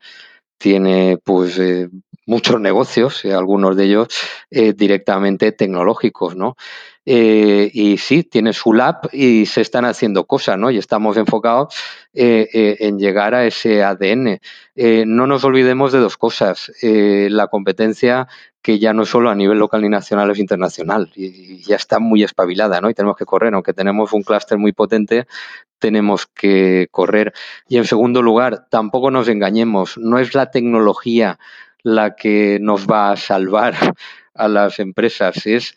tiene 0.58 1.18
pues 1.22 1.60
eh, 1.60 1.90
muchos 2.26 2.60
negocios, 2.62 3.24
eh, 3.26 3.34
algunos 3.34 3.76
de 3.76 3.86
ellos 3.86 4.08
directamente 4.50 5.52
tecnológicos, 5.52 6.36
¿no? 6.36 6.56
Eh, 7.06 7.70
y 7.72 7.98
sí, 7.98 8.24
tiene 8.24 8.52
su 8.52 8.74
lab 8.74 9.10
y 9.12 9.46
se 9.46 9.62
están 9.62 9.86
haciendo 9.86 10.26
cosas, 10.26 10.58
¿no? 10.58 10.72
Y 10.72 10.78
estamos 10.78 11.18
enfocados 11.18 11.76
eh, 12.14 12.50
eh, 12.52 12.78
en 12.80 12.98
llegar 12.98 13.36
a 13.36 13.46
ese 13.46 13.84
ADN. 13.84 14.40
no 15.06 15.28
nos 15.28 15.44
olvidemos 15.44 15.92
de 15.92 16.00
dos 16.00 16.18
cosas. 16.18 16.72
la 16.82 17.48
competencia 17.48 18.28
que 18.62 18.80
ya 18.80 18.94
no 18.94 19.06
solo 19.06 19.30
a 19.30 19.36
nivel 19.36 19.60
local 19.60 19.84
ni 19.84 19.90
nacional, 19.90 20.32
es 20.32 20.40
internacional 20.40 21.12
y, 21.16 21.62
ya 21.64 21.76
está 21.76 22.00
muy 22.00 22.24
espabilada, 22.24 22.82
¿no? 22.82 22.90
Y 22.90 22.96
tenemos 22.96 23.16
que 23.16 23.26
correr, 23.26 23.54
aunque 23.54 23.74
tenemos 23.74 24.12
un 24.12 24.24
clúster 24.24 24.58
muy 24.58 24.72
potente, 24.72 25.28
tenemos 25.78 26.26
que 26.26 26.88
correr. 26.90 27.34
Y 27.68 27.78
en 27.78 27.86
segundo 27.86 28.24
lugar, 28.24 28.68
tampoco 28.72 29.12
nos 29.12 29.28
engañemos, 29.28 30.00
no 30.00 30.18
es 30.18 30.34
la 30.34 30.50
tecnología 30.50 31.38
la 31.84 32.16
que 32.16 32.58
nos 32.60 32.88
va 32.88 33.12
a 33.12 33.18
salvar 33.18 33.76
a 34.34 34.48
las 34.48 34.80
empresas, 34.80 35.46
es 35.46 35.76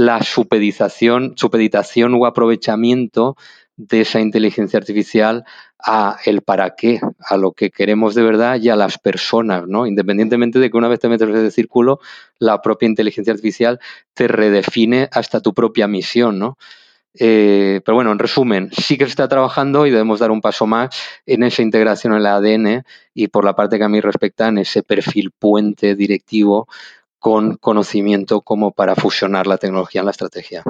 la 0.00 0.22
supeditación, 0.22 1.34
supeditación 1.36 2.14
o 2.14 2.24
aprovechamiento 2.24 3.36
de 3.76 4.00
esa 4.00 4.18
inteligencia 4.18 4.78
artificial 4.78 5.44
a 5.78 6.16
el 6.24 6.40
para 6.40 6.74
qué, 6.74 7.00
a 7.18 7.36
lo 7.36 7.52
que 7.52 7.68
queremos 7.70 8.14
de 8.14 8.22
verdad 8.22 8.58
y 8.58 8.70
a 8.70 8.76
las 8.76 8.96
personas, 8.96 9.66
¿no? 9.66 9.86
Independientemente 9.86 10.58
de 10.58 10.70
que 10.70 10.76
una 10.78 10.88
vez 10.88 11.00
te 11.00 11.10
metes 11.10 11.28
en 11.28 11.36
ese 11.36 11.50
círculo, 11.50 12.00
la 12.38 12.62
propia 12.62 12.86
inteligencia 12.88 13.34
artificial 13.34 13.78
te 14.14 14.26
redefine 14.26 15.10
hasta 15.12 15.42
tu 15.42 15.52
propia 15.52 15.86
misión, 15.86 16.38
¿no? 16.38 16.56
Eh, 17.12 17.82
pero 17.84 17.96
bueno, 17.96 18.10
en 18.12 18.20
resumen, 18.20 18.70
sí 18.72 18.96
que 18.96 19.04
se 19.04 19.10
está 19.10 19.28
trabajando 19.28 19.86
y 19.86 19.90
debemos 19.90 20.20
dar 20.20 20.30
un 20.30 20.40
paso 20.40 20.66
más 20.66 20.96
en 21.26 21.42
esa 21.42 21.60
integración 21.60 22.14
en 22.14 22.20
el 22.20 22.26
ADN 22.26 22.84
y 23.12 23.28
por 23.28 23.44
la 23.44 23.54
parte 23.54 23.76
que 23.76 23.84
a 23.84 23.88
mí 23.90 24.00
respecta 24.00 24.48
en 24.48 24.58
ese 24.58 24.82
perfil 24.82 25.30
puente 25.30 25.94
directivo 25.94 26.68
con 27.20 27.56
conocimiento 27.58 28.40
como 28.40 28.72
para 28.72 28.96
fusionar 28.96 29.46
la 29.46 29.58
tecnología 29.58 30.00
en 30.00 30.06
la 30.06 30.10
estrategia. 30.10 30.64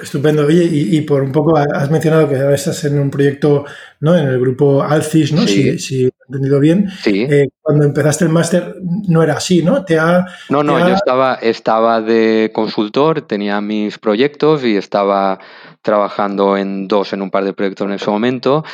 Estupendo. 0.00 0.44
Oye, 0.44 0.68
y, 0.70 1.00
por 1.02 1.22
un 1.22 1.32
poco 1.32 1.56
has 1.56 1.90
mencionado 1.90 2.28
que 2.28 2.36
ahora 2.36 2.54
estás 2.54 2.84
en 2.84 2.98
un 2.98 3.10
proyecto, 3.10 3.64
¿no? 4.00 4.14
En 4.14 4.28
el 4.28 4.38
grupo 4.38 4.82
Alcis, 4.82 5.32
¿no? 5.32 5.46
Si, 5.46 5.78
si, 5.78 6.04
he 6.04 6.10
entendido 6.28 6.60
bien. 6.60 6.90
Sí. 7.02 7.26
Eh, 7.30 7.48
cuando 7.62 7.86
empezaste 7.86 8.24
el 8.24 8.30
máster 8.30 8.76
no 9.08 9.22
era 9.22 9.34
así, 9.38 9.62
¿no? 9.62 9.86
Te 9.86 9.98
ha, 9.98 10.26
no, 10.50 10.62
no, 10.62 10.78
yo 10.86 10.94
estaba, 10.94 11.36
estaba 11.36 12.02
de 12.02 12.50
consultor, 12.52 13.22
tenía 13.22 13.62
mis 13.62 13.98
proyectos 13.98 14.64
y 14.64 14.76
estaba 14.76 15.38
trabajando 15.80 16.58
en 16.58 16.88
dos, 16.88 17.14
en 17.14 17.22
un 17.22 17.30
par 17.30 17.44
de 17.44 17.54
proyectos 17.54 17.86
en 17.86 17.94
ese 17.94 18.10
momento, 18.10 18.64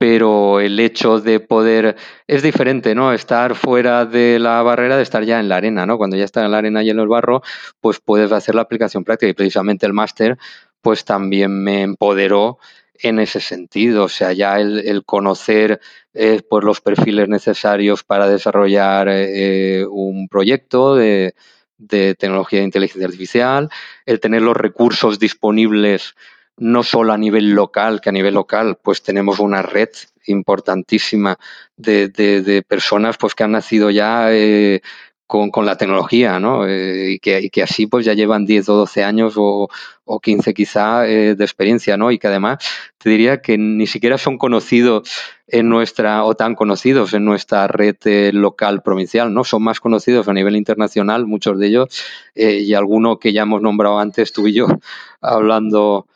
pero 0.00 0.60
el 0.60 0.80
hecho 0.80 1.20
de 1.20 1.40
poder 1.40 1.94
es 2.26 2.42
diferente, 2.42 2.94
¿no? 2.94 3.12
Estar 3.12 3.54
fuera 3.54 4.06
de 4.06 4.38
la 4.38 4.62
barrera 4.62 4.96
de 4.96 5.02
estar 5.02 5.22
ya 5.24 5.38
en 5.38 5.50
la 5.50 5.56
arena, 5.56 5.84
¿no? 5.84 5.98
Cuando 5.98 6.16
ya 6.16 6.24
estás 6.24 6.46
en 6.46 6.52
la 6.52 6.56
arena 6.56 6.82
y 6.82 6.88
en 6.88 6.98
el 7.00 7.06
barro, 7.06 7.42
pues 7.82 8.00
puedes 8.00 8.32
hacer 8.32 8.54
la 8.54 8.62
aplicación 8.62 9.04
práctica 9.04 9.28
y 9.28 9.34
precisamente 9.34 9.84
el 9.84 9.92
máster, 9.92 10.38
pues 10.80 11.04
también 11.04 11.62
me 11.62 11.82
empoderó 11.82 12.58
en 12.94 13.18
ese 13.18 13.40
sentido, 13.40 14.04
o 14.04 14.08
sea, 14.08 14.32
ya 14.32 14.58
el, 14.58 15.02
conocer 15.04 15.82
eh, 16.14 16.40
pues 16.48 16.64
los 16.64 16.80
perfiles 16.80 17.28
necesarios 17.28 18.02
para 18.02 18.26
desarrollar 18.26 19.06
eh, 19.10 19.84
un 19.84 20.28
proyecto 20.28 20.96
de, 20.96 21.34
de 21.76 22.14
tecnología 22.14 22.60
de 22.60 22.64
inteligencia 22.64 23.06
artificial, 23.06 23.68
el 24.06 24.18
tener 24.18 24.40
los 24.40 24.56
recursos 24.56 25.18
disponibles 25.18 26.14
no 26.60 26.82
solo 26.82 27.12
a 27.12 27.18
nivel 27.18 27.50
local, 27.50 28.00
que 28.00 28.10
a 28.10 28.12
nivel 28.12 28.34
local 28.34 28.78
pues 28.80 29.02
tenemos 29.02 29.40
una 29.40 29.62
red 29.62 29.88
importantísima 30.26 31.38
de, 31.76 32.08
de, 32.08 32.62
personas 32.62 33.16
pues 33.16 33.34
que 33.34 33.44
han 33.44 33.52
nacido 33.52 33.90
ya 33.90 34.32
eh, 34.32 34.82
con, 35.26 35.50
la 35.64 35.76
tecnología, 35.76 36.38
¿no? 36.38 36.66
Eh, 36.66 37.12
y, 37.12 37.18
que, 37.18 37.48
que, 37.50 37.62
así 37.62 37.86
pues 37.86 38.04
ya 38.04 38.12
llevan 38.12 38.44
10 38.44 38.68
o 38.68 38.74
12 38.74 39.04
años 39.04 39.34
o, 39.36 39.68
o 40.04 40.20
15 40.20 40.52
quizá 40.52 41.08
eh, 41.08 41.34
de 41.34 41.44
experiencia, 41.44 41.96
¿no? 41.96 42.10
Y 42.10 42.18
que 42.18 42.26
además 42.26 42.58
te 42.98 43.08
diría 43.08 43.40
que 43.40 43.56
ni 43.56 43.86
siquiera 43.86 44.18
son 44.18 44.36
conocidos 44.36 45.10
en 45.46 45.68
nuestra, 45.68 46.24
o 46.24 46.34
tan 46.34 46.54
conocidos 46.54 47.14
en 47.14 47.24
nuestra 47.24 47.68
red 47.68 47.96
local 48.32 48.82
provincial, 48.82 49.32
¿no? 49.32 49.44
Son 49.44 49.62
más 49.62 49.80
conocidos 49.80 50.28
a 50.28 50.34
nivel 50.34 50.56
internacional, 50.56 51.26
muchos 51.26 51.58
de 51.58 51.68
ellos, 51.68 52.04
y 52.34 52.74
alguno 52.74 53.18
que 53.18 53.32
ya 53.32 53.42
hemos 53.42 53.62
nombrado 53.62 53.98
antes, 53.98 54.32
tú 54.32 54.46
y 54.46 54.52
yo, 54.52 54.66
hablando 55.20 56.06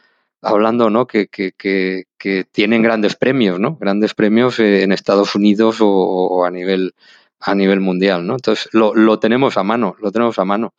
hablando, 0.44 0.90
¿no? 0.90 1.06
Que, 1.06 1.26
que, 1.28 1.52
que, 1.52 2.04
que 2.18 2.44
tienen 2.44 2.82
grandes 2.82 3.16
premios, 3.16 3.58
¿no? 3.58 3.76
Grandes 3.76 4.14
premios 4.14 4.58
en 4.60 4.92
Estados 4.92 5.34
Unidos 5.34 5.80
o, 5.80 5.88
o 5.88 6.44
a 6.44 6.50
nivel 6.50 6.94
a 7.40 7.54
nivel 7.54 7.80
mundial, 7.80 8.26
¿no? 8.26 8.34
Entonces 8.34 8.68
lo, 8.72 8.94
lo 8.94 9.18
tenemos 9.18 9.58
a 9.58 9.62
mano, 9.62 9.96
lo 10.00 10.10
tenemos 10.10 10.38
a 10.38 10.44
mano. 10.44 10.72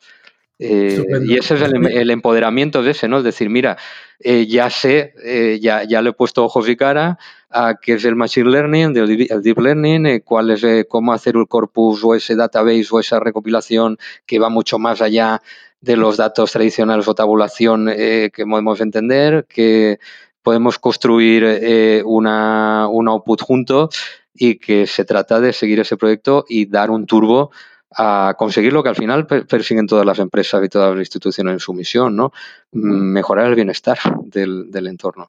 Eh, 0.58 1.04
y 1.26 1.36
ese 1.36 1.54
es 1.54 1.60
el, 1.62 2.10
empoderamiento 2.10 2.82
de 2.82 2.92
ese, 2.92 3.08
¿no? 3.08 3.18
Es 3.18 3.24
decir, 3.24 3.50
mira, 3.50 3.76
eh, 4.18 4.46
ya 4.46 4.70
sé, 4.70 5.12
eh, 5.22 5.58
ya, 5.60 5.84
ya 5.84 6.00
le 6.00 6.10
he 6.10 6.12
puesto 6.14 6.44
ojos 6.44 6.68
y 6.68 6.76
cara 6.76 7.18
a 7.50 7.74
qué 7.80 7.94
es 7.94 8.04
el 8.06 8.16
Machine 8.16 8.50
Learning, 8.50 8.96
el 8.96 9.42
Deep 9.42 9.58
Learning, 9.58 10.20
cuál 10.24 10.50
es, 10.50 10.64
cómo 10.88 11.12
hacer 11.12 11.36
el 11.36 11.46
corpus 11.46 12.02
o 12.02 12.14
ese 12.14 12.34
database 12.34 12.88
o 12.90 13.00
esa 13.00 13.20
recopilación 13.20 13.98
que 14.24 14.38
va 14.38 14.48
mucho 14.48 14.78
más 14.78 15.02
allá 15.02 15.42
de 15.86 15.96
los 15.96 16.16
datos 16.16 16.52
tradicionales 16.52 17.08
o 17.08 17.14
tabulación 17.14 17.86
que 17.86 18.44
podemos 18.48 18.80
entender, 18.80 19.46
que 19.48 19.98
podemos 20.42 20.78
construir 20.78 22.02
una, 22.04 22.88
un 22.88 23.08
output 23.08 23.40
junto 23.40 23.88
y 24.34 24.58
que 24.58 24.86
se 24.86 25.04
trata 25.04 25.40
de 25.40 25.52
seguir 25.52 25.80
ese 25.80 25.96
proyecto 25.96 26.44
y 26.48 26.66
dar 26.66 26.90
un 26.90 27.06
turbo 27.06 27.50
a 27.98 28.34
conseguir 28.36 28.72
lo 28.72 28.82
que 28.82 28.90
al 28.90 28.96
final 28.96 29.26
persiguen 29.26 29.86
todas 29.86 30.04
las 30.04 30.18
empresas 30.18 30.62
y 30.64 30.68
todas 30.68 30.90
las 30.90 31.00
instituciones 31.00 31.54
en 31.54 31.60
su 31.60 31.72
misión, 31.72 32.14
¿no? 32.14 32.32
Mejorar 32.72 33.46
el 33.46 33.54
bienestar 33.54 33.98
del, 34.24 34.70
del 34.70 34.88
entorno. 34.88 35.26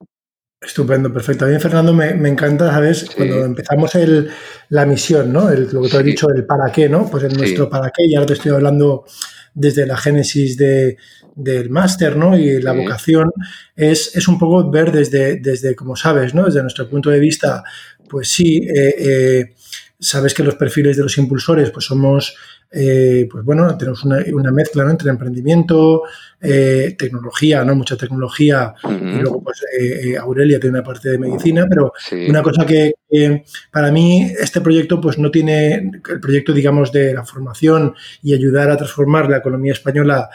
Estupendo, 0.59 1.13
perfecto. 1.13 1.45
A 1.45 1.49
mí, 1.49 1.59
Fernando, 1.59 1.93
me, 1.93 2.15
me 2.15 2.29
encanta, 2.29 2.71
¿sabes? 2.71 3.09
Cuando 3.15 3.45
empezamos 3.45 3.93
el, 3.95 4.31
la 4.69 4.87
misión, 4.87 5.31
¿no? 5.31 5.49
El, 5.49 5.69
lo 5.71 5.83
que 5.83 5.89
te 5.89 5.97
has 5.97 6.03
dicho, 6.03 6.29
el 6.29 6.45
para 6.45 6.71
qué, 6.71 6.89
¿no? 6.89 7.07
Pues 7.09 7.23
en 7.25 7.33
nuestro 7.33 7.69
para 7.69 7.91
qué, 7.95 8.05
y 8.07 8.15
ahora 8.15 8.25
te 8.25 8.33
estoy 8.33 8.51
hablando 8.51 9.05
desde 9.57 9.87
la 9.87 9.97
génesis 9.97 10.55
de, 10.55 10.97
del 11.35 11.71
máster, 11.71 12.15
¿no? 12.15 12.37
Y 12.37 12.61
la 12.61 12.73
vocación 12.73 13.31
es, 13.75 14.15
es, 14.15 14.27
un 14.27 14.37
poco 14.37 14.69
ver 14.69 14.91
desde, 14.91 15.39
desde, 15.39 15.75
como 15.75 15.95
sabes, 15.95 16.35
¿no? 16.35 16.45
Desde 16.45 16.61
nuestro 16.61 16.87
punto 16.87 17.09
de 17.09 17.19
vista, 17.19 17.63
pues 18.07 18.29
sí, 18.29 18.57
eh, 18.57 18.95
eh, 18.99 19.55
sabes 19.99 20.35
que 20.35 20.43
los 20.43 20.55
perfiles 20.55 20.95
de 20.95 21.03
los 21.03 21.17
impulsores, 21.17 21.71
pues 21.71 21.85
somos 21.85 22.35
eh, 22.71 23.27
pues 23.31 23.45
bueno, 23.45 23.77
tenemos 23.77 24.03
una, 24.03 24.23
una 24.33 24.51
mezcla 24.51 24.83
¿no? 24.83 24.91
entre 24.91 25.09
emprendimiento, 25.09 26.03
eh, 26.39 26.95
tecnología, 26.97 27.63
¿no? 27.65 27.75
Mucha 27.75 27.97
tecnología, 27.97 28.73
y 28.87 29.19
luego 29.21 29.41
pues 29.43 29.63
eh, 29.79 30.15
Aurelia 30.17 30.59
tiene 30.59 30.77
una 30.77 30.85
parte 30.85 31.09
de 31.09 31.17
medicina, 31.17 31.65
pero 31.67 31.93
una 32.29 32.43
cosa 32.43 32.63
que 32.63 32.93
para 33.71 33.91
mí 33.91 34.31
este 34.39 34.61
proyecto 34.61 35.01
pues 35.01 35.17
no 35.17 35.31
tiene, 35.31 35.91
el 36.09 36.19
proyecto 36.19 36.53
digamos 36.53 36.91
de 36.91 37.13
la 37.13 37.25
formación 37.25 37.95
y 38.21 38.35
ayudar 38.35 38.69
a 38.69 38.77
transformar 38.77 39.29
la 39.29 39.37
economía 39.37 39.73
española 39.73 40.29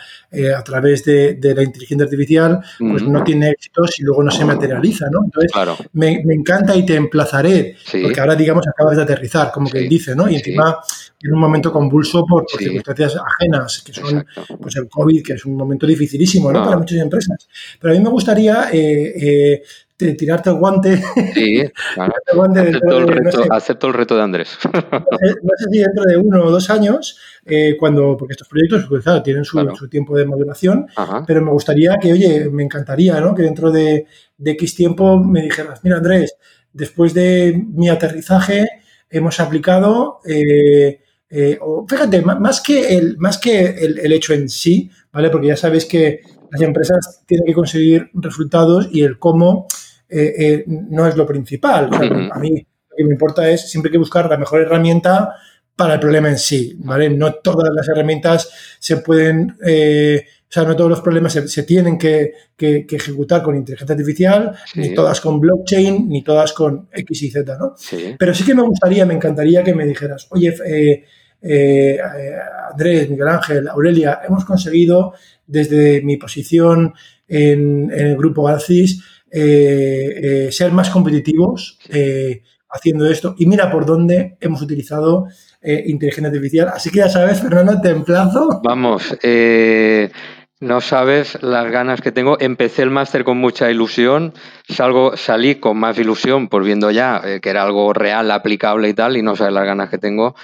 a 0.57 0.65
través 0.65 1.05
de, 1.05 1.39
la 1.41 1.63
inteligencia 1.63 2.05
artificial, 2.05 2.61
pues 2.79 3.03
no 3.05 3.23
tiene 3.23 3.51
éxito 3.51 3.87
si 3.87 4.03
luego 4.03 4.25
no 4.25 4.31
se 4.31 4.45
materializa, 4.45 5.07
¿no? 5.11 5.21
Entonces 5.25 5.53
me, 5.93 6.21
encanta 6.31 6.75
y 6.75 6.85
te 6.85 6.97
emplazaré, 6.97 7.77
porque 8.03 8.21
ahora 8.21 8.35
digamos 8.35 8.67
acabas 8.67 8.97
de 8.97 9.03
aterrizar, 9.03 9.53
como 9.53 9.71
que 9.71 9.81
dice, 9.81 10.17
¿no? 10.17 10.29
Y 10.29 10.37
encima 10.37 10.79
en 11.23 11.33
un 11.33 11.41
momento 11.41 11.73
convulso 11.73 12.27
por, 12.27 12.45
circunstancias 12.59 13.17
ajenas, 13.17 13.83
que 13.83 13.93
son 13.93 14.27
pues 14.61 14.77
el 14.77 14.89
COVID, 14.89 15.23
que 15.23 15.35
es 15.35 15.45
un 15.45 15.57
momento 15.57 15.87
dificilísimo 15.93 16.53
¿no? 16.53 16.65
para 16.65 16.77
muchas 16.77 16.99
empresas. 16.99 17.49
Pero 17.81 17.95
a 17.95 17.97
mí 17.97 18.03
me 18.03 18.11
gustaría 18.11 18.69
eh, 18.73 19.63
eh, 19.99 20.15
tirarte 20.15 20.51
el 20.51 20.57
guante. 20.57 21.03
Sí, 21.35 21.63
acepto, 21.97 22.99
el 22.99 23.09
reto, 23.09 23.45
acepto, 23.51 23.87
el 23.89 23.95
reto, 23.95 24.17
de 24.17 24.23
Andrés. 24.23 24.59
No 24.73 25.51
sé, 25.57 25.65
si 25.71 25.79
dentro 25.79 26.05
de 26.05 26.17
uno 26.17 26.45
o 26.45 26.51
dos 26.51 26.71
años, 26.71 27.19
eh, 27.47 27.77
cuando, 27.79 28.17
porque 28.17 28.33
estos 28.33 28.49
proyectos 28.49 28.87
pues, 28.89 29.05
claro, 29.05 29.23
tienen 29.23 29.45
su, 29.45 29.59
su, 29.77 29.89
tiempo 29.89 30.17
de 30.17 30.27
maduración, 30.27 30.87
pero 31.27 31.43
me 31.43 31.51
gustaría 31.51 31.97
que, 32.01 32.13
oye, 32.13 32.49
me 32.51 32.63
encantaría 32.63 33.21
¿no? 33.21 33.35
que 33.35 33.43
dentro 33.43 33.71
de, 33.71 34.07
de 34.37 34.51
X 34.53 34.75
tiempo 34.75 35.19
me 35.19 35.43
dijeras, 35.43 35.81
mira 35.85 35.97
Andrés, 35.97 36.37
después 36.73 37.15
de 37.15 37.63
mi 37.69 37.89
aterrizaje 37.89 38.69
hemos 39.11 39.39
aplicado 39.41 40.21
eh, 40.27 41.03
eh, 41.35 41.59
fíjate, 41.89 42.21
más 42.21 42.61
que, 42.61 42.95
el, 42.95 43.17
más 43.17 43.39
que 43.39 43.65
el, 43.65 44.13
hecho 44.13 44.35
en 44.35 44.51
sí, 44.51 44.91
¿vale? 45.13 45.31
Porque 45.31 45.49
ya 45.49 45.57
sabéis 45.57 45.87
que 45.87 46.21
las 46.51 46.61
empresas 46.61 47.23
tienen 47.27 47.47
que 47.47 47.55
conseguir 47.55 48.11
resultados 48.15 48.89
y 48.91 49.03
el 49.03 49.19
cómo 49.19 49.67
eh, 50.09 50.35
eh, 50.39 50.65
no 50.67 51.07
es 51.07 51.17
lo 51.17 51.27
principal. 51.27 51.91
A 52.33 52.39
mí 52.39 52.51
lo 52.91 52.97
que 52.97 53.05
me 53.05 53.13
importa 53.13 53.49
es 53.49 53.71
siempre 53.71 53.91
que 53.91 53.99
buscar 53.99 54.29
la 54.29 54.37
mejor 54.37 54.61
herramienta 54.61 55.35
para 55.75 55.95
el 55.95 56.01
problema 56.01 56.29
en 56.29 56.39
sí, 56.39 56.77
¿vale? 56.81 57.09
No 57.09 57.35
todas 57.35 57.71
las 57.75 57.89
herramientas 57.89 58.51
se 58.79 58.99
pueden, 58.99 59.57
o 60.53 60.55
sea, 60.55 60.65
no 60.65 60.77
todos 60.77 60.91
los 60.91 61.01
problemas 61.01 61.33
se, 61.33 61.63
tienen 61.63 61.97
que, 61.97 62.35
ejecutar 62.59 63.43
con 63.43 63.57
inteligencia 63.57 63.95
artificial, 63.95 64.55
ni 64.75 64.93
todas 64.93 65.19
con 65.23 65.41
blockchain, 65.41 66.11
ni 66.11 66.23
todas 66.23 66.53
con 66.53 66.91
X 66.93 67.23
y 67.23 67.31
Z, 67.31 67.57
¿no? 67.59 67.75
Pero 68.19 68.35
sí 68.35 68.45
que 68.45 68.55
me 68.55 68.61
gustaría, 68.61 69.07
me 69.07 69.15
encantaría 69.15 69.65
que 69.65 69.75
me 69.75 69.87
dijeras, 69.87 70.27
oye, 70.31 70.55
eh, 70.67 71.05
Andrés, 71.43 73.11
Miguel 73.11 73.29
Ángel, 73.29 73.69
Aurelia, 73.69 74.21
hemos 74.27 74.45
conseguido 74.45 75.15
desde 75.47 76.03
mi 76.03 76.17
posición 76.17 76.95
en, 77.29 77.91
el 77.91 78.17
grupo 78.17 78.49
Alcis 78.49 79.03
eh, 79.31 80.47
eh, 80.47 80.53
ser 80.53 80.73
más 80.73 80.91
competitivos 80.91 81.79
haciendo 82.71 83.07
esto. 83.07 83.35
Y 83.39 83.47
mira 83.47 83.71
por 83.71 83.85
dónde 83.85 84.37
hemos 84.41 84.63
utilizado 84.63 85.27
inteligencia 85.63 86.29
artificial. 86.29 86.69
Así 86.75 86.91
que 86.91 86.99
ya 86.99 87.09
sabes, 87.09 87.41
Fernando, 87.41 87.81
te 87.81 87.91
emplazo. 87.91 88.61
Vamos, 88.65 89.17
no 90.61 90.81
sabes 90.81 91.43
las 91.43 91.71
ganas 91.71 92.01
que 92.01 92.13
tengo. 92.13 92.39
Empecé 92.41 92.83
el 92.83 92.91
máster 92.91 93.25
con 93.25 93.37
mucha 93.37 93.71
ilusión, 93.71 94.33
salgo, 94.69 95.17
salí 95.17 95.57
con 95.57 95.77
más 95.77 95.99
ilusión, 95.99 96.49
por 96.49 96.65
viendo 96.65 96.91
ya 96.91 97.21
que 97.41 97.51
era 97.51 97.63
algo 97.63 97.93
real, 97.93 98.31
aplicable 98.31 98.89
y 98.89 98.95
tal, 98.95 99.17
y 99.17 99.23
no 99.23 99.37
sabes 99.37 99.53
las 99.53 99.67
ganas 99.67 99.91
que 99.91 99.99
tengo 99.99 100.35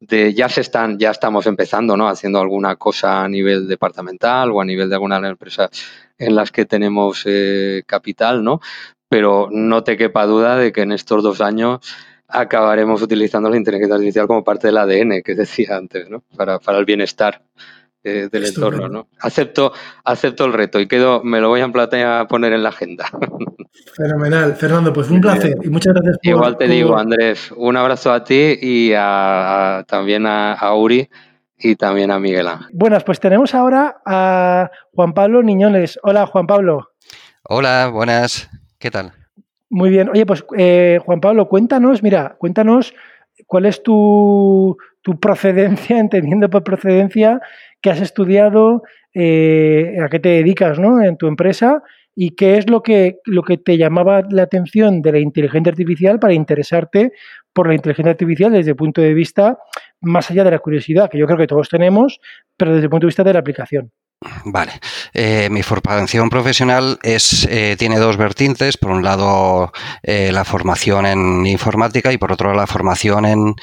de 0.00 0.34
ya 0.34 0.48
se 0.48 0.60
están, 0.60 0.98
ya 0.98 1.10
estamos 1.10 1.46
empezando, 1.46 1.96
¿no? 1.96 2.08
Haciendo 2.08 2.40
alguna 2.40 2.76
cosa 2.76 3.24
a 3.24 3.28
nivel 3.28 3.66
departamental 3.66 4.50
o 4.52 4.60
a 4.60 4.64
nivel 4.64 4.88
de 4.88 4.94
alguna 4.94 5.16
empresa 5.26 5.70
en 6.18 6.34
las 6.34 6.52
que 6.52 6.66
tenemos 6.66 7.22
eh, 7.26 7.82
capital, 7.86 8.44
¿no? 8.44 8.60
Pero 9.08 9.48
no 9.50 9.84
te 9.84 9.96
quepa 9.96 10.26
duda 10.26 10.56
de 10.56 10.72
que 10.72 10.82
en 10.82 10.92
estos 10.92 11.22
dos 11.22 11.40
años 11.40 11.80
acabaremos 12.28 13.02
utilizando 13.02 13.48
la 13.48 13.56
inteligencia 13.56 13.94
artificial 13.94 14.26
como 14.26 14.44
parte 14.44 14.68
del 14.68 14.78
ADN 14.78 15.22
que 15.22 15.34
decía 15.34 15.76
antes, 15.76 16.08
¿no? 16.10 16.22
Para, 16.36 16.58
para 16.58 16.78
el 16.78 16.84
bienestar 16.84 17.42
eh, 18.06 18.28
del 18.30 18.46
entorno, 18.46 18.88
¿no? 18.88 19.08
Acepto, 19.18 19.72
acepto 20.04 20.44
el 20.44 20.52
reto 20.52 20.78
y 20.78 20.86
quedo, 20.86 21.24
me 21.24 21.40
lo 21.40 21.48
voy 21.48 21.60
a 21.60 22.26
poner 22.28 22.52
en 22.52 22.62
la 22.62 22.68
agenda. 22.68 23.06
Fenomenal. 23.96 24.54
Fernando, 24.54 24.92
pues 24.92 25.10
un 25.10 25.20
placer 25.20 25.56
y 25.60 25.68
muchas 25.68 25.92
gracias 25.92 26.18
por... 26.18 26.30
Igual 26.30 26.56
te 26.56 26.68
digo, 26.68 26.96
Andrés, 26.96 27.50
un 27.56 27.76
abrazo 27.76 28.12
a 28.12 28.22
ti 28.22 28.58
y 28.62 28.92
también 29.88 30.24
a, 30.26 30.72
Uri 30.76 31.08
y 31.58 31.74
también 31.74 32.12
a 32.12 32.20
Miguel 32.20 32.46
Ángel. 32.46 32.68
Buenas, 32.72 33.02
pues 33.02 33.18
tenemos 33.18 33.56
ahora 33.56 33.96
a 34.06 34.70
Juan 34.94 35.12
Pablo 35.12 35.42
Niñones. 35.42 35.98
Hola, 36.04 36.26
Juan 36.26 36.46
Pablo. 36.46 36.90
Hola, 37.42 37.90
buenas. 37.92 38.48
¿Qué 38.78 38.92
tal? 38.92 39.14
Muy 39.68 39.90
bien. 39.90 40.10
Oye, 40.10 40.24
pues 40.24 40.44
eh, 40.56 41.00
Juan 41.04 41.20
Pablo, 41.20 41.48
cuéntanos, 41.48 42.04
mira, 42.04 42.36
cuéntanos 42.38 42.94
cuál 43.48 43.66
es 43.66 43.82
tu, 43.82 44.76
tu 45.06 45.20
procedencia, 45.20 45.98
entendiendo 46.00 46.50
por 46.50 46.64
procedencia, 46.64 47.40
qué 47.80 47.90
has 47.90 48.00
estudiado, 48.00 48.82
eh, 49.14 49.96
a 50.04 50.08
qué 50.08 50.18
te 50.18 50.28
dedicas 50.30 50.78
¿no? 50.78 51.02
en 51.02 51.16
tu 51.16 51.26
empresa 51.26 51.82
y 52.14 52.34
qué 52.34 52.56
es 52.56 52.68
lo 52.68 52.82
que, 52.82 53.18
lo 53.26 53.42
que 53.42 53.58
te 53.58 53.76
llamaba 53.76 54.22
la 54.30 54.42
atención 54.42 55.02
de 55.02 55.12
la 55.12 55.18
inteligencia 55.18 55.70
artificial 55.70 56.18
para 56.18 56.32
interesarte 56.32 57.12
por 57.52 57.68
la 57.68 57.74
inteligencia 57.74 58.12
artificial 58.12 58.52
desde 58.52 58.70
el 58.70 58.76
punto 58.76 59.02
de 59.02 59.14
vista 59.14 59.58
más 60.00 60.30
allá 60.30 60.44
de 60.44 60.50
la 60.50 60.58
curiosidad, 60.58 61.10
que 61.10 61.18
yo 61.18 61.26
creo 61.26 61.38
que 61.38 61.46
todos 61.46 61.68
tenemos, 61.68 62.20
pero 62.56 62.72
desde 62.72 62.84
el 62.84 62.90
punto 62.90 63.06
de 63.06 63.08
vista 63.08 63.24
de 63.24 63.32
la 63.32 63.40
aplicación. 63.40 63.92
Vale, 64.48 64.78
eh, 65.12 65.48
mi 65.50 65.64
formación 65.64 66.30
profesional 66.30 67.00
es, 67.02 67.48
eh, 67.50 67.74
tiene 67.76 67.98
dos 67.98 68.16
vertientes. 68.16 68.76
Por 68.76 68.92
un 68.92 69.02
lado, 69.02 69.72
eh, 70.04 70.30
la 70.32 70.44
formación 70.44 71.04
en 71.04 71.44
informática 71.46 72.12
y 72.12 72.16
por 72.16 72.30
otro, 72.30 72.54
la 72.54 72.68
formación 72.68 73.26
en 73.26 73.54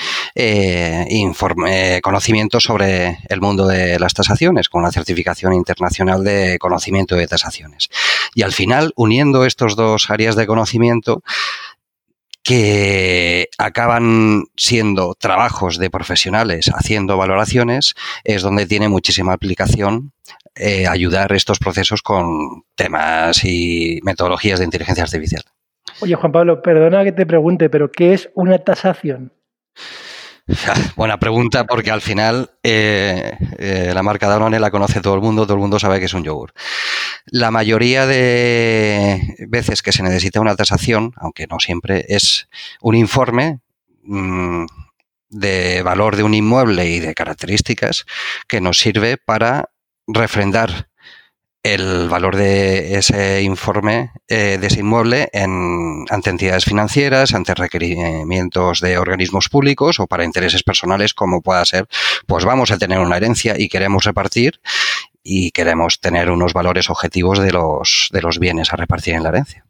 conocimiento 2.01 2.59
sobre 2.59 3.19
el 3.29 3.39
mundo 3.39 3.65
de 3.65 3.97
las 3.97 4.13
tasaciones, 4.13 4.67
con 4.67 4.83
la 4.83 4.91
certificación 4.91 5.53
internacional 5.53 6.21
de 6.21 6.57
conocimiento 6.59 7.15
de 7.15 7.27
tasaciones. 7.27 7.87
Y 8.35 8.41
al 8.41 8.51
final, 8.51 8.91
uniendo 8.97 9.45
estos 9.45 9.77
dos 9.77 10.09
áreas 10.09 10.35
de 10.35 10.47
conocimiento, 10.47 11.23
que 12.43 13.47
acaban 13.57 14.47
siendo 14.57 15.15
trabajos 15.15 15.77
de 15.77 15.89
profesionales 15.89 16.69
haciendo 16.75 17.15
valoraciones, 17.15 17.95
es 18.25 18.41
donde 18.41 18.65
tiene 18.65 18.89
muchísima 18.89 19.31
aplicación 19.31 20.12
eh, 20.55 20.87
ayudar 20.87 21.33
estos 21.33 21.59
procesos 21.59 22.01
con 22.01 22.63
temas 22.75 23.43
y 23.43 23.99
metodologías 24.03 24.59
de 24.59 24.65
inteligencia 24.65 25.03
artificial. 25.03 25.43
Oye, 26.01 26.15
Juan 26.15 26.31
Pablo, 26.31 26.61
perdona 26.61 27.03
que 27.03 27.11
te 27.11 27.25
pregunte, 27.25 27.69
pero 27.69 27.91
¿qué 27.91 28.13
es 28.13 28.29
una 28.35 28.59
tasación? 28.59 29.33
Buena 30.95 31.17
pregunta, 31.19 31.65
porque 31.65 31.91
al 31.91 32.01
final 32.01 32.51
eh, 32.63 33.37
eh, 33.57 33.91
la 33.93 34.03
marca 34.03 34.27
Danone 34.27 34.59
la 34.59 34.71
conoce 34.71 35.01
todo 35.01 35.15
el 35.15 35.21
mundo, 35.21 35.43
todo 35.43 35.53
el 35.53 35.61
mundo 35.61 35.79
sabe 35.79 35.99
que 35.99 36.05
es 36.05 36.13
un 36.13 36.23
yogur. 36.23 36.53
La 37.25 37.49
mayoría 37.49 38.05
de 38.05 39.21
veces 39.47 39.81
que 39.81 39.93
se 39.93 40.03
necesita 40.03 40.41
una 40.41 40.55
tasación, 40.55 41.13
aunque 41.15 41.47
no 41.47 41.59
siempre, 41.59 42.05
es 42.09 42.49
un 42.81 42.95
informe 42.95 43.61
mm, 44.03 44.65
de 45.29 45.81
valor 45.81 46.17
de 46.17 46.23
un 46.23 46.33
inmueble 46.33 46.89
y 46.89 46.99
de 46.99 47.13
características 47.13 48.05
que 48.47 48.59
nos 48.59 48.79
sirve 48.79 49.17
para 49.17 49.69
refrendar 50.07 50.89
el 51.63 52.09
valor 52.09 52.35
de 52.35 52.97
ese 52.97 53.41
informe, 53.41 54.11
eh, 54.27 54.57
de 54.59 54.67
ese 54.67 54.81
inmueble, 54.81 55.29
en, 55.31 56.05
ante 56.09 56.29
entidades 56.29 56.65
financieras, 56.65 57.33
ante 57.33 57.55
requerimientos 57.55 58.81
de 58.81 58.97
organismos 58.97 59.47
públicos 59.47 60.01
o 60.01 60.07
para 60.07 60.25
intereses 60.25 60.63
personales, 60.63 61.13
como 61.13 61.41
pueda 61.41 61.63
ser, 61.63 61.87
pues 62.27 62.43
vamos 62.43 62.71
a 62.71 62.77
tener 62.77 62.99
una 62.99 63.15
herencia 63.15 63.55
y 63.57 63.69
queremos 63.69 64.03
repartir 64.03 64.59
y 65.23 65.51
queremos 65.51 66.01
tener 66.01 66.29
unos 66.29 66.51
valores 66.51 66.89
objetivos 66.89 67.39
de 67.39 67.53
los, 67.53 68.09
de 68.11 68.21
los 68.21 68.39
bienes 68.39 68.73
a 68.73 68.75
repartir 68.75 69.13
en 69.13 69.23
la 69.23 69.29
herencia. 69.29 69.65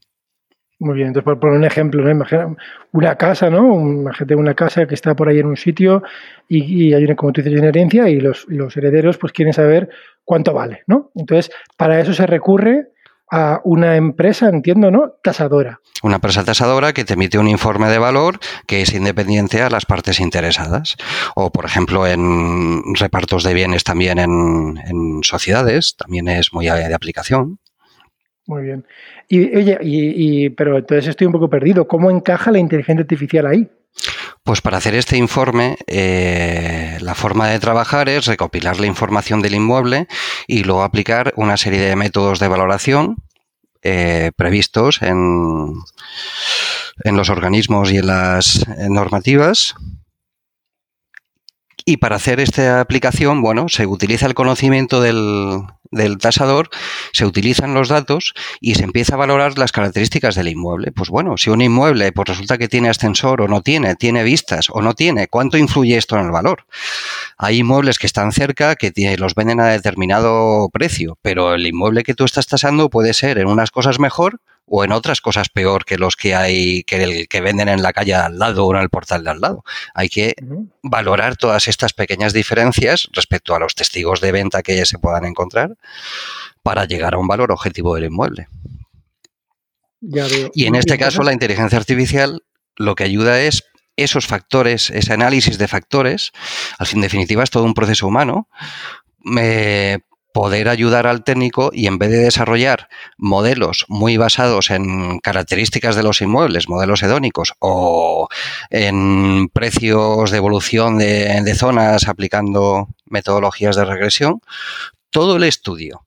Muy 0.84 0.96
bien, 0.96 1.08
entonces 1.08 1.24
por 1.24 1.40
poner 1.40 1.58
un 1.58 1.64
ejemplo, 1.64 2.04
¿no? 2.04 2.12
Imagina 2.12 2.54
una 2.92 3.16
casa, 3.16 3.50
¿no? 3.50 3.74
Imagínate 3.74 4.36
una 4.36 4.54
casa 4.54 4.86
que 4.86 4.96
está 4.96 5.16
por 5.16 5.30
ahí 5.30 5.40
en 5.40 5.46
un 5.46 5.56
sitio 5.56 6.04
y, 6.50 6.94
hay 6.94 7.06
una, 7.06 7.16
como 7.16 7.32
tú 7.32 7.42
dices, 7.42 7.58
una 7.58 7.70
herencia 7.70 8.10
y 8.10 8.20
los, 8.20 8.46
los, 8.50 8.76
herederos 8.76 9.18
pues 9.18 9.32
quieren 9.32 9.54
saber 9.54 9.88
cuánto 10.26 10.54
vale, 10.54 10.84
¿no? 10.88 11.10
Entonces, 11.16 11.56
para 11.78 12.02
eso 12.02 12.14
se 12.14 12.28
recurre 12.28 12.90
a 13.32 13.62
una 13.64 13.96
empresa, 13.96 14.50
entiendo, 14.50 14.92
¿no? 14.92 15.14
Tasadora. 15.24 15.80
Una 16.04 16.16
empresa 16.16 16.44
tasadora 16.44 16.92
que 16.92 17.06
te 17.06 17.14
emite 17.14 17.38
un 17.38 17.48
informe 17.48 17.88
de 17.88 17.98
valor 17.98 18.40
que 18.68 18.82
es 18.82 18.94
independiente 18.94 19.62
a 19.62 19.70
las 19.70 19.86
partes 19.86 20.20
interesadas. 20.20 20.98
O, 21.34 21.50
por 21.50 21.64
ejemplo, 21.64 22.06
en 22.06 22.94
repartos 22.96 23.46
de 23.46 23.54
bienes 23.54 23.86
también 23.86 24.20
en, 24.20 24.78
en 24.86 25.24
sociedades, 25.24 25.96
también 25.96 26.28
es 26.28 26.52
muy 26.52 26.66
de 26.66 26.94
aplicación. 26.94 27.60
Muy 28.46 28.64
bien. 28.64 28.86
Y 29.30 29.56
oye, 29.56 29.78
y, 29.82 30.50
pero 30.50 30.78
entonces 30.78 31.08
estoy 31.08 31.28
un 31.28 31.34
poco 31.34 31.50
perdido. 31.50 31.88
¿Cómo 31.88 32.12
encaja 32.12 32.52
la 32.52 32.60
inteligencia 32.60 33.02
artificial 33.02 33.48
ahí? 33.48 33.70
Pues 34.44 34.62
para 34.62 34.78
hacer 34.78 34.96
este 34.96 35.18
informe, 35.18 35.78
eh, 35.88 36.98
la 37.02 37.16
forma 37.16 37.48
de 37.48 37.60
trabajar 37.60 38.10
es 38.10 38.26
recopilar 38.26 38.80
la 38.80 38.88
información 38.88 39.42
del 39.42 39.56
inmueble 39.56 40.08
y 40.48 40.64
luego 40.64 40.84
aplicar 40.84 41.34
una 41.38 41.56
serie 41.56 41.80
de 41.80 41.96
métodos 41.96 42.40
de 42.40 42.48
valoración 42.50 43.18
eh, 43.84 44.32
previstos 44.36 45.02
en, 45.02 45.74
en 47.04 47.18
los 47.18 47.30
organismos 47.30 47.92
y 47.92 47.98
en 47.98 48.08
las 48.08 48.66
normativas 48.90 49.76
y 51.86 51.98
para 51.98 52.16
hacer 52.16 52.40
esta 52.40 52.80
aplicación, 52.80 53.42
bueno, 53.42 53.68
se 53.70 53.86
utiliza 53.86 54.26
el 54.26 54.34
conocimiento 54.34 55.02
del, 55.02 55.64
del 55.94 56.18
tasador, 56.18 56.70
se 57.12 57.26
utilizan 57.26 57.74
los 57.74 57.90
datos 57.90 58.34
y 58.60 58.76
se 58.76 58.84
empieza 58.84 59.16
a 59.16 59.18
valorar 59.18 59.58
las 59.58 59.72
características 59.72 60.36
del 60.36 60.50
inmueble. 60.50 60.92
Pues 60.92 61.10
bueno, 61.10 61.38
si 61.38 61.50
un 61.50 61.62
inmueble 61.62 62.12
pues 62.12 62.30
resulta 62.30 62.58
que 62.58 62.68
tiene 62.68 62.90
ascensor 62.90 63.42
o 63.42 63.48
no 63.48 63.62
tiene, 63.62 63.96
tiene 63.96 64.24
vistas 64.24 64.68
o 64.70 64.82
no 64.82 64.94
tiene, 64.94 65.28
¿cuánto 65.28 65.58
influye 65.58 65.98
esto 65.98 66.18
en 66.18 66.26
el 66.26 66.32
valor? 66.32 66.66
Hay 67.38 67.60
inmuebles 67.60 68.00
que 68.00 68.08
están 68.08 68.32
cerca 68.32 68.76
que 68.76 68.92
los 69.18 69.36
venden 69.36 69.60
a 69.60 69.68
determinado 69.68 70.70
precio, 70.70 71.18
pero 71.22 71.54
el 71.54 71.66
inmueble 71.66 72.04
que 72.04 72.14
tú 72.14 72.26
estás 72.26 72.48
tasando 72.48 72.90
puede 72.90 73.14
ser 73.14 73.38
en 73.38 73.48
unas 73.48 73.72
cosas 73.72 74.00
mejor 74.00 74.40
o 74.66 74.84
en 74.84 74.92
otras 74.92 75.22
cosas 75.22 75.50
peor 75.50 75.86
que 75.86 75.98
los 75.98 76.16
que 76.16 76.36
hay 76.36 76.84
que, 76.84 77.04
el, 77.04 77.28
que 77.28 77.42
venden 77.42 77.70
en 77.70 77.82
la 77.82 77.94
calle 77.94 78.16
al 78.16 78.40
lado 78.40 78.66
o 78.66 78.76
en 78.76 78.82
el 78.82 78.90
portal 78.90 79.24
de 79.24 79.30
al 79.32 79.42
lado. 79.42 79.64
Hay 79.94 80.10
que 80.10 80.36
valorar 80.82 81.36
todas 81.38 81.68
estas 81.68 81.94
pequeñas 81.94 82.34
diferencias 82.34 83.08
respecto 83.12 83.56
a 83.56 83.60
los 83.60 83.76
testigos 83.76 84.22
de 84.22 84.32
venta 84.32 84.64
que 84.64 84.86
se 84.86 85.00
puedan 85.00 85.26
encontrar 85.26 85.76
para 86.62 86.86
llegar 86.86 87.14
a 87.14 87.18
un 87.18 87.28
valor 87.28 87.52
objetivo 87.52 87.96
del 87.96 88.06
inmueble. 88.06 88.48
Y 90.54 90.66
en 90.66 90.76
este 90.76 90.98
caso 90.98 91.24
la 91.24 91.34
inteligencia 91.34 91.78
artificial 91.78 92.44
lo 92.76 92.96
que 92.96 93.04
ayuda 93.04 93.42
es 93.42 93.64
esos 93.96 94.26
factores, 94.26 94.90
ese 94.90 95.14
análisis 95.14 95.58
de 95.58 95.68
factores, 95.68 96.32
al 96.80 96.88
fin 96.88 97.02
definitiva 97.02 97.44
es 97.44 97.52
todo 97.52 97.64
un 97.64 97.76
proceso 97.76 98.08
humano, 98.08 98.48
me 99.20 100.04
poder 100.34 100.68
ayudar 100.68 101.08
al 101.08 101.24
técnico 101.24 101.70
y 101.72 101.88
en 101.88 101.98
vez 101.98 102.10
de 102.10 102.18
desarrollar 102.18 102.90
modelos 103.18 103.86
muy 103.88 104.18
basados 104.18 104.72
en 104.72 105.20
características 105.20 105.96
de 105.96 106.04
los 106.04 106.22
inmuebles, 106.22 106.68
modelos 106.68 107.04
hedónicos 107.04 107.54
o 107.60 108.28
en 108.70 109.48
precios 109.54 110.32
de 110.32 110.38
evolución 110.38 110.98
de, 110.98 111.42
de 111.42 111.56
zonas 111.56 112.08
aplicando 112.08 112.90
metodologías 113.06 113.76
de 113.76 113.86
regresión, 113.86 114.42
todo 115.12 115.38
el 115.38 115.44
estudio 115.44 116.04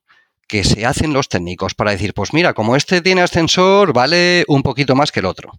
que 0.47 0.63
se 0.63 0.85
hacen 0.85 1.13
los 1.13 1.27
técnicos 1.27 1.75
para 1.75 1.91
decir, 1.91 2.13
pues 2.13 2.33
mira, 2.33 2.53
como 2.53 2.75
este 2.75 3.01
tiene 3.01 3.21
ascensor, 3.21 3.91
vale 3.91 4.45
un 4.47 4.63
poquito 4.63 4.95
más 4.95 5.11
que 5.11 5.19
el 5.19 5.25
otro. 5.25 5.51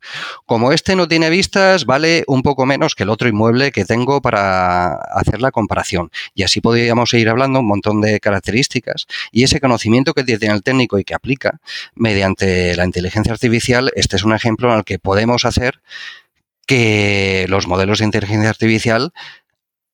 Como 0.47 0.73
este 0.73 0.97
no 0.97 1.07
tiene 1.07 1.29
vistas, 1.29 1.85
vale 1.85 2.25
un 2.27 2.43
poco 2.43 2.65
menos 2.65 2.95
que 2.95 3.03
el 3.03 3.11
otro 3.11 3.29
inmueble 3.29 3.71
que 3.71 3.85
tengo 3.85 4.23
para 4.23 4.95
hacer 4.95 5.43
la 5.43 5.51
comparación. 5.51 6.11
Y 6.35 6.43
así 6.43 6.61
podríamos 6.61 7.11
seguir 7.11 7.29
hablando 7.29 7.61
un 7.61 7.69
montón 7.69 8.01
de 8.01 8.19
características. 8.19 9.07
Y 9.31 9.45
ese 9.45 9.61
conocimiento 9.61 10.15
que 10.15 10.25
tiene 10.25 10.55
el 10.55 10.63
técnico 10.63 10.99
y 10.99 11.05
que 11.05 11.15
aplica 11.15 11.61
mediante 11.95 12.75
la 12.75 12.85
inteligencia 12.85 13.33
artificial, 13.33 13.93
este 13.95 14.17
es 14.17 14.25
un 14.25 14.33
ejemplo 14.33 14.73
en 14.73 14.79
el 14.79 14.85
que 14.85 14.99
podemos 14.99 15.45
hacer 15.45 15.81
que 16.67 17.47
los 17.49 17.67
modelos 17.67 17.99
de 17.99 18.07
inteligencia 18.07 18.51
artificial 18.51 19.13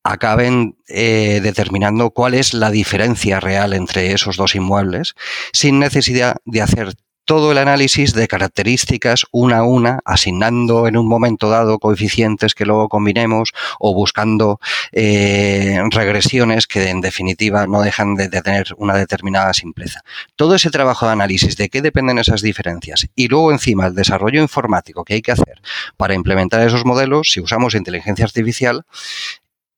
acaben 0.05 0.77
eh, 0.87 1.41
determinando 1.43 2.11
cuál 2.11 2.35
es 2.35 2.55
la 2.55 2.71
diferencia 2.71 3.41
real 3.41 3.73
entre 3.73 4.13
esos 4.13 4.37
dos 4.37 4.55
inmuebles 4.55 5.15
sin 5.53 5.79
necesidad 5.79 6.37
de 6.45 6.61
hacer 6.61 6.95
todo 7.25 7.53
el 7.53 7.59
análisis 7.59 8.13
de 8.13 8.29
características 8.29 9.25
una 9.33 9.59
a 9.59 9.63
una, 9.63 10.01
asignando 10.05 10.87
en 10.87 10.97
un 10.97 11.09
momento 11.09 11.49
dado 11.49 11.79
coeficientes 11.79 12.55
que 12.55 12.67
luego 12.67 12.89
combinemos 12.89 13.53
o 13.79 13.95
buscando 13.95 14.61
eh, 14.93 15.81
regresiones 15.91 16.67
que 16.67 16.91
en 16.91 17.01
definitiva 17.01 17.67
no 17.67 17.81
dejan 17.81 18.15
de, 18.15 18.29
tener 18.29 18.67
una 18.77 18.95
determinada 18.95 19.55
simpleza. 19.55 20.03
Todo 20.37 20.55
ese 20.55 20.71
trabajo 20.71 21.07
de 21.07 21.13
análisis 21.13 21.57
de 21.57 21.69
qué 21.69 21.81
dependen 21.81 22.19
esas 22.19 22.43
diferencias 22.43 23.07
y 23.15 23.29
luego 23.29 23.53
encima 23.53 23.87
el 23.87 23.95
desarrollo 23.95 24.43
informático 24.43 25.05
que 25.05 25.15
hay 25.15 25.23
que 25.23 25.33
hacer 25.33 25.63
para 25.97 26.15
implementar 26.15 26.61
esos 26.67 26.85
modelos, 26.85 27.31
si 27.31 27.41
usamos 27.41 27.75
inteligencia 27.75 28.25
artificial, 28.25 28.85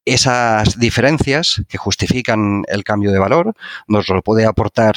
esas 0.07 0.78
diferencias 0.78 1.62
que 1.69 1.77
justifican 1.77 2.62
el 2.69 2.85
cambio 2.85 3.12
de 3.12 3.19
valor 3.19 3.55
nos 3.89 4.09
lo 4.09 4.23
puede 4.23 4.47
aportar 4.47 4.95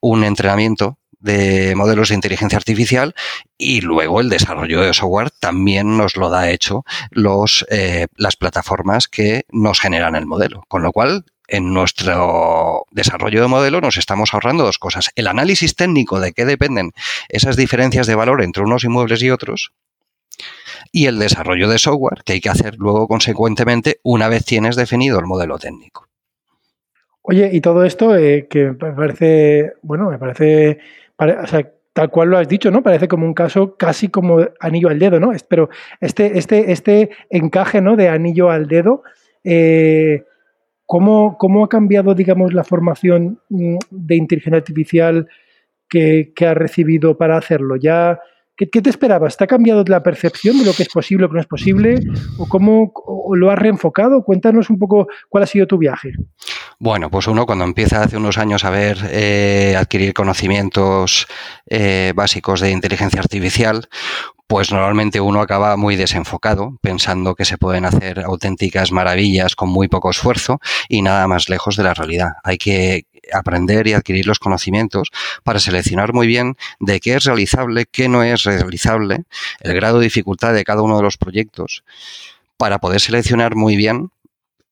un 0.00 0.22
entrenamiento 0.24 0.98
de 1.18 1.74
modelos 1.76 2.08
de 2.08 2.16
inteligencia 2.16 2.58
artificial 2.58 3.14
y 3.56 3.80
luego 3.80 4.20
el 4.20 4.28
desarrollo 4.28 4.82
de 4.82 4.92
software 4.92 5.30
también 5.30 5.96
nos 5.96 6.16
lo 6.16 6.28
da 6.28 6.50
hecho 6.50 6.84
los, 7.10 7.64
eh, 7.70 8.08
las 8.16 8.36
plataformas 8.36 9.08
que 9.08 9.46
nos 9.50 9.80
generan 9.80 10.16
el 10.16 10.26
modelo. 10.26 10.64
Con 10.68 10.82
lo 10.82 10.92
cual, 10.92 11.24
en 11.46 11.72
nuestro 11.72 12.86
desarrollo 12.90 13.40
de 13.40 13.48
modelo 13.48 13.80
nos 13.80 13.96
estamos 13.96 14.34
ahorrando 14.34 14.64
dos 14.64 14.78
cosas. 14.78 15.10
El 15.14 15.28
análisis 15.28 15.76
técnico 15.76 16.18
de 16.18 16.32
qué 16.32 16.44
dependen 16.44 16.92
esas 17.28 17.56
diferencias 17.56 18.06
de 18.06 18.16
valor 18.16 18.42
entre 18.42 18.64
unos 18.64 18.84
inmuebles 18.84 19.22
y 19.22 19.30
otros 19.30 19.72
y 20.92 21.06
el 21.06 21.18
desarrollo 21.18 21.68
de 21.68 21.78
software 21.78 22.22
que 22.24 22.34
hay 22.34 22.40
que 22.40 22.50
hacer 22.50 22.76
luego 22.76 23.08
consecuentemente 23.08 23.98
una 24.04 24.28
vez 24.28 24.44
tienes 24.44 24.76
definido 24.76 25.18
el 25.18 25.26
modelo 25.26 25.58
técnico. 25.58 26.06
Oye, 27.22 27.50
y 27.52 27.60
todo 27.60 27.84
esto 27.84 28.16
eh, 28.16 28.46
que 28.48 28.72
me 28.72 28.92
parece, 28.92 29.72
bueno, 29.82 30.10
me 30.10 30.18
parece, 30.18 30.78
tal 31.92 32.10
cual 32.10 32.30
lo 32.30 32.38
has 32.38 32.48
dicho, 32.48 32.70
¿no? 32.70 32.82
Parece 32.82 33.08
como 33.08 33.24
un 33.24 33.32
caso 33.32 33.76
casi 33.76 34.08
como 34.08 34.40
anillo 34.60 34.88
al 34.88 34.98
dedo, 34.98 35.20
¿no? 35.20 35.32
Pero 35.48 35.70
este, 36.00 36.36
este, 36.36 36.72
este 36.72 37.10
encaje, 37.30 37.80
¿no? 37.80 37.96
De 37.96 38.08
anillo 38.08 38.50
al 38.50 38.66
dedo, 38.66 39.02
eh, 39.44 40.24
¿cómo, 40.84 41.64
ha 41.64 41.68
cambiado, 41.68 42.14
digamos, 42.14 42.52
la 42.52 42.64
formación 42.64 43.40
mm, 43.48 43.76
de 43.90 44.16
inteligencia 44.16 44.58
artificial 44.58 45.28
que, 45.88 46.32
que 46.34 46.46
ha 46.46 46.54
recibido 46.54 47.16
para 47.16 47.36
hacerlo? 47.38 47.76
¿Ya 47.76 48.18
¿Qué, 48.70 48.82
te 48.82 48.90
esperabas? 48.90 49.36
¿Te 49.36 49.44
ha 49.44 49.46
cambiado 49.46 49.84
la 49.86 50.02
percepción 50.02 50.58
de 50.58 50.64
lo 50.64 50.72
que 50.72 50.82
es 50.82 50.88
posible 50.88 51.26
o 51.26 51.28
que 51.28 51.34
no 51.34 51.40
es 51.40 51.46
posible? 51.46 52.00
¿O 52.38 52.46
cómo 52.46 52.92
lo 53.34 53.50
has 53.50 53.58
reenfocado? 53.58 54.22
Cuéntanos 54.22 54.70
un 54.70 54.78
poco 54.78 55.06
cuál 55.28 55.44
ha 55.44 55.46
sido 55.46 55.66
tu 55.66 55.78
viaje. 55.78 56.12
Bueno, 56.78 57.10
pues 57.10 57.28
uno 57.28 57.46
cuando 57.46 57.64
empieza 57.64 58.02
hace 58.02 58.16
unos 58.16 58.38
años 58.38 58.64
a 58.64 58.70
ver, 58.70 58.98
eh, 59.10 59.74
adquirir 59.78 60.14
conocimientos 60.14 61.26
eh, 61.66 62.12
básicos 62.14 62.60
de 62.60 62.70
inteligencia 62.70 63.20
artificial, 63.20 63.88
pues 64.46 64.70
normalmente 64.70 65.20
uno 65.20 65.40
acaba 65.40 65.76
muy 65.76 65.96
desenfocado, 65.96 66.76
pensando 66.82 67.34
que 67.34 67.44
se 67.44 67.56
pueden 67.56 67.86
hacer 67.86 68.20
auténticas 68.20 68.92
maravillas 68.92 69.56
con 69.56 69.70
muy 69.70 69.88
poco 69.88 70.10
esfuerzo 70.10 70.60
y 70.88 71.02
nada 71.02 71.26
más 71.26 71.48
lejos 71.48 71.76
de 71.76 71.84
la 71.84 71.94
realidad. 71.94 72.32
Hay 72.44 72.58
que 72.58 73.06
aprender 73.32 73.86
y 73.86 73.92
adquirir 73.92 74.26
los 74.26 74.38
conocimientos 74.38 75.10
para 75.44 75.60
seleccionar 75.60 76.12
muy 76.12 76.26
bien 76.26 76.56
de 76.80 77.00
qué 77.00 77.14
es 77.14 77.24
realizable, 77.24 77.86
qué 77.90 78.08
no 78.08 78.22
es 78.22 78.44
realizable, 78.44 79.24
el 79.60 79.74
grado 79.74 79.98
de 79.98 80.04
dificultad 80.04 80.54
de 80.54 80.64
cada 80.64 80.82
uno 80.82 80.96
de 80.96 81.02
los 81.02 81.16
proyectos, 81.16 81.84
para 82.56 82.78
poder 82.78 83.00
seleccionar 83.00 83.54
muy 83.54 83.76
bien 83.76 84.10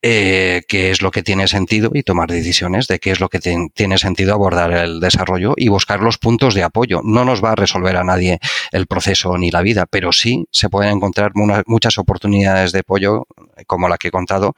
eh, 0.02 0.62
qué 0.66 0.90
es 0.90 1.02
lo 1.02 1.10
que 1.10 1.22
tiene 1.22 1.46
sentido 1.46 1.90
y 1.92 2.02
tomar 2.02 2.30
decisiones 2.30 2.86
de 2.86 2.98
qué 2.98 3.10
es 3.10 3.20
lo 3.20 3.28
que 3.28 3.38
tiene 3.38 3.98
sentido 3.98 4.32
abordar 4.32 4.72
el 4.72 4.98
desarrollo 4.98 5.52
y 5.58 5.68
buscar 5.68 6.00
los 6.00 6.16
puntos 6.16 6.54
de 6.54 6.62
apoyo. 6.62 7.02
No 7.04 7.26
nos 7.26 7.44
va 7.44 7.52
a 7.52 7.54
resolver 7.54 7.96
a 7.98 8.04
nadie 8.04 8.38
el 8.72 8.86
proceso 8.86 9.36
ni 9.36 9.50
la 9.50 9.60
vida, 9.60 9.84
pero 9.84 10.10
sí 10.12 10.46
se 10.52 10.70
pueden 10.70 10.96
encontrar 10.96 11.32
muchas 11.66 11.98
oportunidades 11.98 12.72
de 12.72 12.78
apoyo, 12.78 13.26
como 13.66 13.90
la 13.90 13.98
que 13.98 14.08
he 14.08 14.10
contado, 14.10 14.54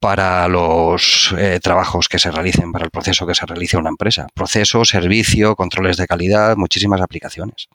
para 0.00 0.46
los 0.48 1.34
eh, 1.36 1.58
trabajos 1.62 2.08
que 2.08 2.18
se 2.18 2.30
realicen, 2.30 2.72
para 2.72 2.84
el 2.84 2.90
proceso 2.90 3.26
que 3.26 3.34
se 3.34 3.46
realice 3.46 3.76
una 3.76 3.88
empresa. 3.88 4.26
Proceso, 4.34 4.84
servicio, 4.84 5.56
controles 5.56 5.96
de 5.96 6.06
calidad, 6.06 6.56
muchísimas 6.56 7.00
aplicaciones. 7.00 7.68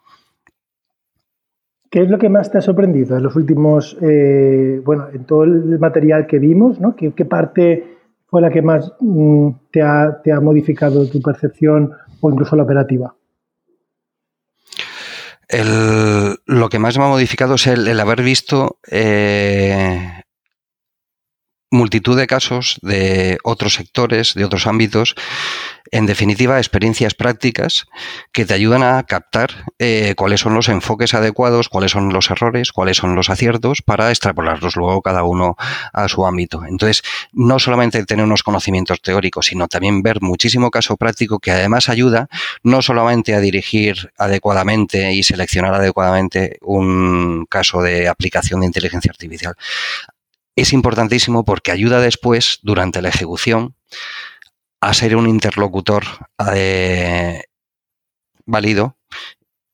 ¿Qué 1.93 2.01
es 2.01 2.09
lo 2.09 2.17
que 2.17 2.29
más 2.29 2.49
te 2.51 2.57
ha 2.57 2.61
sorprendido 2.61 3.17
en 3.17 3.23
los 3.23 3.35
últimos, 3.35 3.95
eh, 4.01 4.81
bueno, 4.83 5.09
en 5.13 5.25
todo 5.25 5.43
el 5.43 5.77
material 5.77 6.25
que 6.25 6.39
vimos, 6.39 6.79
¿no? 6.79 6.95
¿Qué, 6.95 7.11
parte 7.25 7.97
fue 8.25 8.41
la 8.41 8.49
que 8.49 8.63
más 8.63 8.93
mm, 8.99 9.49
te, 9.69 9.81
ha, 9.83 10.39
modificado 10.41 11.07
tu 11.07 11.21
percepción 11.21 11.91
o 12.19 12.31
incluso 12.31 12.55
la 12.55 12.63
operativa? 12.63 13.13
lo 16.47 16.67
que 16.69 16.79
más 16.79 16.97
me 16.97 17.03
ha 17.03 17.09
modificado 17.09 17.55
es 17.55 17.67
el, 17.67 17.99
haber 17.99 18.23
visto 18.23 18.79
eh, 18.89 20.22
multitud 21.73 22.15
de 22.15 22.27
casos 22.27 22.77
de 22.81 23.39
otros 23.43 23.73
sectores, 23.73 24.35
de 24.35 24.45
otros 24.45 24.67
ámbitos, 24.67 25.15
en 25.91 26.05
definitiva, 26.05 26.57
experiencias 26.57 27.13
prácticas 27.13 27.85
que 28.31 28.45
te 28.45 28.53
ayudan 28.55 28.81
a 28.81 29.03
captar 29.03 29.65
eh, 29.77 30.13
cuáles 30.17 30.39
son 30.39 30.55
los 30.55 30.69
enfoques 30.69 31.13
adecuados, 31.13 31.69
cuáles 31.69 31.91
son 31.91 32.11
los 32.11 32.31
errores, 32.31 32.71
cuáles 32.71 32.97
son 32.97 33.15
los 33.15 33.29
aciertos 33.29 33.83
para 33.83 34.09
extrapolarlos 34.09 34.75
luego 34.75 35.01
cada 35.01 35.23
uno 35.23 35.55
a 35.93 36.07
su 36.07 36.25
ámbito. 36.25 36.63
Entonces, 36.65 37.03
no 37.31 37.59
solamente 37.59 38.03
tener 38.05 38.25
unos 38.25 38.41
conocimientos 38.41 39.01
teóricos, 39.01 39.47
sino 39.47 39.67
también 39.67 40.01
ver 40.01 40.21
muchísimo 40.21 40.71
caso 40.71 40.97
práctico 40.97 41.37
que 41.37 41.51
además 41.51 41.89
ayuda 41.89 42.27
no 42.63 42.81
solamente 42.81 43.35
a 43.35 43.39
dirigir 43.39 44.11
adecuadamente 44.17 45.13
y 45.13 45.21
seleccionar 45.21 45.75
adecuadamente 45.75 46.57
un 46.61 47.45
caso 47.47 47.81
de 47.81 48.07
aplicación 48.07 48.61
de 48.61 48.67
inteligencia 48.67 49.11
artificial, 49.11 49.55
es 50.55 50.73
importantísimo 50.73 51.45
porque 51.45 51.71
ayuda 51.71 51.99
después, 51.99 52.59
durante 52.61 53.01
la 53.01 53.09
ejecución, 53.09 53.75
a 54.81 54.93
ser 54.93 55.15
un 55.15 55.27
interlocutor 55.27 56.03
eh, 56.53 57.43
válido 58.45 58.97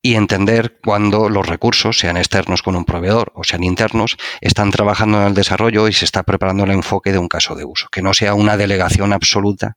y 0.01 0.15
entender 0.15 0.79
cuando 0.83 1.27
los 1.27 1.45
recursos, 1.45 1.99
sean 1.99 2.15
externos 2.15 2.61
con 2.61 2.75
un 2.75 2.85
proveedor 2.85 3.33
o 3.35 3.43
sean 3.43 3.63
internos, 3.63 4.17
están 4.39 4.71
trabajando 4.71 5.19
en 5.19 5.27
el 5.27 5.33
desarrollo 5.33 5.87
y 5.87 5.93
se 5.93 6.05
está 6.05 6.23
preparando 6.23 6.63
el 6.63 6.71
enfoque 6.71 7.11
de 7.11 7.17
un 7.17 7.27
caso 7.27 7.55
de 7.55 7.65
uso. 7.65 7.87
Que 7.91 8.01
no 8.01 8.13
sea 8.13 8.33
una 8.33 8.55
delegación 8.55 9.11
absoluta 9.11 9.75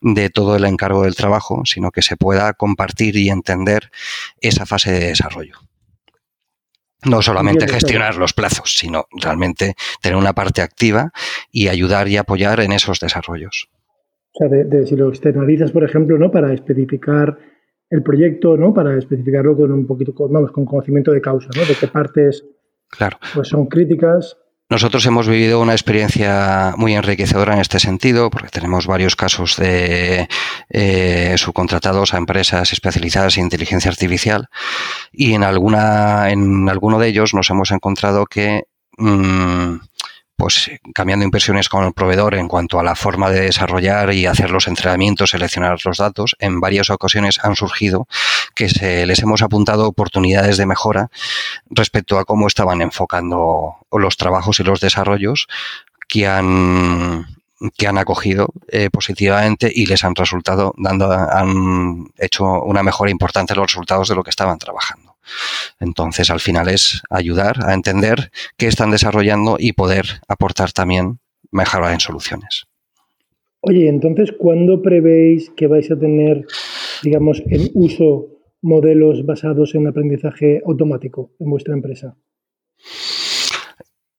de 0.00 0.28
todo 0.28 0.56
el 0.56 0.64
encargo 0.64 1.04
del 1.04 1.14
trabajo, 1.14 1.62
sino 1.64 1.90
que 1.90 2.02
se 2.02 2.16
pueda 2.16 2.52
compartir 2.52 3.16
y 3.16 3.30
entender 3.30 3.90
esa 4.40 4.66
fase 4.66 4.92
de 4.92 5.06
desarrollo. 5.06 5.58
No 7.04 7.22
solamente 7.22 7.66
gestionar 7.66 8.16
los 8.16 8.32
plazos, 8.32 8.76
sino 8.76 9.06
realmente 9.20 9.74
tener 10.00 10.16
una 10.16 10.32
parte 10.32 10.62
activa 10.62 11.10
y 11.50 11.68
ayudar 11.68 12.08
y 12.08 12.16
apoyar 12.16 12.60
en 12.60 12.72
esos 12.72 13.00
desarrollos. 13.00 13.68
O 14.34 14.38
sea, 14.38 14.48
de, 14.48 14.86
si 14.86 14.96
lo 14.96 15.08
externalizas, 15.08 15.72
por 15.72 15.84
ejemplo, 15.84 16.16
¿no? 16.16 16.30
Para 16.30 16.52
especificar 16.54 17.38
el 17.90 18.02
proyecto, 18.02 18.56
¿no? 18.56 18.72
Para 18.72 18.96
especificarlo 18.96 19.56
con 19.56 19.70
un 19.72 19.86
poquito, 19.86 20.14
vamos, 20.28 20.52
con 20.52 20.64
conocimiento 20.64 21.12
de 21.12 21.20
causa, 21.20 21.48
¿no? 21.54 21.62
De 21.66 21.74
qué 21.78 21.88
partes 21.88 22.44
claro. 22.88 23.18
pues 23.34 23.48
son 23.48 23.66
críticas 23.66 24.38
nosotros 24.72 25.04
hemos 25.04 25.28
vivido 25.28 25.60
una 25.60 25.74
experiencia 25.74 26.72
muy 26.78 26.94
enriquecedora 26.94 27.52
en 27.52 27.60
este 27.60 27.78
sentido, 27.78 28.30
porque 28.30 28.48
tenemos 28.48 28.86
varios 28.86 29.16
casos 29.16 29.56
de 29.56 30.30
eh, 30.70 31.34
subcontratados 31.36 32.14
a 32.14 32.16
empresas 32.16 32.72
especializadas 32.72 33.36
en 33.36 33.44
inteligencia 33.44 33.90
artificial 33.90 34.48
y 35.12 35.34
en 35.34 35.42
alguna, 35.44 36.30
en 36.30 36.70
alguno 36.70 36.98
de 36.98 37.08
ellos 37.08 37.34
nos 37.34 37.50
hemos 37.50 37.70
encontrado 37.70 38.24
que 38.24 38.62
mm, 38.96 39.74
pues 40.42 40.72
cambiando 40.92 41.24
impresiones 41.24 41.68
con 41.68 41.84
el 41.84 41.92
proveedor 41.92 42.34
en 42.34 42.48
cuanto 42.48 42.80
a 42.80 42.82
la 42.82 42.96
forma 42.96 43.30
de 43.30 43.42
desarrollar 43.42 44.12
y 44.12 44.26
hacer 44.26 44.50
los 44.50 44.66
entrenamientos, 44.66 45.30
seleccionar 45.30 45.78
los 45.84 45.98
datos, 45.98 46.34
en 46.40 46.58
varias 46.58 46.90
ocasiones 46.90 47.38
han 47.44 47.54
surgido 47.54 48.08
que 48.56 48.68
se 48.68 49.06
les 49.06 49.20
hemos 49.22 49.42
apuntado 49.42 49.86
oportunidades 49.86 50.56
de 50.56 50.66
mejora 50.66 51.10
respecto 51.70 52.18
a 52.18 52.24
cómo 52.24 52.48
estaban 52.48 52.82
enfocando 52.82 53.76
los 53.92 54.16
trabajos 54.16 54.58
y 54.58 54.64
los 54.64 54.80
desarrollos 54.80 55.46
que 56.08 56.26
han 56.26 57.24
que 57.76 57.86
han 57.86 57.98
acogido 57.98 58.48
eh, 58.66 58.90
positivamente 58.90 59.70
y 59.72 59.86
les 59.86 60.02
han 60.02 60.16
resultado 60.16 60.74
dando 60.76 61.12
han 61.12 62.08
hecho 62.18 62.62
una 62.62 62.82
mejora 62.82 63.12
importante 63.12 63.52
en 63.52 63.60
los 63.60 63.70
resultados 63.70 64.08
de 64.08 64.16
lo 64.16 64.24
que 64.24 64.30
estaban 64.30 64.58
trabajando. 64.58 65.11
Entonces, 65.80 66.30
al 66.30 66.40
final 66.40 66.68
es 66.68 67.02
ayudar 67.10 67.64
a 67.64 67.74
entender 67.74 68.30
qué 68.56 68.66
están 68.66 68.90
desarrollando 68.90 69.56
y 69.58 69.72
poder 69.72 70.04
aportar 70.28 70.72
también 70.72 71.18
mejora 71.50 71.92
en 71.92 72.00
soluciones. 72.00 72.66
Oye, 73.60 73.88
entonces, 73.88 74.32
¿cuándo 74.32 74.82
prevéis 74.82 75.50
que 75.50 75.68
vais 75.68 75.90
a 75.90 75.98
tener, 75.98 76.46
digamos, 77.02 77.42
en 77.46 77.70
uso 77.74 78.26
modelos 78.60 79.24
basados 79.24 79.74
en 79.74 79.86
aprendizaje 79.86 80.60
automático 80.66 81.30
en 81.38 81.50
vuestra 81.50 81.74
empresa? 81.74 82.16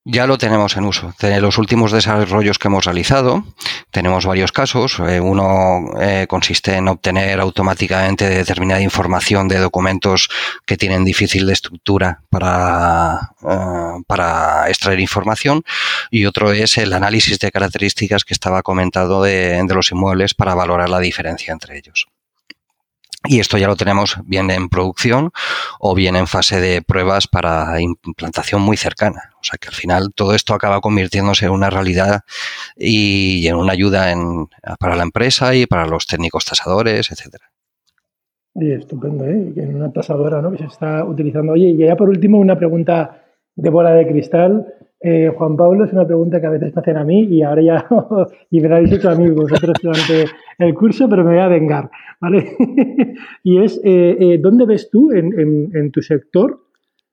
Ya 0.05 0.27
lo 0.27 0.37
tenemos 0.37 0.75
en 0.75 0.83
uso. 0.83 1.13
De 1.21 1.39
los 1.39 1.57
últimos 1.57 1.93
desarrollos 1.93 2.59
que 2.59 2.67
hemos 2.67 2.83
realizado, 2.83 3.45
tenemos 3.89 4.25
varios 4.25 4.51
casos. 4.51 4.99
Eh, 4.99 5.21
uno 5.21 5.93
eh, 6.01 6.27
consiste 6.27 6.75
en 6.75 6.89
obtener 6.89 7.39
automáticamente 7.39 8.27
determinada 8.27 8.81
información 8.81 9.47
de 9.47 9.59
documentos 9.59 10.27
que 10.65 10.75
tienen 10.75 11.05
difícil 11.05 11.45
de 11.45 11.53
estructura 11.53 12.21
para, 12.29 13.31
eh, 13.49 14.03
para 14.05 14.67
extraer 14.67 14.99
información. 14.99 15.63
Y 16.11 16.25
otro 16.25 16.51
es 16.51 16.77
el 16.77 16.91
análisis 16.91 17.39
de 17.39 17.51
características 17.51 18.25
que 18.25 18.33
estaba 18.33 18.61
comentado 18.61 19.23
de 19.23 19.65
los 19.73 19.89
inmuebles 19.91 20.33
para 20.33 20.53
valorar 20.53 20.89
la 20.89 20.99
diferencia 20.99 21.53
entre 21.53 21.77
ellos. 21.77 22.07
Y 23.25 23.39
esto 23.39 23.57
ya 23.57 23.67
lo 23.67 23.77
tenemos 23.77 24.17
bien 24.25 24.51
en 24.51 24.67
producción 24.67 25.31
o 25.79 25.95
bien 25.95 26.17
en 26.17 26.27
fase 26.27 26.59
de 26.59 26.81
pruebas 26.81 27.27
para 27.27 27.79
implantación 27.79 28.61
muy 28.61 28.75
cercana. 28.75 29.31
O 29.39 29.43
sea 29.43 29.57
que 29.57 29.69
al 29.69 29.73
final 29.73 30.13
todo 30.13 30.35
esto 30.35 30.53
acaba 30.53 30.81
convirtiéndose 30.81 31.45
en 31.45 31.51
una 31.51 31.69
realidad 31.69 32.21
y 32.75 33.47
en 33.47 33.55
una 33.55 33.71
ayuda 33.71 34.13
para 34.77 34.97
la 34.97 35.03
empresa 35.03 35.55
y 35.55 35.65
para 35.65 35.87
los 35.87 36.05
técnicos 36.05 36.43
tasadores, 36.43 37.11
etcétera. 37.11 37.49
Oye, 38.55 38.75
estupendo, 38.75 39.25
¿eh? 39.25 39.53
En 39.55 39.75
una 39.75 39.91
tasadora, 39.91 40.41
¿no? 40.41 40.51
Que 40.51 40.59
se 40.59 40.65
está 40.65 41.03
utilizando. 41.05 41.53
Oye, 41.53 41.69
y 41.69 41.77
ya 41.77 41.95
por 41.95 42.09
último 42.09 42.37
una 42.39 42.57
pregunta 42.57 43.22
de 43.55 43.69
bola 43.69 43.93
de 43.93 44.07
cristal. 44.07 44.65
Eh, 45.05 45.29
Juan 45.35 45.57
Pablo, 45.57 45.83
es 45.83 45.91
una 45.91 46.07
pregunta 46.07 46.39
que 46.39 46.47
a 46.47 46.51
veces 46.51 46.73
me 46.73 46.79
hacen 46.81 46.95
a 46.95 47.03
mí 47.03 47.23
y 47.23 47.41
ahora 47.41 47.61
ya, 47.61 47.87
y 48.49 48.61
me 48.61 48.69
la 48.69 48.77
habéis 48.77 48.93
hecho 48.93 49.09
a 49.09 49.15
mí 49.15 49.29
vosotros 49.31 49.75
durante 49.81 50.25
el 50.59 50.73
curso, 50.73 51.09
pero 51.09 51.25
me 51.25 51.31
voy 51.31 51.39
a 51.39 51.49
vengar, 51.49 51.89
¿vale? 52.21 52.55
y 53.43 53.61
es, 53.61 53.81
eh, 53.83 54.15
eh, 54.17 54.37
¿dónde 54.37 54.65
ves 54.65 54.89
tú 54.89 55.11
en, 55.11 55.91
tu 55.91 56.01
sector, 56.01 56.57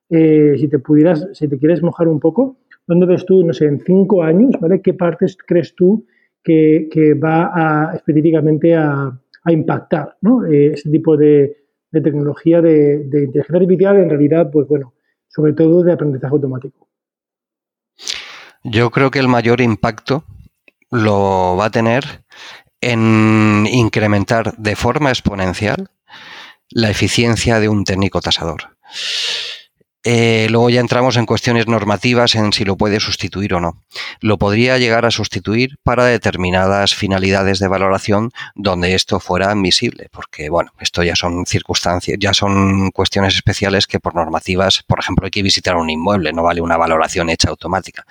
si 0.09 0.69
te 0.69 0.79
pudieras, 0.79 1.29
si 1.33 1.49
te 1.49 1.59
quieres 1.59 1.83
mojar 1.83 2.07
un 2.07 2.21
poco, 2.21 2.59
¿dónde 2.87 3.07
ves 3.07 3.27
tú, 3.27 3.45
no 3.45 3.53
sé, 3.53 3.67
en 3.67 3.81
cinco 3.81 4.23
años, 4.23 4.53
¿vale? 4.61 4.81
¿Qué 4.83 4.95
partes 4.95 5.37
crees 5.37 5.75
tú 5.75 6.07
que, 6.45 6.89
va 7.15 7.51
a, 7.53 7.97
específicamente 7.97 8.77
a, 8.77 9.19
impactar, 9.49 10.17
¿no? 10.21 10.45
ese 10.45 10.91
tipo 10.91 11.17
de, 11.17 11.57
tecnología 11.91 12.63
de, 12.63 13.05
de 13.05 13.25
inteligencia 13.25 13.57
artificial, 13.57 13.97
en 13.97 14.11
realidad, 14.11 14.49
pues 14.53 14.69
bueno, 14.69 14.93
sobre 15.31 15.53
todo 15.53 15.83
de 15.83 15.93
aprendizaje 15.93 16.33
automático. 16.33 16.89
Yo 18.63 18.91
creo 18.91 19.11
que 19.11 19.21
el 19.21 19.29
mayor 19.29 19.61
impacto 19.61 20.25
lo 20.91 21.57
va 21.57 21.67
a 21.67 21.71
tener 21.71 22.25
en 22.81 23.67
incrementar 23.71 24.57
de 24.57 24.77
forma 24.77 25.11
exponencial 25.11 25.91
la 26.69 26.91
eficiencia 26.91 27.61
de 27.61 27.69
un 27.69 27.85
técnico 27.85 28.21
tasador. 28.21 28.77
Eh, 30.03 30.47
luego 30.49 30.71
ya 30.71 30.81
entramos 30.81 31.19
en 31.19 31.27
cuestiones 31.27 31.67
normativas 31.67 32.35
en 32.35 32.55
si 32.55 32.65
lo 32.65 32.79
puede 32.79 33.01
sustituir 33.01 33.53
o 33.53 33.61
no. 33.61 33.85
Lo 34.21 34.39
podría 34.39 34.79
llegar 34.79 35.05
a 35.05 35.11
sustituir 35.11 35.77
para 35.83 36.07
determinadas 36.07 36.95
finalidades 36.95 37.59
de 37.59 37.69
valoración 37.69 38.31
donde 38.55 38.95
esto 38.95 39.21
fuera 39.21 39.51
admisible, 39.51 40.09
porque 40.11 40.49
bueno, 40.49 40.73
esto 40.81 41.03
ya 41.03 41.15
son 41.17 41.45
circunstancias, 41.45 42.17
ya 42.19 42.33
son 42.33 42.91
cuestiones 42.93 43.35
especiales 43.35 43.87
que 43.87 44.01
por 44.01 44.15
normativas, 44.15 44.83
por 44.87 45.01
ejemplo, 45.01 45.27
hay 45.27 45.31
que 45.31 45.43
visitar 45.43 45.77
un 45.77 45.91
inmueble, 45.91 46.33
no 46.33 46.45
vale 46.45 46.63
una 46.63 46.79
valoración 46.79 47.29
hecha 47.29 47.51
automática. 47.51 48.07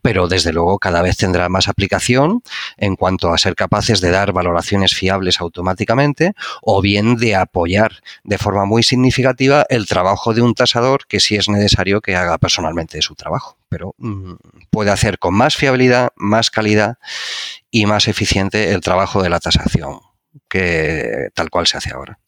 Pero 0.00 0.28
desde 0.28 0.52
luego 0.52 0.78
cada 0.78 1.02
vez 1.02 1.16
tendrá 1.16 1.48
más 1.48 1.66
aplicación 1.66 2.42
en 2.76 2.94
cuanto 2.94 3.32
a 3.32 3.38
ser 3.38 3.56
capaces 3.56 4.00
de 4.00 4.10
dar 4.10 4.32
valoraciones 4.32 4.94
fiables 4.94 5.40
automáticamente 5.40 6.34
o 6.62 6.80
bien 6.80 7.16
de 7.16 7.34
apoyar 7.34 8.00
de 8.22 8.38
forma 8.38 8.64
muy 8.64 8.84
significativa 8.84 9.66
el 9.68 9.88
trabajo 9.88 10.34
de 10.34 10.42
un 10.42 10.54
tasador 10.54 11.06
que 11.08 11.18
si 11.18 11.31
es 11.36 11.48
necesario 11.48 12.00
que 12.00 12.16
haga 12.16 12.38
personalmente 12.38 13.00
su 13.02 13.14
trabajo, 13.14 13.56
pero 13.68 13.94
mm, 13.98 14.34
puede 14.70 14.90
hacer 14.90 15.18
con 15.18 15.34
más 15.34 15.56
fiabilidad, 15.56 16.10
más 16.16 16.50
calidad 16.50 16.98
y 17.70 17.86
más 17.86 18.08
eficiente 18.08 18.72
el 18.72 18.80
trabajo 18.80 19.22
de 19.22 19.30
la 19.30 19.40
tasación 19.40 20.00
que 20.48 21.28
tal 21.34 21.50
cual 21.50 21.66
se 21.66 21.78
hace 21.78 21.92
ahora. 21.92 22.18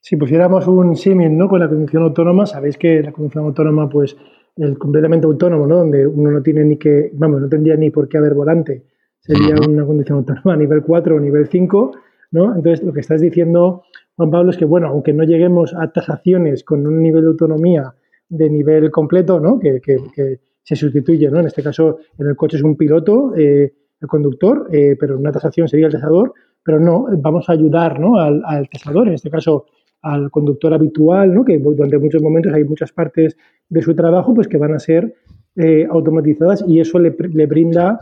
Si 0.00 0.16
pusiéramos 0.16 0.66
un 0.66 0.96
símil 0.96 1.36
¿no? 1.36 1.48
con 1.48 1.60
la 1.60 1.68
conducción 1.68 2.02
autónoma, 2.02 2.46
sabéis 2.46 2.78
que 2.78 3.02
la 3.02 3.12
conducción 3.12 3.44
autónoma, 3.44 3.88
pues 3.88 4.16
el 4.56 4.78
completamente 4.78 5.26
autónomo, 5.26 5.66
¿no? 5.66 5.76
donde 5.76 6.06
uno 6.06 6.30
no 6.30 6.42
tiene 6.42 6.64
ni 6.64 6.76
que, 6.76 7.10
vamos, 7.14 7.40
no 7.40 7.48
tendría 7.48 7.76
ni 7.76 7.90
por 7.90 8.08
qué 8.08 8.18
haber 8.18 8.34
volante, 8.34 8.84
sería 9.20 9.54
una 9.56 9.84
conducción 9.84 10.18
autónoma 10.18 10.54
a 10.54 10.56
nivel 10.56 10.82
4 10.82 11.16
o 11.16 11.20
nivel 11.20 11.48
5, 11.48 11.92
¿no? 12.30 12.54
Entonces, 12.54 12.84
lo 12.84 12.92
que 12.92 13.00
estás 13.00 13.20
diciendo, 13.20 13.84
Juan 14.18 14.32
Pablo, 14.32 14.50
es 14.50 14.56
que, 14.56 14.64
bueno, 14.64 14.88
aunque 14.88 15.12
no 15.12 15.22
lleguemos 15.22 15.72
a 15.74 15.92
tasaciones 15.92 16.64
con 16.64 16.84
un 16.84 17.00
nivel 17.00 17.22
de 17.22 17.28
autonomía 17.28 17.94
de 18.28 18.50
nivel 18.50 18.90
completo, 18.90 19.38
¿no? 19.38 19.60
Que, 19.60 19.80
se 20.64 20.74
sustituye, 20.76 21.30
¿no? 21.30 21.38
En 21.38 21.46
este 21.46 21.62
caso, 21.62 21.98
en 22.18 22.26
el 22.26 22.34
coche 22.34 22.56
es 22.56 22.64
un 22.64 22.76
piloto, 22.76 23.32
eh, 23.36 23.72
el 24.00 24.08
conductor, 24.08 24.68
eh, 24.72 24.96
pero 24.98 25.14
en 25.14 25.20
una 25.20 25.30
tasación 25.30 25.68
sería 25.68 25.86
el 25.86 25.92
tasador, 25.92 26.34
pero 26.64 26.80
no, 26.80 27.06
vamos 27.16 27.48
a 27.48 27.52
ayudar, 27.52 28.00
¿no? 28.00 28.18
Al, 28.18 28.42
al 28.44 28.68
tasador, 28.68 29.06
en 29.06 29.14
este 29.14 29.30
caso 29.30 29.66
al 30.02 30.32
conductor 30.32 30.74
habitual, 30.74 31.32
¿no? 31.32 31.44
que 31.44 31.58
durante 31.58 31.98
muchos 31.98 32.20
momentos 32.20 32.52
hay 32.52 32.64
muchas 32.64 32.92
partes 32.92 33.36
de 33.68 33.82
su 33.82 33.94
trabajo 33.94 34.34
pues, 34.34 34.46
que 34.46 34.58
van 34.58 34.74
a 34.74 34.78
ser 34.78 35.14
eh, 35.56 35.86
automatizadas 35.90 36.64
y 36.68 36.80
eso 36.80 36.98
le, 36.98 37.16
le 37.32 37.46
brinda 37.46 37.98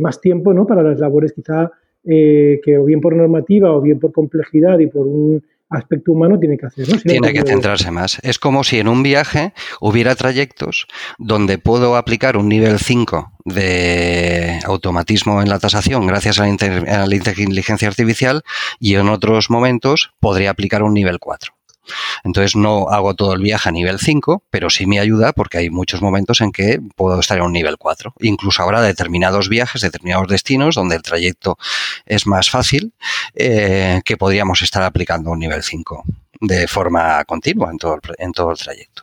más 0.00 0.20
tiempo 0.20 0.52
¿no? 0.52 0.66
para 0.66 0.82
las 0.82 0.98
labores 0.98 1.32
quizá 1.32 1.70
que 2.04 2.78
o 2.78 2.84
bien 2.84 3.00
por 3.00 3.14
normativa 3.14 3.72
o 3.72 3.80
bien 3.80 3.98
por 3.98 4.12
complejidad 4.12 4.78
y 4.78 4.86
por 4.86 5.06
un 5.06 5.42
aspecto 5.70 6.12
humano 6.12 6.38
tiene 6.38 6.58
que 6.58 6.66
hacer. 6.66 6.86
tiene 7.02 7.32
que 7.32 7.42
centrarse 7.42 7.90
más. 7.90 8.18
Es 8.22 8.38
como 8.38 8.64
si 8.64 8.80
en 8.80 8.88
un 8.88 9.02
viaje 9.02 9.52
hubiera 9.80 10.14
trayectos 10.16 10.86
donde 11.18 11.58
puedo 11.58 11.96
aplicar 11.96 12.36
un 12.36 12.48
nivel 12.48 12.78
5 12.78 13.32
de 13.44 14.58
automatismo 14.64 15.40
en 15.40 15.48
la 15.48 15.58
tasación 15.58 16.06
gracias 16.06 16.40
a 16.40 16.46
la, 16.46 17.02
a 17.02 17.06
la 17.06 17.14
inteligencia 17.14 17.88
artificial 17.88 18.42
y 18.78 18.96
en 18.96 19.08
otros 19.08 19.48
momentos 19.48 20.12
podría 20.20 20.50
aplicar 20.50 20.82
un 20.82 20.94
nivel 20.94 21.18
4. 21.20 21.52
Entonces 22.24 22.56
no 22.56 22.88
hago 22.88 23.14
todo 23.14 23.34
el 23.34 23.42
viaje 23.42 23.68
a 23.68 23.72
nivel 23.72 23.98
5, 23.98 24.44
pero 24.50 24.70
sí 24.70 24.86
me 24.86 24.98
ayuda 24.98 25.32
porque 25.32 25.58
hay 25.58 25.70
muchos 25.70 26.02
momentos 26.02 26.40
en 26.40 26.52
que 26.52 26.80
puedo 26.96 27.20
estar 27.20 27.38
en 27.38 27.44
un 27.44 27.52
nivel 27.52 27.76
4. 27.78 28.14
Incluso 28.20 28.62
habrá 28.62 28.82
determinados 28.82 29.48
viajes, 29.48 29.82
determinados 29.82 30.28
destinos 30.28 30.74
donde 30.74 30.96
el 30.96 31.02
trayecto 31.02 31.58
es 32.06 32.26
más 32.26 32.50
fácil 32.50 32.92
eh, 33.34 34.00
que 34.04 34.16
podríamos 34.16 34.62
estar 34.62 34.82
aplicando 34.82 35.30
un 35.30 35.38
nivel 35.38 35.62
5 35.62 36.04
de 36.40 36.66
forma 36.66 37.24
continua 37.24 37.70
en 37.70 37.78
todo 37.78 37.94
el, 37.94 38.00
en 38.18 38.32
todo 38.32 38.50
el 38.50 38.58
trayecto. 38.58 39.02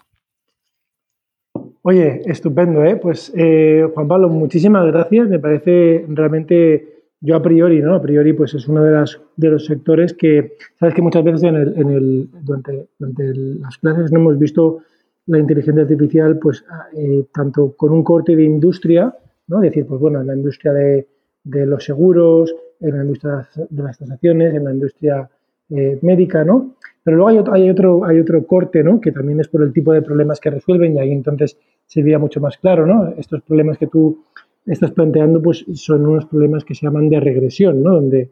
Oye, 1.84 2.22
estupendo, 2.26 2.84
¿eh? 2.84 2.98
Pues 2.98 3.32
eh, 3.36 3.88
Juan 3.94 4.08
Pablo, 4.08 4.30
muchísimas 4.30 4.86
gracias. 4.88 5.30
Me 5.30 5.40
parece 5.40 6.06
realmente 6.10 6.97
yo 7.22 7.36
a 7.36 7.42
priori, 7.42 7.82
¿no? 7.82 7.96
A 7.96 8.02
priori, 8.02 8.34
pues 8.34 8.54
es 8.54 8.68
uno 8.68 8.84
de, 8.84 8.92
las, 8.92 9.20
de 9.36 9.50
los 9.50 9.66
sectores 9.66 10.14
que, 10.14 10.54
sabes 10.80 10.94
que 10.94 11.02
muchas 11.02 11.24
veces 11.24 11.44
en 11.44 11.56
el, 11.56 11.74
en 11.78 11.90
el, 11.90 12.30
durante, 12.44 12.88
las 13.00 13.78
clases 13.78 14.12
no 14.12 14.20
hemos 14.20 14.38
visto 14.38 14.80
la 15.26 15.40
inteligencia 15.40 15.84
artificial, 15.84 16.38
pues 16.40 16.64
eh, 16.96 17.26
tanto 17.34 17.74
con 17.76 17.92
un 17.92 18.04
corte 18.04 18.36
de 18.36 18.44
industria, 18.44 19.14
¿no? 19.48 19.64
Es 19.64 19.72
decir, 19.72 19.86
pues 19.86 20.00
bueno, 20.00 20.22
en 20.22 20.28
la 20.28 20.36
industria 20.36 20.74
de, 20.74 21.08
de 21.44 21.66
los 21.66 21.84
seguros, 21.84 22.54
en 22.80 22.96
la 22.96 23.04
industria 23.04 23.48
de 23.70 23.84
las 23.84 23.98
transacciones, 23.98 24.54
en 24.54 24.64
la 24.64 24.72
industria 24.72 25.30
eh, 25.70 26.00
médica, 26.02 26.44
¿no? 26.44 26.76
Pero 27.04 27.18
luego 27.18 27.30
hay 27.30 27.38
otro, 27.38 27.54
hay 27.54 27.70
otro, 27.70 28.06
hay 28.06 28.20
otro 28.20 28.46
corte, 28.46 28.84
¿no? 28.84 29.02
Que 29.02 29.12
también 29.12 29.40
es 29.40 29.48
por 29.48 29.64
el 29.64 29.74
tipo 29.74 29.94
de 29.94 30.02
problemas 30.02 30.40
que 30.40 30.50
resuelven 30.50 30.96
y 30.96 31.00
ahí 31.00 31.12
entonces 31.12 31.58
se 31.86 32.04
veía 32.04 32.20
mucho 32.20 32.40
más 32.40 32.58
claro, 32.58 32.86
¿no? 32.86 33.14
Estos 33.18 33.42
problemas 33.42 33.78
que 33.78 33.88
tú 33.88 34.24
estás 34.68 34.92
planteando 34.92 35.42
pues 35.42 35.66
son 35.74 36.06
unos 36.06 36.26
problemas 36.26 36.64
que 36.64 36.76
se 36.76 36.86
llaman 36.86 37.10
de 37.10 37.20
regresión, 37.20 37.82
¿no? 37.82 37.96
Donde 37.96 38.32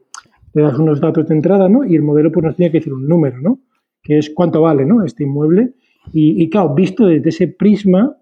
le 0.54 0.62
das 0.62 0.78
unos 0.78 1.02
datos 1.02 1.28
de 1.28 1.36
entrada, 1.36 1.68
¿no? 1.70 1.84
Y 1.86 1.96
el 1.96 2.02
modelo 2.02 2.32
pues 2.32 2.46
nos 2.46 2.56
tiene 2.56 2.72
que 2.72 2.80
decir 2.80 2.94
un 2.94 3.08
número, 3.08 3.40
¿no? 3.42 3.60
Que 4.02 4.18
es 4.18 4.30
cuánto 4.30 4.62
vale, 4.62 4.86
¿no? 4.86 5.04
Este 5.04 5.24
inmueble. 5.24 5.74
Y, 6.14 6.48
claro, 6.50 6.76
visto 6.76 7.08
desde 7.08 7.30
ese 7.30 7.48
prisma, 7.48 8.16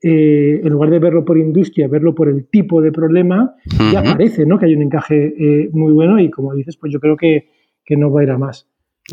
eh, 0.00 0.60
en 0.62 0.68
lugar 0.70 0.90
de 0.90 1.00
verlo 1.00 1.24
por 1.24 1.36
industria, 1.36 1.88
verlo 1.88 2.14
por 2.14 2.28
el 2.28 2.46
tipo 2.46 2.80
de 2.80 2.92
problema, 2.92 3.56
ya 3.92 4.04
parece, 4.04 4.46
¿no? 4.46 4.56
Que 4.56 4.66
hay 4.66 4.76
un 4.76 4.82
encaje 4.82 5.34
eh, 5.36 5.68
muy 5.72 5.92
bueno 5.92 6.20
y 6.20 6.30
como 6.30 6.54
dices, 6.54 6.76
pues 6.76 6.92
yo 6.92 7.00
creo 7.00 7.16
que, 7.16 7.48
que 7.84 7.96
no 7.96 8.12
va 8.12 8.20
a 8.20 8.24
ir 8.24 8.30
a 8.30 8.38
más. 8.38 8.68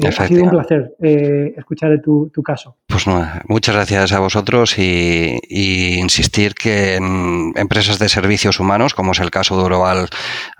Ha 0.06 0.28
sido 0.28 0.46
un 0.46 0.50
placer 0.50 0.96
eh, 1.04 1.54
escuchar 1.58 2.02
tu, 2.02 2.32
caso. 2.44 2.78
Pues 2.88 3.06
muchas 3.48 3.76
gracias 3.76 4.14
a 4.14 4.20
vosotros 4.20 4.78
y, 4.78 5.38
insistir 5.50 6.56
que 6.56 6.96
en 6.96 7.52
empresas 7.56 8.00
de 8.00 8.08
servicios 8.08 8.62
humanos, 8.62 8.94
como 8.94 9.12
es 9.12 9.20
el 9.20 9.32
caso 9.32 9.58
de 9.58 9.64
Oroval 9.64 10.08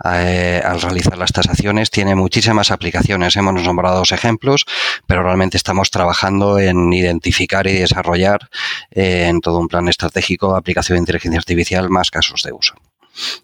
eh, 0.04 0.60
al 0.62 0.82
realizar 0.82 1.16
las 1.16 1.32
tasaciones, 1.32 1.90
tiene 1.90 2.14
muchísimas 2.14 2.70
aplicaciones. 2.70 3.34
Hemos 3.36 3.64
nombrado 3.64 3.98
dos 3.98 4.12
ejemplos, 4.12 4.66
pero 5.06 5.22
realmente 5.22 5.56
estamos 5.56 5.90
trabajando 5.90 6.58
en 6.58 6.92
identificar 6.92 7.66
y 7.66 7.72
desarrollar 7.72 8.50
eh, 8.90 9.28
en 9.28 9.40
todo 9.40 9.58
un 9.60 9.68
plan 9.68 9.88
estratégico 9.88 10.52
de 10.52 10.58
aplicación 10.58 10.96
de 10.96 11.00
inteligencia 11.00 11.38
artificial 11.38 11.88
más 11.88 12.10
casos 12.10 12.42
de 12.42 12.52
uso. 12.52 12.74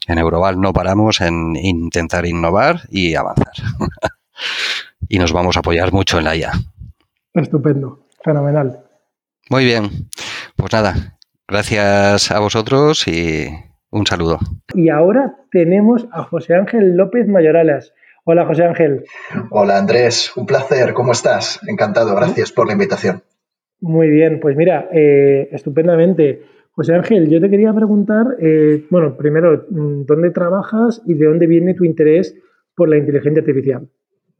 En 0.06 0.19
Euroval 0.19 0.60
no 0.60 0.74
paramos 0.74 1.23
en 1.23 1.56
intentar 1.56 2.27
innovar 2.27 2.82
y 2.90 3.15
avanzar. 3.15 3.52
y 5.09 5.18
nos 5.18 5.32
vamos 5.32 5.56
a 5.56 5.60
apoyar 5.60 5.93
mucho 5.93 6.18
en 6.18 6.24
la 6.24 6.36
IA. 6.36 6.52
Estupendo, 7.35 8.06
fenomenal. 8.24 8.85
Muy 9.51 9.64
bien, 9.64 9.89
pues 10.56 10.72
nada, 10.72 11.18
gracias 11.47 12.30
a 12.30 12.39
vosotros 12.40 13.06
y 13.09 13.48
un 13.90 14.06
saludo. 14.06 14.39
Y 14.74 14.90
ahora 14.90 15.36
tenemos 15.51 16.06
a 16.12 16.24
José 16.24 16.55
Ángel 16.55 16.97
López 16.97 17.26
Mayorales. 17.26 17.94
Hola 18.24 18.44
José 18.44 18.64
Ángel. 18.64 19.05
Hola 19.51 19.78
Andrés, 19.78 20.36
un 20.36 20.44
placer, 20.44 20.93
¿cómo 20.93 21.12
estás? 21.12 21.60
Encantado, 21.66 22.14
gracias 22.14 22.52
por 22.52 22.66
la 22.66 22.74
invitación. 22.74 23.22
Muy 23.80 24.10
bien, 24.10 24.40
pues 24.40 24.56
mira, 24.56 24.89
eh, 24.93 25.48
estupendamente. 25.52 26.43
José 26.72 26.94
Ángel, 26.94 27.28
yo 27.30 27.40
te 27.40 27.48
quería 27.48 27.72
preguntar, 27.72 28.36
eh, 28.40 28.85
bueno, 28.90 29.16
primero, 29.16 29.64
¿dónde 29.68 30.30
trabajas 30.30 31.02
y 31.06 31.14
de 31.14 31.26
dónde 31.26 31.47
viene 31.47 31.74
tu 31.74 31.85
interés 31.85 32.36
por 32.76 32.89
la 32.89 32.98
inteligencia 32.98 33.40
artificial? 33.40 33.89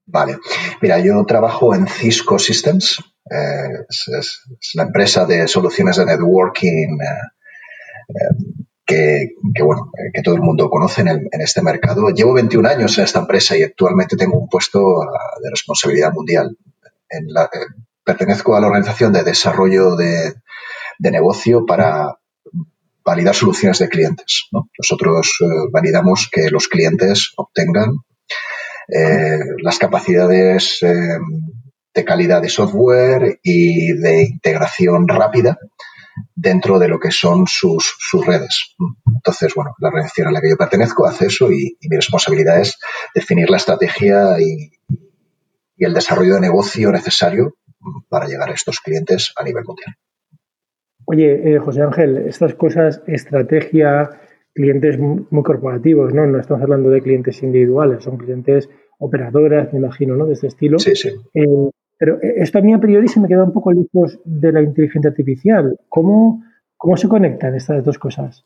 Vale. 0.09 0.39
Mira, 0.81 0.99
yo 1.01 1.25
trabajo 1.27 1.75
en 1.75 1.87
Cisco 1.87 2.39
Systems. 2.39 2.99
Eh, 3.31 3.85
es, 3.89 4.41
la 4.75 4.85
empresa 4.85 5.27
de 5.27 5.47
soluciones 5.47 5.97
de 5.99 6.07
networking 6.07 6.99
eh, 6.99 7.29
eh, 8.09 8.35
que, 8.87 9.35
bueno, 9.63 9.93
que 10.15 10.23
todo 10.23 10.35
el 10.35 10.41
mundo 10.41 10.71
conoce 10.71 11.03
en, 11.03 11.29
este 11.33 11.61
mercado. 11.61 12.09
Llevo 12.09 12.33
21 12.33 12.67
años 12.67 12.97
en 12.97 13.05
esta 13.05 13.19
empresa 13.19 13.55
y 13.55 13.63
actualmente 13.63 14.17
tengo 14.17 14.39
un 14.39 14.49
puesto 14.49 14.79
de 15.43 15.51
responsabilidad 15.51 16.13
mundial. 16.15 16.57
En 17.11 17.27
pertenezco 18.03 18.57
a 18.57 18.61
la 18.61 18.69
organización 18.69 19.13
de 19.13 19.25
desarrollo 19.25 19.95
de, 19.95 20.35
negocio 21.01 21.67
para 21.67 22.17
validar 23.05 23.35
soluciones 23.35 23.79
de 23.79 23.91
clientes. 23.91 24.49
Nosotros 24.79 25.33
validamos 25.71 26.29
que 26.33 26.51
los 26.51 26.67
clientes 26.67 27.33
obtengan 27.37 27.99
eh, 28.89 29.39
las 29.63 29.79
capacidades 29.79 30.83
eh, 30.83 31.19
de 31.95 32.05
calidad 32.05 32.41
de 32.41 32.49
software 32.49 33.39
y 33.43 33.93
de 33.93 34.23
integración 34.23 35.07
rápida 35.07 35.59
dentro 36.35 36.79
de 36.79 36.89
lo 36.89 36.99
que 36.99 37.11
son 37.11 37.47
sus, 37.47 37.97
redes. 38.27 38.75
Entonces, 39.07 39.53
bueno, 39.55 39.75
la 39.79 39.89
organización 39.89 40.29
a 40.29 40.33
la 40.33 40.41
que 40.41 40.51
yo 40.51 40.57
pertenezco 40.57 41.07
hace 41.07 41.27
eso 41.27 41.51
y, 41.51 41.77
mi 41.89 41.97
responsabilidad 41.97 42.61
es 42.61 42.79
definir 43.15 43.51
la 43.51 43.59
estrategia 43.59 44.41
y, 44.41 44.71
el 45.81 45.95
desarrollo 45.95 46.35
de 46.35 46.41
negocio 46.41 46.91
necesario 46.91 47.55
para 48.09 48.27
llegar 48.27 48.51
a 48.51 48.55
estos 48.55 48.81
clientes 48.81 49.33
a 49.37 49.45
nivel 49.45 49.63
mundial. 49.65 49.95
Oye, 51.05 51.55
eh, 51.55 51.59
José 51.59 51.83
Ángel, 51.83 52.27
estas 52.27 52.55
cosas, 52.55 53.01
estrategia, 53.07 54.11
clientes 54.59 54.99
muy 54.99 55.43
corporativos, 55.45 56.13
¿no? 56.13 56.27
No 56.27 56.41
estamos 56.41 56.65
hablando 56.65 56.91
de 56.91 57.01
clientes 57.01 57.41
individuales, 57.45 58.03
son 58.03 58.19
clientes 58.19 58.69
operadoras, 58.99 59.73
me 59.73 59.79
imagino, 59.79 60.17
¿no? 60.17 60.27
De 60.27 60.33
este 60.33 60.49
estilo. 60.49 60.81
Sí, 60.81 60.97
sí. 60.97 61.11
Eh, 61.33 61.71
Pero 61.97 62.17
eh, 62.21 62.43
esto 62.43 62.59
a 62.59 62.63
mí 62.63 62.73
a 62.75 62.81
priori 62.81 63.07
se 63.07 63.21
me 63.21 63.29
queda 63.29 63.45
un 63.45 63.53
poco 63.53 63.71
lejos 63.73 64.19
de 64.25 64.51
la 64.51 64.61
inteligencia 64.61 65.11
artificial. 65.11 65.79
¿Cómo, 65.89 66.43
cómo 66.77 66.97
se 66.97 67.09
conectan 67.09 67.55
estas 67.55 67.85
dos 67.85 67.99
cosas? 67.99 68.45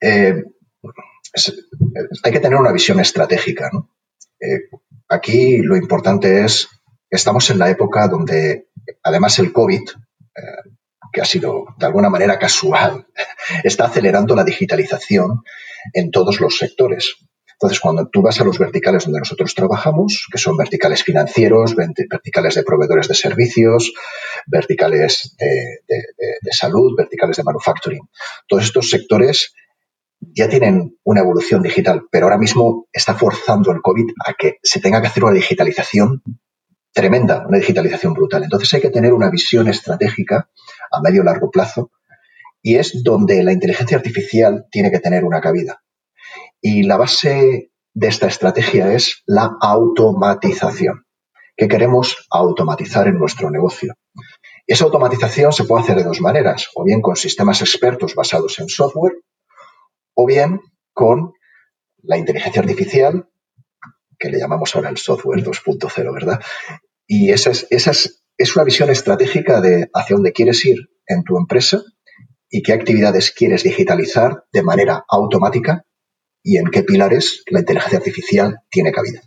Eh, 0.00 0.42
hay 2.24 2.32
que 2.32 2.40
tener 2.40 2.58
una 2.58 2.72
visión 2.72 2.98
estratégica. 2.98 3.70
Eh, 4.40 4.70
aquí 5.08 5.58
lo 5.58 5.76
importante 5.76 6.44
es, 6.44 6.68
estamos 7.10 7.50
en 7.50 7.58
la 7.58 7.68
época 7.68 8.08
donde 8.08 8.68
además 9.02 9.38
el 9.38 9.52
COVID, 9.52 9.82
que 11.12 11.20
ha 11.20 11.24
sido 11.24 11.66
de 11.78 11.86
alguna 11.86 12.08
manera 12.08 12.38
casual, 12.38 13.06
está 13.64 13.86
acelerando 13.86 14.34
la 14.34 14.44
digitalización 14.44 15.42
en 15.92 16.10
todos 16.10 16.40
los 16.40 16.58
sectores. 16.58 17.16
Entonces, 17.62 17.78
cuando 17.78 18.08
tú 18.08 18.22
vas 18.22 18.40
a 18.40 18.44
los 18.44 18.58
verticales 18.58 19.04
donde 19.04 19.20
nosotros 19.20 19.54
trabajamos, 19.54 20.26
que 20.32 20.38
son 20.38 20.56
verticales 20.56 21.04
financieros, 21.04 21.76
verticales 21.76 22.56
de 22.56 22.64
proveedores 22.64 23.06
de 23.06 23.14
servicios, 23.14 23.92
verticales 24.48 25.36
de, 25.38 26.50
salud, 26.50 26.96
verticales 26.98 27.36
de 27.36 27.44
manufacturing, 27.44 28.00
todos 28.48 28.64
estos 28.64 28.90
sectores 28.90 29.54
ya 30.20 30.48
tienen 30.48 30.98
una 31.04 31.20
evolución 31.20 31.62
digital, 31.62 32.02
pero 32.10 32.26
ahora 32.26 32.38
mismo 32.38 32.88
está 32.92 33.14
forzando 33.14 33.70
el 33.70 33.80
COVID 33.80 34.10
a 34.26 34.34
que 34.34 34.56
se 34.60 34.80
tenga 34.80 35.00
que 35.00 35.06
hacer 35.06 35.22
una 35.22 35.34
digitalización 35.34 36.20
tremenda, 36.92 37.46
una 37.46 37.58
digitalización 37.58 38.12
brutal. 38.12 38.42
Entonces 38.42 38.74
hay 38.74 38.80
que 38.80 38.90
tener 38.90 39.12
una 39.12 39.30
visión 39.30 39.68
estratégica 39.68 40.48
a 40.92 41.00
medio 41.00 41.22
largo 41.24 41.50
plazo 41.50 41.90
y 42.62 42.76
es 42.76 43.02
donde 43.02 43.42
la 43.42 43.52
inteligencia 43.52 43.96
artificial 43.96 44.66
tiene 44.70 44.90
que 44.90 45.00
tener 45.00 45.24
una 45.24 45.40
cabida. 45.40 45.82
Y 46.60 46.84
la 46.84 46.96
base 46.96 47.72
de 47.94 48.08
esta 48.08 48.28
estrategia 48.28 48.92
es 48.92 49.22
la 49.26 49.56
automatización. 49.60 51.04
¿Qué 51.56 51.68
queremos 51.68 52.26
automatizar 52.30 53.08
en 53.08 53.18
nuestro 53.18 53.50
negocio? 53.50 53.94
Esa 54.66 54.84
automatización 54.84 55.52
se 55.52 55.64
puede 55.64 55.82
hacer 55.82 55.96
de 55.96 56.04
dos 56.04 56.20
maneras, 56.20 56.68
o 56.74 56.84
bien 56.84 57.02
con 57.02 57.16
sistemas 57.16 57.60
expertos 57.60 58.14
basados 58.14 58.58
en 58.60 58.68
software, 58.68 59.14
o 60.14 60.26
bien 60.26 60.60
con 60.92 61.32
la 62.02 62.16
inteligencia 62.16 62.62
artificial, 62.62 63.28
que 64.18 64.30
le 64.30 64.38
llamamos 64.38 64.74
ahora 64.74 64.88
el 64.88 64.98
software 64.98 65.42
2.0, 65.42 66.14
¿verdad? 66.14 66.40
Y 67.06 67.30
esa 67.30 67.50
es, 67.50 67.66
esa 67.70 67.90
es, 67.90 68.21
es 68.42 68.56
una 68.56 68.64
visión 68.64 68.90
estratégica 68.90 69.60
de 69.60 69.88
hacia 69.94 70.16
dónde 70.16 70.32
quieres 70.32 70.64
ir 70.66 70.78
en 71.06 71.22
tu 71.22 71.38
empresa 71.38 71.80
y 72.50 72.62
qué 72.62 72.72
actividades 72.72 73.30
quieres 73.30 73.62
digitalizar 73.62 74.44
de 74.52 74.62
manera 74.64 75.04
automática 75.08 75.84
y 76.42 76.56
en 76.56 76.66
qué 76.66 76.82
pilares 76.82 77.44
la 77.48 77.60
inteligencia 77.60 77.98
artificial 77.98 78.58
tiene 78.68 78.90
cabida. 78.90 79.20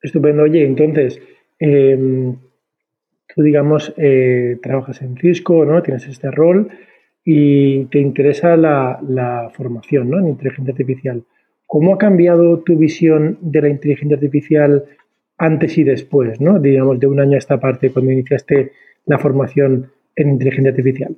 Estupendo. 0.00 0.44
Oye, 0.44 0.64
entonces, 0.64 1.20
em, 1.58 2.36
tú 3.34 3.42
digamos, 3.42 3.92
eh, 3.96 4.58
trabajas 4.62 5.02
en 5.02 5.16
Cisco, 5.16 5.64
¿no? 5.64 5.82
Tienes 5.82 6.06
este 6.06 6.30
rol 6.30 6.70
y 7.24 7.84
te 7.86 7.98
interesa 7.98 8.56
la, 8.56 9.50
formación, 9.54 10.08
¿no? 10.08 10.20
En 10.20 10.28
inteligencia 10.28 10.72
artificial. 10.72 11.24
¿Cómo 11.66 11.94
ha 11.94 11.98
cambiado 11.98 12.60
tu 12.60 12.78
visión 12.78 13.38
de 13.40 13.60
la 13.60 13.68
inteligencia 13.68 14.16
artificial 14.16 14.84
antes 15.40 15.76
y 15.78 15.84
después, 15.84 16.40
¿no? 16.40 16.58
Digamos, 16.58 17.00
de 17.00 17.06
un 17.06 17.20
año 17.20 17.34
a 17.34 17.38
esta 17.38 17.58
parte, 17.58 17.90
cuando 17.90 18.12
iniciaste 18.12 18.72
la 19.06 19.18
formación 19.18 19.90
en 20.14 20.30
inteligencia 20.30 20.70
artificial? 20.70 21.16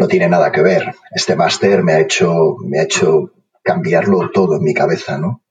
no 0.00 0.08
tiene 0.08 0.30
nada 0.30 0.50
que 0.50 0.62
ver. 0.62 0.94
Este 1.10 1.36
máster 1.36 1.82
me 1.82 1.92
ha 1.92 2.00
hecho, 2.00 2.56
me 2.64 2.78
ha 2.78 2.84
hecho 2.84 3.34
cambiarlo 3.62 4.30
todo 4.30 4.56
en 4.56 4.64
mi 4.64 4.72
cabeza, 4.72 5.18
¿no? 5.18 5.44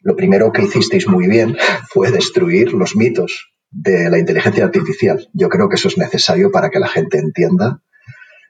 Lo 0.00 0.14
primero 0.14 0.52
que 0.52 0.62
hicisteis 0.62 1.08
muy 1.08 1.26
bien 1.26 1.56
fue 1.90 2.12
destruir 2.12 2.72
los 2.72 2.94
mitos 2.94 3.52
de 3.72 4.10
la 4.10 4.20
inteligencia 4.20 4.64
artificial. 4.64 5.28
Yo 5.32 5.48
creo 5.48 5.68
que 5.68 5.74
eso 5.74 5.88
es 5.88 5.98
necesario 5.98 6.52
para 6.52 6.70
que 6.70 6.78
la 6.78 6.86
gente 6.86 7.18
entienda 7.18 7.80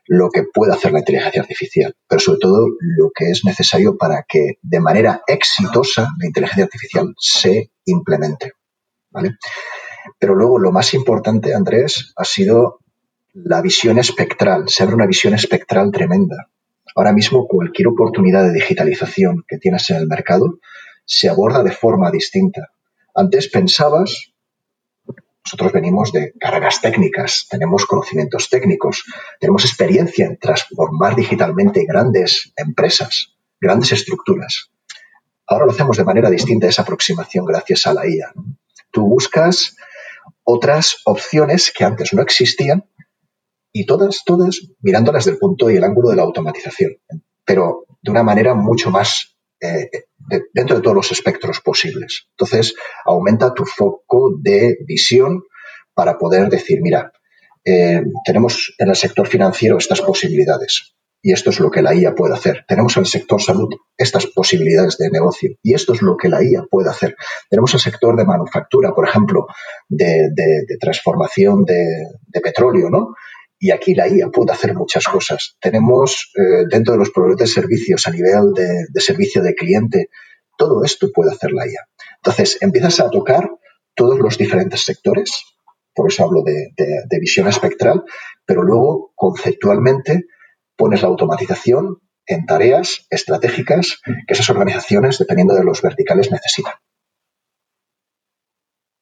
lo 0.07 0.31
que 0.31 0.45
puede 0.53 0.73
hacer 0.73 0.93
la 0.93 0.99
inteligencia 1.01 1.43
artificial, 1.43 1.95
pero 2.09 2.21
sobre 2.21 2.39
todo 2.39 2.67
lo 2.81 3.11
que 3.15 3.31
es 3.31 3.45
necesario 3.45 3.97
para 3.97 4.25
que 4.29 4.59
de 4.63 4.81
manera 4.81 5.23
exitosa 5.27 6.09
la 6.19 6.27
inteligencia 6.27 6.65
artificial 6.65 7.15
se 7.19 7.71
implemente. 7.87 8.53
¿vale? 9.11 9.37
Pero 10.19 10.35
luego 10.35 10.59
lo 10.59 10.73
más 10.73 10.93
importante, 10.95 11.55
Andrés, 11.55 12.13
ha 12.17 12.25
sido 12.25 12.81
la 13.33 13.63
visión 13.63 13.99
espectral, 13.99 14.69
se 14.69 14.83
abre 14.83 14.95
una 14.95 15.07
visión 15.07 15.35
espectral 15.35 15.91
tremenda. 15.91 16.49
Ahora 16.95 17.13
mismo 17.13 17.49
cualquier 17.49 17.89
oportunidad 17.89 18.45
de 18.45 18.53
digitalización 18.53 19.45
que 19.49 19.59
tienes 19.59 19.89
en 19.91 19.97
el 19.97 20.07
mercado 20.07 20.59
se 21.05 21.29
aborda 21.29 21.63
de 21.63 21.73
forma 21.73 22.11
distinta. 22.11 22.69
Antes 23.15 23.49
pensabas, 23.49 24.34
nosotros 25.45 25.73
venimos 25.73 26.11
de 26.11 26.33
carreras 26.41 26.81
técnicas, 26.81 27.47
tenemos 27.51 27.85
conocimientos 27.85 28.49
técnicos, 28.49 29.05
tenemos 29.39 29.65
experiencia 29.65 30.27
en 30.27 30.39
transformar 30.39 31.15
digitalmente 31.15 31.85
grandes 31.85 32.53
empresas, 32.57 33.35
grandes 33.61 33.93
estructuras. 33.93 34.71
Ahora 35.47 35.67
lo 35.67 35.73
hacemos 35.73 35.99
de 35.99 36.05
manera 36.05 36.31
distinta 36.31 36.67
esa 36.67 36.83
aproximación 36.83 37.45
gracias 37.45 37.87
a 37.87 37.93
la 37.93 38.09
IA. 38.09 38.33
Tú 38.91 39.07
buscas 39.07 39.77
otras 40.45 40.97
opciones 41.05 41.71
que 41.77 41.85
antes 41.85 42.15
no 42.15 42.23
existían 42.23 42.89
y 43.71 43.85
todas, 43.85 44.23
todas 44.25 44.61
mirándolas 44.81 45.27
del 45.27 45.39
punto 45.39 45.71
y 45.71 45.77
el 45.77 45.85
ángulo 45.85 46.09
de 46.09 46.17
la 46.17 46.23
automatización, 46.23 46.97
pero 47.45 47.85
de 48.01 48.11
una 48.11 48.23
manera 48.23 48.55
mucho 48.55 48.91
más 48.91 49.37
eh, 49.61 49.91
dentro 50.53 50.77
de 50.77 50.83
todos 50.83 50.97
los 50.97 51.13
espectros 51.13 51.61
posibles. 51.61 52.29
Entonces, 52.31 52.75
aumenta 53.05 53.55
tu 53.55 53.65
foco 53.65 54.37
de 54.41 54.79
visión 54.87 55.43
para 55.95 56.19
poder 56.19 56.49
decir, 56.49 56.81
mira, 56.83 57.13
eh, 57.65 58.03
tenemos 58.25 58.75
en 58.79 58.89
el 58.89 58.97
sector 58.97 59.27
financiero 59.27 59.79
estas 59.79 60.03
posibilidades 60.03 60.95
y 61.25 61.33
esto 61.33 61.49
es 61.49 61.59
lo 61.59 61.71
que 61.71 61.81
la 61.81 61.95
IA 61.95 62.15
puede 62.15 62.35
hacer. 62.35 62.67
Tenemos 62.69 62.95
en 62.99 63.05
el 63.05 63.07
sector 63.07 63.41
salud 63.41 63.71
estas 63.97 64.27
posibilidades 64.27 64.99
de 64.99 65.09
negocio 65.09 65.57
y 65.63 65.73
esto 65.73 65.95
es 65.95 66.03
lo 66.03 66.19
que 66.19 66.29
la 66.29 66.45
IA 66.45 66.65
puede 66.71 66.91
hacer. 66.91 67.17
Tenemos 67.49 67.73
el 67.73 67.81
sector 67.81 68.15
de 68.15 68.27
manufactura, 68.27 68.95
por 68.95 69.09
ejemplo, 69.09 69.47
de, 69.89 70.29
transformación 70.79 71.65
de, 71.65 71.87
de, 72.27 72.41
petróleo, 72.43 72.91
¿no? 72.91 73.15
Y 73.65 73.71
aquí 73.71 73.95
la 73.95 74.07
IA 74.07 74.29
puede 74.29 74.53
hacer 74.53 74.75
muchas 74.75 75.07
cosas. 75.07 75.57
Tenemos 75.59 76.31
eh, 76.37 76.67
dentro 76.69 76.93
de 76.93 76.99
los 76.99 77.09
proveedores 77.09 77.49
de 77.49 77.63
servicios 77.63 78.07
a 78.07 78.11
nivel 78.11 78.53
de, 78.53 79.01
servicio 79.01 79.43
de 79.43 79.55
cliente, 79.55 80.11
todo 80.59 80.85
esto 80.85 81.09
puede 81.11 81.31
hacer 81.31 81.51
la 81.53 81.67
IA. 81.67 81.81
Entonces, 82.17 82.59
empiezas 82.61 83.01
a 83.01 83.09
tocar 83.09 83.49
todos 83.95 84.19
los 84.19 84.37
diferentes 84.37 84.85
sectores, 84.85 85.31
por 85.95 86.11
eso 86.11 86.25
hablo 86.25 86.43
de, 86.43 86.73
de 86.77 87.19
visión 87.19 87.49
espectral, 87.49 88.05
pero 88.45 88.63
luego 88.63 89.13
conceptualmente 89.15 90.25
pones 90.77 91.01
la 91.01 91.09
automatización 91.09 92.03
en 92.27 92.45
tareas 92.45 93.07
estratégicas 93.09 93.99
que 94.05 94.35
esas 94.35 94.51
organizaciones, 94.51 95.19
dependiendo 95.19 95.55
de 95.55 95.65
los 95.65 95.81
verticales, 95.81 96.31
necesitan. 96.31 96.75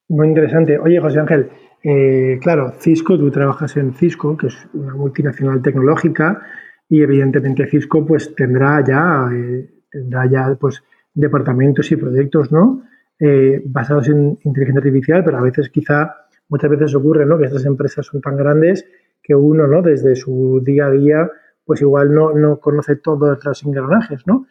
Muy 0.08 0.28
interesante. 0.28 0.78
Oye, 0.78 1.00
José 1.00 1.18
Ángel, 1.18 1.50
eh, 1.82 2.38
claro, 2.40 2.74
Cisco, 2.78 3.18
tú 3.18 3.30
trabajas 3.30 3.76
en 3.76 3.94
Cisco, 3.94 4.36
que 4.36 4.46
es 4.46 4.68
una 4.72 4.94
multinacional 4.94 5.60
tecnológica, 5.62 6.42
y 6.88 7.02
evidentemente 7.02 7.66
Cisco 7.66 8.06
pues 8.06 8.34
tendrá 8.34 8.84
ya, 8.84 9.28
eh, 9.32 9.68
tendrá 9.90 10.26
ya 10.26 10.56
pues 10.60 10.82
departamentos 11.14 11.90
y 11.90 11.96
proyectos, 11.96 12.52
¿no? 12.52 12.84
Eh, 13.18 13.62
basados 13.66 14.08
en 14.08 14.38
inteligencia 14.44 14.78
artificial, 14.78 15.24
pero 15.24 15.38
a 15.38 15.42
veces 15.42 15.70
quizá, 15.70 16.26
muchas 16.48 16.70
veces 16.70 16.94
ocurre, 16.94 17.26
¿no? 17.26 17.38
Que 17.38 17.46
estas 17.46 17.66
empresas 17.66 18.06
son 18.06 18.20
tan 18.20 18.36
grandes 18.36 18.86
que 19.22 19.34
uno, 19.34 19.66
¿no? 19.66 19.82
Desde 19.82 20.14
su 20.16 20.60
día 20.64 20.86
a 20.86 20.90
día, 20.90 21.30
pues 21.64 21.80
igual 21.80 22.12
no, 22.12 22.32
no 22.32 22.60
conoce 22.60 22.96
todos 22.96 23.44
los 23.44 23.64
engranajes, 23.64 24.26
¿no? 24.26 24.46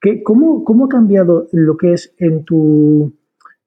¿Qué, 0.00 0.22
cómo, 0.22 0.64
¿Cómo 0.64 0.86
ha 0.86 0.88
cambiado 0.88 1.48
lo 1.52 1.76
que 1.76 1.92
es 1.92 2.14
en 2.18 2.44
tu, 2.44 3.14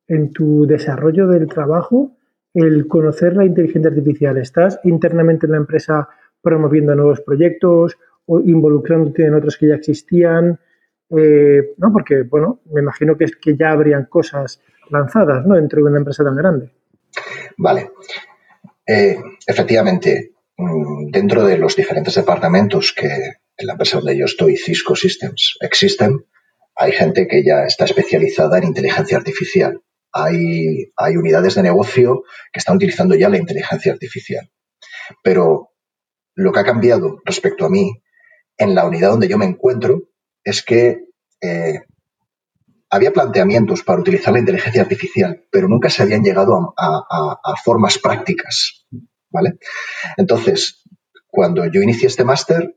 en 0.07 0.31
tu 0.31 0.65
desarrollo 0.65 1.27
del 1.27 1.47
trabajo 1.47 2.15
el 2.53 2.87
conocer 2.87 3.35
la 3.35 3.45
inteligencia 3.45 3.89
artificial? 3.89 4.37
¿Estás 4.37 4.79
internamente 4.83 5.45
en 5.45 5.53
la 5.53 5.57
empresa 5.57 6.09
promoviendo 6.41 6.95
nuevos 6.95 7.21
proyectos 7.21 7.97
o 8.25 8.39
involucrándote 8.39 9.25
en 9.25 9.35
otros 9.35 9.57
que 9.57 9.67
ya 9.67 9.75
existían? 9.75 10.59
Eh, 11.15 11.73
¿no? 11.77 11.91
Porque, 11.91 12.23
bueno, 12.23 12.61
me 12.71 12.81
imagino 12.81 13.17
que, 13.17 13.25
es 13.25 13.35
que 13.35 13.55
ya 13.57 13.71
habrían 13.71 14.05
cosas 14.05 14.61
lanzadas 14.89 15.45
¿no? 15.45 15.55
dentro 15.55 15.81
de 15.83 15.89
una 15.89 15.99
empresa 15.99 16.23
tan 16.23 16.35
grande. 16.35 16.71
Vale. 17.57 17.91
Eh, 18.85 19.17
efectivamente, 19.45 20.33
mm, 20.57 21.11
dentro 21.11 21.43
de 21.45 21.57
los 21.57 21.75
diferentes 21.75 22.15
departamentos 22.15 22.93
que 22.93 23.07
en 23.57 23.67
la 23.67 23.73
empresa 23.73 23.97
donde 23.97 24.17
yo 24.17 24.25
estoy, 24.25 24.57
Cisco 24.57 24.95
Systems, 24.95 25.57
existen, 25.61 26.25
hay 26.75 26.91
gente 26.93 27.27
que 27.27 27.43
ya 27.43 27.65
está 27.65 27.85
especializada 27.85 28.57
en 28.57 28.65
inteligencia 28.65 29.17
artificial 29.17 29.81
hay, 30.13 30.91
unidades 31.17 31.55
de 31.55 31.63
negocio 31.63 32.23
que 32.51 32.59
están 32.59 32.75
utilizando 32.75 33.15
ya 33.15 33.29
la 33.29 33.37
inteligencia 33.37 33.91
artificial. 33.91 34.49
Pero 35.23 35.71
lo 36.35 36.51
que 36.51 36.59
ha 36.59 36.65
cambiado 36.65 37.19
respecto 37.25 37.65
a 37.65 37.69
mí 37.69 38.01
en 38.57 38.75
la 38.75 38.85
unidad 38.85 39.11
donde 39.11 39.27
yo 39.27 39.37
me 39.37 39.45
encuentro 39.45 40.09
es 40.43 40.63
que 40.63 41.05
eh, 41.41 41.81
había 42.89 43.11
planteamientos 43.11 43.83
para 43.83 44.01
utilizar 44.01 44.33
la 44.33 44.39
inteligencia 44.39 44.81
artificial, 44.81 45.45
pero 45.49 45.67
nunca 45.67 45.89
se 45.89 46.03
habían 46.03 46.23
llegado 46.23 46.73
a, 46.77 47.55
formas 47.63 47.97
prácticas. 47.97 48.85
¿Vale? 49.29 49.59
Entonces, 50.17 50.83
cuando 51.27 51.65
yo 51.65 51.81
inicié 51.81 52.07
este 52.07 52.25
máster, 52.25 52.75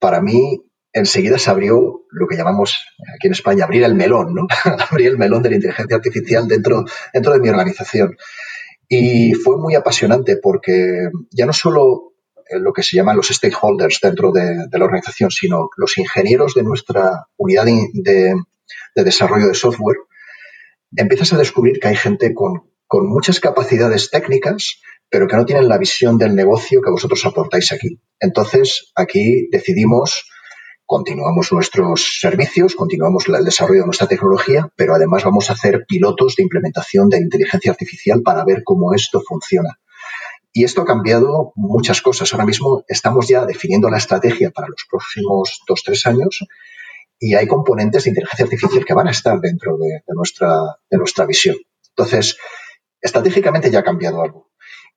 para 0.00 0.20
mí 0.20 0.60
enseguida 0.92 1.38
se 1.38 1.50
abrió 1.50 2.04
lo 2.10 2.26
que 2.26 2.36
llamamos 2.36 2.86
aquí 3.14 3.26
en 3.26 3.32
España 3.32 3.64
abrir 3.64 3.84
el 3.84 3.94
melón, 3.94 4.34
¿no? 4.34 4.46
abrir 4.90 5.08
el 5.08 5.18
melón 5.18 5.42
de 5.42 5.50
la 5.50 5.56
inteligencia 5.56 5.96
artificial 5.96 6.46
dentro, 6.46 6.84
dentro 7.12 7.32
de 7.32 7.40
mi 7.40 7.48
organización. 7.48 8.16
Y 8.88 9.32
fue 9.32 9.56
muy 9.56 9.74
apasionante 9.74 10.36
porque 10.36 11.08
ya 11.30 11.46
no 11.46 11.52
solo 11.52 12.12
lo 12.50 12.72
que 12.72 12.82
se 12.82 12.96
llaman 12.96 13.16
los 13.16 13.28
stakeholders 13.28 14.00
dentro 14.02 14.32
de, 14.32 14.66
la 14.70 14.84
organización, 14.84 15.30
sino 15.30 15.70
los 15.76 15.96
ingenieros 15.96 16.54
de 16.54 16.62
nuestra 16.62 17.26
unidad 17.36 17.64
de, 17.64 18.34
desarrollo 18.94 19.48
de 19.48 19.54
software, 19.54 19.96
empiezas 20.94 21.32
a 21.32 21.38
descubrir 21.38 21.80
que 21.80 21.88
hay 21.88 21.96
gente 21.96 22.34
con, 22.34 22.70
con 22.86 23.08
muchas 23.08 23.40
capacidades 23.40 24.10
técnicas, 24.10 24.80
pero 25.08 25.26
que 25.26 25.36
no 25.36 25.46
tienen 25.46 25.68
la 25.68 25.78
visión 25.78 26.18
del 26.18 26.34
negocio 26.34 26.82
que 26.82 26.90
vosotros 26.90 27.24
aportáis 27.24 27.72
aquí. 27.72 27.98
Entonces, 28.20 28.92
aquí 28.94 29.48
decidimos 29.50 30.30
continuamos 30.92 31.50
nuestros 31.52 32.18
servicios, 32.20 32.74
continuamos 32.74 33.26
el 33.26 33.46
desarrollo 33.46 33.80
de 33.80 33.86
nuestra 33.86 34.06
tecnología, 34.06 34.68
pero 34.76 34.94
además 34.94 35.24
vamos 35.24 35.48
a 35.48 35.54
hacer 35.54 35.86
pilotos 35.88 36.36
de 36.36 36.42
implementación 36.42 37.08
de 37.08 37.16
inteligencia 37.16 37.70
artificial 37.70 38.20
para 38.22 38.44
ver 38.44 38.62
cómo 38.62 38.92
esto 38.92 39.22
funciona. 39.26 39.78
Y 40.52 40.64
esto 40.64 40.82
ha 40.82 40.84
cambiado 40.84 41.54
muchas 41.56 42.02
cosas. 42.02 42.30
Ahora 42.34 42.44
mismo 42.44 42.84
estamos 42.88 43.26
ya 43.26 43.46
definiendo 43.46 43.88
la 43.88 43.96
estrategia 43.96 44.50
para 44.50 44.68
los 44.68 44.84
próximos 44.90 45.62
dos, 45.66 45.82
tres 45.82 46.06
años 46.06 46.44
y 47.18 47.36
hay 47.36 47.46
componentes 47.46 48.04
de 48.04 48.10
inteligencia 48.10 48.44
artificial 48.44 48.84
que 48.84 48.92
van 48.92 49.08
a 49.08 49.12
estar 49.12 49.40
dentro 49.40 49.78
de, 49.78 50.02
nuestra, 50.08 50.60
de 50.90 50.98
nuestra 50.98 51.24
visión. 51.24 51.56
Entonces, 51.96 52.36
estratégicamente 53.00 53.70
ya 53.70 53.78
ha 53.78 53.82
cambiado 53.82 54.20
algo. 54.20 54.50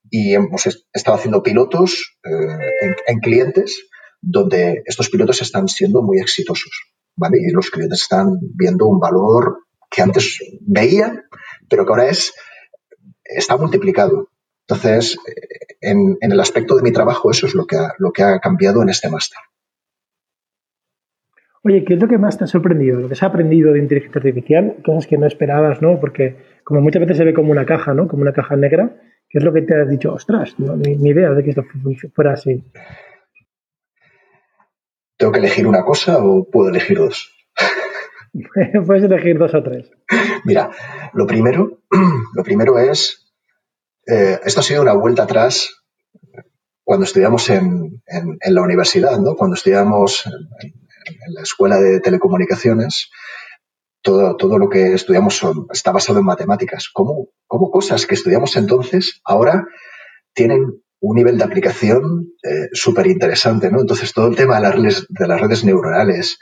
Y 0.10 0.34
hemos 0.34 0.68
estado 0.92 1.16
haciendo 1.16 1.42
pilotos 1.42 2.18
eh, 2.26 2.96
en 3.08 3.20
clientes 3.20 3.88
donde 4.22 4.84
estos 4.86 5.10
pilotos 5.10 5.42
están 5.42 5.68
siendo 5.68 6.02
muy 6.02 6.20
exitosos, 6.20 6.72
¿vale? 7.16 7.40
Y 7.40 7.52
los 7.52 7.70
clientes 7.70 8.02
están 8.02 8.40
viendo 8.42 8.88
un 8.88 9.00
valor 9.00 9.60
que 9.90 10.02
antes 10.02 10.40
veían, 10.62 11.24
pero 11.70 11.86
que 11.86 11.92
ahora 11.92 12.08
es, 12.08 12.34
está 13.24 13.58
multiplicado. 13.58 14.30
Entonces, 14.68 15.18
eh, 15.28 15.78
en, 15.82 16.18
el 16.20 16.40
aspecto 16.40 16.76
de 16.76 16.84
mi 16.84 16.92
trabajo, 16.92 17.30
eso 17.32 17.46
es 17.46 17.54
lo 17.54 17.66
que 17.66 17.78
ha, 17.78 17.94
lo 18.00 18.12
que 18.12 18.24
ha 18.24 18.40
cambiado 18.40 18.82
en 18.82 18.90
este 18.90 19.10
máster. 19.10 19.40
Oye, 21.64 21.84
¿qué 21.84 21.96
es 21.96 22.02
lo 22.02 22.08
que 22.08 22.18
más 22.18 22.38
te 22.38 22.44
ha 22.44 22.48
sorprendido? 22.48 23.00
Lo 23.00 23.10
que 23.10 23.16
se 23.16 23.26
ha 23.26 23.30
aprendido 23.30 23.74
de 23.74 23.80
inteligencia 23.80 24.20
artificial, 24.20 24.76
cosas 24.86 25.08
que 25.08 25.18
no 25.18 25.26
esperabas, 25.26 25.82
¿no? 25.82 26.00
Porque 26.00 26.36
como 26.64 26.82
muchas 26.82 27.02
veces 27.02 27.18
se 27.18 27.24
ve 27.24 27.34
como 27.34 27.52
una 27.52 27.66
caja, 27.66 27.94
¿no? 27.94 28.08
Como 28.08 28.22
una 28.22 28.34
caja 28.34 28.56
negra, 28.56 28.98
¿qué 29.30 29.40
es 29.40 29.44
lo 29.44 29.52
que 29.52 29.64
te 29.64 29.76
has 29.76 29.90
dicho? 29.90 30.14
Ostras, 30.14 30.56
ni, 30.60 30.96
ni 30.96 31.10
idea 31.10 31.32
de 31.32 31.44
que 31.44 31.50
esto 31.52 31.64
fuera 32.14 32.34
así. 32.34 32.64
¿Tengo 35.18 35.32
que 35.32 35.40
elegir 35.40 35.68
una 35.68 35.84
cosa 35.84 36.18
o 36.20 36.50
puedo 36.50 36.70
elegir 36.70 36.98
dos? 36.98 37.32
Puedes 38.86 39.04
elegir 39.04 39.38
dos 39.38 39.54
o 39.54 39.64
tres. 39.64 39.90
Mira, 40.44 40.70
lo 41.14 41.26
primero, 41.26 41.80
lo 42.34 42.44
primero 42.44 42.78
es, 42.80 43.34
eh, 44.08 44.40
esto 44.44 44.60
ha 44.60 44.64
sido 44.64 44.82
una 44.82 44.94
vuelta 44.94 45.24
atrás 45.24 45.84
cuando 46.84 47.06
estudiamos 47.06 47.50
en, 47.50 48.02
la 48.46 48.62
universidad, 48.62 49.18
¿no? 49.20 49.36
Cuando 49.36 49.56
estudiamos 49.56 50.26
en, 50.28 51.34
la 51.34 51.42
escuela 51.42 51.78
de 51.78 52.00
telecomunicaciones, 52.00 53.10
todo, 54.02 54.36
todo 54.38 54.60
lo 54.60 54.70
que 54.70 54.94
estudiamos 54.94 55.42
está 55.72 55.92
basado 55.92 56.20
en 56.20 56.26
matemáticas. 56.26 56.90
¿Cómo, 56.94 57.30
¿Cómo 57.48 57.72
cosas 57.72 58.06
que 58.06 58.16
estudiamos 58.16 58.56
entonces 58.56 59.22
ahora 59.24 59.66
tienen 60.34 60.84
un 61.00 61.16
nivel 61.16 61.38
de 61.38 61.44
aplicación 61.44 62.34
eh, 62.44 62.70
súper 62.74 63.08
interesante, 63.08 63.72
¿no? 63.72 63.82
Entonces, 63.82 64.14
todo 64.14 64.28
el 64.28 64.36
tema 64.36 64.56
de 64.56 64.62
las, 64.62 64.76
redes, 64.76 65.06
de 65.10 65.28
las 65.28 65.42
redes 65.42 65.64
neuronales, 65.64 66.38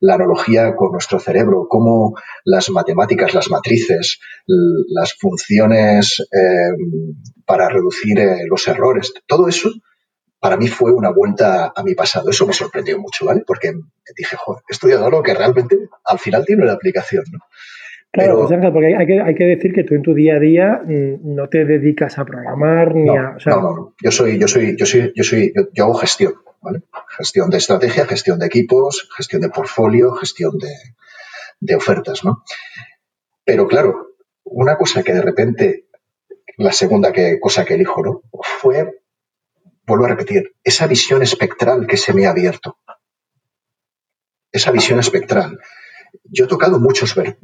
la 0.00 0.14
analogía 0.14 0.74
con 0.76 0.92
nuestro 0.92 1.18
cerebro, 1.18 1.66
cómo 1.68 2.14
las 2.44 2.70
matemáticas, 2.70 3.34
las 3.34 3.50
matrices, 3.50 4.18
las 4.46 5.14
funciones 5.14 6.20
eh, 6.20 6.76
para 7.44 7.68
reducir 7.68 8.18
eh, 8.18 8.44
los 8.48 8.66
errores, 8.68 9.12
todo 9.26 9.48
eso 9.48 9.70
para 10.38 10.56
mí 10.56 10.68
fue 10.68 10.92
una 10.92 11.10
vuelta 11.10 11.72
a 11.74 11.82
mi 11.82 11.94
pasado. 11.94 12.30
Eso 12.30 12.46
me 12.46 12.52
sorprendió 12.52 12.98
mucho, 12.98 13.24
¿vale? 13.24 13.42
Porque 13.46 13.72
dije, 14.16 14.36
joder, 14.36 14.62
he 14.68 14.72
estudiado 14.72 15.06
algo 15.06 15.22
que 15.22 15.34
realmente 15.34 15.76
al 16.04 16.18
final 16.18 16.44
tiene 16.44 16.62
una 16.62 16.74
aplicación, 16.74 17.24
¿no? 17.32 17.38
Claro, 18.12 18.46
pues, 18.46 18.60
porque 18.72 18.96
hay 18.96 19.06
que, 19.06 19.20
hay 19.20 19.34
que, 19.34 19.44
decir 19.44 19.72
que 19.74 19.84
tú 19.84 19.94
en 19.94 20.02
tu 20.02 20.14
día 20.14 20.36
a 20.36 20.38
día 20.38 20.80
mm, 20.84 21.34
no 21.34 21.48
te 21.48 21.64
dedicas 21.64 22.18
a 22.18 22.24
programar 22.24 22.94
ni 22.94 23.10
a. 23.10 23.36
no, 23.46 23.60
no, 23.60 23.94
Yo 24.02 24.10
soy, 24.10 24.38
yo 24.38 24.48
soy, 24.48 24.76
yo 24.76 24.86
soy, 24.86 25.12
yo 25.14 25.22
soy, 25.22 25.52
yo, 25.74 25.84
hago 25.84 25.94
gestión, 25.94 26.34
¿vale? 26.62 26.82
Gestión 27.18 27.50
de 27.50 27.58
estrategia, 27.58 28.06
gestión 28.06 28.38
de 28.38 28.46
equipos, 28.46 29.08
gestión 29.14 29.42
de 29.42 29.50
portfolio, 29.50 30.12
gestión 30.12 30.54
de, 30.58 31.74
ofertas, 31.74 32.24
¿no? 32.24 32.42
Pero 33.44 33.68
claro, 33.68 34.14
una 34.44 34.76
cosa 34.76 35.02
que 35.02 35.12
de 35.12 35.22
repente, 35.22 35.86
la 36.56 36.72
segunda 36.72 37.12
que, 37.12 37.38
cosa 37.38 37.64
que 37.64 37.74
elijo, 37.74 38.02
¿no? 38.02 38.22
Fue, 38.60 39.02
vuelvo 39.86 40.06
a 40.06 40.08
repetir, 40.08 40.54
esa 40.64 40.86
visión 40.86 41.22
espectral 41.22 41.86
que 41.86 41.98
se 41.98 42.14
me 42.14 42.26
ha 42.26 42.30
abierto. 42.30 42.78
Esa 44.50 44.70
visión 44.70 44.98
espectral 45.00 45.58
yo 46.24 46.44
he 46.44 46.48
tocado 46.48 46.78
muchos, 46.78 47.16
eh, 47.16 47.36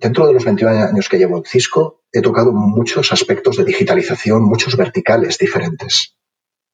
dentro 0.00 0.26
de 0.26 0.32
los 0.32 0.44
21 0.44 0.88
años 0.88 1.08
que 1.08 1.18
llevo 1.18 1.38
en 1.38 1.44
Cisco, 1.44 2.04
he 2.12 2.20
tocado 2.20 2.52
muchos 2.52 3.12
aspectos 3.12 3.56
de 3.56 3.64
digitalización, 3.64 4.42
muchos 4.42 4.76
verticales 4.76 5.38
diferentes. 5.38 6.16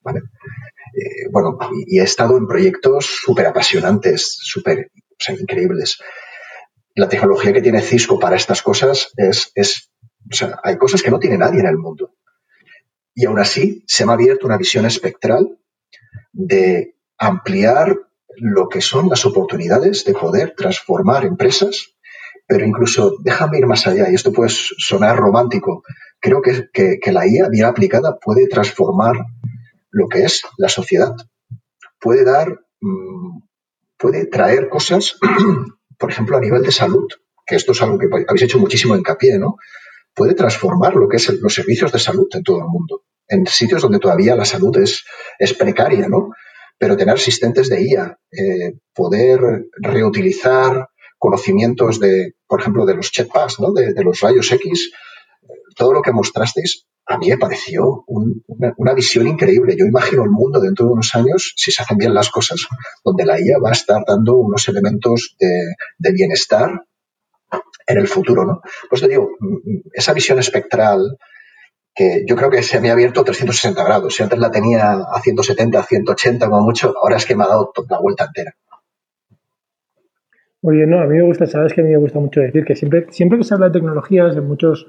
Eh, 0.07 1.29
bueno, 1.31 1.59
y, 1.87 1.99
he 1.99 2.03
estado 2.03 2.37
en 2.37 2.47
proyectos 2.47 3.07
súper 3.07 3.47
apasionantes, 3.47 4.37
súper 4.41 4.91
increíbles. 5.39 5.99
La 6.95 7.09
tecnología 7.09 7.53
que 7.53 7.62
tiene 7.62 7.83
Cisco 7.83 8.19
para 8.19 8.37
estas 8.37 8.62
cosas 8.62 9.12
es, 9.17 9.53
es, 9.55 9.91
o 10.31 10.35
sea, 10.35 10.59
hay 10.62 10.77
cosas 10.77 11.03
que 11.03 11.11
no 11.11 11.19
tiene 11.19 11.39
nadie 11.39 11.61
en 11.61 11.67
el 11.67 11.79
mundo. 11.79 12.15
Y 13.15 13.27
aún 13.27 13.39
así 13.39 13.85
se 13.87 14.05
me 14.05 14.12
ha 14.12 14.15
abierto 14.15 14.47
una 14.47 14.57
visión 14.57 14.87
espectral 14.87 15.59
de 16.33 16.97
ampliar 17.19 17.97
lo 18.36 18.69
que 18.69 18.81
son 18.81 19.09
las 19.09 19.27
oportunidades 19.27 20.05
de 20.05 20.15
poder 20.15 20.55
transformar 20.57 21.24
empresas, 21.24 21.94
pero 22.47 22.66
incluso 22.66 23.16
déjame 23.23 23.59
ir 23.59 23.66
más 23.66 23.86
allá, 23.86 24.11
y 24.11 24.15
esto 24.15 24.32
puede 24.32 24.51
sonar 24.51 25.16
romántico, 25.16 25.82
creo 26.20 26.43
que, 26.43 26.69
que, 26.73 27.12
la 27.12 27.27
IA 27.27 27.48
bien 27.48 27.66
aplicada 27.66 28.19
puede 28.19 28.47
transformar 28.48 29.16
lo 29.90 30.09
que 30.09 30.24
es 30.24 30.43
la 30.59 30.69
sociedad. 30.69 31.15
Puede 32.01 32.24
dar, 32.24 32.48
mm, 32.81 33.40
puede 33.97 34.27
traer 34.27 34.69
cosas, 34.69 35.19
por 35.98 36.11
ejemplo, 36.11 36.36
a 36.36 36.40
nivel 36.40 36.62
de 36.62 36.73
salud, 36.73 37.09
que 37.47 37.57
esto 37.57 37.73
es 37.73 37.82
algo 37.82 37.98
que 37.98 38.07
habéis 38.07 38.43
hecho 38.43 38.59
muchísimo 38.59 38.97
hincapié, 38.97 39.39
¿no? 39.39 39.57
Puede 40.15 40.35
transformar 40.35 40.94
lo 40.94 41.09
que 41.09 41.16
es 41.16 41.28
los 41.40 41.55
servicios 41.55 41.93
de 41.93 41.98
salud 41.98 42.28
en 42.32 42.43
todo 42.43 42.59
el 42.59 42.66
mundo, 42.66 43.05
en 43.28 43.47
sitios 43.47 43.82
donde 43.82 43.98
todavía 43.98 44.36
la 44.36 44.44
salud 44.44 44.77
es, 44.78 45.05
es 45.39 45.55
precaria, 45.55 46.09
¿no? 46.09 46.31
Pero 46.81 46.97
tener 46.97 47.15
asistentes 47.15 47.69
de 47.69 47.82
IA, 47.82 48.19
eh, 48.32 48.73
poder 48.94 49.39
reutilizar 49.82 50.89
conocimientos 51.19 52.01
de, 52.01 52.36
por 52.47 52.62
ejemplo, 52.62 52.86
de 52.86 52.94
los 52.94 53.11
jetpacks, 53.12 53.61
¿no? 53.61 53.74
de, 53.74 53.93
los 54.02 54.19
rayos 54.20 54.51
X, 54.51 54.90
todo 55.77 55.93
lo 55.93 56.01
que 56.01 56.11
mostrasteis 56.11 56.86
a 57.07 57.19
mí 57.19 57.28
me 57.28 57.36
pareció 57.36 58.05
una, 58.07 58.94
visión 58.94 59.27
increíble. 59.27 59.77
Yo 59.77 59.85
imagino 59.85 60.23
el 60.23 60.31
mundo 60.31 60.59
dentro 60.59 60.86
de 60.86 60.93
unos 60.93 61.15
años, 61.15 61.52
si 61.55 61.70
se 61.70 61.82
hacen 61.82 61.98
bien 61.98 62.15
las 62.15 62.31
cosas, 62.31 62.66
donde 63.05 63.27
la 63.27 63.39
IA 63.39 63.59
va 63.62 63.70
a 63.70 63.73
estar 63.73 64.02
dando 64.07 64.36
unos 64.36 64.66
elementos 64.69 65.36
de, 65.39 65.74
de 65.98 66.12
bienestar 66.12 66.70
en 67.86 67.98
el 67.98 68.09
futuro. 68.09 68.47
¿no? 68.47 68.62
Pues 68.89 69.02
te 69.02 69.09
digo, 69.09 69.28
esa 69.93 70.15
visión 70.15 70.39
espectral, 70.39 71.19
que 71.95 72.25
yo 72.27 72.37
creo 72.37 72.51
que 72.51 72.62
se 72.62 72.81
me 72.81 72.91
ha 72.91 72.93
abierto 72.93 73.25
360 73.25 73.85
grados. 73.85 74.15
Si 74.15 74.23
antes 74.23 74.39
la 74.39 74.51
tenía 74.51 74.93
a 74.93 75.21
170, 75.21 75.79
a 75.79 75.83
180 75.83 76.49
como 76.49 76.62
mucho, 76.62 76.95
ahora 77.01 77.17
es 77.17 77.27
que 77.27 77.37
me 77.37 77.45
ha 77.45 77.49
dado 77.49 77.73
la 77.89 77.99
vuelta 78.01 78.25
entera. 78.25 78.55
Bien, 80.62 80.91
no, 80.91 81.01
a 81.01 81.07
mí 81.07 81.17
me 81.17 81.23
gusta, 81.23 81.47
sabes 81.47 81.73
que 81.73 81.81
a 81.81 81.85
mí 81.85 81.91
me 81.91 81.97
gusta 81.97 82.19
mucho 82.19 82.41
decir 82.41 82.65
que 82.65 82.77
siempre, 82.77 83.07
siempre 83.11 83.39
que 83.39 83.45
se 83.45 83.55
habla 83.55 83.69
de 83.69 83.73
tecnologías, 83.73 84.35
de 84.35 84.43
muchos 84.43 84.87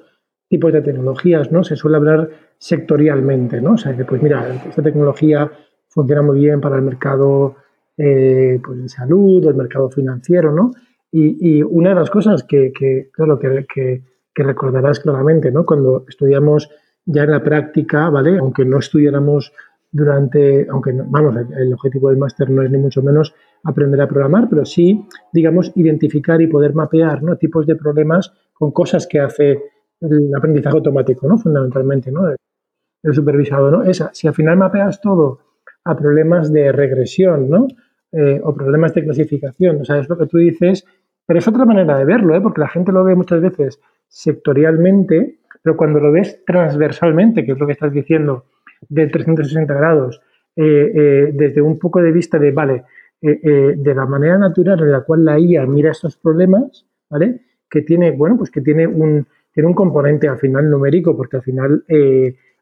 tipos 0.49 0.73
de 0.73 0.81
tecnologías, 0.81 1.49
¿no? 1.49 1.63
Se 1.63 1.77
suele 1.77 1.95
hablar 1.95 2.29
sectorialmente, 2.57 3.61
¿no? 3.61 3.73
O 3.73 3.77
sea, 3.77 3.95
que 3.95 4.03
pues 4.03 4.21
mira, 4.21 4.53
esta 4.67 4.81
tecnología 4.81 5.49
funciona 5.87 6.21
muy 6.21 6.39
bien 6.39 6.59
para 6.59 6.75
el 6.75 6.81
mercado 6.81 7.55
eh, 7.97 8.59
pues, 8.61 8.81
de 8.81 8.89
salud 8.89 9.45
o 9.45 9.49
el 9.49 9.55
mercado 9.55 9.89
financiero, 9.89 10.51
¿no? 10.51 10.71
Y, 11.13 11.61
una 11.63 11.89
de 11.89 11.95
las 11.95 12.09
cosas 12.09 12.43
que, 12.43 12.71
que 12.71 13.09
claro, 13.11 13.37
que, 13.37 13.65
que 14.33 14.43
recordarás 14.43 14.99
claramente, 14.99 15.51
¿no? 15.51 15.65
Cuando 15.65 16.05
estudiamos 16.07 16.69
ya 17.05 17.23
en 17.23 17.31
la 17.31 17.43
práctica, 17.43 18.09
¿vale? 18.09 18.37
Aunque 18.37 18.65
no 18.65 18.79
estudiáramos 18.79 19.53
durante, 19.91 20.67
aunque 20.69 20.93
vamos, 20.93 21.35
el 21.57 21.73
objetivo 21.73 22.09
del 22.09 22.17
máster 22.17 22.49
no 22.49 22.63
es 22.63 22.71
ni 22.71 22.77
mucho 22.77 23.01
menos 23.01 23.33
aprender 23.63 24.01
a 24.01 24.07
programar, 24.07 24.47
pero 24.49 24.65
sí, 24.65 25.05
digamos, 25.33 25.71
identificar 25.75 26.41
y 26.41 26.47
poder 26.47 26.73
mapear 26.73 27.21
¿no? 27.21 27.35
tipos 27.35 27.67
de 27.67 27.75
problemas 27.75 28.33
con 28.53 28.71
cosas 28.71 29.05
que 29.07 29.19
hace 29.19 29.59
el 29.99 30.31
aprendizaje 30.35 30.77
automático, 30.77 31.27
¿no? 31.27 31.37
Fundamentalmente, 31.37 32.11
¿no? 32.11 32.29
El 33.03 33.13
supervisado, 33.13 33.69
¿no? 33.69 33.83
Esa, 33.83 34.09
si 34.13 34.27
al 34.27 34.33
final 34.33 34.57
mapeas 34.57 35.01
todo 35.01 35.39
a 35.83 35.95
problemas 35.95 36.51
de 36.51 36.71
regresión, 36.71 37.49
¿no? 37.49 37.67
Eh, 38.11 38.41
o 38.43 38.53
problemas 38.53 38.93
de 38.93 39.03
clasificación, 39.03 39.81
o 39.81 39.85
sea, 39.85 39.99
es 39.99 40.09
lo 40.09 40.17
que 40.17 40.25
tú 40.25 40.37
dices, 40.37 40.85
pero 41.25 41.39
es 41.39 41.47
otra 41.47 41.65
manera 41.65 41.97
de 41.97 42.05
verlo, 42.05 42.35
¿eh? 42.35 42.41
Porque 42.41 42.61
la 42.61 42.67
gente 42.67 42.91
lo 42.91 43.03
ve 43.03 43.15
muchas 43.15 43.41
veces 43.41 43.79
sectorialmente, 44.07 45.39
pero 45.61 45.77
cuando 45.77 45.99
lo 45.99 46.11
ves 46.11 46.43
transversalmente, 46.45 47.45
que 47.45 47.53
es 47.53 47.59
lo 47.59 47.65
que 47.65 47.73
estás 47.73 47.93
diciendo, 47.93 48.45
de 48.89 49.07
360 49.07 49.73
grados, 49.73 50.21
eh, 50.55 50.91
eh, 50.93 51.31
desde 51.33 51.61
un 51.61 51.79
poco 51.79 52.01
de 52.01 52.11
vista 52.11 52.37
de, 52.37 52.51
vale, 52.51 52.83
eh, 53.21 53.73
de 53.77 53.95
la 53.95 54.05
manera 54.05 54.37
natural 54.37 54.79
en 54.81 54.91
la 54.91 55.01
cual 55.01 55.23
la 55.23 55.39
IA 55.39 55.65
mira 55.65 55.91
estos 55.91 56.17
problemas, 56.17 56.85
¿vale? 57.09 57.41
Que 57.69 57.83
tiene, 57.83 58.11
bueno, 58.11 58.37
pues 58.37 58.49
que 58.51 58.61
tiene 58.61 58.87
un, 58.87 59.25
tiene 59.53 59.67
un 59.67 59.75
componente 59.75 60.27
al 60.27 60.39
final 60.39 60.69
numérico, 60.69 61.15
porque 61.15 61.37
al 61.37 61.43
final, 61.43 61.85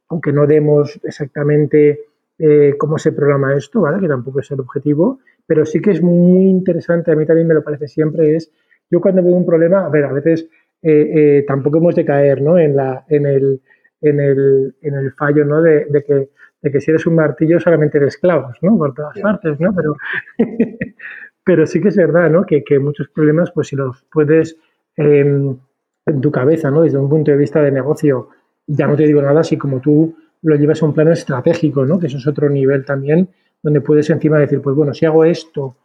aunque 0.10 0.34
no 0.34 0.46
demos 0.46 1.00
exactamente 1.04 2.00
cómo 2.78 2.98
se 2.98 3.12
programa 3.12 3.56
esto, 3.56 3.82
¿vale? 3.82 4.00
Que 4.00 4.08
tampoco 4.08 4.40
es 4.40 4.52
el 4.52 4.60
objetivo, 4.60 5.20
pero 5.46 5.66
sí 5.66 5.82
que 5.82 5.92
es 5.92 6.02
muy 6.02 6.48
interesante, 6.48 7.12
a 7.12 7.16
mí 7.16 7.26
también 7.26 7.48
me 7.48 7.54
lo 7.54 7.64
parece 7.64 7.88
siempre, 7.88 8.36
es, 8.36 8.52
yo 8.92 9.02
cuando 9.02 9.24
veo 9.24 9.34
un 9.34 9.46
problema, 9.46 9.86
a 9.86 9.90
ver, 9.90 10.06
a 10.06 10.14
veces 10.14 10.48
tampoco 11.48 11.78
hemos 11.78 11.96
de 11.96 12.06
caer, 12.06 12.42
¿no? 12.42 12.58
En, 12.58 12.76
la, 12.76 13.06
en 13.10 13.26
el 13.26 13.62
en 14.02 14.20
el, 14.20 14.76
en 14.82 14.96
el 14.96 15.12
fallo 15.14 15.46
¿no? 15.46 15.62
de, 15.62 15.86
que, 16.06 16.30
de, 16.62 16.72
que, 16.72 16.82
si 16.82 16.92
eres 16.92 17.06
un 17.06 17.16
martillo 17.16 17.60
solamente 17.60 17.98
eres 17.98 18.18
clavos, 18.18 18.58
¿no? 18.62 18.78
Por 18.78 18.94
todas 18.94 19.20
partes, 19.20 19.60
¿no? 19.60 19.74
Pero, 19.76 19.96
pero 21.44 21.66
sí 21.66 21.82
que 21.82 21.90
es 21.90 21.98
verdad, 21.98 22.30
¿no? 22.30 22.46
Que, 22.46 22.64
que 22.64 22.80
muchos 22.80 23.10
problemas, 23.10 23.52
pues 23.52 23.68
si 23.68 23.76
los 23.76 24.06
puedes 24.12 24.58
em, 24.96 25.58
en 26.06 26.22
tu 26.22 26.32
cabeza, 26.32 26.72
¿no? 26.72 26.84
Desde 26.84 26.98
un 26.98 27.10
punto 27.10 27.32
de 27.32 27.38
vista 27.38 27.62
de 27.62 27.72
negocio, 27.72 28.30
ya 28.68 28.88
no 28.88 28.96
te 28.96 29.06
digo 29.06 29.22
nada 29.22 29.44
si 29.44 29.58
como 29.58 29.80
tú 29.80 30.16
lo 30.42 30.56
llevas 30.56 30.82
a 30.82 30.86
un 30.86 30.94
plano 30.94 31.12
estratégico, 31.12 31.86
¿no? 31.86 32.00
Que 32.00 32.08
eso 32.08 32.18
es 32.18 32.28
otro 32.28 32.50
nivel 32.50 32.86
también, 32.86 33.30
donde 33.62 33.82
puedes 33.82 34.10
encima 34.10 34.40
decir, 34.40 34.62
pues 34.62 34.76
bueno, 34.76 34.94
si 34.94 35.06
hago 35.06 35.26
esto, 35.26 35.76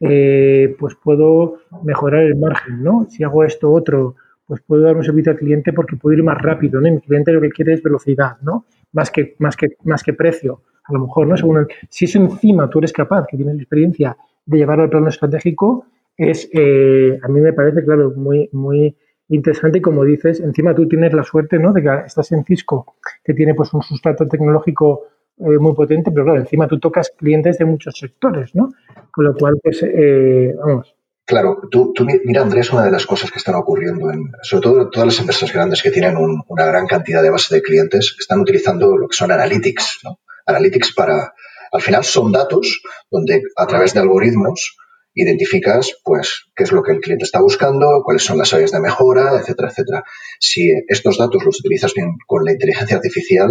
eh, 0.00 0.76
pues 0.78 0.94
puedo 1.02 1.58
mejorar 1.82 2.22
el 2.22 2.36
margen, 2.36 2.82
¿no? 2.84 3.06
Si 3.08 3.24
hago 3.24 3.42
esto 3.42 3.72
otro, 3.72 4.14
pues 4.46 4.60
puedo 4.62 4.82
dar 4.82 4.96
un 4.96 5.04
servicio 5.04 5.32
al 5.32 5.38
cliente 5.38 5.72
porque 5.72 5.96
puedo 5.96 6.16
ir 6.16 6.22
más 6.22 6.40
rápido, 6.40 6.80
¿no? 6.80 6.90
mi 6.90 7.00
cliente 7.00 7.32
lo 7.32 7.40
que 7.40 7.50
quiere 7.50 7.74
es 7.74 7.82
velocidad, 7.82 8.36
¿no? 8.42 8.66
Más 8.92 9.10
que, 9.10 9.34
más 9.38 9.56
que, 9.56 9.76
más 9.84 10.02
que 10.02 10.12
precio, 10.12 10.62
a 10.84 10.92
lo 10.92 11.00
mejor, 11.00 11.26
¿no? 11.26 11.66
Si 11.88 12.04
eso 12.04 12.18
encima 12.18 12.68
tú 12.68 12.78
eres 12.78 12.92
capaz, 12.92 13.26
que 13.26 13.36
tienes 13.36 13.56
experiencia 13.56 14.16
de 14.46 14.58
llevarlo 14.58 14.84
al 14.84 14.90
plano 14.90 15.08
estratégico, 15.08 15.86
es, 16.16 16.48
eh, 16.52 17.18
a 17.22 17.28
mí 17.28 17.40
me 17.40 17.52
parece, 17.52 17.84
claro, 17.84 18.12
muy, 18.14 18.48
muy 18.52 18.96
interesante 19.28 19.78
y 19.78 19.80
como 19.80 20.04
dices, 20.04 20.40
encima 20.40 20.74
tú 20.74 20.86
tienes 20.86 21.12
la 21.12 21.24
suerte, 21.24 21.58
¿no? 21.58 21.72
De 21.72 21.82
que 21.82 21.90
estás 22.06 22.30
en 22.32 22.44
Cisco, 22.44 22.96
que 23.24 23.34
tiene 23.34 23.54
pues 23.54 23.72
un 23.72 23.82
sustrato 23.82 24.28
tecnológico 24.28 25.06
eh, 25.38 25.58
muy 25.58 25.74
potente, 25.74 26.10
pero 26.12 26.24
claro, 26.24 26.40
encima 26.40 26.68
tú 26.68 26.78
tocas 26.78 27.10
clientes 27.16 27.58
de 27.58 27.64
muchos 27.64 27.94
sectores, 27.98 28.54
¿no? 28.54 28.68
Con 29.10 29.24
lo 29.24 29.34
cual, 29.34 29.58
pues, 29.62 29.82
eh, 29.82 30.54
vamos, 30.56 30.94
Claro, 31.26 31.56
tú, 31.70 31.94
mira, 32.24 32.42
Andrés, 32.42 32.70
una 32.70 32.84
de 32.84 32.90
las 32.90 33.06
cosas 33.06 33.30
que 33.30 33.38
están 33.38 33.54
ocurriendo, 33.54 34.10
en, 34.10 34.30
sobre 34.42 34.62
todo 34.62 34.90
todas 34.90 35.06
las 35.06 35.18
empresas 35.20 35.50
grandes 35.50 35.82
que 35.82 35.90
tienen 35.90 36.16
una 36.18 36.66
gran 36.66 36.86
cantidad 36.86 37.22
de 37.22 37.30
base 37.30 37.54
de 37.54 37.62
clientes, 37.62 38.14
están 38.18 38.40
utilizando 38.40 38.94
lo 38.98 39.08
que 39.08 39.16
son 39.16 39.32
analytics. 39.32 40.00
¿no? 40.04 40.20
Analytics 40.44 40.92
para, 40.92 41.32
al 41.72 41.80
final 41.80 42.04
son 42.04 42.30
datos 42.30 42.82
donde 43.10 43.42
a 43.56 43.66
través 43.66 43.94
de 43.94 44.00
algoritmos 44.00 44.76
identificas, 45.14 45.92
pues, 46.04 46.50
qué 46.54 46.64
es 46.64 46.72
lo 46.72 46.82
que 46.82 46.92
el 46.92 47.00
cliente 47.00 47.24
está 47.24 47.40
buscando, 47.40 48.02
cuáles 48.04 48.22
son 48.22 48.36
las 48.36 48.52
áreas 48.52 48.72
de 48.72 48.80
mejora, 48.80 49.38
etcétera, 49.40 49.70
etcétera. 49.70 50.04
Si 50.38 50.70
estos 50.88 51.16
datos 51.16 51.42
los 51.42 51.58
utilizas 51.58 51.94
bien 51.94 52.16
con 52.26 52.44
la 52.44 52.52
inteligencia 52.52 52.96
artificial, 52.96 53.50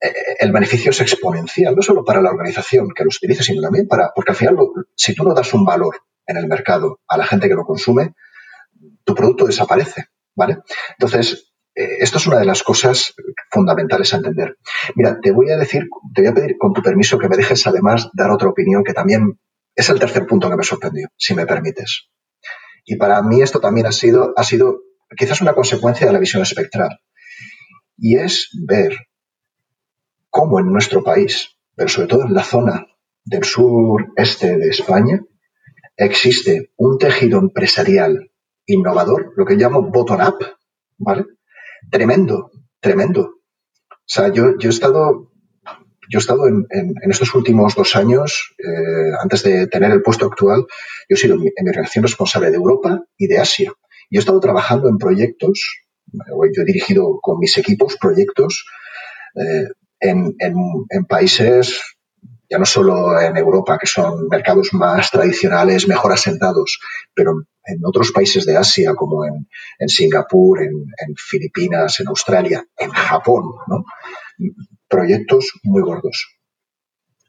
eh, 0.00 0.12
el 0.38 0.52
beneficio 0.52 0.92
es 0.92 1.00
exponencial, 1.00 1.74
no 1.74 1.82
solo 1.82 2.04
para 2.04 2.22
la 2.22 2.30
organización 2.30 2.90
que 2.94 3.04
los 3.04 3.16
utilice, 3.16 3.42
sino 3.42 3.60
también 3.60 3.88
para, 3.88 4.12
porque 4.14 4.32
al 4.32 4.36
final, 4.36 4.56
si 4.94 5.14
tú 5.14 5.24
no 5.24 5.34
das 5.34 5.52
un 5.52 5.64
valor 5.64 5.96
en 6.26 6.36
el 6.36 6.46
mercado 6.46 7.00
a 7.08 7.16
la 7.16 7.26
gente 7.26 7.48
que 7.48 7.54
lo 7.54 7.64
consume, 7.64 8.14
tu 9.04 9.14
producto 9.14 9.46
desaparece, 9.46 10.06
¿vale? 10.34 10.58
Entonces, 10.98 11.52
eh, 11.74 11.98
esto 12.00 12.18
es 12.18 12.26
una 12.26 12.38
de 12.38 12.44
las 12.44 12.62
cosas 12.62 13.14
fundamentales 13.50 14.12
a 14.12 14.18
entender. 14.18 14.56
Mira, 14.94 15.18
te 15.20 15.32
voy 15.32 15.50
a 15.50 15.56
decir, 15.56 15.88
te 16.14 16.22
voy 16.22 16.30
a 16.30 16.34
pedir 16.34 16.56
con 16.58 16.72
tu 16.72 16.82
permiso 16.82 17.18
que 17.18 17.28
me 17.28 17.36
dejes 17.36 17.66
además 17.66 18.10
dar 18.12 18.30
otra 18.30 18.48
opinión 18.48 18.84
que 18.84 18.92
también 18.92 19.38
es 19.74 19.88
el 19.88 19.98
tercer 19.98 20.26
punto 20.26 20.50
que 20.50 20.56
me 20.56 20.62
sorprendió, 20.62 21.08
si 21.16 21.34
me 21.34 21.46
permites. 21.46 22.08
Y 22.84 22.96
para 22.96 23.22
mí 23.22 23.40
esto 23.40 23.60
también 23.60 23.86
ha 23.86 23.92
sido, 23.92 24.32
ha 24.36 24.44
sido 24.44 24.80
quizás 25.16 25.40
una 25.40 25.54
consecuencia 25.54 26.06
de 26.06 26.12
la 26.12 26.18
visión 26.18 26.42
espectral. 26.42 27.00
Y 27.96 28.16
es 28.16 28.50
ver 28.66 28.96
cómo 30.28 30.58
en 30.58 30.66
nuestro 30.66 31.02
país, 31.02 31.56
pero 31.74 31.88
sobre 31.88 32.08
todo 32.08 32.24
en 32.24 32.34
la 32.34 32.42
zona 32.42 32.86
del 33.24 33.44
sur-este 33.44 34.56
de 34.56 34.68
España, 34.68 35.20
existe 35.96 36.72
un 36.76 36.98
tejido 36.98 37.38
empresarial 37.38 38.30
innovador, 38.66 39.32
lo 39.36 39.44
que 39.44 39.56
llamo 39.56 39.90
bottom-up, 39.90 40.38
¿vale? 40.98 41.24
Tremendo, 41.90 42.50
tremendo. 42.80 43.22
O 43.90 44.06
sea, 44.06 44.28
yo, 44.28 44.56
yo 44.58 44.68
he 44.68 44.72
estado, 44.72 45.32
yo 46.08 46.18
he 46.18 46.20
estado 46.20 46.46
en, 46.46 46.66
estos 47.10 47.34
últimos 47.34 47.74
dos 47.74 47.96
años, 47.96 48.54
eh, 48.58 49.12
antes 49.20 49.42
de 49.42 49.66
tener 49.66 49.90
el 49.90 50.02
puesto 50.02 50.26
actual, 50.26 50.66
yo 51.08 51.14
he 51.14 51.16
sido 51.16 51.34
en 51.34 51.64
mi 51.64 51.72
relación 51.72 52.04
responsable 52.04 52.50
de 52.50 52.56
Europa 52.56 53.04
y 53.16 53.26
de 53.26 53.38
Asia. 53.38 53.72
Y 54.10 54.16
he 54.16 54.20
estado 54.20 54.40
trabajando 54.40 54.88
en 54.88 54.98
proyectos, 54.98 55.84
yo 56.12 56.62
he 56.62 56.64
dirigido 56.64 57.18
con 57.20 57.38
mis 57.38 57.56
equipos 57.56 57.96
proyectos 57.96 58.66
eh, 59.34 59.68
en, 60.00 60.34
en 60.38 61.04
países 61.06 61.80
ya 62.52 62.58
no 62.58 62.66
solo 62.66 63.18
en 63.18 63.34
Europa, 63.38 63.78
que 63.78 63.86
son 63.86 64.28
mercados 64.28 64.74
más 64.74 65.10
tradicionales, 65.10 65.88
mejor 65.88 66.12
asentados, 66.12 66.80
pero 67.14 67.46
en 67.64 67.80
otros 67.82 68.12
países 68.12 68.44
de 68.44 68.58
Asia, 68.58 68.92
como 68.94 69.24
en, 69.24 69.88
Singapur, 69.88 70.60
en, 70.62 70.84
Filipinas, 71.16 71.98
en 72.00 72.08
Australia, 72.08 72.62
en 72.76 72.90
Japón, 72.90 73.44
proyectos 74.86 75.52
muy 75.62 75.80
gordos. 75.80 76.36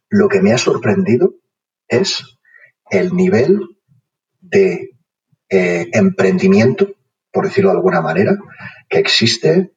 Lo 0.09 0.27
que 0.27 0.41
me 0.41 0.51
ha 0.51 0.57
sorprendido 0.57 1.35
es 1.87 2.21
el 2.89 3.15
nivel 3.15 3.61
de 4.41 4.89
eh, 5.47 5.87
emprendimiento, 5.93 6.95
por 7.31 7.45
decirlo 7.45 7.69
de 7.69 7.77
alguna 7.77 8.01
manera, 8.01 8.37
que 8.89 8.99
existe 8.99 9.71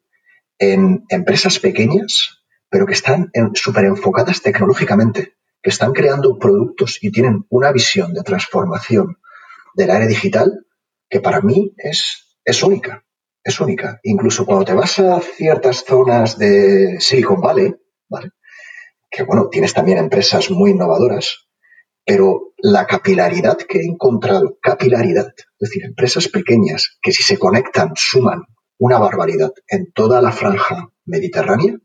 en 0.59 1.05
empresas 1.09 1.61
pequeñas, 1.61 2.43
pero 2.69 2.85
que 2.85 2.95
están 2.95 3.31
súper 3.55 3.85
enfocadas 3.85 4.43
tecnológicamente 4.43 5.36
que 5.63 5.71
están 5.71 5.93
creando 5.93 6.39
productos 6.39 6.99
y 7.03 7.11
tienen 7.11 7.45
una 7.49 7.73
visión 7.73 8.13
de 8.13 8.23
transformación 8.23 9.19
del 9.75 9.91
área 9.91 10.07
digital 10.07 10.67
que 11.09 11.21
para 11.21 11.41
mí 11.41 11.75
es, 11.77 12.39
es 12.45 12.63
única. 12.63 13.05
Es 13.43 13.61
única. 13.61 14.01
Incluso 14.03 14.45
cuando 14.45 14.65
te 14.65 14.75
vas 14.75 14.99
a 14.99 15.21
ciertas 15.21 15.85
zonas 15.85 16.37
de 16.39 16.97
Silicon 16.99 17.41
Valley, 17.41 17.75
¿vale? 18.09 18.31
que 19.11 19.23
bueno, 19.23 19.49
tienes 19.49 19.73
también 19.73 19.99
empresas 19.99 20.51
muy 20.51 20.73
innovadoras, 20.73 21.49
pero 22.05 22.53
la 22.59 22.87
capilaridad 22.87 23.57
que 23.57 23.79
he 23.79 23.85
encontrado, 23.85 24.59
capilaridad, 24.61 25.29
es 25.37 25.47
decir, 25.59 25.85
empresas 25.85 26.29
pequeñas 26.29 26.99
que 27.01 27.13
si 27.13 27.23
se 27.23 27.39
conectan 27.39 27.93
suman 27.95 28.43
una 28.79 28.99
barbaridad 28.99 29.53
en 29.69 29.93
toda 29.93 30.21
la 30.21 30.33
franja 30.33 30.91
mediterránea, 31.05 31.79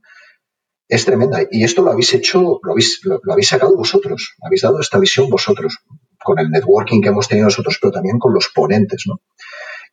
es 0.91 1.05
tremenda. 1.05 1.39
Y 1.49 1.63
esto 1.63 1.81
lo 1.81 1.91
habéis 1.91 2.13
hecho, 2.13 2.59
lo 2.61 2.71
habéis, 2.71 2.99
lo, 3.03 3.21
habéis 3.31 3.47
sacado 3.47 3.77
vosotros, 3.77 4.35
habéis 4.41 4.61
dado 4.61 4.81
esta 4.81 4.99
visión 4.99 5.29
vosotros, 5.29 5.79
con 6.21 6.37
el 6.37 6.49
networking 6.49 7.01
que 7.01 7.07
hemos 7.07 7.29
tenido 7.29 7.45
nosotros, 7.45 7.77
pero 7.81 7.93
también 7.93 8.19
con 8.19 8.33
los 8.33 8.49
ponentes, 8.53 9.03
¿no? 9.07 9.21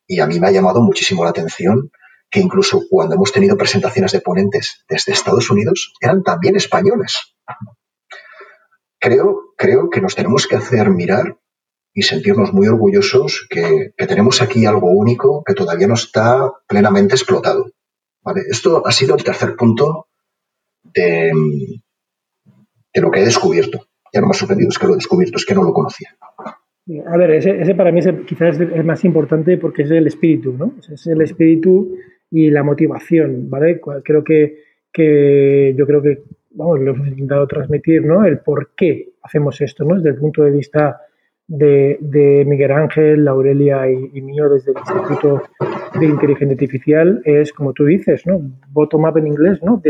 Y 0.09 0.19
a 0.19 0.27
mí 0.27 0.41
me 0.41 0.49
ha 0.49 0.51
llamado 0.51 0.83
muchísimo 0.83 1.23
la 1.23 1.31
atención 1.31 1.93
que 2.29 2.41
incluso 2.41 2.83
cuando 2.91 3.15
hemos 3.15 3.33
tenido 3.33 3.57
presentaciones 3.57 4.11
de 4.11 4.21
ponentes 4.21 4.85
desde 4.89 5.13
Estados 5.13 5.51
Unidos, 5.51 5.95
eran 6.01 6.25
también 6.25 6.57
españoles. 6.57 7.37
Creo, 8.99 9.55
creo 9.57 9.91
que 9.91 10.01
nos 10.01 10.17
tenemos 10.17 10.49
que 10.49 10.57
hacer 10.57 10.91
mirar 10.91 11.39
y 11.95 12.03
sentirnos 12.03 12.53
muy 12.53 12.67
orgullosos 12.67 13.47
que, 13.49 13.93
que 13.97 14.07
tenemos 14.09 14.43
aquí 14.43 14.67
algo 14.67 14.91
único 14.91 15.45
que 15.47 15.55
todavía 15.55 15.87
no 15.87 15.95
está 15.95 16.51
plenamente 16.67 17.15
explotado. 17.15 17.71
¿vale? 18.21 18.43
Esto 18.51 18.85
ha 18.85 18.91
sido 18.91 19.15
el 19.15 19.23
tercer 19.23 19.55
punto 19.55 20.08
de, 20.95 21.33
lo 22.95 23.11
que 23.11 23.21
he 23.21 23.25
descubierto. 23.25 23.87
Ya 24.13 24.21
no 24.21 24.29
me 24.29 24.31
ha 24.31 24.35
sorprendido, 24.35 24.71
es 24.71 24.79
que 24.79 24.87
lo 24.87 24.93
he 24.95 24.97
descubierto, 24.97 25.37
es 25.37 25.45
que 25.45 25.55
no 25.55 25.65
lo 25.65 25.73
conocía. 25.73 26.09
A 27.07 27.17
ver, 27.19 27.33
ese, 27.33 27.75
para 27.75 27.93
mí 27.93 27.99
es 27.99 28.09
quizás 28.27 28.59
es 28.59 28.73
el 28.73 28.85
más 28.85 29.05
importante 29.05 29.59
porque 29.59 29.83
es 29.83 29.91
el 29.91 30.07
espíritu, 30.07 30.55
¿no? 30.55 30.75
Es 30.91 31.07
el 31.07 31.21
espíritu 31.21 31.95
y 32.31 32.51
la 32.51 32.63
motivación, 32.63 33.51
¿vale? 33.51 33.81
Creo 34.03 34.25
que, 34.25 34.63
que 34.91 35.75
yo 35.77 35.87
creo 35.87 36.01
que 36.01 36.23
vamos, 36.51 36.81
le 36.81 36.91
hemos 36.91 37.07
intentado 37.07 37.47
transmitir, 37.47 38.05
¿no? 38.05 38.25
El 38.25 38.39
por 38.39 38.71
qué 38.75 39.11
hacemos 39.23 39.61
esto, 39.61 39.85
¿no? 39.85 39.97
Desde 39.97 40.11
el 40.11 40.17
punto 40.17 40.43
de 40.43 40.51
vista 40.51 41.03
de, 41.47 42.45
Miguel 42.47 42.73
Ángel, 42.73 43.27
Aurelia 43.27 43.91
y, 43.91 44.21
mío 44.21 44.49
desde 44.51 44.73
el 44.73 44.79
Instituto 44.79 45.43
de 45.99 46.07
Inteligencia 46.07 46.53
Artificial 46.53 47.23
es, 47.25 47.53
como 47.53 47.73
tú 47.73 47.87
dices, 47.87 48.27
¿no? 48.27 48.41
Bottom 48.71 49.05
up 49.05 49.17
en 49.17 49.29
inglés, 49.29 49.63
¿no? 49.63 49.81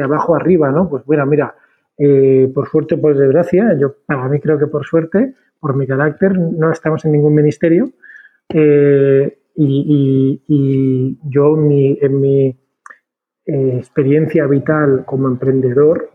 Abajo 0.00 0.34
arriba, 0.34 0.70
¿no? 0.70 0.88
Pues 0.88 1.04
bueno, 1.04 1.26
mira, 1.26 1.54
eh, 1.98 2.50
por 2.54 2.68
suerte, 2.68 2.96
por 2.96 3.16
desgracia, 3.16 3.76
yo 3.78 3.94
para 4.06 4.28
mí 4.28 4.40
creo 4.40 4.58
que 4.58 4.66
por 4.66 4.84
suerte, 4.84 5.34
por 5.60 5.76
mi 5.76 5.86
carácter, 5.86 6.38
no 6.38 6.72
estamos 6.72 7.04
en 7.04 7.12
ningún 7.12 7.34
ministerio 7.34 7.90
eh, 8.48 9.38
y, 9.54 11.18
yo 11.24 11.56
en 11.56 12.20
mi, 12.20 12.58
eh, 13.46 13.76
experiencia 13.76 14.46
vital 14.46 15.04
como 15.04 15.28
emprendedor 15.28 16.10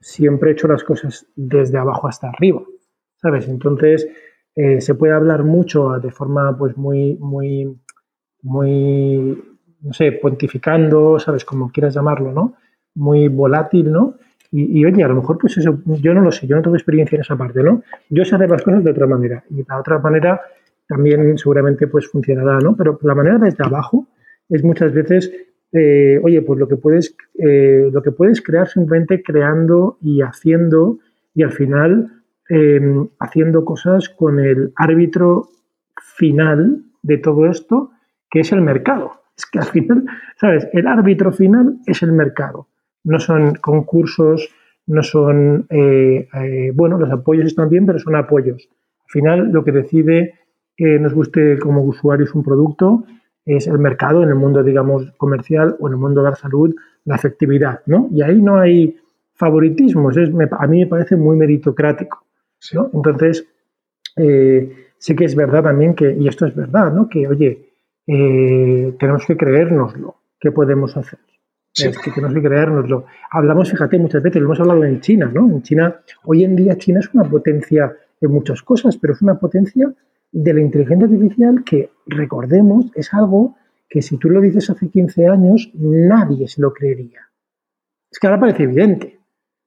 siempre 0.00 0.50
he 0.50 0.52
hecho 0.52 0.68
las 0.68 0.84
cosas 0.84 1.26
desde 1.34 1.78
abajo 1.78 2.08
hasta 2.08 2.28
arriba. 2.28 2.62
¿sabes? 3.16 3.48
Entonces, 3.48 4.08
se 4.78 4.94
puede 4.94 5.12
hablar 5.12 5.42
mucho 5.42 5.98
de 5.98 6.10
forma, 6.10 6.56
pues, 6.56 6.76
muy, 6.76 7.16
muy, 7.20 7.76
muy, 8.42 9.44
no 9.80 9.92
sé, 9.92 10.12
pontificando, 10.12 11.18
¿sabes? 11.18 11.44
Como 11.44 11.70
quieras 11.70 11.94
llamarlo, 11.94 12.32
¿no? 12.32 12.54
Muy 12.96 13.28
volátil, 13.28 13.92
¿no? 13.92 14.14
Y, 14.52 14.84
oye, 14.84 15.02
a 15.04 15.08
lo 15.08 15.16
mejor, 15.16 15.38
pues 15.38 15.58
eso, 15.58 15.78
yo 15.84 16.14
no 16.14 16.20
lo 16.22 16.32
sé, 16.32 16.46
yo 16.46 16.56
no 16.56 16.62
tengo 16.62 16.76
experiencia 16.76 17.16
en 17.16 17.20
esa 17.20 17.36
parte, 17.36 17.62
¿no? 17.62 17.82
Yo 18.08 18.24
sé 18.24 18.36
hacer 18.36 18.48
las 18.48 18.62
cosas 18.62 18.82
de 18.82 18.90
otra 18.90 19.06
manera 19.06 19.44
y 19.50 19.64
la 19.68 19.78
otra 19.78 19.98
manera 19.98 20.40
también 20.88 21.36
seguramente 21.36 21.88
pues 21.88 22.08
funcionará, 22.08 22.58
¿no? 22.58 22.74
Pero 22.76 22.98
la 23.02 23.14
manera 23.14 23.38
desde 23.38 23.64
abajo 23.64 24.06
es 24.48 24.64
muchas 24.64 24.92
veces, 24.92 25.30
eh, 25.72 26.20
oye, 26.22 26.42
pues 26.42 26.58
lo 26.58 26.68
que 26.68 26.76
puedes, 26.76 27.16
eh, 27.34 27.90
lo 27.92 28.02
que 28.02 28.12
puedes 28.12 28.40
crear 28.40 28.68
simplemente 28.68 29.22
creando 29.22 29.98
y 30.00 30.22
haciendo 30.22 30.98
y 31.34 31.42
al 31.42 31.52
final 31.52 32.16
Em, 32.48 33.08
haciendo 33.18 33.64
cosas 33.64 34.08
con 34.08 34.38
el 34.38 34.72
árbitro 34.76 35.48
final 36.00 36.84
de 37.02 37.18
todo 37.18 37.46
esto, 37.46 37.90
que 38.30 38.40
es 38.40 38.52
el 38.52 38.60
mercado. 38.60 39.12
Es 39.36 39.46
que 39.46 39.58
al 39.58 39.64
final, 39.64 40.04
¿sabes? 40.36 40.68
El 40.72 40.86
árbitro 40.86 41.32
final 41.32 41.78
es 41.86 42.02
el 42.04 42.12
mercado. 42.12 42.68
No 43.06 43.20
son 43.20 43.54
concursos, 43.54 44.48
no 44.86 45.02
son, 45.02 45.66
eh, 45.70 46.28
eh, 46.34 46.72
bueno, 46.74 46.98
los 46.98 47.10
apoyos 47.10 47.46
están 47.46 47.68
bien, 47.68 47.86
pero 47.86 47.98
son 47.98 48.16
apoyos. 48.16 48.68
Al 49.04 49.10
final, 49.10 49.52
lo 49.52 49.64
que 49.64 49.72
decide 49.72 50.34
que 50.76 50.98
nos 50.98 51.14
guste 51.14 51.58
como 51.58 51.82
usuarios 51.82 52.34
un 52.34 52.42
producto 52.42 53.04
es 53.44 53.68
el 53.68 53.78
mercado 53.78 54.22
en 54.22 54.28
el 54.28 54.34
mundo, 54.34 54.62
digamos, 54.62 55.12
comercial 55.12 55.76
o 55.78 55.86
en 55.86 55.94
el 55.94 56.00
mundo 56.00 56.22
de 56.22 56.30
la 56.30 56.36
salud, 56.36 56.74
la 57.04 57.14
efectividad, 57.14 57.80
¿no? 57.86 58.08
Y 58.10 58.22
ahí 58.22 58.42
no 58.42 58.58
hay 58.58 58.96
favoritismos, 59.34 60.16
es, 60.16 60.30
a 60.50 60.66
mí 60.66 60.80
me 60.80 60.86
parece 60.86 61.16
muy 61.16 61.36
meritocrático. 61.36 62.24
Entonces, 62.92 63.46
eh, 64.16 64.72
sí 64.98 65.14
que 65.14 65.26
es 65.26 65.36
verdad 65.36 65.62
también 65.62 65.94
que, 65.94 66.12
y 66.12 66.26
esto 66.26 66.46
es 66.46 66.56
verdad, 66.56 66.92
¿no? 66.92 67.08
Que, 67.08 67.28
oye, 67.28 67.70
eh, 68.06 68.94
tenemos 68.98 69.24
que 69.26 69.36
creérnoslo, 69.36 70.16
¿qué 70.40 70.50
podemos 70.50 70.96
hacer? 70.96 71.20
Es 71.76 71.98
que 71.98 72.10
tenemos 72.10 72.34
que 72.34 72.42
creérnoslo. 72.42 73.04
Hablamos, 73.30 73.70
fíjate, 73.70 73.98
muchas 73.98 74.22
veces, 74.22 74.40
lo 74.40 74.46
hemos 74.46 74.60
hablado 74.60 74.84
en 74.84 75.00
China, 75.00 75.30
¿no? 75.32 75.46
En 75.46 75.62
China, 75.62 76.00
hoy 76.24 76.44
en 76.44 76.56
día 76.56 76.78
China 76.78 77.00
es 77.00 77.12
una 77.12 77.24
potencia 77.24 77.94
en 78.20 78.30
muchas 78.30 78.62
cosas, 78.62 78.96
pero 78.96 79.12
es 79.12 79.20
una 79.20 79.38
potencia 79.38 79.92
de 80.32 80.54
la 80.54 80.60
inteligencia 80.60 81.06
artificial 81.06 81.64
que, 81.64 81.90
recordemos, 82.06 82.86
es 82.94 83.12
algo 83.12 83.56
que 83.88 84.00
si 84.00 84.16
tú 84.16 84.30
lo 84.30 84.40
dices 84.40 84.70
hace 84.70 84.88
15 84.88 85.26
años, 85.26 85.70
nadie 85.74 86.48
se 86.48 86.62
lo 86.62 86.72
creería. 86.72 87.28
Es 88.10 88.18
que 88.18 88.26
ahora 88.26 88.40
parece 88.40 88.62
evidente, 88.62 89.20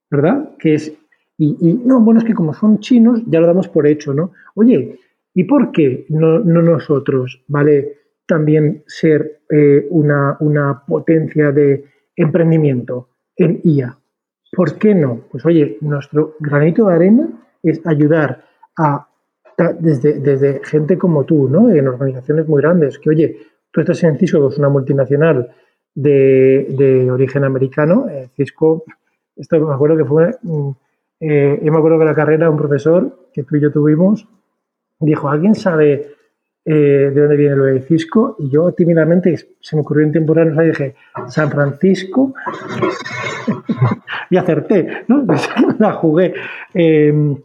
¿verdad? 0.10 0.56
Que 0.58 0.74
es 0.74 0.94
y, 1.42 1.80
no, 1.86 2.02
bueno, 2.02 2.20
es 2.20 2.26
que 2.26 2.34
como 2.34 2.54
son 2.54 2.80
chinos, 2.80 3.24
ya 3.26 3.40
lo 3.40 3.48
damos 3.48 3.70
por 3.70 3.88
hecho, 3.88 4.14
¿no? 4.14 4.34
Oye, 4.56 5.00
¿y 5.34 5.46
por 5.46 5.72
qué 5.72 6.06
no, 6.10 6.40
nosotros, 6.40 7.46
¿vale? 7.48 7.98
También 8.28 8.84
ser 8.88 9.44
eh, 9.50 9.88
una, 9.90 10.36
una 10.42 10.84
potencia 10.86 11.54
de 11.54 11.86
emprendimiento 12.22 13.10
en 13.36 13.62
IA. 13.64 13.98
¿Por 14.52 14.78
qué 14.78 14.96
no? 14.96 15.22
Pues 15.32 15.46
oye, 15.46 15.78
nuestro 15.82 16.36
granito 16.40 16.88
de 16.88 16.96
arena 16.96 17.30
es 17.64 17.86
ayudar 17.86 18.46
a, 18.78 19.08
desde, 19.80 20.20
desde 20.20 20.62
gente 20.64 20.98
como 20.98 21.24
tú, 21.26 21.50
¿no? 21.50 21.70
En 21.70 21.88
organizaciones 21.88 22.48
muy 22.48 22.62
grandes, 22.62 22.98
que 23.00 23.10
oye, 23.10 23.38
tú 23.72 23.82
estás 23.82 24.04
en 24.04 24.18
Cisco, 24.18 24.48
es 24.50 24.58
una 24.58 24.70
multinacional 24.70 25.54
de, 25.94 26.68
de 26.78 27.12
origen 27.12 27.44
americano, 27.44 28.08
eh, 28.10 28.30
Cisco, 28.36 28.84
esto 29.36 29.60
me 29.60 29.74
acuerdo 29.74 29.98
que 29.98 30.06
fue 30.06 30.32
mm, 30.42 30.70
eh, 31.20 31.60
me 31.62 31.78
acuerdo 31.78 32.00
que 32.00 32.06
la 32.06 32.16
carrera, 32.16 32.50
un 32.50 32.58
profesor 32.58 33.30
que 33.34 33.44
tú 33.44 33.58
y 33.58 33.62
yo 33.62 33.72
tuvimos, 33.72 34.28
dijo, 35.00 35.30
¿alguien 35.30 35.56
sabe 35.56 36.16
eh, 36.66 37.12
de 37.14 37.22
dónde 37.22 37.36
viene 37.36 37.56
lo 37.56 37.66
de 37.66 37.82
Cisco? 37.82 38.36
Y 38.40 38.50
yo 38.50 38.72
tímidamente, 38.74 39.36
se 39.60 39.76
me 39.76 39.82
ocurrió 39.82 40.06
en 40.06 40.12
temporada, 40.12 40.64
y 40.64 40.70
dije, 40.70 40.96
San 41.28 41.50
Francisco, 41.50 42.34
y 44.30 44.38
acerté, 44.38 45.04
¿no? 45.08 45.26
la 45.80 45.94
jugué. 45.94 46.34
Em, 46.74 47.38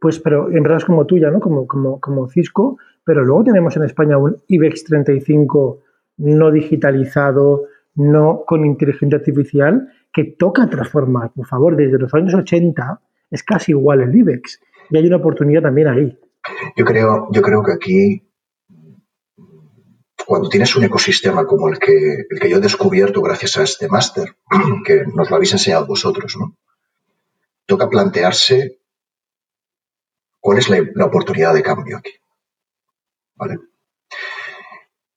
pues, 0.00 0.18
pero 0.20 0.50
en 0.50 0.62
verdad 0.62 0.82
como 0.86 1.06
tuya, 1.06 1.30
¿no? 1.30 1.40
Como, 1.40 1.66
como, 1.66 2.00
como 2.00 2.28
Cisco, 2.28 2.78
pero 3.04 3.24
luego 3.24 3.44
tenemos 3.44 3.76
en 3.76 3.84
España 3.84 4.18
un 4.18 4.36
IBEX 4.48 4.84
35 4.84 5.80
no 6.18 6.50
digitalizado, 6.50 7.64
no 7.94 8.44
con 8.46 8.64
inteligencia 8.64 9.18
artificial, 9.18 9.88
que 10.12 10.24
toca 10.24 10.68
transformar. 10.68 11.30
Por 11.34 11.46
favor, 11.46 11.76
desde 11.76 11.98
los 11.98 12.12
años 12.14 12.34
80 12.34 13.00
es 13.30 13.42
casi 13.42 13.72
igual 13.72 14.00
el 14.00 14.14
IBEX 14.14 14.60
y 14.90 14.96
hay 14.96 15.06
una 15.06 15.16
oportunidad 15.16 15.62
también 15.62 15.88
ahí. 15.88 16.18
Yo 16.76 16.84
creo, 16.84 17.28
yo 17.32 17.42
creo 17.42 17.62
que 17.62 17.72
aquí, 17.72 18.25
cuando 20.26 20.48
tienes 20.48 20.74
un 20.74 20.84
ecosistema 20.84 21.46
como 21.46 21.68
el 21.68 21.78
que, 21.78 22.26
el 22.28 22.40
que 22.40 22.50
yo 22.50 22.56
he 22.56 22.60
descubierto 22.60 23.22
gracias 23.22 23.56
a 23.56 23.62
este 23.62 23.88
máster, 23.88 24.36
que 24.84 25.04
nos 25.14 25.30
lo 25.30 25.36
habéis 25.36 25.52
enseñado 25.52 25.86
vosotros, 25.86 26.36
toca 27.64 27.88
plantearse 27.88 28.80
cuál 30.40 30.58
es 30.58 30.68
la, 30.68 30.78
la 30.94 31.06
oportunidad 31.06 31.54
de 31.54 31.62
cambio 31.62 31.98
aquí. 31.98 32.12
¿Vale? 33.36 33.58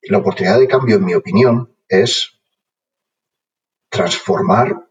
La 0.04 0.20
oportunidad 0.20 0.60
de 0.60 0.68
cambio, 0.68 0.98
en 0.98 1.06
mi 1.06 1.16
opinión, 1.16 1.76
es 1.88 2.40
transformar 3.90 4.90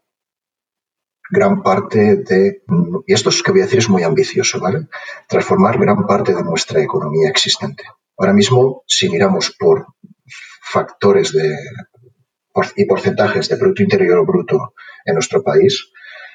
gran 1.29 1.61
parte 1.63 2.17
de, 2.17 2.63
y 3.07 3.13
esto 3.13 3.29
es 3.29 3.41
que 3.41 3.51
voy 3.51 3.61
a 3.61 3.65
decir 3.65 3.79
es 3.79 3.89
muy 3.89 4.03
ambicioso, 4.03 4.59
¿vale? 4.59 4.87
Transformar 5.27 5.77
gran 5.77 6.05
parte 6.05 6.33
de 6.33 6.43
nuestra 6.43 6.81
economía 6.81 7.29
existente. 7.29 7.83
Ahora 8.17 8.33
mismo, 8.33 8.83
si 8.87 9.09
miramos 9.09 9.55
por 9.57 9.87
factores 10.71 11.33
de, 11.33 11.55
y 12.75 12.85
porcentajes 12.85 13.49
de 13.49 13.57
Producto 13.57 13.83
Interior 13.83 14.25
Bruto 14.25 14.73
en 15.05 15.15
nuestro 15.15 15.41
país, 15.43 15.91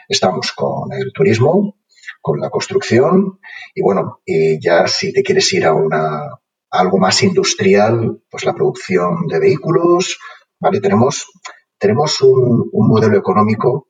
estamos 0.08 0.52
con 0.52 0.92
el 0.92 1.12
turismo, 1.12 1.76
con 2.20 2.40
la 2.40 2.50
construcción 2.50 3.38
y 3.74 3.82
bueno, 3.82 4.20
y 4.24 4.60
ya 4.60 4.86
si 4.86 5.12
te 5.12 5.22
quieres 5.22 5.52
ir 5.52 5.66
a 5.66 5.74
una 5.74 6.40
algo 6.70 6.98
más 6.98 7.22
industrial, 7.22 8.22
pues 8.28 8.44
la 8.44 8.54
producción 8.54 9.28
de 9.28 9.38
vehículos, 9.38 10.18
¿vale? 10.58 10.80
Tenemos, 10.80 11.26
tenemos 11.78 12.20
un, 12.20 12.68
un 12.72 12.88
modelo 12.88 13.16
económico 13.16 13.88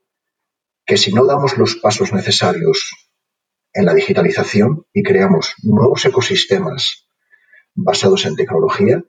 que 0.84 0.98
si 0.98 1.14
no 1.14 1.24
damos 1.24 1.56
los 1.56 1.76
pasos 1.76 2.12
necesarios 2.12 2.92
en 3.72 3.86
la 3.86 3.94
digitalización 3.94 4.86
y 4.92 5.02
creamos 5.02 5.54
nuevos 5.62 6.04
ecosistemas 6.04 7.08
basados 7.74 8.26
en 8.26 8.36
tecnología, 8.36 9.02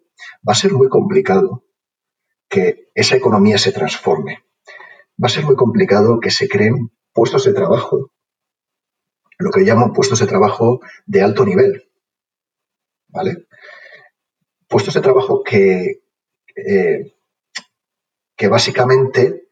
va 0.48 0.54
a 0.54 0.56
ser 0.56 0.74
muy 0.74 0.90
complicado 0.90 1.64
que 2.48 2.90
esa 2.94 3.16
economía 3.16 3.58
se 3.58 3.72
transforme. 3.72 4.44
Va 5.22 5.28
a 5.28 5.30
ser 5.30 5.44
muy 5.46 5.56
complicado 5.56 6.20
que 6.20 6.32
se 6.32 6.48
creen 6.48 6.92
puestos 7.14 7.46
de 7.46 7.54
trabajo, 7.54 8.12
lo 9.38 9.52
que 9.52 9.62
llamo 9.62 9.94
puestos 9.94 10.20
de 10.20 10.28
trabajo 10.28 10.82
de 11.06 11.22
alto 11.22 11.46
nivel. 11.46 11.90
¿Vale? 13.08 13.48
Puestos 14.68 14.94
de 14.94 15.02
trabajo 15.02 15.44
que, 15.44 16.04
eh, 16.56 17.16
que 18.36 18.48
básicamente 18.48 19.50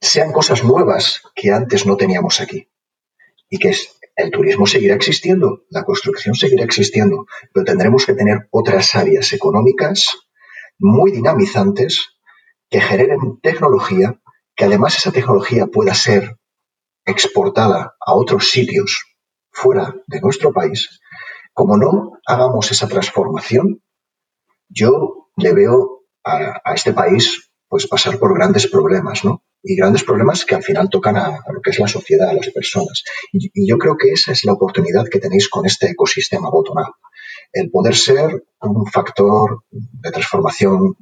sean 0.00 0.32
cosas 0.32 0.64
nuevas 0.64 1.22
que 1.34 1.50
antes 1.50 1.86
no 1.86 1.96
teníamos 1.96 2.40
aquí. 2.40 2.68
Y 3.48 3.58
que 3.58 3.74
el 4.16 4.30
turismo 4.30 4.66
seguirá 4.66 4.94
existiendo, 4.94 5.64
la 5.70 5.84
construcción 5.84 6.34
seguirá 6.34 6.64
existiendo, 6.64 7.26
pero 7.52 7.64
tendremos 7.64 8.04
que 8.06 8.14
tener 8.14 8.48
otras 8.50 8.94
áreas 8.94 9.32
económicas 9.32 10.06
muy 10.78 11.12
dinamizantes 11.12 12.18
que 12.68 12.80
generen 12.80 13.38
tecnología, 13.42 14.20
que 14.56 14.64
además 14.64 14.96
esa 14.96 15.12
tecnología 15.12 15.66
pueda 15.66 15.94
ser 15.94 16.36
exportada 17.04 17.96
a 18.00 18.14
otros 18.14 18.50
sitios 18.50 19.04
fuera 19.50 19.94
de 20.06 20.20
nuestro 20.20 20.52
país. 20.52 21.00
Como 21.52 21.76
no 21.76 22.18
hagamos 22.26 22.70
esa 22.70 22.88
transformación, 22.88 23.82
yo 24.68 25.28
le 25.36 25.52
veo 25.52 26.04
a, 26.24 26.74
este 26.74 26.92
país 26.92 27.50
pues 27.68 27.86
pasar 27.86 28.18
por 28.18 28.34
grandes 28.34 28.66
problemas, 28.66 29.24
¿no? 29.24 29.44
Y 29.62 29.76
grandes 29.76 30.02
problemas 30.04 30.44
que 30.44 30.54
al 30.54 30.62
final 30.62 30.88
tocan 30.90 31.16
a, 31.16 31.38
lo 31.52 31.60
que 31.62 31.70
es 31.70 31.78
la 31.78 31.86
sociedad, 31.86 32.28
a 32.28 32.34
las 32.34 32.50
personas. 32.50 33.04
Y, 33.32 33.68
yo 33.68 33.78
creo 33.78 33.96
que 33.96 34.10
esa 34.10 34.32
es 34.32 34.44
la 34.44 34.52
oportunidad 34.52 35.06
que 35.08 35.20
tenéis 35.20 35.48
con 35.48 35.66
este 35.66 35.90
ecosistema 35.90 36.50
bottom-up. 36.50 36.94
El 37.52 37.70
poder 37.70 37.94
ser 37.94 38.44
un 38.60 38.86
factor 38.86 39.64
de 39.70 40.10
transformación 40.10 40.96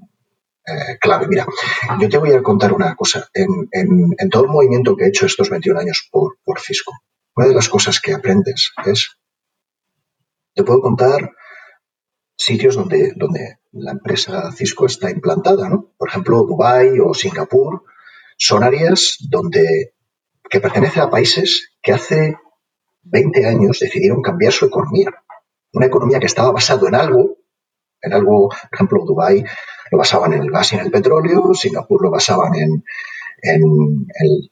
eh, 0.66 0.99
clave. 1.01 1.27
Mira, 1.28 1.47
yo 2.01 2.09
te 2.09 2.19
voy 2.19 2.32
a 2.32 2.43
contar 2.43 2.73
una 2.73 2.95
cosa. 2.95 3.28
En, 3.32 3.49
todo 4.31 4.45
el 4.45 4.51
movimiento 4.51 4.97
que 4.97 5.05
he 5.05 5.09
hecho 5.09 5.27
estos 5.27 5.49
21 5.49 5.81
años 5.81 6.09
por, 6.11 6.39
por 6.45 6.61
Cisco, 6.61 6.93
una 7.37 7.49
de 7.49 7.55
las 7.55 7.69
cosas 7.69 8.01
que 8.01 8.12
aprendes 8.12 8.73
es, 8.85 9.16
te 10.55 10.62
puedo 10.65 10.81
contar 10.81 11.32
sitios 12.37 12.74
donde, 12.74 13.12
donde 13.16 13.59
la 13.73 13.93
empresa 13.93 14.51
Cisco 14.53 14.87
está 14.87 15.11
implantada, 15.11 15.69
¿no? 15.69 15.93
Por 15.97 16.09
ejemplo, 16.09 16.43
Dubái 16.43 16.99
o 17.01 17.15
Singapur 17.15 17.85
son 18.40 18.64
áreas 18.64 19.18
donde 19.28 19.92
que 20.48 20.60
pertenecen 20.60 21.02
a 21.02 21.10
países 21.10 21.74
que 21.82 21.92
hace 21.92 22.36
20 23.02 23.46
años 23.46 23.78
decidieron 23.78 24.22
cambiar 24.22 24.52
su 24.52 24.64
economía. 24.64 25.10
Una 25.72 25.86
economía 25.86 26.18
que 26.18 26.26
estaba 26.26 26.50
basada 26.50 26.88
en 26.88 26.94
algo, 26.94 27.36
en 28.00 28.12
algo, 28.12 28.48
por 28.48 28.74
ejemplo, 28.74 29.04
Dubái 29.04 29.44
lo 29.92 29.98
basaban 29.98 30.32
en 30.32 30.42
el 30.42 30.50
gas 30.50 30.72
y 30.72 30.76
en 30.76 30.86
el 30.86 30.90
petróleo, 30.90 31.54
Singapur 31.54 32.02
lo 32.02 32.10
basaban 32.10 32.54
en, 32.54 32.82
en, 33.42 34.06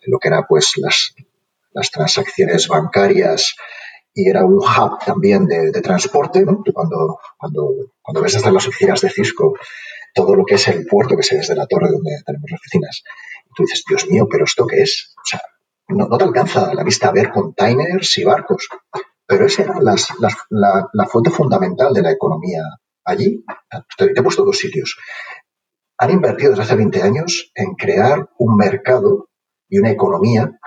lo 0.07 0.19
que 0.19 0.29
era 0.29 0.47
pues 0.47 0.73
las, 0.77 1.15
las 1.73 1.91
transacciones 1.91 2.69
bancarias 2.69 3.57
y 4.15 4.29
era 4.29 4.45
un 4.45 4.59
hub 4.59 4.99
también 5.05 5.47
de, 5.47 5.73
transporte. 5.81 6.45
¿no? 6.45 6.63
Cuando, 6.75 7.19
cuando, 7.39 7.71
cuando 8.03 8.21
ves 8.21 8.35
desde 8.35 8.53
las 8.53 8.69
oficinas 8.69 9.01
de 9.01 9.09
Cisco 9.09 9.55
todo 10.15 10.35
lo 10.35 10.45
que 10.45 10.57
es 10.57 10.69
el 10.69 10.87
puerto, 10.87 11.17
que 11.17 11.23
se 11.23 11.37
desde 11.37 11.55
la 11.55 11.67
torre 11.67 11.91
donde 11.91 12.11
tenemos 12.25 12.51
las 12.51 12.61
oficinas, 12.61 13.03
tú 13.59 13.65
dices, 13.65 13.83
Dios 13.89 14.09
mío, 14.09 14.29
¿pero 14.31 14.45
esto 14.45 14.67
qué 14.67 14.83
es? 14.83 15.13
O 15.17 15.25
sea, 15.25 15.41
no, 15.89 16.17
te 16.17 16.25
alcanza 16.25 16.73
la 16.73 16.85
vista 16.85 17.09
a 17.09 17.13
ver 17.13 17.31
containers 17.31 18.19
y 18.19 18.25
barcos, 18.25 18.69
pero 19.27 19.47
esa 19.47 19.63
era 19.63 19.75
la, 19.81 21.07
fuente 21.07 21.31
fundamental 21.31 21.93
de 21.93 22.03
la 22.03 22.13
economía 22.13 22.63
allí. 23.05 23.45
Te, 23.97 24.13
te 24.13 24.21
he 24.21 24.23
puesto 24.23 24.45
dos 24.45 24.57
sitios. 24.57 24.97
Han 25.99 26.13
invertido 26.13 26.51
desde 26.51 26.63
hace 26.63 26.77
20 26.77 27.03
años 27.03 27.51
en 27.57 27.75
crear 27.75 28.29
un 28.39 28.57
mercado 28.57 29.29
y 29.69 29.81
una 29.81 29.91
economía 29.91 30.59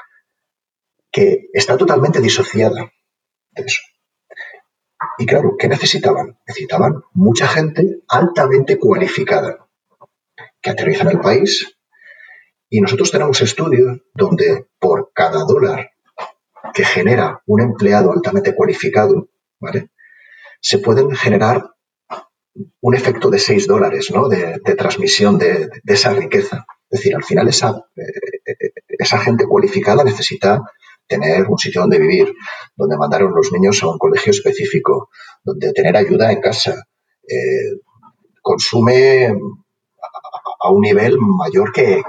que 1.10 1.48
está 1.54 1.78
totalmente 1.78 2.20
disociada 2.20 2.92
eso. 3.56 3.82
Y 5.18 5.26
claro, 5.26 5.56
¿qué 5.58 5.68
necesitaban? 5.68 6.38
Necesitaban 6.46 7.04
mucha 7.14 7.48
gente 7.48 8.02
altamente 8.10 8.78
cualificada 8.78 9.68
que 10.62 10.70
aterriza 10.70 11.04
en 11.04 11.10
el 11.10 11.20
país. 11.20 11.78
Y 12.74 12.80
nosotros 12.80 13.12
tenemos 13.12 13.42
estudios 13.42 14.00
donde 14.14 14.66
por 14.80 15.12
cada 15.14 15.44
dólar 15.44 15.92
que 16.74 16.86
genera 16.86 17.44
un 17.46 17.62
empleado 17.62 18.14
altamente 18.14 18.56
cualificado, 18.56 19.28
¿vale? 19.60 19.90
Se 20.62 20.78
pueden 20.78 21.12
generar 21.12 21.70
un 22.80 22.96
efecto 22.96 23.30
de 23.30 23.40
6 23.40 23.68
dólares 23.68 24.10
¿no? 24.14 24.30
de, 24.30 24.60
transmisión 24.78 25.38
de, 25.38 25.70
esa 25.86 26.14
riqueza. 26.14 26.66
Es 26.90 27.00
decir, 27.00 27.14
al 27.14 27.26
final 27.26 27.50
esa, 27.50 27.72
eh, 27.98 28.72
esa 28.88 29.18
gente 29.20 29.46
cualificada 29.46 30.06
necesita 30.06 30.62
tener 31.08 31.48
un 31.50 31.58
sitio 31.58 31.82
donde 31.82 32.00
vivir, 32.00 32.34
donde 32.78 32.98
mandar 32.98 33.24
a 33.24 33.26
los 33.30 33.52
niños 33.52 33.84
a 33.84 33.90
un 33.90 33.98
colegio 33.98 34.32
específico, 34.32 35.10
donde 35.44 35.74
tener 35.74 35.98
ayuda 35.98 36.32
en 36.32 36.40
casa, 36.40 36.88
eh, 37.28 37.82
consume 38.42 39.36
a, 40.62 40.72
un 40.72 40.82
nivel 40.82 41.18
mayor 41.20 41.72
que, 41.72 42.04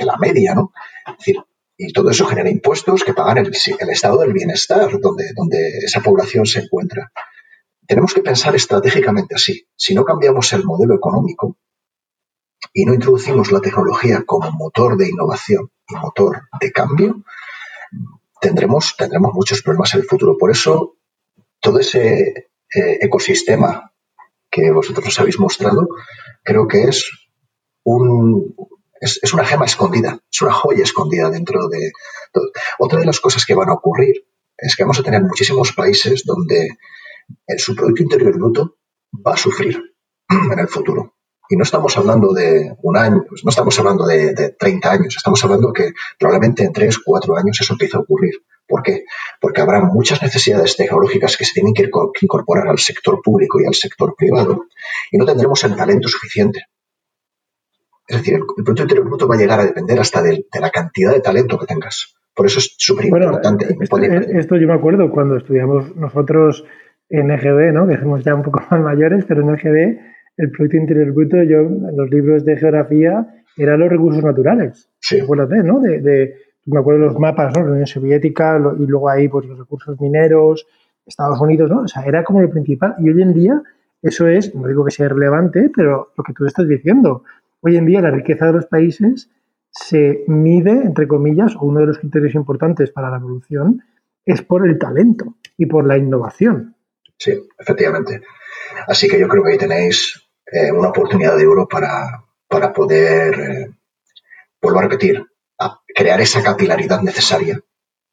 la 0.00 0.16
media, 0.18 0.54
¿no? 0.54 0.72
Es 1.06 1.16
decir, 1.18 1.36
y 1.78 1.92
todo 1.92 2.10
eso 2.10 2.26
genera 2.26 2.50
impuestos 2.50 3.04
que 3.04 3.12
pagan 3.12 3.38
el, 3.38 3.52
estado 3.90 4.20
del 4.20 4.32
bienestar 4.32 4.90
donde, 5.00 5.32
donde 5.34 5.78
esa 5.84 6.00
población 6.00 6.46
se 6.46 6.60
encuentra. 6.60 7.12
Tenemos 7.86 8.14
que 8.14 8.22
pensar 8.22 8.56
estratégicamente 8.56 9.34
así. 9.34 9.68
Si 9.76 9.94
no 9.94 10.04
cambiamos 10.04 10.52
el 10.52 10.64
modelo 10.64 10.94
económico 10.94 11.58
y 12.72 12.84
no 12.84 12.94
introducimos 12.94 13.52
la 13.52 13.60
tecnología 13.60 14.22
como 14.26 14.50
motor 14.52 14.96
de 14.96 15.08
innovación 15.08 15.70
y 15.88 15.94
motor 15.96 16.48
de 16.60 16.72
cambio, 16.72 17.22
tendremos, 18.40 18.96
tendremos 18.96 19.32
muchos 19.34 19.62
problemas 19.62 19.94
en 19.94 20.00
el 20.00 20.06
futuro. 20.06 20.36
Por 20.38 20.50
eso, 20.50 20.96
todo 21.60 21.78
ese 21.78 22.48
eh, 22.74 22.98
ecosistema 23.00 23.92
que 24.50 24.70
vosotros 24.70 25.04
nos 25.04 25.20
habéis 25.20 25.38
mostrado, 25.38 25.88
creo 26.42 26.66
que 26.66 26.84
es 26.84 27.10
un, 27.86 28.54
es, 29.00 29.32
una 29.32 29.44
gema 29.44 29.64
escondida, 29.64 30.18
es 30.30 30.42
una 30.42 30.52
joya 30.52 30.82
escondida 30.82 31.30
dentro 31.30 31.68
de 31.68 31.92
todo. 32.32 32.50
Otra 32.78 32.98
de 32.98 33.06
las 33.06 33.20
cosas 33.20 33.46
que 33.46 33.54
van 33.54 33.68
a 33.68 33.74
ocurrir 33.74 34.26
es 34.56 34.74
que 34.74 34.82
vamos 34.82 34.98
a 34.98 35.02
tener 35.02 35.22
muchísimos 35.22 35.72
países 35.72 36.24
donde 36.24 36.68
su 37.58 37.74
Producto 37.76 38.02
Interior 38.02 38.34
Bruto 38.34 38.76
va 39.26 39.34
a 39.34 39.36
sufrir 39.36 39.80
en 40.28 40.58
el 40.58 40.68
futuro. 40.68 41.14
Y 41.48 41.56
no 41.56 41.62
estamos 41.62 41.96
hablando 41.96 42.32
de 42.32 42.74
un 42.82 42.96
año, 42.96 43.24
pues 43.28 43.44
no 43.44 43.50
estamos 43.50 43.78
hablando 43.78 44.04
de, 44.04 44.34
de 44.34 44.50
30 44.58 44.90
años, 44.90 45.14
estamos 45.16 45.42
hablando 45.44 45.72
que 45.72 45.92
probablemente 46.18 46.64
en 46.64 46.72
3, 46.72 46.98
4 47.04 47.36
años 47.36 47.58
eso 47.60 47.74
empiece 47.74 47.96
a 47.96 48.00
ocurrir. 48.00 48.34
¿Por 48.66 48.82
qué? 48.82 49.04
Porque 49.40 49.60
habrá 49.60 49.80
muchas 49.84 50.20
necesidades 50.22 50.76
tecnológicas 50.76 51.36
que 51.36 51.44
se 51.44 51.52
tienen 51.52 51.72
que 51.72 51.88
incorporar 52.20 52.66
al 52.66 52.80
sector 52.80 53.20
público 53.22 53.60
y 53.60 53.66
al 53.66 53.74
sector 53.74 54.16
privado 54.16 54.64
y 55.12 55.18
no 55.18 55.24
tendremos 55.24 55.62
el 55.62 55.76
talento 55.76 56.08
suficiente. 56.08 56.64
Es 58.06 58.18
decir, 58.18 58.34
el, 58.34 58.44
Producto 58.46 58.82
Interior 58.82 59.06
Bruto 59.06 59.28
va 59.28 59.34
a 59.34 59.38
llegar 59.38 59.60
a 59.60 59.64
depender 59.64 59.98
hasta 59.98 60.22
de, 60.22 60.46
la 60.60 60.70
cantidad 60.70 61.12
de 61.12 61.20
talento 61.20 61.58
que 61.58 61.66
tengas. 61.66 62.14
Por 62.34 62.46
eso 62.46 62.58
es 62.58 62.74
súper 62.78 63.06
importante. 63.06 63.76
Bueno, 63.90 64.20
esto, 64.38 64.56
yo 64.56 64.66
me 64.66 64.74
acuerdo 64.74 65.10
cuando 65.10 65.36
estudiamos 65.36 65.96
nosotros 65.96 66.64
en 67.08 67.30
EGB, 67.30 67.72
¿no? 67.72 67.86
que 67.86 67.98
somos 67.98 68.22
ya 68.24 68.34
un 68.34 68.42
poco 68.42 68.60
más 68.70 68.80
mayores, 68.80 69.24
pero 69.26 69.42
en 69.42 69.54
EGB 69.54 69.98
el 70.36 70.50
Producto 70.50 70.76
Interior 70.76 71.12
Bruto, 71.12 71.42
yo 71.42 71.60
en 71.60 71.96
los 71.96 72.10
libros 72.10 72.44
de 72.44 72.56
geografía, 72.56 73.26
eran 73.56 73.80
los 73.80 73.88
recursos 73.88 74.22
naturales. 74.22 74.90
Sí. 75.00 75.20
Acuérdate, 75.20 75.62
¿no? 75.62 75.80
De, 75.80 76.34
me 76.66 76.80
acuerdo 76.80 77.00
de 77.00 77.06
los 77.06 77.18
mapas, 77.18 77.56
¿no? 77.56 77.64
La 77.64 77.72
Unión 77.72 77.86
Soviética 77.86 78.60
y 78.78 78.86
luego 78.86 79.08
ahí 79.08 79.28
pues 79.28 79.46
los 79.46 79.58
recursos 79.58 79.98
mineros, 80.00 80.66
Estados 81.06 81.40
Unidos, 81.40 81.70
¿no? 81.70 81.82
O 81.82 81.88
sea, 81.88 82.02
era 82.02 82.22
como 82.22 82.42
lo 82.42 82.50
principal. 82.50 82.94
Y 82.98 83.08
hoy 83.08 83.22
en 83.22 83.32
día 83.32 83.62
eso 84.02 84.26
es, 84.26 84.54
no 84.54 84.68
digo 84.68 84.84
que 84.84 84.90
sea 84.90 85.08
relevante, 85.08 85.70
pero 85.74 86.08
lo 86.16 86.24
que 86.24 86.32
tú 86.32 86.44
estás 86.44 86.68
diciendo, 86.68 87.22
hoy 87.60 87.76
en 87.76 87.86
día 87.86 88.00
la 88.00 88.10
riqueza 88.10 88.46
de 88.46 88.52
los 88.52 88.66
países 88.66 89.30
se 89.70 90.24
mide, 90.26 90.70
entre 90.70 91.06
comillas, 91.06 91.54
o 91.56 91.66
uno 91.66 91.80
de 91.80 91.86
los 91.86 91.98
criterios 91.98 92.34
importantes 92.34 92.90
para 92.90 93.10
la 93.10 93.18
evolución 93.18 93.82
es 94.24 94.42
por 94.42 94.66
el 94.66 94.78
talento 94.78 95.36
y 95.56 95.66
por 95.66 95.86
la 95.86 95.96
innovación. 95.96 96.76
Sí, 97.18 97.32
efectivamente. 97.58 98.22
Así 98.86 99.08
que 99.08 99.18
yo 99.18 99.28
creo 99.28 99.44
que 99.44 99.52
ahí 99.52 99.58
tenéis 99.58 100.28
eh, 100.46 100.72
una 100.72 100.88
oportunidad 100.88 101.36
de 101.36 101.46
oro 101.46 101.68
para, 101.68 102.24
para 102.48 102.72
poder, 102.72 103.34
eh, 103.40 103.70
vuelvo 104.60 104.80
a 104.80 104.82
repetir, 104.82 105.24
crear 105.94 106.20
esa 106.20 106.42
capilaridad 106.42 107.00
necesaria 107.00 107.60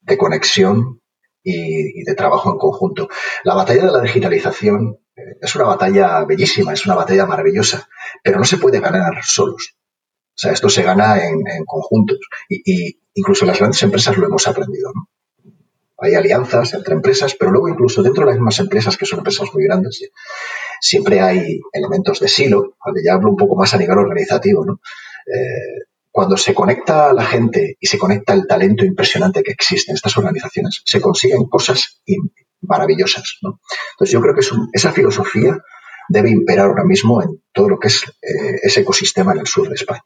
de 0.00 0.16
conexión 0.16 1.02
y, 1.42 2.02
de 2.02 2.14
trabajo 2.14 2.50
en 2.50 2.58
conjunto. 2.58 3.08
La 3.42 3.54
batalla 3.54 3.86
de 3.86 3.92
la 3.92 4.00
digitalización 4.00 4.98
es 5.16 5.54
una 5.54 5.64
batalla 5.64 6.24
bellísima, 6.24 6.72
es 6.72 6.84
una 6.86 6.94
batalla 6.94 7.26
maravillosa, 7.26 7.88
pero 8.22 8.38
no 8.38 8.44
se 8.44 8.58
puede 8.58 8.80
ganar 8.80 9.14
solos. 9.22 9.74
O 9.76 10.36
sea, 10.36 10.52
esto 10.52 10.68
se 10.68 10.82
gana 10.82 11.24
en, 11.24 11.64
conjuntos. 11.64 12.18
Y, 12.48 12.98
incluso 13.14 13.46
las 13.46 13.58
grandes 13.58 13.82
empresas 13.82 14.16
lo 14.16 14.26
hemos 14.26 14.46
aprendido. 14.48 14.92
Hay 15.98 16.14
alianzas 16.14 16.74
entre 16.74 16.94
empresas, 16.94 17.36
pero 17.38 17.52
luego 17.52 17.68
incluso 17.68 18.02
dentro 18.02 18.24
de 18.24 18.32
las 18.32 18.36
mismas 18.36 18.58
empresas, 18.58 18.96
que 18.96 19.06
son 19.06 19.20
empresas 19.20 19.48
muy 19.54 19.64
grandes, 19.64 20.10
siempre 20.80 21.20
hay 21.20 21.60
elementos 21.72 22.18
de 22.18 22.28
silo. 22.28 22.76
Ya 23.04 23.14
hablo 23.14 23.30
un 23.30 23.36
poco 23.36 23.54
más 23.54 23.72
a 23.74 23.78
nivel 23.78 23.98
organizativo. 23.98 24.66
¿no? 24.66 24.80
Eh, 25.26 25.84
cuando 26.10 26.36
se 26.36 26.54
conecta 26.54 27.12
la 27.12 27.24
gente 27.24 27.76
y 27.80 27.86
se 27.86 27.98
conecta 27.98 28.34
el 28.34 28.46
talento 28.46 28.84
impresionante 28.84 29.42
que 29.42 29.52
existe 29.52 29.92
en 29.92 29.96
estas 29.96 30.16
organizaciones, 30.16 30.82
se 30.84 31.00
consiguen 31.00 31.44
cosas 31.46 32.02
maravillosas. 32.68 33.38
¿no? 33.42 33.60
Entonces 33.92 34.12
yo 34.12 34.20
creo 34.20 34.34
que 34.34 34.42
esa 34.72 34.92
filosofía 34.92 35.58
debe 36.08 36.30
imperar 36.30 36.66
ahora 36.66 36.84
mismo 36.84 37.22
en 37.22 37.40
todo 37.52 37.68
lo 37.68 37.78
que 37.78 37.88
es 37.88 38.04
eh, 38.22 38.60
ese 38.62 38.80
ecosistema 38.80 39.32
en 39.32 39.40
el 39.40 39.46
sur 39.46 39.68
de 39.68 39.74
España. 39.74 40.02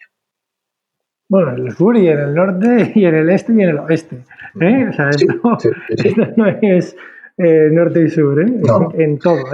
Bueno, 1.28 1.56
en 1.56 1.66
el 1.66 1.76
sur 1.76 1.96
y 1.96 2.08
en 2.08 2.18
el 2.18 2.34
norte 2.34 2.92
y 2.94 3.04
en 3.04 3.14
el 3.14 3.30
este 3.30 3.52
y 3.52 3.62
en 3.62 3.68
el 3.68 3.78
oeste. 3.80 4.24
¿eh? 4.60 4.86
O 4.88 4.92
sea, 4.92 5.10
esto, 5.10 5.26
no 6.36 6.46
es 6.46 6.96
eh, 7.36 7.68
norte 7.70 8.02
y 8.02 8.08
sur, 8.08 8.40
¿eh? 8.40 8.46
en, 8.94 9.18
todo, 9.18 9.44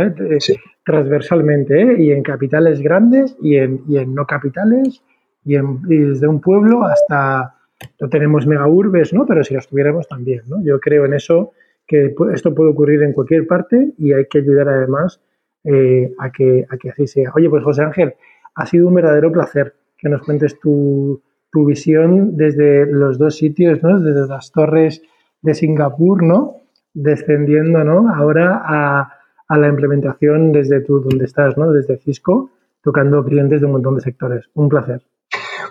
transversalmente, 0.84 1.96
y 1.98 2.12
en 2.12 2.22
capitales 2.22 2.80
grandes 2.80 3.36
y 3.42 3.56
en, 3.56 3.82
y 3.88 3.98
en 3.98 4.14
no 4.14 4.26
capitales 4.26 5.02
y, 5.44 5.56
desde 5.56 6.26
un 6.26 6.40
pueblo 6.40 6.84
hasta, 6.84 7.54
no 8.00 8.08
tenemos 8.08 8.46
mega 8.46 8.66
urbes, 8.66 9.12
¿no? 9.12 9.26
Pero 9.26 9.44
si 9.44 9.54
las 9.54 9.66
tuviéramos 9.66 10.08
también, 10.08 10.42
¿no? 10.46 10.62
Yo 10.62 10.80
creo 10.80 11.04
en 11.04 11.14
eso, 11.14 11.52
que 11.86 12.14
esto 12.32 12.54
puede 12.54 12.70
ocurrir 12.70 13.02
en 13.02 13.12
cualquier 13.12 13.46
parte 13.46 13.92
y 13.98 14.12
hay 14.12 14.26
que 14.26 14.38
ayudar 14.38 14.68
además 14.68 15.20
eh, 15.64 16.12
a, 16.18 16.30
que, 16.30 16.66
a 16.68 16.76
que 16.76 16.90
así 16.90 17.06
sea. 17.06 17.32
Oye, 17.34 17.48
pues 17.48 17.64
José 17.64 17.82
Ángel, 17.82 18.14
ha 18.54 18.66
sido 18.66 18.88
un 18.88 18.94
verdadero 18.94 19.32
placer 19.32 19.74
que 19.96 20.08
nos 20.08 20.22
cuentes 20.22 20.58
tu, 20.60 21.22
tu 21.54 21.64
visión 21.64 22.36
desde 22.36 22.84
los 22.84 23.16
dos 23.16 23.36
sitios, 23.36 23.82
¿no? 23.82 24.00
Desde 24.00 24.26
las 24.26 24.50
torres 24.50 25.02
de 25.40 25.54
Singapur, 25.54 26.22
¿no? 26.22 26.62
Descendiendo, 26.92 27.84
¿no? 27.84 28.12
Ahora 28.12 28.60
a, 28.64 29.56
la 29.56 29.68
implementación 29.68 30.50
desde 30.50 30.80
tú, 30.80 31.00
donde 31.00 31.24
estás, 31.24 31.56
¿no? 31.56 31.70
Desde 31.70 31.96
Cisco, 31.98 32.50
tocando 32.82 33.24
clientes 33.24 33.60
de 33.60 33.66
un 33.66 33.72
montón 33.72 33.94
de 33.94 34.00
sectores. 34.00 34.46
Un 34.54 34.68
placer. 34.68 35.06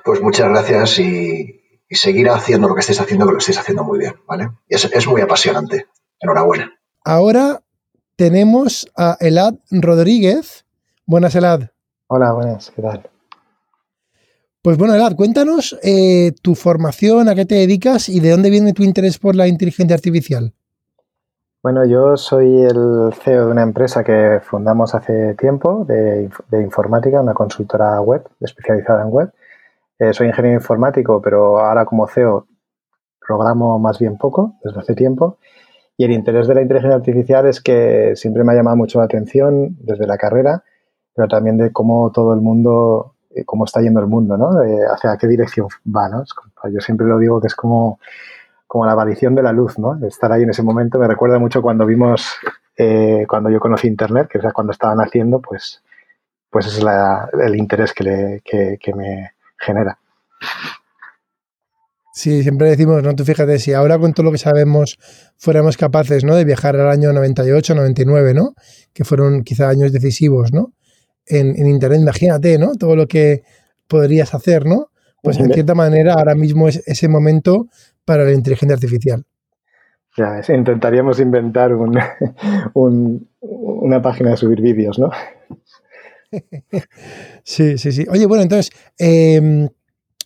Pues 0.06 0.22
muchas 0.22 0.48
gracias 0.49 0.99
y, 0.99 1.60
seguir 1.90 2.30
haciendo 2.30 2.69
lo 2.69 2.76
que 2.76 2.80
estáis 2.80 3.02
haciendo, 3.02 3.26
que 3.27 3.34
lo 3.34 3.38
estáis 3.40 3.60
haciendo 3.60 3.84
muy 3.84 3.99
bien, 3.99 4.14
¿vale? 4.26 4.49
Es, 4.68 4.85
es 4.85 5.07
muy 5.07 5.22
apasionante. 5.22 5.85
Enhorabuena. 6.24 6.72
Ahora 7.04 7.62
tenemos 8.16 8.90
a 8.95 9.18
Elad 9.20 9.56
Rodríguez. 9.70 10.66
Buenas, 11.06 11.36
Elad. 11.36 11.70
Hola, 12.08 12.32
buenas, 12.32 12.72
¿qué 12.72 12.82
tal? 12.82 13.10
Pues 14.62 14.78
bueno, 14.78 14.95
Elad, 14.95 15.16
cuéntanos 15.18 15.78
eh, 15.84 16.32
tu 16.41 16.56
formación, 16.56 17.28
a 17.28 17.36
qué 17.36 17.45
te 17.45 17.56
dedicas 17.56 18.08
y 18.08 18.22
de 18.22 18.30
dónde 18.30 18.50
viene 18.50 18.72
tu 18.72 18.84
interés 18.84 19.20
por 19.20 19.36
la 19.36 19.50
inteligencia 19.50 19.95
artificial. 19.95 20.54
Bueno, 21.62 21.86
yo 21.86 22.16
soy 22.16 22.64
el 22.64 23.14
CEO 23.22 23.45
de 23.45 23.52
una 23.52 23.64
empresa 23.64 24.04
que 24.04 24.40
fundamos 24.41 24.95
hace 24.95 25.34
tiempo 25.34 25.86
de, 25.86 26.30
informática, 26.54 27.20
una 27.20 27.34
consultora 27.34 28.00
web 28.00 28.26
especializada 28.40 29.04
en 29.04 29.10
web. 29.10 29.34
Eh, 30.00 30.14
soy 30.14 30.28
ingeniero 30.28 30.58
informático, 30.58 31.22
pero 31.22 31.60
ahora 31.60 31.86
como 31.86 32.08
CEO 32.08 32.48
programo 33.26 33.80
más 33.80 34.00
bien 34.00 34.18
poco, 34.18 34.56
desde 34.64 34.80
hace 34.80 34.95
tiempo. 34.95 35.38
Y 35.98 36.06
el 36.06 36.11
interés 36.11 36.48
de 36.48 36.56
la 36.56 36.61
inteligencia 36.61 36.98
artificial 36.98 37.45
es 37.48 37.61
que 37.61 38.14
siempre 38.15 38.44
me 38.44 38.53
ha 38.53 38.56
llamado 38.56 38.78
mucho 38.78 38.99
la 38.99 39.06
atención 39.06 39.78
desde 39.80 40.07
la 40.07 40.18
carrera, 40.18 40.64
pero 41.15 41.28
también 41.28 41.57
de 41.57 41.72
cómo 41.72 42.11
todo 42.11 42.34
el 42.34 42.41
mundo 42.41 43.14
eh, 43.36 43.45
cómo 43.45 43.65
está 43.65 43.82
yendo 43.82 43.99
el 43.99 44.07
mundo, 44.07 44.38
¿no? 44.38 44.49
hacia 44.94 45.18
qué 45.18 45.28
dirección 45.28 45.68
va, 45.86 46.07
¿no? 46.07 46.24
yo 46.72 46.80
siempre 46.82 47.07
lo 47.07 47.18
digo 47.18 47.41
que 47.41 47.48
es 47.48 47.56
como, 47.56 47.99
como 48.68 48.86
la 48.86 48.91
aparición 48.94 49.34
de 49.34 49.41
la 49.41 49.52
luz, 49.52 49.80
¿no? 49.80 49.98
Estar 50.06 50.32
ahí 50.32 50.44
en 50.44 50.52
ese 50.52 50.61
momento 50.61 50.99
me 50.99 51.07
recuerda 51.07 51.40
mucho 51.40 51.61
cuando 51.61 51.86
vimos, 51.86 52.36
eh, 52.78 53.26
cuando 53.28 53.49
yo 53.49 53.60
conocí 53.60 53.88
Internet, 53.88 54.28
que 54.32 54.38
es 54.38 54.53
cuando 54.53 54.72
estaban 54.72 54.99
haciendo, 54.99 55.41
pues, 55.41 55.84
pues 56.49 56.68
es 56.68 56.80
el 56.80 57.56
interés 57.56 57.94
que, 57.94 58.03
le, 58.03 58.41
que, 58.44 58.94
me 58.95 59.32
genera. 59.57 59.98
Sí, 62.15 62.44
siempre 62.44 62.69
decimos, 62.69 63.02
¿no? 63.03 63.15
Tú 63.15 63.26
fíjate, 63.26 63.57
si 63.60 63.73
ahora 63.73 63.98
con 63.98 64.14
todo 64.14 64.26
lo 64.26 64.31
que 64.31 64.38
sabemos 64.38 64.98
fuéramos 65.35 65.77
capaces, 65.77 66.23
¿no? 66.23 66.35
De 66.35 66.45
viajar 66.45 66.76
al 66.76 66.90
año 66.90 67.11
98, 67.11 67.73
99, 67.76 68.34
¿no? 68.34 68.53
Que 68.94 69.03
fueron 69.03 69.44
quizá 69.44 69.68
años 69.68 69.91
decisivos, 69.91 70.53
¿no? 70.53 70.73
en, 71.27 71.68
Internet, 71.68 72.02
imagínate, 72.02 72.57
¿no? 72.57 72.76
Todo 72.76 72.95
lo 72.95 73.07
que 73.07 73.44
podrías 73.88 74.34
hacer, 74.34 74.65
¿no? 74.65 74.90
Pues 75.22 75.40
en 75.40 75.53
cierta 75.53 75.73
manera 75.73 76.15
ahora 76.15 76.35
mismo 76.35 76.68
es 76.68 76.84
ese 76.85 77.07
momento 77.07 77.68
para 78.03 78.26
la 78.26 78.34
inteligencia 78.34 78.76
artificial. 78.76 79.23
Ya 80.18 80.41
intentaríamos 80.53 81.19
inventar 81.19 81.73
un, 82.73 83.30
una 83.40 84.02
página 84.02 84.31
de 84.31 84.38
subir 84.38 84.61
vídeos, 84.61 84.99
¿no? 84.99 85.11
sí, 87.44 87.77
sí, 87.77 87.91
sí. 87.91 88.06
Oye, 88.10 88.26
bueno, 88.26 88.44
entonces, 88.44 88.72
em, 88.98 89.69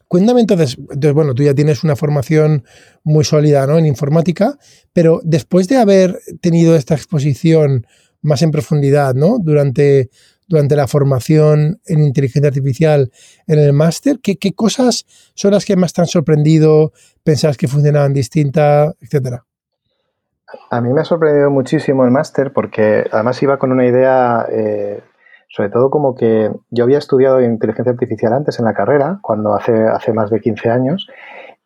cuéntame 0.08 0.42
entonces, 0.42 0.78
entonces, 0.78 1.14
bueno, 1.14 1.34
tú 1.34 1.44
ya 1.44 1.54
tienes 1.54 1.84
una 1.84 1.96
formación 1.96 2.64
muy 3.04 3.24
sólida, 3.24 3.66
¿no? 3.68 3.78
En 3.78 3.86
informática, 3.86 4.58
pero 4.94 5.22
después 5.24 5.68
de 5.68 5.78
haber 5.78 6.20
tenido 6.42 6.76
esta 6.76 6.96
exposición 6.96 7.86
más 8.22 8.42
en 8.42 8.52
profundidad, 8.52 9.14
¿no? 9.14 9.38
Durante 9.40 10.10
durante 10.48 10.76
la 10.76 10.88
formación 10.88 11.80
en 11.86 12.04
inteligencia 12.04 12.48
artificial 12.48 13.12
en 13.48 13.60
el 13.60 13.74
máster? 13.74 14.20
¿Qué, 14.22 14.38
cosas 14.54 15.06
son 15.36 15.52
las 15.52 15.66
que 15.66 15.76
más 15.76 15.94
te 15.94 16.02
han 16.02 16.08
sorprendido? 16.08 16.94
¿Pensabas 17.24 17.58
que 17.58 17.68
funcionaban 17.68 18.14
distinta, 18.14 18.94
etcétera? 19.02 19.46
A 20.72 20.80
mí 20.80 20.94
me 20.94 21.02
ha 21.02 21.06
sorprendido 21.06 21.50
muchísimo 21.50 22.06
el 22.06 22.12
máster 22.12 22.54
porque 22.54 23.06
además 23.12 23.42
iba 23.44 23.60
con 23.60 23.72
una 23.74 23.86
idea, 23.86 24.48
eh, 24.50 25.02
sobre 25.48 25.70
todo 25.70 25.90
como 25.90 26.16
que 26.16 26.52
yo 26.70 26.84
había 26.84 26.98
estudiado 26.98 27.42
inteligencia 27.42 27.94
artificial 27.94 28.34
antes 28.34 28.60
en 28.60 28.66
la 28.66 28.74
carrera, 28.74 29.20
cuando 29.22 29.54
hace, 29.54 29.74
hace 29.88 30.14
más 30.14 30.30
de 30.30 30.42
15 30.42 30.70
años, 30.70 31.08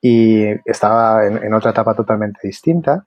y 0.01 0.45
estaba 0.65 1.25
en 1.27 1.53
otra 1.53 1.71
etapa 1.71 1.93
totalmente 1.93 2.39
distinta. 2.43 3.05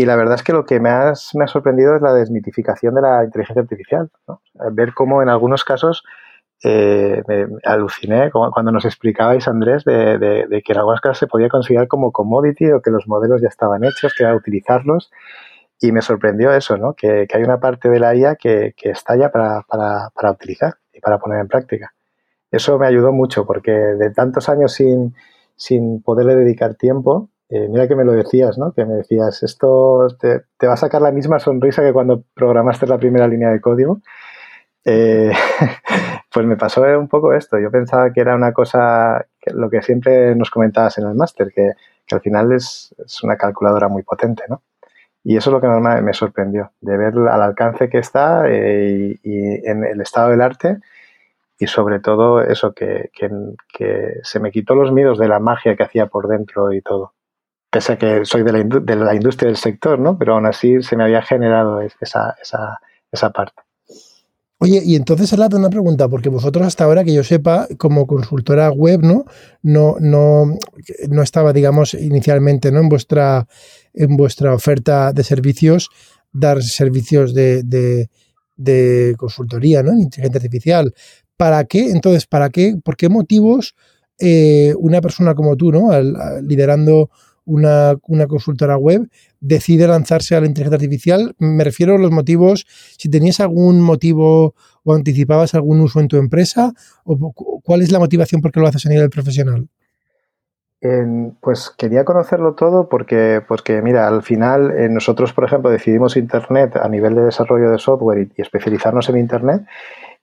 Y 0.00 0.06
la 0.06 0.16
verdad 0.16 0.36
es 0.36 0.42
que 0.42 0.54
lo 0.54 0.64
que 0.64 0.80
me, 0.80 0.88
ha 0.88 1.14
sorprendido 1.14 1.94
es 1.94 2.00
la 2.00 2.14
desmitificación 2.14 2.94
de 2.94 3.02
la 3.02 3.22
inteligencia 3.22 3.60
artificial. 3.60 4.08
Ver 4.72 4.94
cómo 4.94 5.20
en 5.20 5.28
algunos 5.28 5.62
casos 5.62 6.04
eh, 6.64 7.22
me 7.28 7.46
aluciné 7.64 8.30
cuando 8.30 8.72
nos 8.72 8.86
explicabais, 8.86 9.46
Andrés, 9.46 9.84
de, 9.84 10.62
que 10.64 10.72
en 10.72 10.78
algunos 10.78 11.02
casos 11.02 11.18
se 11.18 11.26
podía 11.26 11.50
considerar 11.50 11.86
como 11.86 12.12
commodity 12.12 12.70
o 12.70 12.80
que 12.80 12.90
los 12.90 13.06
modelos 13.08 13.42
ya 13.42 13.48
estaban 13.48 13.84
hechos, 13.84 14.14
que 14.16 14.24
era 14.24 14.34
utilizarlos. 14.34 15.10
Y 15.80 15.92
me 15.92 16.02
sorprendió 16.02 16.52
eso, 16.52 16.76
¿no? 16.76 16.94
que, 16.94 17.26
hay 17.32 17.42
una 17.42 17.58
parte 17.58 17.88
de 17.88 17.98
la 17.98 18.14
IA 18.14 18.36
que, 18.36 18.74
está 18.82 19.16
ya 19.16 19.30
para, 19.30 19.62
para, 19.62 20.30
utilizar 20.30 20.74
y 20.92 21.00
para 21.00 21.18
poner 21.18 21.40
en 21.40 21.48
práctica. 21.48 21.94
Eso 22.50 22.78
me 22.78 22.86
ayudó 22.86 23.12
mucho 23.12 23.46
porque 23.46 23.70
de 23.70 24.10
tantos 24.10 24.48
años 24.48 24.74
sin, 24.74 25.14
sin 25.56 26.02
poderle 26.02 26.34
dedicar 26.34 26.74
tiempo, 26.74 27.30
eh, 27.50 27.68
mira 27.68 27.88
que 27.88 27.96
me 27.96 28.04
lo 28.04 28.12
decías, 28.12 28.58
¿no? 28.58 28.72
Que 28.72 28.84
me 28.84 28.94
decías, 28.94 29.42
esto 29.42 30.06
te, 30.20 30.44
va 30.66 30.74
a 30.74 30.76
sacar 30.76 31.02
la 31.02 31.10
misma 31.10 31.40
sonrisa 31.40 31.82
que 31.82 31.92
cuando 31.92 32.22
programaste 32.34 32.86
la 32.86 32.96
primera 32.96 33.26
línea 33.26 33.50
de 33.50 33.60
código. 33.60 34.00
Eh, 34.84 35.32
pues 36.32 36.46
me 36.46 36.56
pasó 36.56 36.82
un 36.98 37.08
poco 37.08 37.34
esto. 37.34 37.58
Yo 37.58 37.70
pensaba 37.70 38.12
que 38.12 38.20
era 38.20 38.36
una 38.36 38.52
cosa, 38.52 39.26
lo 39.52 39.68
que 39.68 39.82
siempre 39.82 40.36
nos 40.36 40.50
comentabas 40.50 40.98
en 40.98 41.08
el 41.08 41.14
máster, 41.14 41.52
que, 41.52 41.72
al 42.12 42.20
final 42.20 42.52
es, 42.52 42.94
una 43.22 43.36
calculadora 43.36 43.88
muy 43.88 44.02
potente, 44.02 44.44
¿no? 44.48 44.62
Y 45.22 45.36
eso 45.36 45.50
es 45.50 45.52
lo 45.54 45.60
que 45.60 45.68
me, 45.68 46.02
me 46.02 46.14
sorprendió, 46.14 46.72
de 46.80 46.96
ver 46.96 47.14
al 47.14 47.42
alcance 47.42 47.88
que 47.88 47.98
está 47.98 48.44
eh, 48.48 49.18
y, 49.22 49.68
en 49.68 49.84
el 49.84 50.00
estado 50.00 50.30
del 50.30 50.40
arte 50.40 50.78
y 51.58 51.66
sobre 51.66 52.00
todo 52.00 52.42
eso, 52.42 52.72
que, 52.72 53.10
que 53.12 54.20
se 54.22 54.40
me 54.40 54.50
quitó 54.50 54.74
los 54.74 54.92
miedos 54.92 55.18
de 55.18 55.28
la 55.28 55.40
magia 55.40 55.76
que 55.76 55.82
hacía 55.82 56.06
por 56.06 56.26
dentro 56.26 56.72
y 56.72 56.80
todo 56.80 57.12
pese 57.70 57.92
a 57.92 57.98
que 57.98 58.24
soy 58.24 58.42
de 58.42 58.52
la, 58.52 59.14
industria 59.14 59.48
del 59.48 59.56
sector, 59.56 59.98
¿no? 59.98 60.18
Pero 60.18 60.34
aún 60.34 60.46
así 60.46 60.82
se 60.82 60.96
me 60.96 61.04
había 61.04 61.22
generado 61.22 61.80
esa, 61.80 62.36
esa, 62.42 62.80
esa 63.10 63.30
parte. 63.30 63.62
Oye, 64.58 64.82
y 64.84 64.96
entonces, 64.96 65.32
Alad, 65.32 65.54
una 65.54 65.70
pregunta, 65.70 66.06
porque 66.08 66.28
vosotros 66.28 66.66
hasta 66.66 66.84
ahora, 66.84 67.02
que 67.02 67.14
yo 67.14 67.24
sepa, 67.24 67.66
como 67.78 68.06
consultora 68.06 68.70
web, 68.70 69.00
¿no? 69.02 69.24
No, 69.62 69.96
no, 70.00 70.58
no 71.08 71.22
estaba, 71.22 71.54
digamos, 71.54 71.94
inicialmente, 71.94 72.70
¿no? 72.70 72.80
En 72.80 72.90
vuestra, 72.90 73.46
en 73.94 74.16
vuestra 74.16 74.54
oferta 74.54 75.12
de 75.12 75.24
servicios, 75.24 75.88
dar 76.32 76.62
servicios 76.62 77.34
de, 77.34 77.62
de, 78.56 79.14
consultoría, 79.16 79.82
¿no? 79.82 79.92
En 79.92 80.00
inteligencia 80.00 80.38
artificial. 80.38 80.94
¿Para 81.36 81.64
qué? 81.64 81.90
Entonces, 81.90 82.26
¿para 82.26 82.50
qué? 82.50 82.76
¿Por 82.82 82.96
qué 82.96 83.08
motivos 83.08 83.74
eh, 84.18 84.74
una 84.78 85.00
persona 85.00 85.34
como 85.34 85.56
tú, 85.56 85.72
¿no? 85.72 85.90
liderando 86.42 87.10
una, 87.46 87.96
consultora 88.28 88.76
web 88.76 89.08
decide 89.40 89.88
lanzarse 89.88 90.36
a 90.36 90.40
la 90.40 90.46
inteligencia 90.46 90.76
artificial? 90.76 91.34
Me 91.38 91.64
refiero 91.64 91.94
a 91.94 91.98
los 91.98 92.10
motivos, 92.10 92.66
si 92.98 93.08
tenías 93.08 93.40
algún 93.40 93.80
motivo 93.80 94.54
o 94.84 94.94
anticipabas 94.94 95.54
algún 95.54 95.80
uso 95.80 96.00
en 96.00 96.08
tu 96.08 96.16
empresa, 96.16 96.72
o 97.04 97.32
cuál 97.62 97.82
es 97.82 97.90
la 97.90 97.98
motivación 97.98 98.40
por 98.40 98.52
qué 98.52 98.60
lo 98.60 98.66
haces 98.66 98.86
a 98.86 98.90
nivel 98.90 99.10
profesional. 99.10 99.68
Pues 101.40 101.70
quería 101.76 102.04
conocerlo 102.04 102.54
todo 102.54 102.88
porque, 102.88 103.42
porque 103.46 103.82
mira, 103.82 104.08
al 104.08 104.22
final 104.22 104.70
eh, 104.70 104.88
nosotros, 104.88 105.32
por 105.34 105.44
ejemplo, 105.44 105.70
decidimos 105.70 106.16
Internet 106.16 106.76
a 106.76 106.88
nivel 106.88 107.14
de 107.14 107.24
desarrollo 107.24 107.70
de 107.70 107.78
software 107.78 108.30
y, 108.36 108.40
especializarnos 108.40 109.08
en 109.10 109.18
Internet. 109.18 109.62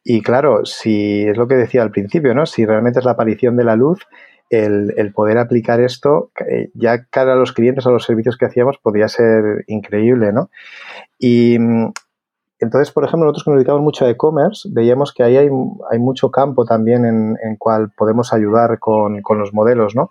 Y 0.04 0.22
claro, 0.22 0.66
si 0.66 1.28
es 1.28 1.38
lo 1.38 1.48
que 1.48 1.56
decía 1.56 1.84
al 1.84 1.92
principio, 1.92 2.34
¿no? 2.34 2.46
Si 2.46 2.66
realmente 2.66 3.00
es 3.00 3.06
la 3.06 3.12
aparición 3.12 3.56
de 3.56 3.66
la 3.66 3.76
luz, 3.76 4.08
el, 4.50 5.12
poder 5.14 5.38
aplicar 5.38 5.82
esto 5.82 6.32
eh, 6.50 6.70
ya 6.74 7.04
cara 7.06 7.34
a 7.34 7.36
los 7.36 7.52
clientes, 7.52 7.86
a 7.86 7.92
los 7.92 8.06
servicios 8.06 8.38
que 8.38 8.46
hacíamos, 8.46 8.78
podía 8.82 9.10
ser 9.10 9.64
increíble, 9.68 10.32
¿no? 10.32 10.50
Y 11.20 11.58
entonces, 12.60 12.92
por 12.92 13.04
ejemplo, 13.04 13.26
nosotros 13.26 13.44
que 13.44 13.52
nos 13.52 13.58
dedicamos 13.60 13.82
mucho 13.82 14.06
a 14.06 14.10
e-commerce, 14.10 14.68
veíamos 14.72 15.14
que 15.14 15.24
ahí 15.24 15.38
hay, 15.38 15.50
mucho 16.00 16.32
campo 16.32 16.66
también 16.66 17.06
en, 17.06 17.38
en 17.44 17.56
cual 17.58 17.92
podemos 17.96 18.34
ayudar 18.34 18.80
con, 18.80 19.22
los 19.38 19.54
modelos, 19.54 19.96
¿no? 19.96 20.10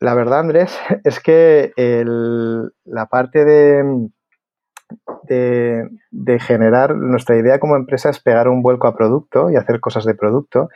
La 0.00 0.14
verdad, 0.14 0.40
Andrés, 0.40 0.76
es 1.04 1.20
que 1.20 1.72
la 2.84 3.06
parte 3.06 3.44
de, 3.44 4.08
de, 5.24 5.88
de, 6.10 6.40
generar 6.40 6.96
nuestra 6.96 7.36
idea 7.36 7.60
como 7.60 7.76
empresa 7.76 8.08
es 8.08 8.20
pegar 8.20 8.48
un 8.48 8.62
vuelco 8.62 8.86
a 8.86 8.96
producto 8.96 9.50
y 9.50 9.56
hacer 9.56 9.80
cosas 9.80 10.04
de 10.06 10.14
producto. 10.14 10.70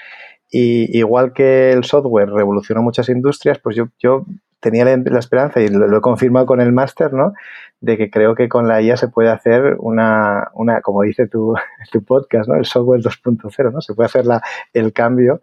Y 0.50 0.96
igual 0.96 1.32
que 1.32 1.72
el 1.72 1.84
software 1.84 2.30
revolucionó 2.30 2.82
muchas 2.82 3.08
industrias, 3.08 3.58
pues 3.58 3.74
yo, 3.74 3.88
yo 3.98 4.26
tenía 4.60 4.84
la, 4.84 5.18
esperanza, 5.18 5.60
y 5.60 5.68
lo, 5.68 5.96
he 5.96 6.00
confirmado 6.00 6.46
con 6.46 6.60
el 6.60 6.72
máster, 6.72 7.12
¿no? 7.12 7.34
De 7.80 7.96
que 7.96 8.10
creo 8.10 8.34
que 8.34 8.48
con 8.48 8.68
la 8.68 8.80
IA 8.80 8.96
se 8.96 9.08
puede 9.08 9.28
hacer 9.28 9.76
una, 9.78 10.50
una 10.54 10.80
como 10.80 11.02
dice 11.02 11.28
tu, 11.28 11.54
tu 11.92 12.02
podcast, 12.04 12.48
¿no? 12.48 12.56
El 12.56 12.64
software 12.64 13.00
2.0, 13.00 13.72
¿no? 13.72 13.80
Se 13.80 13.94
puede 13.94 14.06
hacer 14.06 14.26
la, 14.26 14.42
el 14.72 14.92
cambio 14.92 15.40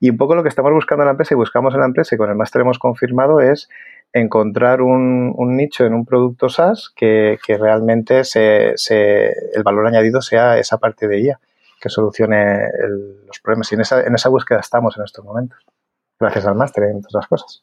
Y 0.00 0.10
un 0.10 0.16
poco 0.16 0.34
lo 0.34 0.42
que 0.42 0.48
estamos 0.48 0.72
buscando 0.72 1.02
en 1.02 1.06
la 1.06 1.12
empresa 1.12 1.34
y 1.34 1.36
buscamos 1.36 1.74
en 1.74 1.80
la 1.80 1.86
empresa 1.86 2.14
y 2.14 2.18
con 2.18 2.30
el 2.30 2.36
máster 2.36 2.62
hemos 2.62 2.78
confirmado 2.78 3.40
es 3.40 3.68
encontrar 4.12 4.82
un, 4.82 5.34
nicho 5.56 5.84
en 5.84 5.94
un 5.94 6.04
producto 6.04 6.48
SaaS 6.48 6.92
que, 6.94 7.38
realmente 7.58 8.24
se, 8.24 8.74
el 9.54 9.62
valor 9.62 9.86
añadido 9.86 10.22
sea 10.22 10.58
esa 10.58 10.78
parte 10.78 11.06
de 11.06 11.20
IA 11.20 11.40
que 11.80 11.90
solucione 11.90 12.68
los 13.26 13.40
problemas. 13.40 13.70
Y 13.72 13.74
en 13.74 13.82
esa, 13.82 14.02
en 14.02 14.14
esa 14.14 14.28
búsqueda 14.28 14.60
estamos 14.60 14.96
en 14.96 15.04
estos 15.04 15.24
momentos, 15.24 15.64
gracias 16.18 16.46
al 16.46 16.54
máster, 16.54 16.84
entre 16.84 17.08
otras 17.08 17.26
cosas. 17.26 17.62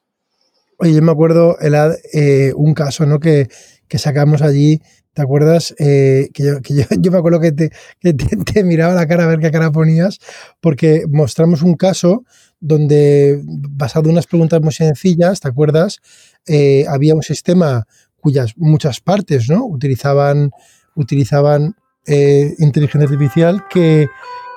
Oye, 0.79 0.93
yo 0.93 1.01
me 1.01 1.11
acuerdo, 1.11 1.57
Elad, 1.59 1.95
eh, 2.13 2.53
un 2.55 2.73
caso 2.73 3.05
¿no? 3.05 3.19
que, 3.19 3.47
que 3.87 3.97
sacamos 3.97 4.41
allí 4.41 4.81
¿Te 5.13 5.21
acuerdas? 5.21 5.75
Eh, 5.77 6.29
que, 6.33 6.43
yo, 6.43 6.51
me 7.11 7.17
acuerdo 7.17 7.39
que, 7.39 7.51
te, 7.51 7.69
que 7.99 8.13
te, 8.53 8.63
miraba 8.63 8.93
la 8.93 9.07
cara 9.07 9.25
a 9.25 9.27
ver 9.27 9.39
qué 9.39 9.51
cara 9.51 9.71
ponías, 9.71 10.19
porque 10.59 11.05
mostramos 11.07 11.61
un 11.61 11.75
caso 11.75 12.25
donde, 12.59 13.39
basado 13.43 14.05
en 14.05 14.13
unas 14.13 14.25
preguntas 14.25 14.61
muy 14.61 14.73
sencillas, 14.73 15.39
¿te 15.39 15.47
acuerdas? 15.47 15.99
Eh, 16.47 16.85
había 16.87 17.13
un 17.13 17.21
sistema 17.21 17.85
cuyas 18.19 18.53
muchas 18.57 19.01
partes 19.01 19.49
¿no? 19.49 19.65
utilizaban, 19.65 20.51
utilizaban 20.95 21.75
inteligencia 22.05 23.07
artificial 23.07 23.63
que, 23.69 24.07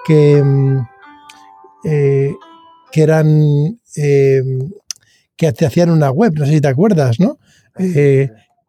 que, 0.05 0.43
mm, 0.43 0.79
que 1.83 3.03
eran 3.03 3.79
que 5.37 5.53
te 5.53 5.67
hacían 5.67 5.91
una 5.91 6.11
web, 6.11 6.33
no 6.37 6.47
sé 6.47 6.53
si 6.53 6.61
te 6.61 6.69
acuerdas, 6.69 7.21
¿no? 7.21 7.39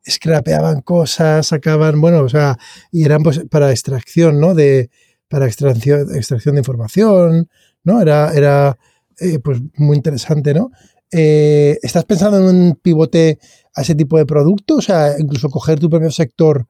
scrapeaban 0.10 0.82
cosas, 0.82 1.48
sacaban, 1.48 2.00
bueno, 2.00 2.22
o 2.22 2.30
sea, 2.30 2.58
y 2.92 3.06
eran 3.06 3.24
pues 3.24 3.42
para 3.50 3.72
extracción, 3.72 4.40
¿no? 4.40 4.54
De, 4.54 4.90
para 5.28 5.46
extracción, 5.46 6.16
extracción 6.16 6.56
de 6.56 6.62
información, 6.62 7.50
¿no? 7.84 8.02
Era, 8.02 8.34
era 8.34 8.78
eh, 9.20 9.40
pues 9.40 9.60
muy 9.76 9.98
interesante, 9.98 10.54
¿no? 10.54 10.72
Eh, 11.12 11.78
¿Estás 11.82 12.06
pensando 12.06 12.38
en 12.38 12.44
un 12.44 12.76
pivote 12.76 13.40
a 13.74 13.82
ese 13.82 13.96
tipo 13.96 14.18
de 14.18 14.26
producto? 14.26 14.76
O 14.78 14.82
sea, 14.82 15.20
incluso 15.20 15.50
coger 15.50 15.80
tu 15.80 15.90
propio 15.90 16.12
sector 16.12 16.68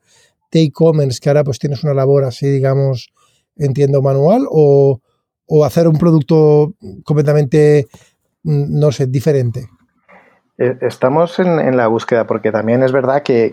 de 0.51 0.61
e-commerce, 0.61 1.19
que 1.19 1.29
ahora 1.29 1.43
pues 1.43 1.59
tienes 1.59 1.83
una 1.83 1.93
labor 1.93 2.23
así, 2.23 2.47
digamos, 2.47 3.09
entiendo, 3.55 4.01
manual, 4.01 4.45
o, 4.49 5.01
o 5.45 5.65
hacer 5.65 5.87
un 5.87 5.97
producto 5.97 6.75
completamente, 7.03 7.87
mm, 8.43 8.79
no 8.79 8.91
sé, 8.91 9.07
diferente. 9.07 9.67
Eh, 10.59 10.75
estamos 10.81 11.37
en, 11.37 11.77
la 11.77 11.85
búsqueda 11.85 12.25
porque 12.25 12.51
también 12.51 12.81
es 12.81 12.91
verdad 12.91 13.21
que, 13.21 13.51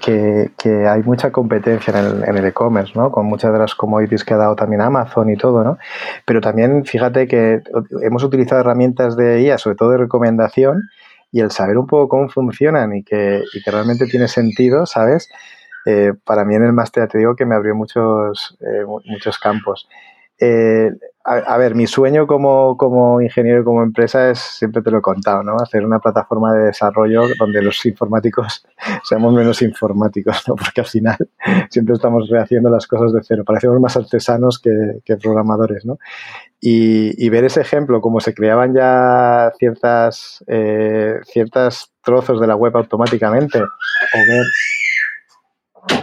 hay 0.89 1.03
mucha 1.03 1.31
competencia 1.33 1.93
en 1.99 2.37
el 2.37 2.45
e-commerce, 2.47 2.93
¿no? 2.95 3.13
Con 3.13 3.27
muchas 3.27 3.53
de 3.53 3.59
las 3.59 3.75
commodities 3.75 4.25
que 4.25 4.33
ha 4.33 4.39
dado 4.39 4.57
también 4.57 4.81
Amazon 4.81 5.29
y 5.29 5.37
todo, 5.37 5.63
¿no? 5.65 5.79
Pero 6.25 6.41
también 6.41 6.85
fíjate 6.87 7.29
que 7.29 7.63
hemos 8.03 8.25
utilizado 8.25 8.63
herramientas 8.63 9.17
de 9.17 9.43
IA, 9.43 9.59
sobre 9.59 9.77
todo 9.77 9.91
de 9.91 9.99
recomendación, 9.99 10.89
y 11.31 11.41
el 11.41 11.51
saber 11.51 11.77
un 11.77 11.87
poco 11.87 12.09
cómo 12.09 12.29
funcionan 12.31 12.95
y 12.97 13.03
que, 13.03 13.43
realmente 13.67 14.07
tiene 14.07 14.29
sentido, 14.29 14.87
¿sabes? 14.87 15.29
Eh, 15.85 16.13
para 16.25 16.47
mí 16.47 16.55
en 16.55 16.65
el 16.65 16.73
máster 16.73 17.07
te 17.09 17.19
digo 17.19 17.37
que 17.37 17.45
me 17.45 17.55
abrió 17.55 17.75
muchos, 17.75 18.57
eh, 18.61 18.85
muchos 18.87 19.39
campos. 19.39 19.87
Eh, 20.39 20.91
a, 21.27 21.57
ver, 21.57 21.75
mi 21.75 21.87
sueño 21.87 22.27
como, 22.27 22.77
como, 22.77 23.19
ingeniero 23.23 23.63
y 23.63 23.65
como 23.65 23.83
empresa 23.83 24.31
es, 24.31 24.39
siempre 24.41 24.83
te 24.83 24.91
lo 24.91 24.99
he 24.99 25.01
contado, 25.03 25.43
¿no? 25.43 25.57
Hacer 25.57 25.87
una 25.87 25.99
plataforma 25.99 26.53
de 26.53 26.67
desarrollo 26.67 27.23
donde 27.39 27.63
los 27.63 27.87
informáticos 27.87 28.67
seamos 29.05 29.33
menos 29.33 29.63
informáticos, 29.63 30.47
¿no? 30.47 30.55
Porque 30.55 30.83
al 30.83 30.87
final 30.87 31.17
siempre 31.71 31.95
estamos 31.95 32.29
rehaciendo 32.29 32.69
las 32.69 32.87
cosas 32.87 33.15
de 33.15 33.21
cero. 33.23 33.43
Parecemos 33.47 33.81
más 33.81 33.97
artesanos 33.97 34.59
que, 34.59 35.17
programadores, 35.17 35.87
¿no? 35.87 35.99
Y, 36.61 37.29
ver 37.31 37.45
ese 37.45 37.63
ejemplo, 37.63 38.01
cómo 38.03 38.21
se 38.21 38.35
creaban 38.35 38.75
ya 38.75 39.53
ciertas, 39.59 40.45
eh, 40.47 41.21
ciertas 41.25 41.93
trozos 42.03 42.41
de 42.41 42.47
la 42.47 42.57
web 42.57 42.77
automáticamente, 42.77 43.61
o 43.61 44.19
ver 44.29 44.45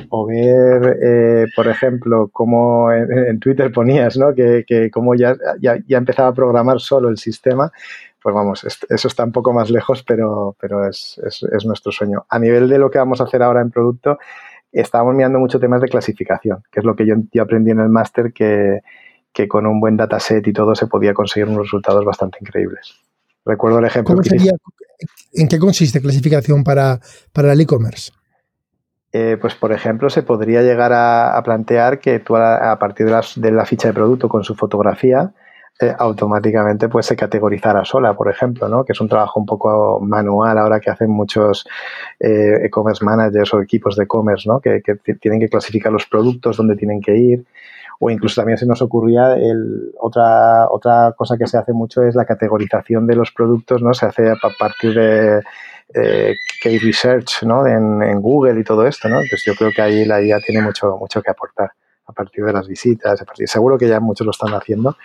o 0.09 0.25
ver, 0.25 0.99
eh, 1.01 1.45
por 1.55 1.67
ejemplo, 1.67 2.29
como 2.31 2.91
en, 2.91 3.39
Twitter 3.39 3.71
ponías, 3.71 4.17
¿no? 4.17 4.33
Que, 4.33 4.65
que 4.67 4.91
como 4.91 5.15
ya, 5.15 5.35
ya, 5.59 5.77
empezaba 5.97 6.29
a 6.29 6.33
programar 6.33 6.79
solo 6.79 7.09
el 7.09 7.17
sistema, 7.17 7.71
pues 8.21 8.35
vamos, 8.35 8.63
eso 8.63 9.07
está 9.07 9.23
un 9.23 9.31
poco 9.31 9.53
más 9.53 9.69
lejos, 9.69 10.03
pero, 10.03 10.55
pero 10.59 10.87
es, 10.87 11.19
es, 11.25 11.65
nuestro 11.65 11.91
sueño. 11.91 12.25
A 12.29 12.37
nivel 12.39 12.69
de 12.69 12.77
lo 12.77 12.91
que 12.91 12.99
vamos 12.99 13.19
a 13.21 13.23
hacer 13.23 13.41
ahora 13.41 13.61
en 13.61 13.71
producto, 13.71 14.19
estábamos 14.71 15.15
mirando 15.15 15.39
mucho 15.39 15.59
temas 15.59 15.81
de 15.81 15.87
clasificación, 15.87 16.63
que 16.71 16.81
es 16.81 16.85
lo 16.85 16.95
que 16.95 17.05
yo, 17.05 17.15
aprendí 17.41 17.71
en 17.71 17.79
el 17.79 17.89
máster, 17.89 18.31
que, 18.31 18.81
que, 19.33 19.47
con 19.47 19.65
un 19.65 19.79
buen 19.79 19.97
dataset 19.97 20.45
y 20.47 20.53
todo 20.53 20.75
se 20.75 20.87
podía 20.87 21.13
conseguir 21.13 21.47
unos 21.47 21.63
resultados 21.63 22.05
bastante 22.05 22.37
increíbles. 22.41 22.95
Recuerdo 23.43 23.79
el 23.79 23.85
ejemplo. 23.85 24.15
¿En 25.33 25.47
qué 25.47 25.57
consiste 25.57 25.99
clasificación 25.99 26.63
para, 26.63 26.99
para 27.33 27.53
el 27.53 27.61
e-commerce? 27.61 28.11
Eh, 29.13 29.37
pues 29.39 29.55
por 29.55 29.73
ejemplo, 29.73 30.09
se 30.09 30.23
podría 30.23 30.61
llegar 30.61 30.93
a, 30.93 31.41
plantear 31.43 31.99
que 31.99 32.19
tú 32.19 32.35
a, 32.37 32.77
partir 32.79 33.07
de 33.07 33.51
la, 33.51 33.65
ficha 33.65 33.89
de 33.89 33.93
producto 33.93 34.29
con 34.29 34.43
su 34.43 34.55
fotografía, 34.55 35.31
eh, 35.81 35.93
automáticamente 35.97 36.87
pues 36.87 37.07
se 37.07 37.15
categorizara 37.17 37.83
sola, 37.83 38.13
por 38.13 38.29
ejemplo, 38.29 38.69
¿no? 38.69 38.85
que 38.85 38.93
es 38.93 39.01
un 39.01 39.09
trabajo 39.09 39.39
un 39.39 39.45
poco 39.45 39.99
manual 39.99 40.57
ahora 40.57 40.79
que 40.79 40.91
hacen 40.91 41.09
muchos 41.09 41.67
eh, 42.19 42.65
e-commerce 42.65 43.03
managers 43.03 43.53
o 43.53 43.61
equipos 43.61 43.97
de 43.97 44.03
e-commerce, 44.03 44.47
¿no? 44.47 44.61
que, 44.61 44.81
tienen 45.19 45.39
que 45.41 45.49
clasificar 45.49 45.91
los 45.91 46.05
productos, 46.05 46.55
dónde 46.55 46.75
tienen 46.77 47.01
que 47.01 47.17
ir, 47.17 47.45
o 47.99 48.09
incluso 48.09 48.39
también 48.39 48.57
se 48.57 48.65
nos 48.65 48.81
ocurría 48.81 49.33
el, 49.33 49.91
otra, 49.99 50.69
otra 50.69 51.13
cosa 51.17 51.35
que 51.37 51.47
se 51.47 51.57
hace 51.57 51.73
mucho 51.73 52.03
es 52.03 52.15
la 52.15 52.25
categorización 52.25 53.07
de 53.07 53.15
los 53.15 53.31
productos, 53.31 53.81
¿no? 53.81 53.93
se 53.93 54.05
hace 54.05 54.29
a 54.29 54.37
partir 54.57 54.93
de 54.93 55.41
eh, 55.93 56.35
K-Research 56.61 57.43
¿no? 57.43 57.65
En, 57.67 58.21
Google 58.21 58.59
y 58.59 58.63
todo 58.63 58.85
esto, 58.85 59.09
¿no? 59.09 59.21
Pues 59.29 59.43
yo 59.45 59.55
creo 59.55 59.71
que 59.71 59.81
ahí 59.81 60.05
la 60.05 60.21
IA 60.21 60.39
tiene 60.39 60.61
mucho, 60.61 60.97
mucho 60.97 61.21
que 61.21 61.31
aportar 61.31 61.71
a 62.05 62.13
partir 62.13 62.45
de 62.45 62.53
las 62.53 62.67
visitas, 62.67 63.21
a 63.21 63.25
partir, 63.25 63.47
seguro 63.47 63.77
que 63.77 63.87
ya 63.87 63.99
muchos 63.99 64.25
lo 64.25 64.31
están 64.31 64.53
haciendo, 64.53 64.95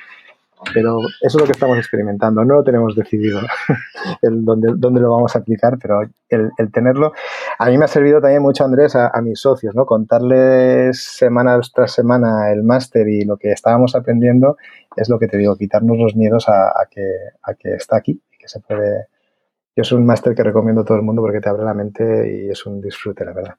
pero 0.72 0.98
eso 1.20 1.36
es 1.38 1.40
lo 1.40 1.44
que 1.44 1.52
estamos 1.52 1.78
experimentando, 1.78 2.44
no 2.44 2.56
lo 2.56 2.64
tenemos 2.64 2.94
decidido 2.94 3.40
el 4.22 4.44
dónde, 4.44 4.72
dónde, 4.76 5.00
lo 5.00 5.10
vamos 5.10 5.36
a 5.36 5.40
aplicar, 5.40 5.78
pero 5.80 6.00
el, 6.28 6.72
tenerlo, 6.72 7.12
a 7.58 7.66
mí 7.66 7.78
me 7.78 7.84
ha 7.84 7.88
servido 7.88 8.20
también 8.20 8.42
mucho, 8.42 8.64
Andrés, 8.64 8.96
a, 8.96 9.20
mis 9.22 9.40
socios, 9.40 9.74
¿no? 9.74 9.86
Contarles 9.86 11.00
semana 11.00 11.58
tras 11.74 11.92
semana 11.92 12.50
el 12.52 12.62
máster 12.62 13.08
y 13.08 13.24
lo 13.24 13.36
que 13.36 13.52
estábamos 13.52 13.94
aprendiendo 13.94 14.56
es 14.96 15.08
lo 15.08 15.18
que 15.18 15.28
te 15.28 15.36
digo, 15.36 15.56
quitarnos 15.56 15.98
los 15.98 16.16
miedos 16.16 16.48
a, 16.48 16.72
que, 16.90 17.02
a 17.42 17.54
que 17.54 17.74
está 17.74 17.96
aquí 17.96 18.20
y 18.32 18.38
que 18.38 18.48
se 18.48 18.60
puede 18.60 19.06
es 19.82 19.92
un 19.92 20.06
máster 20.06 20.34
que 20.34 20.42
recomiendo 20.42 20.80
a 20.82 20.84
todo 20.84 20.96
el 20.96 21.02
mundo 21.02 21.22
porque 21.22 21.40
te 21.40 21.48
abre 21.48 21.64
la 21.64 21.74
mente 21.74 22.32
y 22.32 22.50
es 22.50 22.64
un 22.66 22.80
disfrute, 22.80 23.24
la 23.24 23.32
verdad. 23.32 23.56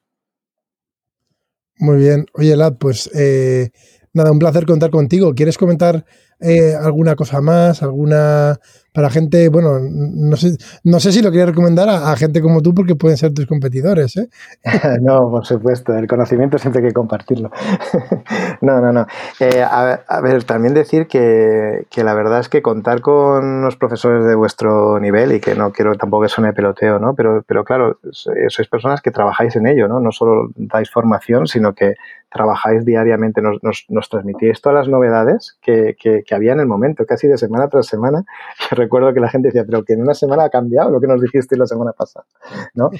Muy 1.80 1.98
bien. 1.98 2.26
Oye, 2.34 2.56
Lad, 2.56 2.77
pues 2.80 3.10
eh, 3.14 3.69
nada, 4.14 4.31
un 4.31 4.39
placer 4.39 4.65
contar 4.65 4.89
contigo. 4.89 5.35
¿Quieres 5.35 5.57
comentar 5.57 6.06
eh, 6.39 6.73
alguna 6.73 7.15
cosa 7.15 7.39
más? 7.39 7.84
¿Alguna 7.84 8.60
para 8.97 9.11
gente, 9.11 9.47
bueno, 9.49 9.77
no 9.79 10.35
sé, 10.37 10.57
no 10.83 10.99
sé 10.99 11.11
si 11.11 11.21
lo 11.21 11.29
quería 11.29 11.45
recomendar 11.45 11.87
a, 11.87 12.15
gente 12.15 12.41
como 12.41 12.63
tú 12.63 12.73
porque 12.73 12.95
pueden 12.95 13.15
ser 13.15 13.31
tus 13.31 13.45
competidores, 13.45 14.17
¿eh? 14.17 14.27
no, 15.01 15.29
por 15.29 15.45
supuesto, 15.45 15.95
el 15.95 16.07
conocimiento 16.07 16.57
siempre 16.57 16.81
hay 16.81 16.87
que 16.87 16.93
compartirlo. 16.95 17.51
no, 18.61 18.81
no, 18.81 18.91
no. 18.91 19.05
Eh, 19.39 19.61
a, 19.61 20.19
ver, 20.21 20.43
también 20.45 20.73
decir 20.73 21.05
que, 21.05 21.85
la 21.95 22.15
verdad 22.15 22.39
es 22.39 22.49
que 22.49 22.63
contar 22.63 23.01
con 23.01 23.45
unos 23.45 23.75
profesores 23.75 24.25
de 24.25 24.33
vuestro 24.33 24.99
nivel 24.99 25.31
y 25.31 25.41
que 25.41 25.53
no 25.53 25.71
quiero 25.71 25.93
tampoco 25.93 26.23
que 26.23 26.29
suene 26.29 26.53
peloteo, 26.53 26.97
¿no? 26.97 27.13
Pero, 27.13 27.43
pero 27.47 27.63
claro, 27.63 27.99
sois 28.11 28.67
personas 28.67 29.01
que 29.03 29.11
trabajáis 29.11 29.55
en 29.57 29.67
ello, 29.67 29.87
¿no? 29.87 29.99
No 29.99 30.11
solo 30.11 30.49
dais 30.55 30.89
formación, 30.89 31.45
sino 31.45 31.75
que 31.75 31.93
trabajáis 32.29 32.83
diariamente, 32.85 33.41
nos, 33.41 33.61
nos, 33.63 33.85
nos 33.89 34.09
transmitís 34.09 34.61
todas 34.61 34.79
las 34.79 34.87
novedades 34.87 35.57
que, 35.61 35.95
que, 35.99 36.23
que, 36.25 36.35
había 36.35 36.53
en 36.53 36.59
el 36.59 36.67
momento, 36.67 37.05
casi 37.05 37.27
de 37.27 37.37
semana 37.37 37.67
tras 37.69 37.87
semana. 37.87 38.25
recuerdo 38.88 39.14
que 39.14 39.19
la 39.19 39.30
gente 39.30 39.49
decía, 39.49 39.65
pero 39.65 39.84
que 39.84 39.93
en 39.93 40.01
una 40.01 40.14
semana 40.14 40.45
ha 40.45 40.49
cambiado 40.49 40.89
lo 40.89 41.01
que 41.01 41.07
nos 41.07 41.22
dijiste 41.22 41.57
la 41.57 41.68
semana 41.68 41.91
pasada, 41.91 42.26
¿no? 42.73 42.89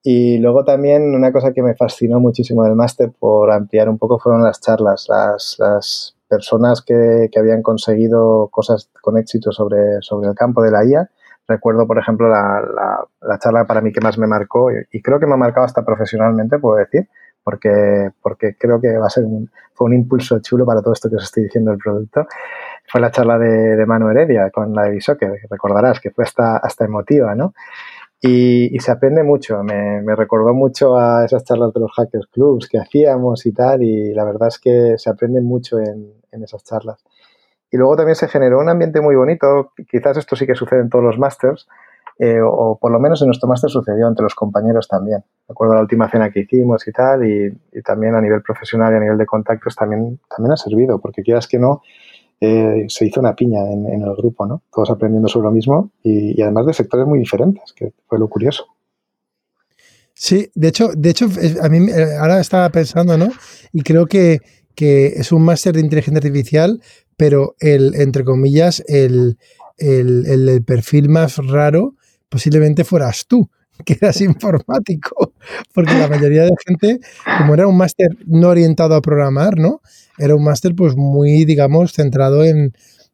Y 0.00 0.38
luego 0.38 0.64
también 0.64 1.14
una 1.14 1.32
cosa 1.32 1.52
que 1.52 1.60
me 1.60 1.74
fascinó 1.74 2.20
muchísimo 2.20 2.62
del 2.62 2.76
máster 2.76 3.10
por 3.18 3.50
ampliar 3.50 3.88
un 3.88 3.98
poco 3.98 4.18
fueron 4.18 4.44
las 4.44 4.60
charlas, 4.60 5.06
las, 5.08 6.14
personas 6.28 6.82
que, 6.82 7.28
habían 7.36 7.62
conseguido 7.62 8.48
cosas 8.48 8.90
con 9.02 9.18
éxito 9.18 9.50
sobre, 9.50 10.00
sobre 10.00 10.28
el 10.28 10.34
campo 10.34 10.62
de 10.62 10.70
la 10.70 10.84
IA. 10.84 11.10
Recuerdo, 11.48 11.86
por 11.86 11.98
ejemplo, 11.98 12.28
la, 12.28 12.62
la, 13.20 13.38
charla 13.38 13.66
para 13.66 13.80
mí 13.80 13.92
que 13.92 14.00
más 14.00 14.18
me 14.18 14.26
marcó 14.26 14.68
y 14.70 15.02
creo 15.02 15.18
que 15.18 15.26
me 15.26 15.34
ha 15.34 15.38
marcado 15.38 15.66
hasta 15.66 15.84
profesionalmente, 15.84 16.58
puedo 16.58 16.76
decir, 16.76 17.08
porque, 17.48 18.10
porque 18.20 18.56
creo 18.58 18.78
que 18.80 18.96
va 18.98 19.06
a 19.06 19.10
ser 19.10 19.24
un, 19.24 19.50
fue 19.72 19.86
un 19.86 19.94
impulso 19.94 20.38
chulo 20.40 20.66
para 20.66 20.82
todo 20.82 20.92
esto 20.92 21.08
que 21.08 21.16
os 21.16 21.24
estoy 21.24 21.44
diciendo 21.44 21.70
del 21.70 21.80
producto 21.80 22.26
fue 22.88 23.00
la 23.00 23.10
charla 23.10 23.38
de, 23.38 23.76
de 23.76 23.86
Manu 23.86 24.08
Heredia 24.08 24.50
con 24.50 24.74
la 24.74 24.84
de 24.84 24.98
que 24.98 25.32
recordarás 25.50 26.00
que 26.00 26.10
fue 26.10 26.24
hasta, 26.24 26.56
hasta 26.56 26.84
emotiva, 26.84 27.34
¿no? 27.34 27.52
Y, 28.20 28.76
se 28.80 28.90
aprende 28.90 29.22
mucho, 29.22 29.62
me, 29.62 30.02
recordó 30.16 30.52
mucho 30.52 30.96
a 30.96 31.24
esas 31.24 31.44
charlas 31.44 31.72
de 31.72 31.80
los 31.80 31.92
Hackers 31.92 32.26
Clubs 32.26 32.68
que 32.68 32.78
hacíamos 32.78 33.46
y 33.46 33.52
tal, 33.52 33.82
y 33.84 34.12
la 34.12 34.24
verdad 34.24 34.48
es 34.48 34.58
que 34.58 34.94
se 34.98 35.08
aprende 35.08 35.40
mucho 35.40 35.78
en, 35.78 36.14
esas 36.42 36.64
charlas. 36.64 37.04
y 37.70 37.76
luego 37.76 37.96
también 37.96 38.16
se 38.16 38.28
generó 38.28 38.58
un 38.60 38.68
ambiente 38.68 39.00
muy 39.00 39.14
bonito, 39.16 39.72
quizás 39.88 40.16
esto 40.16 40.36
sí 40.36 40.46
que 40.46 40.54
sucede 40.54 40.80
en 40.80 40.88
todos 40.88 41.04
los 41.04 41.18
másters, 41.18 41.68
eh, 42.18 42.40
o 42.42 42.76
por 42.80 42.90
lo 42.90 42.98
menos 42.98 43.22
en 43.22 43.28
nuestro 43.28 43.48
máster 43.48 43.70
sucedió 43.70 44.08
entre 44.08 44.24
los 44.24 44.34
compañeros 44.34 44.88
también. 44.88 45.22
Me 45.48 45.52
acuerdo 45.52 45.74
la 45.74 45.80
última 45.82 46.10
cena 46.10 46.30
que 46.30 46.40
hicimos 46.40 46.86
y 46.88 46.92
tal, 46.92 47.24
y, 47.24 47.52
también 47.82 48.16
a 48.16 48.20
nivel 48.20 48.42
profesional 48.42 48.92
y 48.92 48.96
a 48.96 49.00
nivel 49.00 49.18
de 49.18 49.26
contactos 49.26 49.76
también, 49.76 50.18
también 50.28 50.52
ha 50.52 50.56
servido, 50.56 50.98
porque 51.00 51.22
quieras 51.22 51.46
que 51.46 51.58
no, 51.60 51.82
eh, 52.40 52.84
se 52.88 53.06
hizo 53.06 53.20
una 53.20 53.34
piña 53.34 53.60
en, 53.72 54.02
el 54.02 54.14
grupo, 54.16 54.46
¿no? 54.46 54.62
Todos 54.72 54.90
aprendiendo 54.90 55.28
sobre 55.28 55.46
lo 55.46 55.52
mismo 55.52 55.90
y, 56.02 56.40
además 56.40 56.66
de 56.66 56.74
sectores 56.74 57.06
muy 57.06 57.18
diferentes, 57.18 57.72
que 57.72 57.92
fue 58.06 58.18
lo 58.18 58.28
curioso. 58.28 58.66
Sí, 60.14 60.50
de 60.54 60.68
hecho, 60.68 60.88
de 60.96 61.10
hecho, 61.10 61.26
a 61.62 61.68
mí 61.68 61.90
eh, 61.90 62.16
ahora 62.18 62.40
estaba 62.40 62.68
pensando, 62.70 63.16
¿no? 63.16 63.28
Y 63.72 63.82
creo 63.82 64.06
que, 64.06 64.40
que 64.74 65.06
es 65.06 65.32
un 65.32 65.42
máster 65.42 65.74
de 65.74 65.80
inteligencia 65.80 66.18
artificial, 66.18 66.80
pero 67.16 67.56
el, 67.60 67.94
entre 67.94 68.24
comillas, 68.24 68.82
el, 68.86 69.38
el, 69.76 70.26
el, 70.26 70.64
perfil 70.64 71.08
más 71.08 71.36
raro 71.38 71.94
posiblemente 72.28 72.84
fueras 72.84 73.26
tú, 73.26 73.50
que 73.84 73.96
eras 74.00 74.20
informático, 74.20 75.32
porque 75.74 75.94
la 75.94 76.08
mayoría 76.08 76.42
de 76.42 76.50
la 76.50 76.56
gente, 76.66 77.00
como 77.38 77.54
era 77.54 77.66
un 77.66 77.76
máster 77.76 78.08
no 78.26 78.48
orientado 78.48 78.94
a 78.94 79.02
programar, 79.02 79.58
¿no? 79.58 79.80
Era 80.18 80.34
un 80.34 80.44
máster 80.44 80.74
pues 80.74 80.96
muy, 80.96 81.44
digamos, 81.44 81.92
centrado 81.92 82.44
en, 82.44 82.72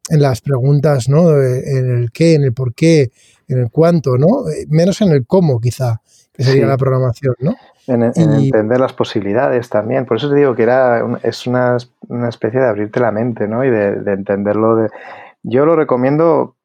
en 0.09 0.23
las 0.23 0.41
preguntas, 0.41 1.09
¿no? 1.09 1.31
En 1.41 1.91
el 1.91 2.11
qué, 2.12 2.35
en 2.35 2.45
el 2.45 2.53
por 2.53 2.74
qué, 2.74 3.11
en 3.49 3.59
el 3.59 3.70
cuánto, 3.70 4.16
¿no? 4.16 4.45
Menos 4.69 5.01
en 5.01 5.11
el 5.11 5.27
cómo, 5.27 5.61
quizá 5.61 6.01
que 6.32 6.43
sería 6.43 6.66
la 6.66 6.77
programación, 6.77 7.36
¿no? 7.39 7.55
En, 7.86 8.03
entender 8.03 8.81
las 8.81 8.93
posibilidades 8.93 9.69
también. 9.69 10.05
Por 10.05 10.16
eso 10.16 10.28
te 10.28 10.36
digo 10.36 10.55
que 10.55 10.65
era 10.65 11.19
es 11.23 11.47
una, 11.47 11.77
especie 12.28 12.61
de 12.61 12.66
abrirte 12.66 12.99
la 12.99 13.12
mente, 13.12 13.47
¿no? 13.47 13.65
Y 13.65 13.70
de, 13.70 14.12
entenderlo. 14.12 14.77
De... 14.77 14.89
Yo 15.43 15.65
lo 15.65 15.77
recomiendo 15.77 16.57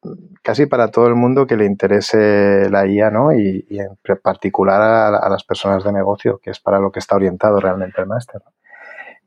casi 0.42 0.66
para 0.66 0.88
todo 0.88 1.06
el 1.06 1.14
mundo 1.14 1.46
que 1.46 1.56
le 1.56 1.66
interese 1.66 2.68
la 2.70 2.86
IA, 2.86 3.10
¿no? 3.10 3.32
Y, 3.32 3.66
en 3.70 3.98
particular 4.22 4.80
a, 5.14 5.28
las 5.28 5.44
personas 5.44 5.84
de 5.84 5.92
negocio, 5.92 6.38
que 6.42 6.50
es 6.50 6.60
para 6.60 6.78
lo 6.78 6.90
que 6.90 6.98
está 6.98 7.16
orientado 7.16 7.60
realmente 7.60 8.00
el 8.00 8.06
máster. 8.06 8.42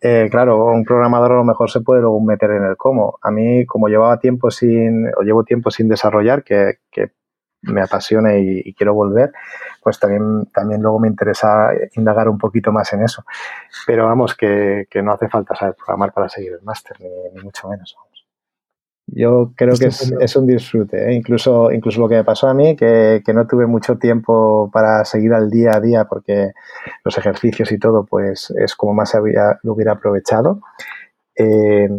Eh, 0.01 0.27
claro, 0.29 0.65
un 0.65 0.83
programador 0.83 1.31
a 1.31 1.35
lo 1.35 1.45
mejor 1.45 1.71
se 1.71 1.81
puede 1.81 2.01
luego 2.01 2.19
meter 2.19 2.51
en 2.51 2.63
el 2.65 2.75
cómo. 2.75 3.19
A 3.21 3.31
mí, 3.31 3.65
como 3.65 3.87
llevaba 3.87 4.19
tiempo 4.19 4.51
sin, 4.51 5.07
o 5.17 5.21
llevo 5.21 5.43
tiempo 5.43 5.71
sin 5.71 5.87
desarrollar, 5.87 6.43
que, 6.43 6.79
que 6.91 7.11
me 7.63 7.81
apasiona 7.81 8.37
y, 8.37 8.73
quiero 8.73 8.93
volver, 8.93 9.31
pues 9.81 9.99
también, 9.99 10.45
también 10.53 10.81
luego 10.81 10.99
me 10.99 11.07
interesa 11.07 11.69
indagar 11.95 12.27
un 12.27 12.37
poquito 12.37 12.71
más 12.71 12.91
en 12.93 13.03
eso. 13.03 13.23
Pero 13.87 14.05
vamos, 14.05 14.35
que, 14.35 14.85
no 15.01 15.13
hace 15.13 15.29
falta 15.29 15.55
saber 15.55 15.75
programar 15.75 16.13
para 16.13 16.29
seguir 16.29 16.53
el 16.53 16.61
máster, 16.63 16.97
ni, 16.99 17.41
mucho 17.41 17.69
menos. 17.69 17.95
Yo 19.07 19.51
creo 19.55 19.75
que 19.75 19.87
es, 19.87 20.35
un 20.35 20.47
disfrute, 20.47 21.09
¿eh? 21.09 21.13
incluso, 21.13 21.71
incluso 21.71 21.99
lo 21.99 22.07
que 22.07 22.15
me 22.15 22.23
pasó 22.23 22.47
a 22.47 22.53
mí, 22.53 22.75
que, 22.75 23.21
no 23.33 23.45
tuve 23.45 23.67
mucho 23.67 23.97
tiempo 23.97 24.69
para 24.71 25.03
seguir 25.03 25.33
al 25.33 25.49
día 25.49 25.75
a 25.75 25.81
día 25.81 26.05
porque 26.05 26.51
los 27.03 27.17
ejercicios 27.17 27.71
y 27.71 27.77
todo, 27.77 28.05
pues 28.05 28.51
es 28.57 28.75
como 28.75 28.93
más 28.93 29.13
había, 29.13 29.59
lo 29.63 29.73
hubiera 29.73 29.93
aprovechado. 29.93 30.61
Eh, 31.35 31.89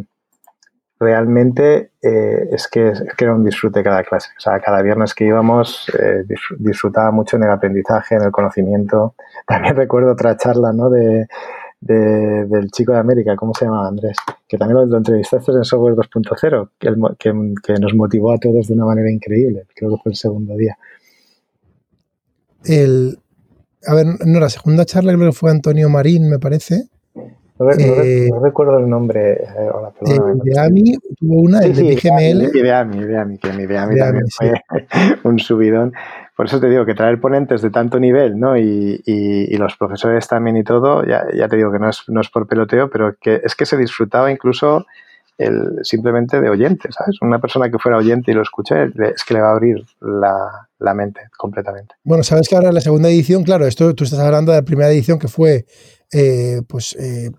realmente 0.99 1.93
eh, 2.03 2.49
es, 2.51 2.69
que, 2.69 2.93
era 3.19 3.35
un 3.35 3.45
disfrute 3.45 3.83
cada 3.83 4.03
clase. 4.03 4.31
O 4.37 4.41
sea, 4.41 4.59
cada 4.61 4.83
viernes 4.83 5.15
que 5.15 5.27
íbamos 5.27 5.91
eh, 5.99 6.25
disfrutaba 6.59 7.11
mucho 7.11 7.37
en 7.37 7.45
el 7.45 7.51
aprendizaje, 7.51 8.15
en 8.17 8.23
el 8.23 8.33
conocimiento. 8.33 9.15
También 9.47 9.77
recuerdo 9.77 10.13
otra 10.13 10.37
charla 10.37 10.73
¿no? 10.73 10.91
de, 10.91 11.27
del 11.87 12.71
chico 12.71 12.93
de 12.93 12.99
América, 12.99 13.37
¿cómo 13.37 13.53
se 13.55 13.67
llamaba 13.67 13.89
Andrés? 13.89 14.17
Que 14.49 14.57
también 14.57 14.89
lo, 14.89 14.97
entrevistaste 14.97 15.53
en 15.53 15.65
Software 15.65 15.95
2.0, 15.95 16.71
que, 16.79 17.33
que, 17.63 17.75
nos 17.75 17.95
motivó 17.95 18.33
a 18.33 18.39
todos 18.39 18.69
de 18.69 18.75
una 18.75 18.87
manera 18.87 19.11
increíble. 19.11 19.67
Creo 19.75 19.91
que 19.91 20.03
fue 20.03 20.13
el 20.13 20.17
segundo 20.17 20.57
día. 20.57 20.77
El, 22.65 23.19
a 23.87 23.95
ver, 23.95 24.07
no, 24.25 24.41
la 24.41 24.49
segunda 24.49 24.85
charla 24.87 25.15
creo 25.15 25.31
que 25.31 25.37
fue 25.37 25.51
Antonio 25.51 25.89
Marín, 25.91 26.29
me 26.31 26.39
parece. 26.39 26.89
No, 27.59 27.71
eh, 27.71 28.31
recuerdo 28.43 28.79
el 28.79 28.89
nombre. 28.89 29.35
Eh, 29.35 29.71
hola, 29.73 29.93
de 30.01 30.59
AMI 30.59 30.99
tuvo 31.21 31.43
una, 31.43 31.61
el 31.61 31.75
de. 31.75 31.85
Y 31.85 32.63
de 32.63 32.73
AMI, 32.73 33.05
de 33.05 33.17
AMI, 33.17 33.39
que 33.39 33.53
mi 33.53 33.67
de 33.67 33.79
AMI 33.79 33.97
también 33.97 34.27
fue 34.29 34.55
un 35.25 35.39
subidón. 35.39 35.93
Por 36.37 36.47
eso 36.47 36.61
te 36.61 36.69
digo 36.69 36.85
que 36.85 36.95
traer 36.95 37.21
ponentes 37.21 37.63
de 37.63 37.71
tanto 37.71 38.01
nivel, 38.01 38.39
¿no? 38.39 38.57
Y, 38.57 39.57
los 39.57 39.77
profesores 39.77 40.27
también 40.29 40.57
y 40.57 40.65
todo, 40.65 41.05
ya, 41.07 41.49
te 41.49 41.57
digo 41.57 41.73
que 41.73 41.79
no 41.79 41.89
es, 41.89 42.31
por 42.31 42.47
peloteo, 42.47 42.91
pero 42.91 43.15
que 43.21 43.41
es 43.43 43.55
que 43.55 43.65
se 43.65 43.77
disfrutaba 43.77 44.31
incluso 44.31 44.85
simplemente 45.83 46.41
de 46.41 46.49
oyente, 46.49 46.91
¿sabes? 46.93 47.17
Una 47.21 47.41
persona 47.41 47.71
que 47.71 47.79
fuera 47.79 47.99
oyente 47.99 48.31
y 48.31 48.35
lo 48.35 48.43
escuche, 48.43 48.85
es 48.85 49.25
que 49.25 49.35
le 49.35 49.41
va 49.41 49.49
a 49.49 49.53
abrir 49.53 49.85
la, 50.01 50.95
mente 50.95 51.23
completamente. 51.37 51.95
Bueno, 52.05 52.23
sabes 52.23 52.49
que 52.49 52.57
ahora 52.57 52.71
la 52.71 52.81
segunda 52.81 53.09
edición, 53.09 53.43
claro, 53.43 53.67
esto 53.67 53.95
tú 53.95 54.05
estás 54.05 54.21
hablando 54.21 54.53
de 54.53 54.59
la 54.59 54.65
primera 54.65 54.91
edición 54.91 55.19
que 55.19 55.29
fue 55.29 55.65
eh, 56.13 56.63
pues 56.69 56.95
eh, 57.01 57.31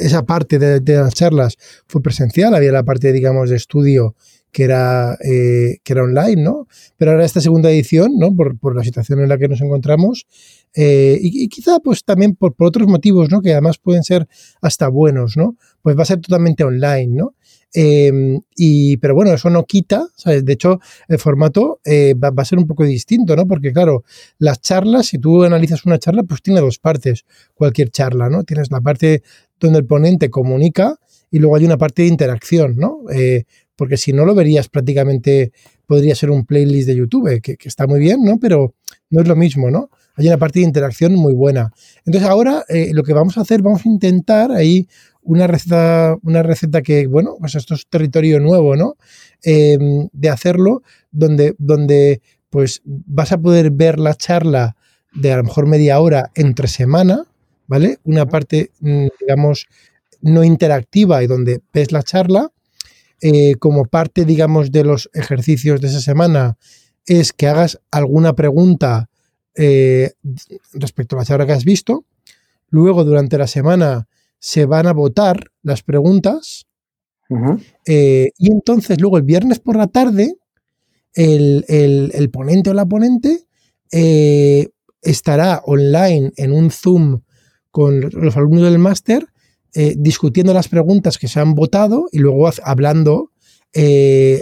esa 0.00 0.24
parte 0.24 0.58
de, 0.58 0.96
las 0.96 1.14
charlas 1.14 1.56
fue 1.86 2.02
presencial, 2.02 2.54
había 2.54 2.72
la 2.72 2.84
parte, 2.84 3.12
digamos, 3.12 3.50
de 3.50 3.56
estudio 3.56 4.14
que 4.52 4.64
era, 4.64 5.16
eh, 5.24 5.78
que 5.82 5.92
era 5.92 6.02
online, 6.02 6.42
¿no? 6.42 6.66
Pero 6.96 7.12
ahora 7.12 7.24
esta 7.24 7.40
segunda 7.40 7.70
edición, 7.70 8.18
¿no? 8.18 8.34
Por, 8.34 8.58
por 8.58 8.76
la 8.76 8.84
situación 8.84 9.20
en 9.20 9.28
la 9.28 9.38
que 9.38 9.48
nos 9.48 9.60
encontramos, 9.60 10.26
eh, 10.74 11.18
y, 11.20 11.48
quizá 11.48 11.80
pues 11.80 12.04
también 12.04 12.34
por, 12.36 12.54
por, 12.54 12.68
otros 12.68 12.88
motivos, 12.88 13.30
¿no? 13.30 13.42
Que 13.42 13.52
además 13.52 13.78
pueden 13.78 14.04
ser 14.04 14.28
hasta 14.60 14.88
buenos, 14.88 15.36
¿no? 15.36 15.56
Pues 15.82 15.96
va 15.96 16.02
a 16.02 16.06
ser 16.06 16.20
totalmente 16.20 16.64
online, 16.64 17.08
¿no? 17.08 17.34
Em, 17.72 18.40
y, 18.56 18.96
pero 18.96 19.14
bueno, 19.14 19.32
eso 19.32 19.48
no 19.48 19.64
quita, 19.64 20.08
¿sabes? 20.16 20.44
De 20.44 20.52
hecho, 20.54 20.80
el 21.08 21.18
formato 21.18 21.80
eh, 21.84 22.14
va, 22.14 22.32
a 22.36 22.44
ser 22.44 22.58
un 22.58 22.66
poco 22.66 22.84
distinto, 22.84 23.36
¿no? 23.36 23.46
Porque 23.46 23.72
claro, 23.72 24.04
las 24.38 24.60
charlas, 24.60 25.06
si 25.06 25.18
tú 25.18 25.44
analizas 25.44 25.84
una 25.86 25.98
charla, 25.98 26.24
pues 26.24 26.42
tiene 26.42 26.60
dos 26.60 26.78
partes, 26.78 27.24
cualquier 27.54 27.90
charla, 27.90 28.28
¿no? 28.28 28.42
Tienes 28.44 28.70
la 28.70 28.80
parte 28.80 29.22
donde 29.60 29.78
el 29.78 29.86
ponente 29.86 30.30
comunica 30.30 30.98
y 31.30 31.38
luego 31.38 31.56
hay 31.56 31.64
una 31.64 31.78
parte 31.78 32.02
de 32.02 32.08
interacción, 32.08 32.76
¿no? 32.76 33.02
Eh, 33.12 33.44
porque 33.80 33.96
si 33.96 34.12
no 34.12 34.26
lo 34.26 34.34
verías 34.34 34.68
prácticamente, 34.68 35.52
podría 35.86 36.14
ser 36.14 36.30
un 36.30 36.44
playlist 36.44 36.86
de 36.86 36.96
YouTube, 36.96 37.40
que, 37.40 37.56
que, 37.56 37.66
está 37.66 37.86
muy 37.86 37.98
bien, 37.98 38.22
¿no? 38.22 38.38
Pero 38.38 38.74
no 39.08 39.22
es 39.22 39.26
lo 39.26 39.34
mismo, 39.36 39.70
¿no? 39.70 39.88
Hay 40.16 40.26
una 40.26 40.36
parte 40.36 40.58
de 40.58 40.66
interacción 40.66 41.14
muy 41.14 41.32
buena. 41.32 41.72
Entonces 42.04 42.28
ahora 42.28 42.62
eh, 42.68 42.90
lo 42.92 43.04
que 43.04 43.14
vamos 43.14 43.38
a 43.38 43.40
hacer, 43.40 43.62
vamos 43.62 43.86
a 43.86 43.88
intentar 43.88 44.52
ahí 44.52 44.86
una 45.22 45.46
receta, 45.46 46.14
una 46.22 46.42
receta 46.42 46.82
que, 46.82 47.06
bueno, 47.06 47.36
pues 47.40 47.54
esto 47.54 47.72
es 47.72 47.86
territorio 47.86 48.38
nuevo, 48.38 48.76
¿no? 48.76 48.98
Em, 49.42 50.10
de 50.12 50.28
hacerlo, 50.28 50.82
donde, 51.10 51.54
donde 51.56 52.20
pues 52.50 52.82
vas 52.84 53.32
a 53.32 53.40
poder 53.40 53.70
ver 53.70 53.98
la 53.98 54.14
charla 54.14 54.76
de 55.14 55.32
a 55.32 55.38
lo 55.38 55.44
mejor 55.44 55.66
media 55.66 55.98
hora 56.00 56.30
entre 56.34 56.68
semana, 56.68 57.24
¿vale? 57.66 57.96
Una 58.04 58.26
parte, 58.26 58.72
mm, 58.80 59.06
digamos, 59.20 59.68
no 60.20 60.44
interactiva 60.44 61.22
y 61.22 61.26
donde 61.26 61.62
ves 61.72 61.92
la 61.92 62.02
charla, 62.02 62.52
eh, 63.22 63.56
como 63.56 63.84
parte, 63.84 64.24
digamos, 64.24 64.72
de 64.72 64.84
los 64.84 65.10
ejercicios 65.12 65.80
de 65.80 65.88
esa 65.88 66.00
semana, 66.00 66.56
es 67.06 67.32
que 67.32 67.48
hagas 67.48 67.80
alguna 67.90 68.34
pregunta 68.34 69.10
eh, 69.54 70.12
respecto 70.72 71.16
a 71.16 71.20
la 71.20 71.24
charla 71.24 71.46
que 71.46 71.52
has 71.52 71.64
visto. 71.64 72.04
Luego, 72.68 73.04
durante 73.04 73.36
la 73.36 73.46
semana, 73.46 74.08
se 74.38 74.64
van 74.64 74.86
a 74.86 74.92
votar 74.92 75.50
las 75.62 75.82
preguntas. 75.82 76.66
Eh, 77.86 78.32
y 78.38 78.50
entonces, 78.50 79.00
luego 79.00 79.18
el 79.18 79.22
viernes 79.22 79.60
por 79.60 79.76
la 79.76 79.86
tarde, 79.86 80.36
el, 81.14 82.30
ponente 82.32 82.70
o 82.70 82.74
la 82.74 82.86
ponente 82.86 83.44
estará 85.02 85.60
online 85.64 86.32
en 86.36 86.52
un 86.52 86.70
Zoom 86.70 87.20
con 87.70 88.00
los 88.00 88.36
alumnos 88.36 88.62
del 88.62 88.78
máster 88.78 89.26
eh, 89.74 89.94
discutiendo 89.96 90.52
las 90.54 90.68
preguntas 90.68 91.18
que 91.18 91.28
se 91.28 91.40
han 91.40 91.54
votado 91.54 92.06
y 92.12 92.18
luego 92.18 92.50
hablando 92.62 93.30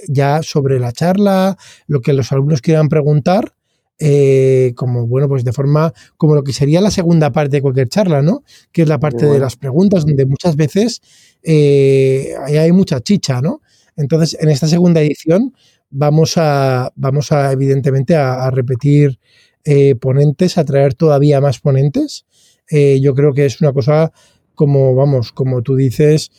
ya 0.09 0.43
sobre 0.43 0.81
la 0.81 0.91
charla, 0.91 1.59
lo 1.87 2.01
que 2.01 2.15
los 2.15 2.33
alumnos 2.33 2.63
quieran 2.63 2.89
preguntar 2.89 3.53
eh, 4.01 4.75
como, 4.77 5.09
bueno, 5.09 5.29
pues 5.29 5.43
de 5.43 5.53
forma, 5.53 5.93
como 6.17 6.37
lo 6.37 6.45
que 6.45 6.53
sería 6.53 6.81
la 6.81 6.93
segunda 6.93 7.33
parte 7.33 7.57
de 7.57 7.63
cualquier 7.63 7.89
charla, 7.89 8.23
¿no? 8.23 8.45
Que 8.71 8.83
es 8.83 8.89
la 8.89 9.01
parte 9.01 9.27
de 9.27 9.41
las 9.41 9.57
preguntas, 9.57 10.07
donde 10.07 10.25
muchas 10.25 10.55
veces 10.55 11.01
eh, 11.43 12.33
hay 12.47 12.71
mucha 12.71 13.01
chicha, 13.01 13.41
¿no? 13.41 13.61
Entonces, 13.97 14.37
en 14.41 14.51
esta 14.51 14.69
segunda 14.69 15.01
edición 15.01 15.53
vamos 15.91 16.35
a, 16.37 16.93
vamos 16.95 17.33
a 17.33 17.51
evidentemente, 17.51 18.15
a, 18.15 18.49
repetir 18.53 19.19
eh, 19.65 19.97
ponentes, 19.97 20.59
a 20.59 20.65
traer 20.65 20.95
todavía 20.95 21.41
más 21.41 21.59
ponentes. 21.59 22.25
yo 22.71 23.15
creo 23.15 23.33
que 23.33 23.47
es 23.47 23.61
una 23.61 23.73
cosa 23.73 24.13
como, 24.59 24.97
vamos, 24.97 25.31
como 25.31 25.63
tú 25.63 25.77
dices, 25.77 26.33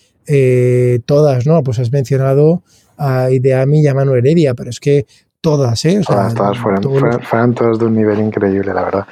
todas, 1.06 1.48
¿no? 1.48 1.64
Pues 1.64 1.80
has 1.80 1.92
mencionado 1.92 2.62
a 2.98 3.32
Ideami 3.32 3.82
y 3.82 3.88
a 3.88 3.94
Manu 3.94 4.14
Heredia, 4.14 4.54
pero 4.54 4.70
es 4.70 4.80
que 4.82 5.06
todas, 5.42 5.86
¿eh? 5.86 6.02
todas, 6.06 6.36
todas 6.36 6.58
fueron, 6.58 6.84
fueron, 7.22 7.54
todas 7.54 7.80
de 7.80 7.86
un 7.86 7.96
nivel 7.96 8.20
increíble, 8.20 8.74
la 8.74 8.84
verdad. 8.84 9.08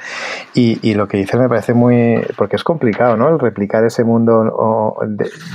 Y, 0.54 0.78
y, 0.88 0.94
lo 0.94 1.08
que 1.08 1.16
dices 1.16 1.40
me 1.40 1.48
parece 1.48 1.72
muy. 1.72 2.20
porque 2.36 2.56
es 2.56 2.64
complicado, 2.64 3.16
¿no? 3.16 3.30
El 3.30 3.38
replicar 3.38 3.84
ese 3.84 4.04
mundo 4.04 4.94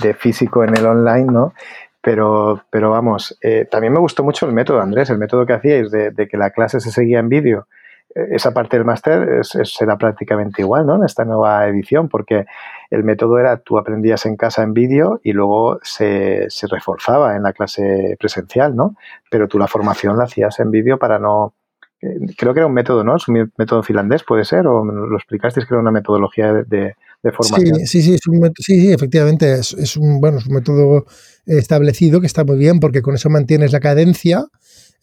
de, 0.01 0.14
físico 0.15 0.64
en 0.64 0.75
el 0.75 0.85
online, 0.85 1.32
¿no? 1.32 1.53
Pero, 2.01 2.64
pero 2.72 2.90
vamos, 2.90 3.38
eh, 3.41 3.65
también 3.69 3.93
me 3.93 3.99
gustó 3.99 4.23
mucho 4.23 4.45
el 4.45 4.51
método, 4.51 4.82
Andrés, 4.82 5.09
el 5.09 5.19
método 5.19 5.45
que 5.45 5.53
hacíais 5.53 5.90
de, 5.90 6.11
de 6.11 6.27
que 6.27 6.35
la 6.35 6.49
clase 6.49 6.82
se 6.82 6.91
seguía 6.91 7.19
en 7.19 7.30
vídeo 7.30 7.67
esa 8.15 8.53
parte 8.53 8.77
del 8.77 8.85
máster 8.85 9.43
será 9.43 9.98
prácticamente 9.98 10.61
igual, 10.61 10.85
¿no? 10.85 10.95
En 10.95 11.03
esta 11.03 11.25
nueva 11.25 11.67
edición, 11.67 12.09
porque 12.09 12.45
el 12.93 13.03
método 13.03 13.39
era 13.39 13.57
tú 13.57 13.80
aprendías 13.80 14.25
en 14.27 14.38
casa 14.38 14.61
en 14.61 14.73
vídeo 14.73 15.19
y 15.23 15.33
luego 15.33 15.80
se, 15.81 16.45
se, 16.49 16.67
reforzaba 16.67 17.35
en 17.35 17.41
la 17.41 17.51
clase 17.51 18.15
presencial, 18.19 18.75
¿no? 18.75 18.95
Pero 19.31 19.47
tú 19.47 19.57
la 19.57 19.67
formación 19.67 20.15
la 20.15 20.25
hacías 20.25 20.59
en 20.59 20.69
vídeo 20.69 20.99
para 20.99 21.17
no... 21.17 21.55
Eh, 22.01 22.19
creo 22.38 22.53
que 22.53 22.59
era 22.59 22.67
un 22.67 22.73
método, 22.73 23.03
¿no? 23.03 23.15
Es 23.15 23.27
un 23.27 23.51
método 23.57 23.81
finlandés, 23.81 24.23
¿puede 24.23 24.45
ser? 24.45 24.67
¿O 24.67 24.85
lo 24.85 25.17
explicasteis 25.17 25.65
que 25.65 25.73
era 25.73 25.81
una 25.81 25.89
metodología 25.89 26.53
de, 26.53 26.93
de, 27.23 27.31
formación? 27.31 27.77
Sí, 27.77 27.88
sí, 27.88 28.01
sí, 28.03 28.13
es 28.13 28.27
un, 28.27 28.51
sí, 28.59 28.81
sí 28.81 28.93
efectivamente. 28.93 29.53
Es, 29.53 29.73
es, 29.73 29.97
un, 29.97 30.22
bueno, 30.22 30.38
es 30.38 30.45
un 30.45 30.53
método 30.53 31.05
establecido 31.47 32.22
que 32.22 32.27
está 32.27 32.43
muy 32.43 32.57
bien 32.57 32.80
porque 32.80 33.01
con 33.01 33.15
eso 33.15 33.27
mantienes 33.31 33.72
la 33.72 33.80
cadencia 33.80 34.45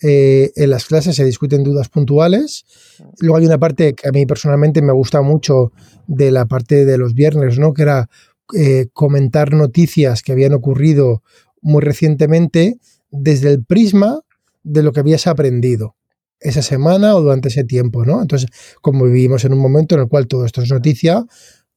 eh, 0.02 0.52
en 0.56 0.70
las 0.70 0.86
clases 0.86 1.16
se 1.16 1.24
discuten 1.24 1.62
dudas 1.62 1.88
puntuales. 1.88 2.64
Luego 3.18 3.36
hay 3.36 3.46
una 3.46 3.58
parte 3.58 3.94
que 3.94 4.08
a 4.08 4.12
mí 4.12 4.26
personalmente 4.26 4.82
me 4.82 4.92
gusta 4.92 5.20
mucho 5.22 5.72
de 6.06 6.30
la 6.30 6.46
parte 6.46 6.84
de 6.84 6.98
los 6.98 7.14
viernes, 7.14 7.58
¿no? 7.58 7.74
Que 7.74 7.82
era 7.82 8.08
eh, 8.56 8.88
comentar 8.92 9.52
noticias 9.52 10.22
que 10.22 10.32
habían 10.32 10.54
ocurrido 10.54 11.22
muy 11.60 11.82
recientemente 11.82 12.78
desde 13.10 13.50
el 13.50 13.64
prisma 13.64 14.20
de 14.62 14.82
lo 14.82 14.92
que 14.92 15.00
habías 15.00 15.26
aprendido 15.26 15.96
esa 16.40 16.62
semana 16.62 17.14
o 17.14 17.20
durante 17.20 17.48
ese 17.48 17.64
tiempo, 17.64 18.04
¿no? 18.04 18.22
Entonces, 18.22 18.48
como 18.80 19.04
vivimos 19.04 19.44
en 19.44 19.52
un 19.52 19.58
momento 19.58 19.94
en 19.94 20.02
el 20.02 20.08
cual 20.08 20.26
todo 20.26 20.46
esto 20.46 20.62
es 20.62 20.70
noticia, 20.70 21.26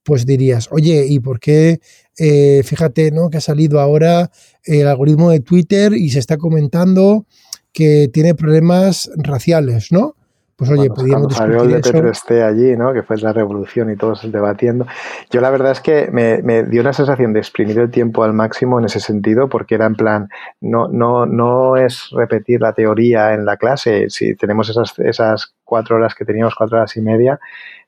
pues 0.04 0.26
dirías, 0.26 0.70
oye, 0.72 1.06
¿y 1.08 1.20
por 1.20 1.40
qué? 1.40 1.80
Eh, 2.18 2.62
fíjate, 2.64 3.12
¿no? 3.12 3.30
Que 3.30 3.38
ha 3.38 3.42
salido 3.42 3.80
ahora 3.80 4.32
el 4.64 4.88
algoritmo 4.88 5.32
de 5.32 5.40
Twitter 5.40 5.94
y 5.94 6.10
se 6.12 6.20
está 6.20 6.38
comentando 6.38 7.26
que 7.74 8.10
tiene 8.14 8.36
problemas 8.36 9.12
raciales, 9.18 9.92
¿no? 9.92 10.16
Pues 10.56 10.70
oye, 10.70 10.88
podríamos 10.90 11.30
discutir 11.30 11.56
el 11.56 11.70
de 11.70 11.82
P3T 11.82 12.44
allí, 12.44 12.78
¿no? 12.78 12.94
Que 12.94 13.02
fue 13.02 13.18
la 13.18 13.34
revolución 13.34 13.90
y 13.90 13.96
todos 13.96 14.32
debatiendo. 14.32 14.86
Yo 15.32 15.42
la 15.42 15.50
verdad 15.50 15.72
es 15.72 15.82
que 15.82 16.10
me, 16.12 16.64
dio 16.64 16.82
una 16.82 16.94
sensación 16.94 17.34
de 17.34 17.40
exprimir 17.40 17.80
el 17.80 17.90
tiempo 17.90 18.24
al 18.24 18.34
máximo 18.34 18.78
en 18.78 18.86
ese 18.86 19.00
sentido, 19.00 19.50
porque 19.50 19.76
era 19.76 19.88
en 19.88 19.96
plan, 19.96 20.30
no, 20.62 20.88
no, 20.88 21.26
no 21.26 21.76
es 21.76 22.10
repetir 22.12 22.62
la 22.62 22.74
teoría 22.74 23.34
en 23.34 23.46
la 23.46 23.58
clase. 23.58 24.10
Si 24.10 24.36
tenemos 24.36 24.70
esas, 24.70 24.98
esas 25.00 25.56
cuatro 25.64 25.96
horas 25.96 26.14
que 26.14 26.24
teníamos, 26.24 26.54
cuatro 26.56 26.78
horas 26.78 26.96
y 26.98 27.02
media, 27.02 27.40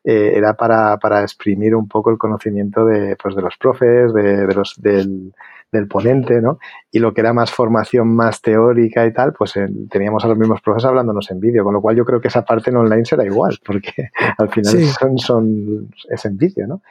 eh, 0.04 0.34
era 0.36 0.56
para, 0.56 0.98
para, 0.98 1.22
exprimir 1.22 1.76
un 1.76 1.88
poco 1.88 2.10
el 2.10 2.18
conocimiento 2.18 2.84
de, 2.84 3.16
pues, 3.16 3.36
de 3.36 3.42
los 3.44 3.56
profes, 3.58 4.12
de, 4.14 4.48
de 4.48 4.54
los, 4.54 4.74
del, 4.82 5.34
del 5.76 5.88
ponente, 5.88 6.42
¿no? 6.42 6.60
Y 6.92 7.00
lo 7.00 7.14
que 7.14 7.22
era 7.22 7.34
más 7.34 7.52
formación 7.52 8.16
más 8.16 8.42
teórica 8.42 9.06
y 9.06 9.14
tal, 9.14 9.34
pues 9.34 9.56
eh, 9.58 9.68
teníamos 9.90 10.24
a 10.26 10.28
los 10.28 10.38
mismos 10.38 10.62
profesores 10.62 10.90
hablándonos 10.90 11.30
en 11.32 11.40
vídeo, 11.40 11.64
con 11.64 11.74
lo 11.74 11.82
cual 11.82 11.96
yo 11.96 12.06
creo 12.06 12.20
que 12.20 12.30
esa 12.30 12.44
parte 12.44 12.70
en 12.70 12.78
online 12.78 13.06
será 13.06 13.26
igual, 13.26 13.60
porque 13.64 14.10
al 14.38 14.50
final 14.50 14.84
son, 14.86 15.18
son, 15.18 15.90
es 16.10 16.26
en 16.26 16.38
vídeo, 16.38 16.68
¿no? 16.68 16.82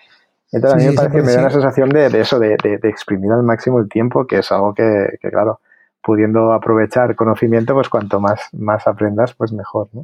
Entonces 0.53 0.75
a 0.75 0.77
mí 0.77 0.91
me 0.91 0.97
parece 0.97 1.17
que 1.17 1.23
me 1.23 1.33
da 1.33 1.43
la 1.43 1.51
sensación 1.51 1.89
de, 1.89 2.07
eso, 2.21 2.39
de, 2.39 2.57
de, 2.63 2.89
exprimir 2.89 3.33
al 3.33 3.43
máximo 3.43 3.81
el 3.81 3.89
tiempo, 3.89 4.25
que 4.27 4.39
es 4.39 4.53
algo 4.53 4.73
que, 4.73 5.19
que, 5.21 5.31
claro, 5.31 5.59
pudiendo 6.01 6.53
aprovechar 6.53 7.17
conocimiento, 7.17 7.75
pues 7.75 7.89
cuanto 7.89 8.21
más, 8.21 8.41
más 8.53 8.87
aprendas, 8.87 9.35
pues 9.35 9.53
mejor, 9.53 9.89
¿no? 9.93 10.03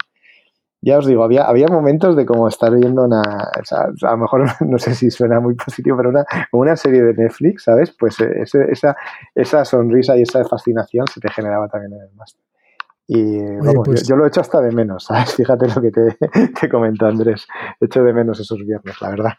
Ya 0.83 0.99
os 0.99 1.07
digo, 1.07 1.23
había, 1.23 1.45
había 1.45 1.67
momentos 1.67 2.17
de 2.17 2.25
como 2.25 2.49
estar 2.49 2.75
viendo 2.75 3.05
una, 3.05 3.21
a 3.21 4.11
lo 4.11 4.17
mejor 4.17 4.45
no 4.61 4.79
sé 4.79 4.95
si 4.95 5.11
suena 5.11 5.41
muy 5.41 5.55
positivo, 5.55 5.97
pero 5.97 6.09
una, 6.09 6.25
una 6.53 6.77
serie 6.77 7.03
de 7.03 7.15
Netflix, 7.15 7.65
¿sabes? 7.65 7.95
Pues 7.99 8.19
eh, 8.21 8.45
esa, 8.71 8.97
esa 9.35 9.65
sonrisa 9.65 10.17
y 10.17 10.23
esa 10.23 10.45
fascinación 10.45 11.07
se 11.07 11.21
te 11.21 11.31
generaba 11.31 11.69
también 11.69 11.93
en 11.93 12.09
el 12.09 12.15
máster. 12.15 12.43
Y 13.13 13.43
vamos, 13.57 13.83
pues 13.85 14.07
yo, 14.07 14.15
lo 14.15 14.25
he 14.25 14.29
hecho 14.29 14.41
hasta 14.41 14.61
de 14.61 14.71
menos, 14.71 15.05
¿sabes? 15.09 15.35
Fíjate 15.35 15.67
lo 15.69 15.83
que 15.83 15.91
te, 15.91 16.17
te 16.61 16.69
comentó 16.69 17.07
Andrés. 17.07 17.47
He 17.81 17.87
hecho 17.87 18.03
de 18.03 18.13
menos 18.13 18.41
esos 18.41 18.65
viernes, 18.65 18.95
la 19.01 19.11
verdad. 19.11 19.33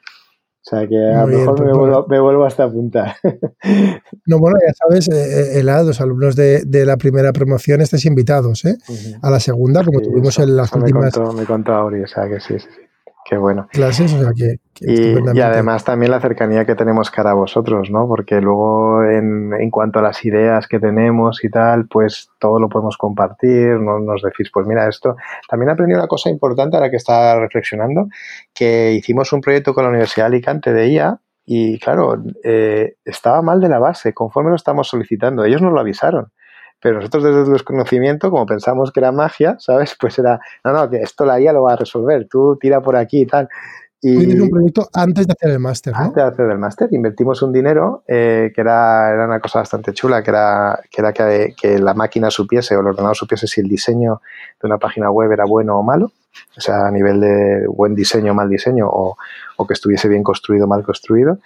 O 0.64 0.70
sea 0.70 0.88
que 0.88 0.96
a 0.96 1.22
lo 1.22 1.28
mejor 1.28 1.56
pues 1.56 1.68
me, 1.68 1.74
vuelvo, 1.74 2.06
me, 2.08 2.20
vuelvo, 2.20 2.46
hasta 2.46 2.66
apuntar. 2.66 3.16
No, 4.28 4.38
bueno, 4.40 4.58
ya 4.66 4.74
sabes, 4.74 5.10
eh, 5.10 5.60
eh 5.60 5.64
los 5.64 6.00
alumnos 6.00 6.36
de, 6.36 6.62
de, 6.64 6.86
la 6.86 6.98
primera 6.98 7.34
promoción 7.34 7.82
estáis 7.82 8.06
invitados, 8.06 8.64
¿eh? 8.66 8.78
A 9.22 9.32
la 9.32 9.40
segunda, 9.40 9.84
como 9.84 10.00
tuvimos 10.00 10.38
en 10.38 10.56
las 10.56 10.72
últimas. 10.74 11.06
Me 11.06 11.12
contó, 11.12 11.34
me 11.34 11.46
contó 11.46 11.74
Auri, 11.74 12.04
o 12.04 12.08
sea 12.08 12.30
que 12.30 12.40
sí, 12.40 12.60
sí, 12.60 12.68
sí. 12.70 12.82
Qué 13.24 13.38
bueno. 13.38 13.68
Clases, 13.72 14.14
o 14.14 14.20
sea 14.20 14.32
que. 14.36 14.56
y, 14.80 15.40
además 15.40 15.84
también 15.84 16.12
la 16.12 16.20
cercanía 16.20 16.66
que 16.66 16.76
tenemos 16.76 17.12
cara 17.12 17.32
a 17.32 17.36
vosotros, 17.36 17.92
¿no? 17.92 18.08
Porque 18.08 18.42
luego, 18.42 19.04
en, 19.04 19.54
en, 19.54 19.70
cuanto 19.70 20.00
a 20.00 20.02
las 20.02 20.26
ideas 20.26 20.68
que 20.68 20.80
tenemos 20.80 21.44
y 21.44 21.50
tal, 21.50 21.88
pues 21.88 22.32
todo 22.40 22.60
lo 22.60 22.68
podemos 22.68 22.98
compartir, 22.98 23.80
nos, 23.80 24.02
nos 24.02 24.22
decís, 24.24 24.50
pues 24.52 24.66
mira, 24.66 24.90
esto. 24.90 25.16
También 25.48 25.70
he 25.70 25.74
aprendido 25.74 26.00
una 26.00 26.08
cosa 26.08 26.30
importante 26.30 26.78
a 26.78 26.80
la 26.80 26.90
que 26.90 26.98
estaba 26.98 27.40
reflexionando, 27.40 28.08
que 28.54 28.94
hicimos 28.94 29.32
un 29.34 29.42
proyecto 29.42 29.74
con 29.74 29.84
la 29.84 29.92
Universidad 29.92 30.26
de 30.26 30.36
Alicante 30.36 30.74
de 30.74 30.88
IA 30.90 31.20
y, 31.46 31.80
claro, 31.80 32.24
eh, 32.44 32.96
estaba 33.06 33.42
mal 33.42 33.62
de 33.62 33.70
la 33.70 33.80
base, 33.80 34.14
conforme 34.14 34.50
lo 34.50 34.56
estamos 34.56 34.88
solicitando. 34.88 35.44
Ellos 35.44 35.62
nos 35.62 35.74
lo 35.74 35.80
avisaron. 35.80 36.32
Pero 36.82 36.98
nosotros 36.98 37.24
desde 37.24 37.42
el 37.42 37.54
desconocimiento, 37.54 38.32
como 38.32 38.46
pensamos 38.46 38.92
que 38.92 39.00
era 39.00 39.12
magia, 39.12 39.56
¿sabes? 39.60 39.96
Pues 40.00 40.18
era, 40.20 40.40
no, 40.64 40.74
no, 40.74 40.90
que 40.90 40.98
esto 40.98 41.26
la 41.26 41.40
IA 41.40 41.54
lo 41.54 41.64
va 41.64 41.74
a 41.74 41.78
resolver, 41.78 42.28
tú 42.28 42.58
tira 42.60 42.82
por 42.82 42.96
aquí 42.96 43.22
y 43.22 43.26
tal. 43.26 43.48
Y 44.04 44.40
un 44.40 44.50
proyecto 44.50 44.90
antes 44.94 45.28
de 45.28 45.34
hacer 45.34 45.52
el 45.52 45.60
máster, 45.60 45.94
¿no? 45.94 46.00
Antes 46.00 46.16
de 46.16 46.24
hacer 46.24 46.50
el 46.50 46.58
máster, 46.58 46.90
invertimos 46.92 47.44
un 47.44 47.54
dinero 47.54 48.04
eh, 48.08 48.52
que 48.56 48.62
era, 48.62 49.14
era, 49.14 49.26
una 49.26 49.40
cosa 49.40 49.60
bastante 49.60 49.94
chula, 49.94 50.24
que 50.24 50.32
era, 50.32 50.80
que, 50.90 51.02
era 51.02 51.14
que, 51.14 51.54
que, 51.56 51.78
la 51.78 51.94
máquina 51.94 52.32
supiese 52.32 52.76
o 52.76 52.80
el 52.80 52.88
ordenador 52.88 53.16
supiese 53.16 53.46
si 53.46 53.62
el 53.62 53.68
diseño 53.68 54.22
de 54.60 54.68
una 54.68 54.80
página 54.80 55.12
web 55.12 55.32
era 55.32 55.46
bueno 55.46 55.78
o 55.78 55.84
malo, 55.84 56.12
o 56.58 56.62
sea, 56.62 56.88
a 56.88 56.92
nivel 56.92 57.20
de 57.20 57.68
buen 57.68 57.94
diseño 57.94 58.32
o 58.32 58.36
mal 58.36 58.50
diseño, 58.50 58.88
o, 58.90 59.18
o 59.58 59.68
que 59.68 59.74
estuviese 59.74 60.08
bien 60.08 60.24
construido 60.24 60.66
o 60.66 60.68
mal 60.68 60.84
construido. 60.84 61.38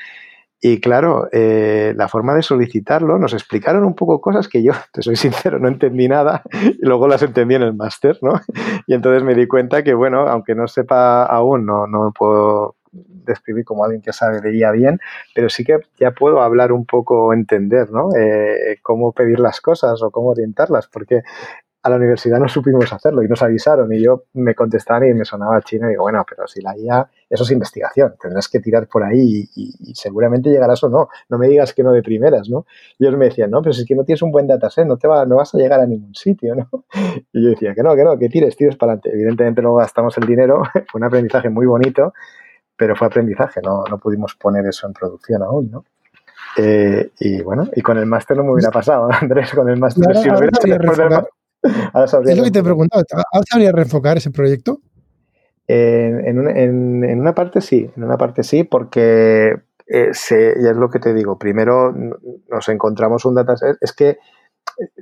Y 0.67 0.79
claro, 0.79 1.29
eh, 1.31 1.93
la 1.95 2.07
forma 2.07 2.33
de 2.33 2.41
solicitarlo, 2.41 3.19
nos 3.19 3.33
explicaron 3.33 3.85
un 3.85 3.93
poco 3.93 4.19
cosas 4.19 4.47
que 4.47 4.63
yo, 4.63 4.71
te 4.91 5.03
soy 5.03 5.15
sincero, 5.15 5.59
no 5.59 5.67
entendí 5.67 6.07
nada 6.07 6.41
y 6.51 6.83
luego 6.83 7.07
las 7.07 7.21
entendí 7.21 7.53
en 7.53 7.61
el 7.61 7.75
máster, 7.75 8.17
¿no? 8.23 8.41
Y 8.87 8.95
entonces 8.95 9.21
me 9.21 9.35
di 9.35 9.45
cuenta 9.45 9.83
que, 9.83 9.93
bueno, 9.93 10.21
aunque 10.21 10.55
no 10.55 10.67
sepa 10.67 11.23
aún, 11.23 11.67
no, 11.67 11.85
no 11.85 12.11
puedo 12.17 12.77
describir 12.91 13.63
como 13.63 13.83
alguien 13.83 14.01
que 14.01 14.11
sabe 14.11 14.41
de 14.41 14.71
bien, 14.71 14.99
pero 15.35 15.49
sí 15.49 15.63
que 15.63 15.77
ya 15.99 16.09
puedo 16.09 16.41
hablar 16.41 16.71
un 16.71 16.87
poco, 16.87 17.31
entender, 17.31 17.91
¿no? 17.91 18.09
Eh, 18.17 18.79
cómo 18.81 19.11
pedir 19.11 19.39
las 19.39 19.61
cosas 19.61 20.01
o 20.01 20.09
cómo 20.09 20.29
orientarlas, 20.29 20.87
porque 20.87 21.21
a 21.85 21.89
la 21.91 21.97
universidad 21.97 22.39
no 22.39 22.47
supimos 22.47 22.91
hacerlo 22.91 23.21
y 23.21 23.27
nos 23.27 23.43
avisaron 23.43 23.93
y 23.93 24.01
yo 24.01 24.23
me 24.33 24.55
contestaban 24.55 25.07
y 25.07 25.13
me 25.13 25.23
sonaba 25.23 25.61
chino 25.61 25.85
y 25.85 25.91
digo, 25.91 26.01
bueno, 26.01 26.25
pero 26.27 26.47
si 26.47 26.59
la 26.59 26.75
IA, 26.75 27.07
eso 27.29 27.43
es 27.43 27.51
investigación, 27.51 28.15
tendrás 28.19 28.49
que 28.49 28.59
tirar 28.59 28.87
por 28.87 29.03
ahí 29.03 29.47
y, 29.55 29.93
seguramente 29.93 30.49
llegarás 30.49 30.83
o 30.83 30.89
no, 30.89 31.09
no 31.29 31.37
me 31.37 31.47
digas 31.47 31.75
que 31.75 31.83
no 31.83 31.91
de 31.91 32.01
primeras, 32.01 32.49
¿no? 32.49 32.65
Y 32.97 33.05
ellos 33.05 33.19
me 33.19 33.25
decían, 33.25 33.51
no, 33.51 33.61
pero 33.61 33.71
si 33.73 33.81
es 33.81 33.87
que 33.87 33.93
no 33.93 34.03
tienes 34.03 34.23
un 34.23 34.31
buen 34.31 34.47
dataset, 34.47 34.87
no, 34.87 34.97
te 34.97 35.07
va, 35.07 35.27
no 35.27 35.35
vas 35.35 35.53
a 35.53 35.59
llegar 35.59 35.79
a 35.79 35.85
ningún 35.85 36.15
sitio, 36.15 36.55
¿no? 36.55 36.67
Y 37.31 37.43
yo 37.43 37.49
decía, 37.51 37.75
que 37.75 37.83
no, 37.83 37.95
que 37.95 38.03
no, 38.03 38.17
que 38.17 38.29
tires, 38.29 38.55
tires 38.55 38.77
para 38.77 38.93
adelante. 38.93 39.11
Evidentemente 39.13 39.61
no 39.61 39.75
gastamos 39.75 40.17
el 40.17 40.25
dinero, 40.25 40.63
fue 40.91 40.97
un 40.99 41.03
aprendizaje 41.03 41.51
muy 41.51 41.67
bonito, 41.67 42.15
pero 42.75 42.95
fue 42.95 43.05
aprendizaje, 43.05 43.61
no, 43.63 43.83
no 43.87 43.99
pudimos 43.99 44.33
poner 44.33 44.65
eso 44.65 44.87
en 44.87 44.93
producción 44.93 45.43
aún, 45.43 45.69
¿no? 45.69 45.85
Eh, 46.57 47.11
y 47.19 47.43
bueno, 47.43 47.69
y 47.75 47.81
con 47.81 47.99
el 47.99 48.07
máster 48.07 48.37
no 48.37 48.43
me 48.43 48.53
hubiera 48.53 48.71
pasado, 48.71 49.07
Andrés, 49.21 49.53
con 49.53 49.69
el 49.69 49.79
máster. 49.79 50.17
si 50.17 50.29
es 52.25 52.37
lo 52.37 52.43
que 52.43 52.51
te 52.51 52.59
he 52.59 52.63
preguntado. 52.63 53.03
¿Ahora 53.31 53.45
sabría 53.49 53.71
reenfocar 53.71 54.17
ese 54.17 54.31
proyecto? 54.31 54.79
En, 55.67 57.19
una 57.19 57.33
parte 57.33 57.61
sí, 57.61 57.89
en 57.95 58.03
una 58.03 58.17
parte 58.17 58.43
sí, 58.43 58.63
porque 58.63 59.55
eh, 59.87 60.11
ya 60.13 60.69
es 60.71 60.77
lo 60.77 60.89
que 60.89 60.99
te 60.99 61.13
digo. 61.13 61.37
Primero 61.37 61.93
nos 62.49 62.69
encontramos 62.69 63.25
un 63.25 63.35
dataset. 63.35 63.77
Es 63.81 63.93
que 63.93 64.17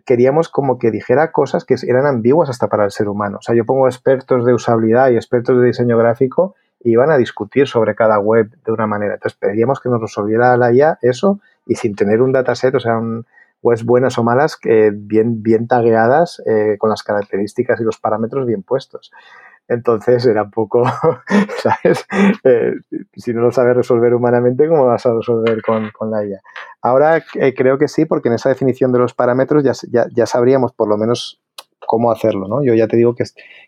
queríamos 0.06 0.50
como 0.50 0.77
que 0.77 0.92
dijera 0.92 1.32
cosas 1.32 1.66
que 1.66 1.75
eran 1.88 2.06
ambiguas 2.06 2.50
hasta 2.50 2.67
para 2.67 2.85
el 2.85 2.92
ser 2.92 3.09
humano. 3.09 3.38
O 3.40 3.42
sea, 3.42 3.56
yo 3.56 3.66
pongo 3.66 3.88
expertos 3.88 4.45
de 4.45 4.53
usabilidad 4.53 5.09
y 5.09 5.16
expertos 5.16 5.59
de 5.59 5.67
diseño 5.67 5.98
gráfico 5.98 6.56
y 6.80 6.92
iban 6.92 7.11
a 7.11 7.17
discutir 7.17 7.67
sobre 7.67 7.95
cada 7.95 8.19
web 8.19 8.50
de 8.64 8.72
una 8.72 8.88
manera. 8.88 9.16
Entonces 9.16 9.38
pedíamos 9.40 9.80
que 9.80 9.90
nos 9.90 10.01
resolviera 10.01 10.56
la 10.58 10.72
IA 10.74 11.00
eso 11.01 11.40
y 11.66 11.75
sin 11.75 11.95
tener 11.95 12.22
un 12.22 12.32
dataset, 12.32 12.75
o 12.75 12.80
sea, 12.80 12.98
un, 12.98 13.25
pues 13.64 13.85
buenas 13.85 14.17
o 14.17 14.24
malas, 14.25 14.59
eh, 14.66 14.92
bien, 14.93 15.42
bien 15.42 15.69
tagueadas 15.69 16.43
eh, 16.45 16.75
con 16.77 16.90
las 16.90 17.01
características 17.01 17.80
y 17.80 17.85
los 17.85 17.98
parámetros 17.98 18.45
bien 18.45 18.61
puestos. 18.61 19.09
Entonces 19.69 20.25
era 20.25 20.50
poco, 20.50 20.83
¿sabes? 21.64 22.06
Eh, 22.43 22.74
si 23.16 23.33
no 23.33 23.40
lo 23.40 23.51
sabes 23.51 23.77
resolver 23.77 24.14
humanamente, 24.16 24.67
¿cómo 24.67 24.83
lo 24.83 24.90
vas 24.90 25.06
a 25.06 25.14
resolver 25.14 25.61
con, 25.61 26.11
la 26.11 26.25
IA? 26.25 26.42
Ahora 26.82 27.24
creo 27.56 27.77
que 27.77 27.88
sí, 27.88 28.03
porque 28.03 28.27
en 28.27 28.35
esa 28.35 28.50
definición 28.50 28.92
de 28.92 29.00
los 29.00 29.14
parámetros 29.14 29.64
ya, 29.64 29.72
ya, 29.90 30.08
ya, 30.14 30.25
sabríamos 30.25 30.74
por 30.74 30.90
lo 30.90 30.98
menos 30.98 31.40
cómo 31.88 32.11
hacerlo, 32.11 32.50
¿no? 32.50 32.66
Yo 32.66 32.74
ya 32.74 32.90
te 32.90 32.98
digo 32.98 33.16
que, 33.16 33.24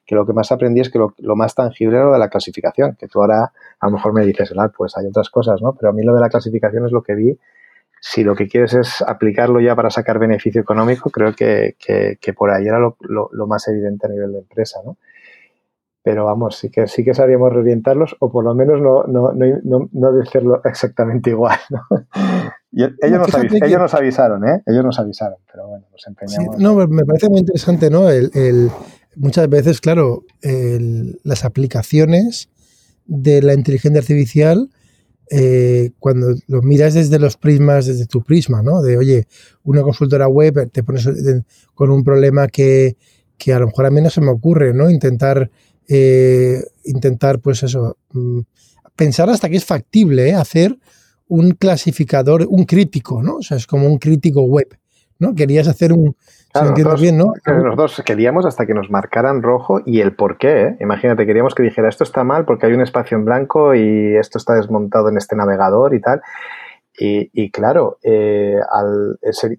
que 0.06 0.14
lo 0.14 0.26
que 0.26 0.34
más 0.34 0.52
aprendí 0.52 0.82
es 0.82 0.90
que 0.90 1.00
lo, 1.00 1.36
más 1.38 1.56
tangible 1.56 1.96
era 1.96 2.08
lo 2.08 2.12
de 2.12 2.20
la 2.20 2.28
clasificación, 2.28 2.98
que 3.00 3.08
tú 3.08 3.22
ahora 3.22 3.54
a 3.80 3.86
lo 3.88 3.94
mejor 3.94 4.12
me 4.12 4.26
dices, 4.26 4.54
pues 4.78 4.98
hay 4.98 5.06
otras 5.08 5.30
cosas, 5.30 5.62
¿no? 5.62 5.74
Pero 5.74 5.92
a 5.92 5.94
mí 5.94 6.04
lo 6.04 6.14
de 6.14 6.20
la 6.20 6.28
clasificación 6.28 6.86
es 6.86 6.92
lo 6.92 7.02
que 7.02 7.16
vi 7.16 7.40
si 8.08 8.24
lo 8.24 8.36
que 8.36 8.48
quieres 8.48 8.76
es 8.76 9.02
aplicarlo 9.02 9.60
ya 9.60 9.76
para 9.76 9.90
sacar 9.90 10.20
beneficio 10.20 10.62
económico, 10.62 11.10
creo 11.10 11.34
que, 11.34 11.76
por 12.38 12.52
ahí 12.52 12.68
era 12.68 12.78
lo, 12.78 13.48
más 13.48 13.68
evidente 13.68 14.06
a 14.06 14.10
nivel 14.12 14.32
de 14.32 14.40
empresa, 14.40 14.80
¿no? 14.86 14.98
Pero 16.04 16.24
vamos, 16.26 16.56
sí 16.56 16.70
que 16.70 16.88
sí 16.88 17.04
que 17.04 17.16
sabríamos 17.16 17.52
reorientarlos 17.52 18.16
o 18.20 18.32
por 18.32 18.44
lo 18.44 18.54
menos 18.54 18.80
no, 18.80 19.06
no, 19.06 19.34
no, 19.34 19.90
no 19.92 20.12
decirlo 20.12 20.62
exactamente 20.64 21.32
igual, 21.32 21.58
¿no? 21.72 21.82
ellos, 22.72 23.80
nos 23.80 23.96
avisaron, 23.96 24.48
¿eh? 24.48 24.62
Ellos 24.68 24.86
nos 24.86 25.00
avisaron, 25.00 25.40
pero 25.52 25.68
bueno, 25.68 25.88
nos 25.92 26.06
empeñamos. 26.06 26.60
no, 26.60 26.76
me 26.76 27.06
parece 27.06 27.28
muy 27.28 27.40
interesante, 27.40 27.90
¿no? 27.90 28.08
El, 28.12 28.70
muchas 29.16 29.50
veces, 29.50 29.82
claro, 29.82 30.26
las 31.24 31.44
aplicaciones 31.44 32.50
de 33.08 33.42
la 33.42 33.56
inteligencia 33.56 34.00
artificial 34.00 34.70
eh, 35.30 35.92
cuando 36.00 36.36
lo 36.48 36.62
miras 36.62 36.94
desde 36.94 37.20
los 37.20 37.38
prismas, 37.38 37.88
desde 37.88 38.06
tu 38.06 38.24
prisma, 38.24 38.62
¿no? 38.62 38.82
De, 38.82 38.98
oye, 38.98 39.28
una 39.64 39.82
consultora 39.82 40.28
web, 40.28 40.70
te 40.72 40.84
pones 40.84 41.08
con 41.74 41.90
un 41.90 42.04
problema 42.04 42.48
que, 42.48 42.96
a 43.54 43.60
lo 43.60 43.68
mejor 43.68 43.86
a 43.86 43.92
mí 43.92 44.02
no 44.02 44.10
se 44.10 44.22
me 44.22 44.30
ocurre, 44.30 44.74
¿no? 44.74 44.90
Intentar, 44.90 45.50
eh, 45.88 46.64
intentar 46.84 47.40
pues 47.40 47.64
eso, 47.64 47.98
mm, 48.14 48.40
pensar 48.96 49.30
hasta 49.30 49.50
que 49.50 49.58
es 49.58 49.66
factible 49.66 50.30
¿eh? 50.30 50.34
hacer 50.34 50.78
un 51.28 51.52
clasificador, 51.52 52.46
un 52.50 52.66
crítico, 52.66 53.24
¿no? 53.24 53.38
O 53.38 53.42
sea, 53.42 53.58
es 53.58 53.66
como 53.66 53.88
un 53.88 53.98
crítico 53.98 54.44
web, 54.44 54.68
¿no? 55.20 55.36
Querías 55.36 55.68
hacer 55.68 55.94
un, 55.94 56.16
nosotros, 56.54 57.02
bien, 57.02 57.18
¿no? 57.18 57.34
Nosotros 57.46 58.02
queríamos 58.06 58.46
hasta 58.46 58.66
que 58.66 58.74
nos 58.74 58.90
marcaran 58.90 59.42
rojo 59.42 59.82
y 59.86 60.02
el 60.02 60.16
por 60.16 60.38
qué. 60.38 60.64
¿eh? 60.64 60.78
Imagínate, 60.80 61.26
queríamos 61.26 61.54
que 61.54 61.64
dijera 61.64 61.90
esto 61.90 62.04
está 62.04 62.24
mal 62.24 62.46
porque 62.46 62.66
hay 62.66 62.74
un 62.74 62.82
espacio 62.82 63.18
en 63.18 63.26
blanco 63.26 63.76
y 63.76 64.16
esto 64.16 64.38
está 64.38 64.54
desmontado 64.54 65.10
en 65.10 65.18
este 65.18 65.36
navegador 65.36 65.94
y 65.94 66.02
tal. 66.02 66.22
Y, 66.98 67.52
claro, 67.52 67.98
eh, 68.04 68.56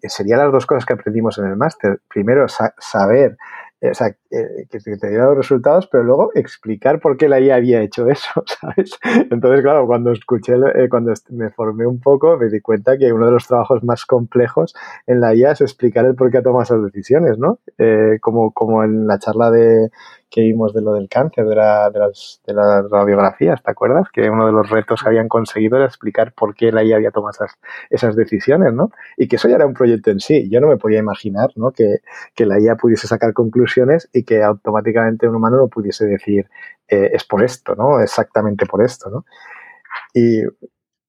serían 0.09 0.39
las 0.39 0.53
dos 0.53 0.65
cosas 0.65 0.87
que 0.87 0.95
aprendimos 0.95 1.37
en 1.37 1.45
el 1.45 1.57
máster. 1.57 2.01
Primero, 2.09 2.47
saber 2.49 3.37
o 3.83 3.95
sea, 3.95 4.17
eh, 4.39 4.67
que 4.71 4.79
te 4.79 5.09
diera 5.09 5.27
los 5.27 5.37
resultados, 5.37 5.87
pero 5.87 6.05
luego 6.05 6.31
explicar 6.35 7.01
por 7.01 7.17
qué 7.17 7.29
la 7.29 7.41
IA 7.41 7.57
había 7.57 7.83
hecho 7.83 8.09
eso, 8.09 8.29
¿sabes? 8.61 8.99
Entonces, 9.31 9.63
claro, 9.63 9.87
cuando 9.87 10.13
escuché, 10.13 10.55
eh, 10.55 10.89
cuando 10.89 11.13
me 11.31 11.51
formé 11.51 11.87
un 11.87 12.01
poco, 12.01 12.37
me 12.37 12.49
di 12.49 12.61
cuenta 12.61 12.97
que 12.99 13.13
uno 13.13 13.27
de 13.27 13.33
los 13.33 13.47
trabajos 13.47 13.83
más 13.85 14.05
complejos 14.05 14.75
en 15.07 15.21
la 15.21 15.35
IA 15.35 15.53
es 15.53 15.61
explicar 15.61 16.05
el 16.05 16.15
por 16.15 16.31
qué 16.31 16.43
toma 16.43 16.63
esas 16.63 16.83
decisiones, 16.83 17.39
¿no? 17.39 17.59
Eh, 17.79 18.19
como, 18.21 18.53
como 18.53 18.85
en 18.85 19.07
la 19.07 19.19
charla 19.19 19.51
de, 19.51 19.91
que 20.31 20.41
vimos 20.43 20.75
de 20.75 20.83
lo 20.83 20.93
del 20.95 21.09
cáncer, 21.09 21.47
de, 21.47 21.55
la, 21.55 21.91
de, 21.91 21.99
las, 21.99 22.41
de 22.47 22.53
radiografías, 22.55 23.63
¿te 23.63 23.71
acuerdas? 23.71 24.09
Que 24.13 24.29
uno 24.29 24.47
de 24.47 24.53
los 24.53 24.69
retos 24.69 25.03
que 25.03 25.09
habían 25.09 25.29
conseguido 25.29 25.77
era 25.77 25.87
explicar 25.87 26.33
por 26.33 26.55
qué 26.55 26.73
la 26.73 26.85
IA 26.85 26.97
había 26.97 27.11
tomado 27.11 27.31
esas, 27.31 27.59
esas 27.91 28.17
decisiones, 28.17 28.73
¿no? 28.73 28.91
Y 29.17 29.29
que 29.29 29.37
eso 29.37 29.49
ya 29.49 29.57
era 29.57 29.67
un 29.67 29.75
proyecto 29.75 30.11
en 30.11 30.21
sí. 30.21 30.49
Yo 30.51 30.61
no 30.61 30.69
me 30.69 30.77
podía 30.77 30.99
imaginar, 30.99 31.51
¿no? 31.57 31.71
Que, 31.71 32.01
que 32.35 32.45
la 32.45 32.61
IA 32.61 32.77
pudiese 32.77 33.07
sacar 33.07 33.33
conclusiones 33.33 34.09
y 34.13 34.25
que 34.27 34.43
automáticamente 34.43 35.29
un 35.29 35.37
humano 35.37 35.57
no 35.57 35.69
pudiese 35.69 36.05
decir, 36.07 36.47
eh, 36.89 37.11
es 37.15 37.25
por 37.25 37.43
esto, 37.43 37.75
¿no? 37.75 38.01
Exactamente 38.01 38.67
por 38.67 38.85
esto, 38.85 39.09
¿no? 39.09 39.25
Y, 40.13 40.43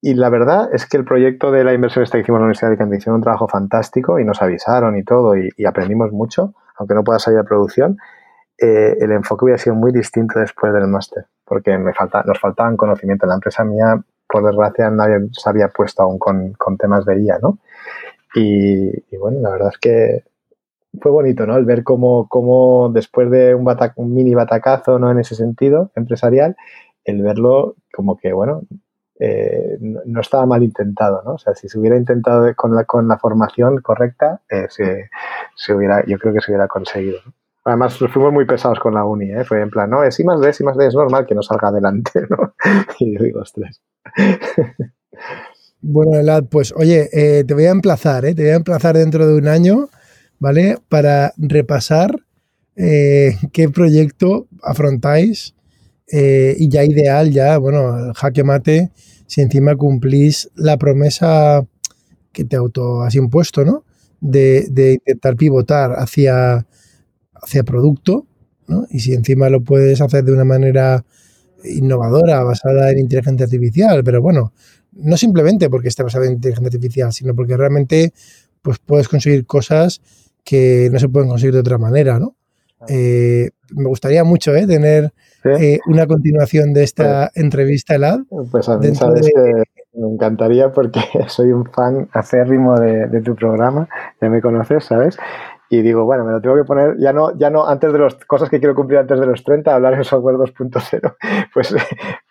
y 0.02 0.14
la 0.14 0.30
verdad 0.30 0.70
es 0.74 0.86
que 0.86 0.98
el 0.98 1.04
proyecto 1.04 1.52
de 1.52 1.64
la 1.64 1.74
inversión 1.74 2.04
esta 2.04 2.18
que 2.18 2.22
hicimos 2.22 2.38
en 2.38 2.42
la 2.42 2.46
Universidad 2.46 2.70
de 2.70 2.74
Alicante 2.76 2.98
hicieron 2.98 3.16
un 3.16 3.24
trabajo 3.24 3.48
fantástico 3.48 4.20
y 4.20 4.26
nos 4.26 4.42
avisaron 4.42 4.98
y 4.98 5.04
todo 5.04 5.36
y, 5.36 5.50
y 5.58 5.66
aprendimos 5.66 6.12
mucho, 6.12 6.54
aunque 6.78 6.94
no 6.94 7.04
pueda 7.04 7.20
salir 7.20 7.40
a 7.40 7.44
producción. 7.44 7.98
Eh, 8.60 8.98
el 9.00 9.12
enfoque 9.12 9.46
hubiera 9.46 9.60
sido 9.60 9.76
muy 9.76 9.92
distinto 9.92 10.40
después 10.40 10.74
del 10.74 10.88
máster, 10.88 11.26
porque 11.46 11.78
me 11.78 11.94
falta, 11.94 12.24
nos 12.24 12.40
faltaban 12.40 12.76
conocimiento. 12.76 13.26
En 13.26 13.30
la 13.30 13.36
empresa 13.36 13.64
mía, 13.64 14.02
por 14.28 14.44
desgracia, 14.46 14.90
nadie 14.90 15.28
se 15.32 15.50
había 15.50 15.68
puesto 15.70 16.02
aún 16.04 16.18
con, 16.18 16.78
temas 16.78 17.06
de 17.06 17.22
IA, 17.22 17.40
¿no? 17.40 17.60
Y, 18.34 19.16
bueno, 19.18 19.40
la 19.42 19.52
verdad 19.52 19.70
es 19.74 19.78
que 19.80 20.24
fue 21.02 21.12
bonito, 21.12 21.46
¿no? 21.46 21.58
El 21.58 21.66
ver 21.66 21.84
cómo, 21.84 22.28
cómo 22.28 22.90
después 22.94 23.30
de 23.30 23.56
un, 23.56 23.68
un 23.96 24.14
mini 24.14 24.34
batacazo, 24.34 25.00
¿no? 25.00 25.12
En 25.12 25.20
ese 25.20 25.36
sentido, 25.36 25.92
empresarial, 25.96 26.56
el 27.04 27.22
verlo 27.22 27.76
como 27.94 28.18
que, 28.18 28.34
bueno, 28.34 28.64
eh, 29.20 29.78
no, 29.80 30.22
estaba 30.22 30.46
mal 30.46 30.64
intentado, 30.64 31.22
¿no? 31.26 31.34
O 31.34 31.38
sea, 31.38 31.56
si 31.56 31.68
se 31.70 31.80
hubiera 31.80 31.98
intentado 31.98 32.54
con 32.56 32.76
la, 32.76 32.86
con 32.86 33.08
la 33.08 33.18
formación 33.18 33.82
correcta, 33.82 34.42
eh, 34.50 34.68
se, 34.70 35.10
se, 35.56 35.74
hubiera, 35.74 36.06
yo 36.06 36.18
creo 36.20 36.34
que 36.34 36.42
se 36.42 36.52
hubiera 36.52 36.68
conseguido. 36.68 37.20
Además, 37.64 37.98
fuimos 37.98 38.32
muy 38.32 38.46
pesados 38.46 38.80
con 38.80 38.94
la 38.94 39.04
uni, 39.04 39.32
¿eh? 39.32 39.44
Fue 39.44 39.62
en 39.62 39.70
plan, 39.70 39.90
no, 39.90 40.04
es 40.04 40.20
I 40.20 40.24
más 40.24 40.40
D, 40.40 40.50
es 40.50 40.62
más 40.62 40.78
D, 40.78 40.88
es 40.88 40.96
normal 40.96 41.26
que 41.26 41.36
no 41.36 41.42
salga 41.42 41.70
adelante, 41.70 42.12
¿no? 42.30 42.54
Y 43.00 43.18
yo 43.18 43.24
digo, 43.24 43.42
ostras. 43.42 43.82
Bueno, 45.82 46.48
pues 46.50 46.74
oye, 46.76 47.10
eh, 47.12 47.44
te 47.44 47.54
voy 47.54 47.66
a 47.66 47.72
emplazar, 47.72 48.26
¿eh? 48.26 48.34
Te 48.34 48.44
voy 48.44 48.52
a 48.52 48.56
emplazar 48.56 48.98
dentro 48.98 49.28
de 49.28 49.38
un 49.38 49.48
año, 49.48 49.90
¿vale? 50.40 50.78
Para 50.90 51.34
repasar 51.38 52.16
eh, 52.76 53.36
qué 53.52 53.70
proyecto 53.70 54.48
afrontáis 54.62 55.56
eh, 56.12 56.56
y 56.58 56.70
ya 56.70 56.86
ideal, 56.86 57.32
ya, 57.32 57.58
bueno, 57.58 58.14
jaque 58.14 58.44
mate, 58.44 58.92
si 59.26 59.42
encima 59.42 59.76
cumplís 59.76 60.50
la 60.56 60.78
promesa 60.78 61.66
que 62.32 62.46
te 62.46 62.56
auto 62.56 63.02
has 63.02 63.16
impuesto, 63.16 63.66
¿no? 63.66 63.84
De, 64.22 65.00
intentar 65.06 65.36
pivotar 65.36 65.94
hacia 65.98 66.66
hacia 67.34 67.64
producto, 67.64 68.26
¿no? 68.68 68.86
Y 68.90 69.00
si 69.00 69.14
encima 69.14 69.50
lo 69.50 69.62
puedes 69.62 70.02
hacer 70.02 70.24
de 70.24 70.32
una 70.32 70.46
manera 70.46 71.04
innovadora, 71.64 72.44
basada 72.44 72.92
en 72.92 73.00
inteligencia 73.00 73.46
artificial, 73.46 74.04
pero 74.04 74.22
bueno, 74.22 74.54
no 74.94 75.18
simplemente 75.18 75.70
porque 75.70 75.90
esté 75.90 76.04
basada 76.04 76.26
en 76.26 76.34
inteligencia 76.34 76.68
artificial, 76.68 77.14
sino 77.14 77.36
porque 77.36 77.58
realmente 77.58 78.14
pues 78.62 78.80
puedes 78.80 79.08
conseguir 79.08 79.46
cosas 79.46 80.02
que 80.48 80.88
no 80.94 80.98
se 80.98 81.10
pueden 81.10 81.28
conseguir 81.28 81.54
de 81.56 81.60
otra 81.60 81.78
manera, 81.78 82.20
¿no? 82.20 82.36
Eh, 82.88 83.50
me 83.76 83.90
gustaría 83.90 84.24
mucho 84.24 84.56
¿eh? 84.56 84.66
tener 84.66 85.12
eh, 85.44 85.80
una 85.88 86.08
continuación 86.08 86.74
de 86.74 86.84
esta 86.84 87.32
pues 87.34 87.44
entrevista, 87.44 87.96
Elad. 87.96 88.20
Pues 88.50 88.70
a 88.70 88.78
mí 88.78 88.96
sabes 88.96 89.28
que 89.28 89.64
me 89.94 90.08
encantaría 90.08 90.72
porque 90.72 91.02
soy 91.28 91.52
un 91.52 91.66
fan 91.66 92.08
acérrimo 92.14 92.80
de, 92.80 93.08
de, 93.08 93.22
tu 93.22 93.36
programa, 93.36 93.90
ya 94.22 94.30
me 94.30 94.42
conoces, 94.42 94.86
¿sabes? 94.86 95.18
Y 95.70 95.82
digo, 95.82 96.06
bueno, 96.06 96.24
me 96.24 96.32
lo 96.32 96.42
tengo 96.42 96.56
que 96.56 96.64
poner, 96.64 96.98
ya 96.98 97.12
no, 97.12 97.38
ya 97.38 97.50
no 97.50 97.68
antes 97.68 97.92
de 97.92 98.00
las 98.00 98.16
cosas 98.26 98.50
que 98.50 98.60
quiero 98.60 98.74
cumplir 98.74 99.00
antes 99.00 99.20
de 99.20 99.26
los 99.26 99.44
30, 99.44 99.74
hablar 99.74 99.96
en 99.96 100.04
software 100.04 100.38
2.0. 100.38 101.16
Pues, 101.54 101.76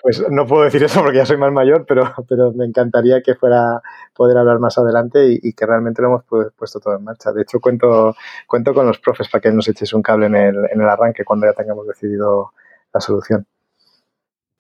pues 0.03 0.25
no 0.31 0.47
puedo 0.47 0.63
decir 0.63 0.83
eso 0.85 1.03
porque 1.03 1.19
ya 1.19 1.27
soy 1.27 1.37
más 1.37 1.53
mayor, 1.53 1.85
pero, 1.87 2.05
pero 2.29 2.53
me 2.53 2.65
encantaría 2.65 3.23
que 3.23 3.35
fuera 3.35 3.81
poder 4.15 4.39
hablar 4.39 4.59
más 4.61 4.79
adelante 4.79 5.39
y, 5.43 5.53
que 5.53 5.67
realmente 5.67 6.01
lo 6.01 6.09
hemos 6.09 6.53
puesto 6.57 6.79
todo 6.81 6.97
en 6.97 7.05
marcha. 7.05 7.33
De 7.33 7.43
hecho, 7.43 7.61
cuento, 7.61 8.15
cuento 8.47 8.73
con 8.73 8.87
los 8.87 8.99
profes 8.99 9.29
para 9.29 9.43
que 9.43 9.51
nos 9.51 9.69
eches 9.69 9.93
un 9.93 10.03
cable 10.03 10.27
en 10.27 10.37
el, 10.37 10.57
en 10.73 10.81
el 10.81 10.89
arranque 10.89 11.25
cuando 11.25 11.47
ya 11.47 11.53
tengamos 11.55 11.87
decidido 11.87 12.53
la 12.95 13.01
solución. 13.01 13.47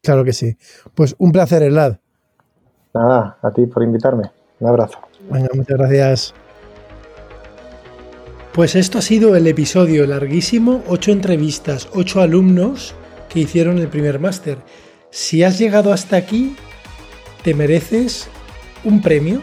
Claro 0.03 0.25
que 0.25 0.33
sí. 0.33 0.57
Pues 0.95 1.15
un 1.19 1.33
placer, 1.33 1.63
Elad. 1.63 1.99
Nada, 2.95 3.39
a 3.43 3.51
ti 3.51 3.67
por 3.67 3.83
invitarme. 3.83 4.31
Un 4.61 4.69
abrazo. 4.69 4.99
Venga, 5.31 5.49
muchas 5.55 5.77
gracias. 5.79 6.46
Pues 8.57 8.75
esto 8.75 9.01
ha 9.01 9.03
sido 9.03 9.37
el 9.37 9.47
episodio 9.47 10.07
larguísimo, 10.07 10.83
ocho 10.87 11.13
entrevistas, 11.13 11.91
ocho 11.93 12.23
alumnos 12.23 12.95
que 13.29 13.41
hicieron 13.41 13.77
el 13.77 13.89
primer 13.89 14.19
máster. 14.19 14.57
Si 15.11 15.43
has 15.43 15.59
llegado 15.59 15.93
hasta 15.93 16.17
aquí, 16.17 16.57
te 17.45 17.53
mereces 17.53 18.29
un 18.83 19.03
premio. 19.03 19.43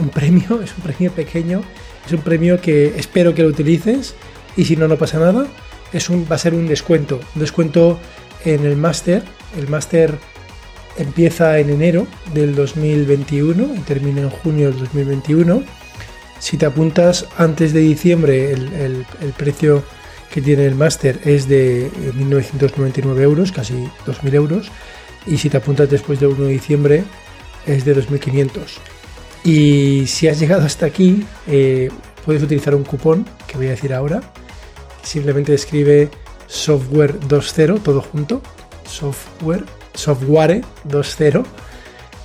Un 0.00 0.08
premio, 0.08 0.60
es 0.62 0.76
un 0.76 0.82
premio 0.82 1.12
pequeño, 1.12 1.62
es 2.04 2.12
un 2.12 2.22
premio 2.22 2.60
que 2.60 2.86
espero 2.98 3.36
que 3.36 3.44
lo 3.44 3.50
utilices 3.50 4.16
y 4.56 4.64
si 4.64 4.74
no, 4.74 4.88
no 4.88 4.96
pasa 4.96 5.20
nada. 5.20 5.46
Es 5.92 6.10
un, 6.10 6.26
va 6.28 6.34
a 6.34 6.38
ser 6.38 6.54
un 6.54 6.66
descuento, 6.66 7.20
un 7.36 7.40
descuento 7.40 8.00
en 8.44 8.66
el 8.66 8.74
máster. 8.76 9.22
El 9.56 9.68
máster 9.68 10.18
empieza 10.98 11.56
en 11.60 11.70
enero 11.70 12.08
del 12.34 12.56
2021 12.56 13.76
y 13.76 13.78
termina 13.78 14.22
en 14.22 14.30
junio 14.30 14.72
del 14.72 14.80
2021 14.80 15.81
si 16.42 16.56
te 16.56 16.66
apuntas 16.66 17.26
antes 17.38 17.72
de 17.72 17.78
diciembre, 17.78 18.50
el, 18.50 19.06
precio 19.36 19.84
que 20.28 20.42
tiene 20.42 20.66
el 20.66 20.74
máster 20.74 21.20
es 21.24 21.46
de 21.46 21.88
1.999 22.16 23.16
eh, 23.16 23.22
euros, 23.22 23.52
casi 23.52 23.74
2.000 24.06 24.34
euros. 24.34 24.72
Y 25.24 25.38
si 25.38 25.48
te 25.48 25.58
apuntas 25.58 25.88
después 25.88 26.18
del 26.18 26.30
1 26.30 26.46
de 26.46 26.50
diciembre, 26.50 27.04
es 27.64 27.84
de 27.84 27.94
2.500. 27.94 28.60
Y 29.44 30.04
si 30.08 30.26
has 30.26 30.40
llegado 30.40 30.66
hasta 30.66 30.84
aquí, 30.84 31.24
eh, 31.46 31.90
puedes 32.24 32.42
utilizar 32.42 32.74
un 32.74 32.82
cupón 32.82 33.24
que 33.46 33.56
voy 33.56 33.68
a 33.68 33.70
decir 33.70 33.94
ahora. 33.94 34.20
Simplemente 35.04 35.54
escribe 35.54 36.10
software 36.48 37.20
20, 37.20 37.78
todo 37.84 38.00
junto. 38.00 38.42
Software, 38.84 39.64
software 39.94 40.64
20. 40.82 41.42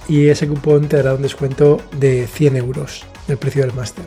Y 0.09 0.29
ese 0.29 0.47
cupón 0.47 0.87
te 0.87 0.97
dará 0.97 1.13
un 1.13 1.21
descuento 1.21 1.79
de 1.99 2.25
100 2.25 2.57
euros 2.57 3.05
del 3.27 3.37
precio 3.37 3.61
del 3.61 3.73
máster. 3.73 4.05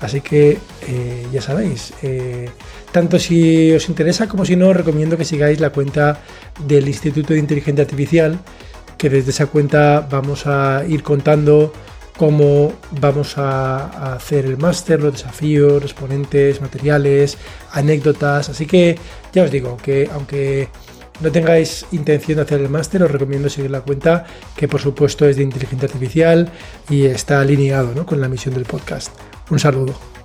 Así 0.00 0.20
que 0.20 0.58
eh, 0.86 1.26
ya 1.32 1.40
sabéis, 1.40 1.94
eh, 2.02 2.50
tanto 2.92 3.18
si 3.18 3.72
os 3.72 3.88
interesa 3.88 4.28
como 4.28 4.44
si 4.44 4.54
no, 4.54 4.68
os 4.68 4.76
recomiendo 4.76 5.16
que 5.16 5.24
sigáis 5.24 5.58
la 5.58 5.70
cuenta 5.70 6.20
del 6.66 6.86
Instituto 6.86 7.32
de 7.32 7.40
Inteligencia 7.40 7.84
Artificial, 7.84 8.38
que 8.98 9.08
desde 9.08 9.30
esa 9.30 9.46
cuenta 9.46 10.06
vamos 10.10 10.46
a 10.46 10.84
ir 10.86 11.02
contando 11.02 11.72
cómo 12.16 12.72
vamos 13.00 13.36
a, 13.38 14.14
hacer 14.14 14.46
el 14.46 14.56
máster, 14.56 15.00
los 15.00 15.12
desafíos, 15.14 15.82
los 15.82 15.94
ponentes, 15.94 16.60
materiales, 16.60 17.38
anécdotas. 17.72 18.48
Así 18.48 18.66
que 18.66 18.98
ya 19.32 19.44
os 19.44 19.50
digo 19.50 19.76
que 19.76 20.08
aunque 20.12 20.68
no 21.20 21.32
tengáis 21.32 21.86
intención 21.92 22.36
de 22.36 22.42
hacer 22.42 22.60
el 22.60 22.68
máster, 22.68 23.02
os 23.02 23.10
recomiendo 23.10 23.48
seguir 23.48 23.70
la 23.70 23.80
cuenta, 23.80 24.24
que 24.56 24.68
por 24.68 24.80
supuesto 24.80 25.26
es 25.26 25.36
de 25.36 25.42
inteligencia 25.42 25.86
artificial 25.86 26.50
y 26.90 27.06
está 27.06 27.40
alineado 27.40 28.04
con 28.06 28.20
la 28.20 28.28
misión 28.28 28.54
del 28.54 28.64
podcast. 28.64 29.10
Un 29.50 29.58
saludo. 29.58 30.15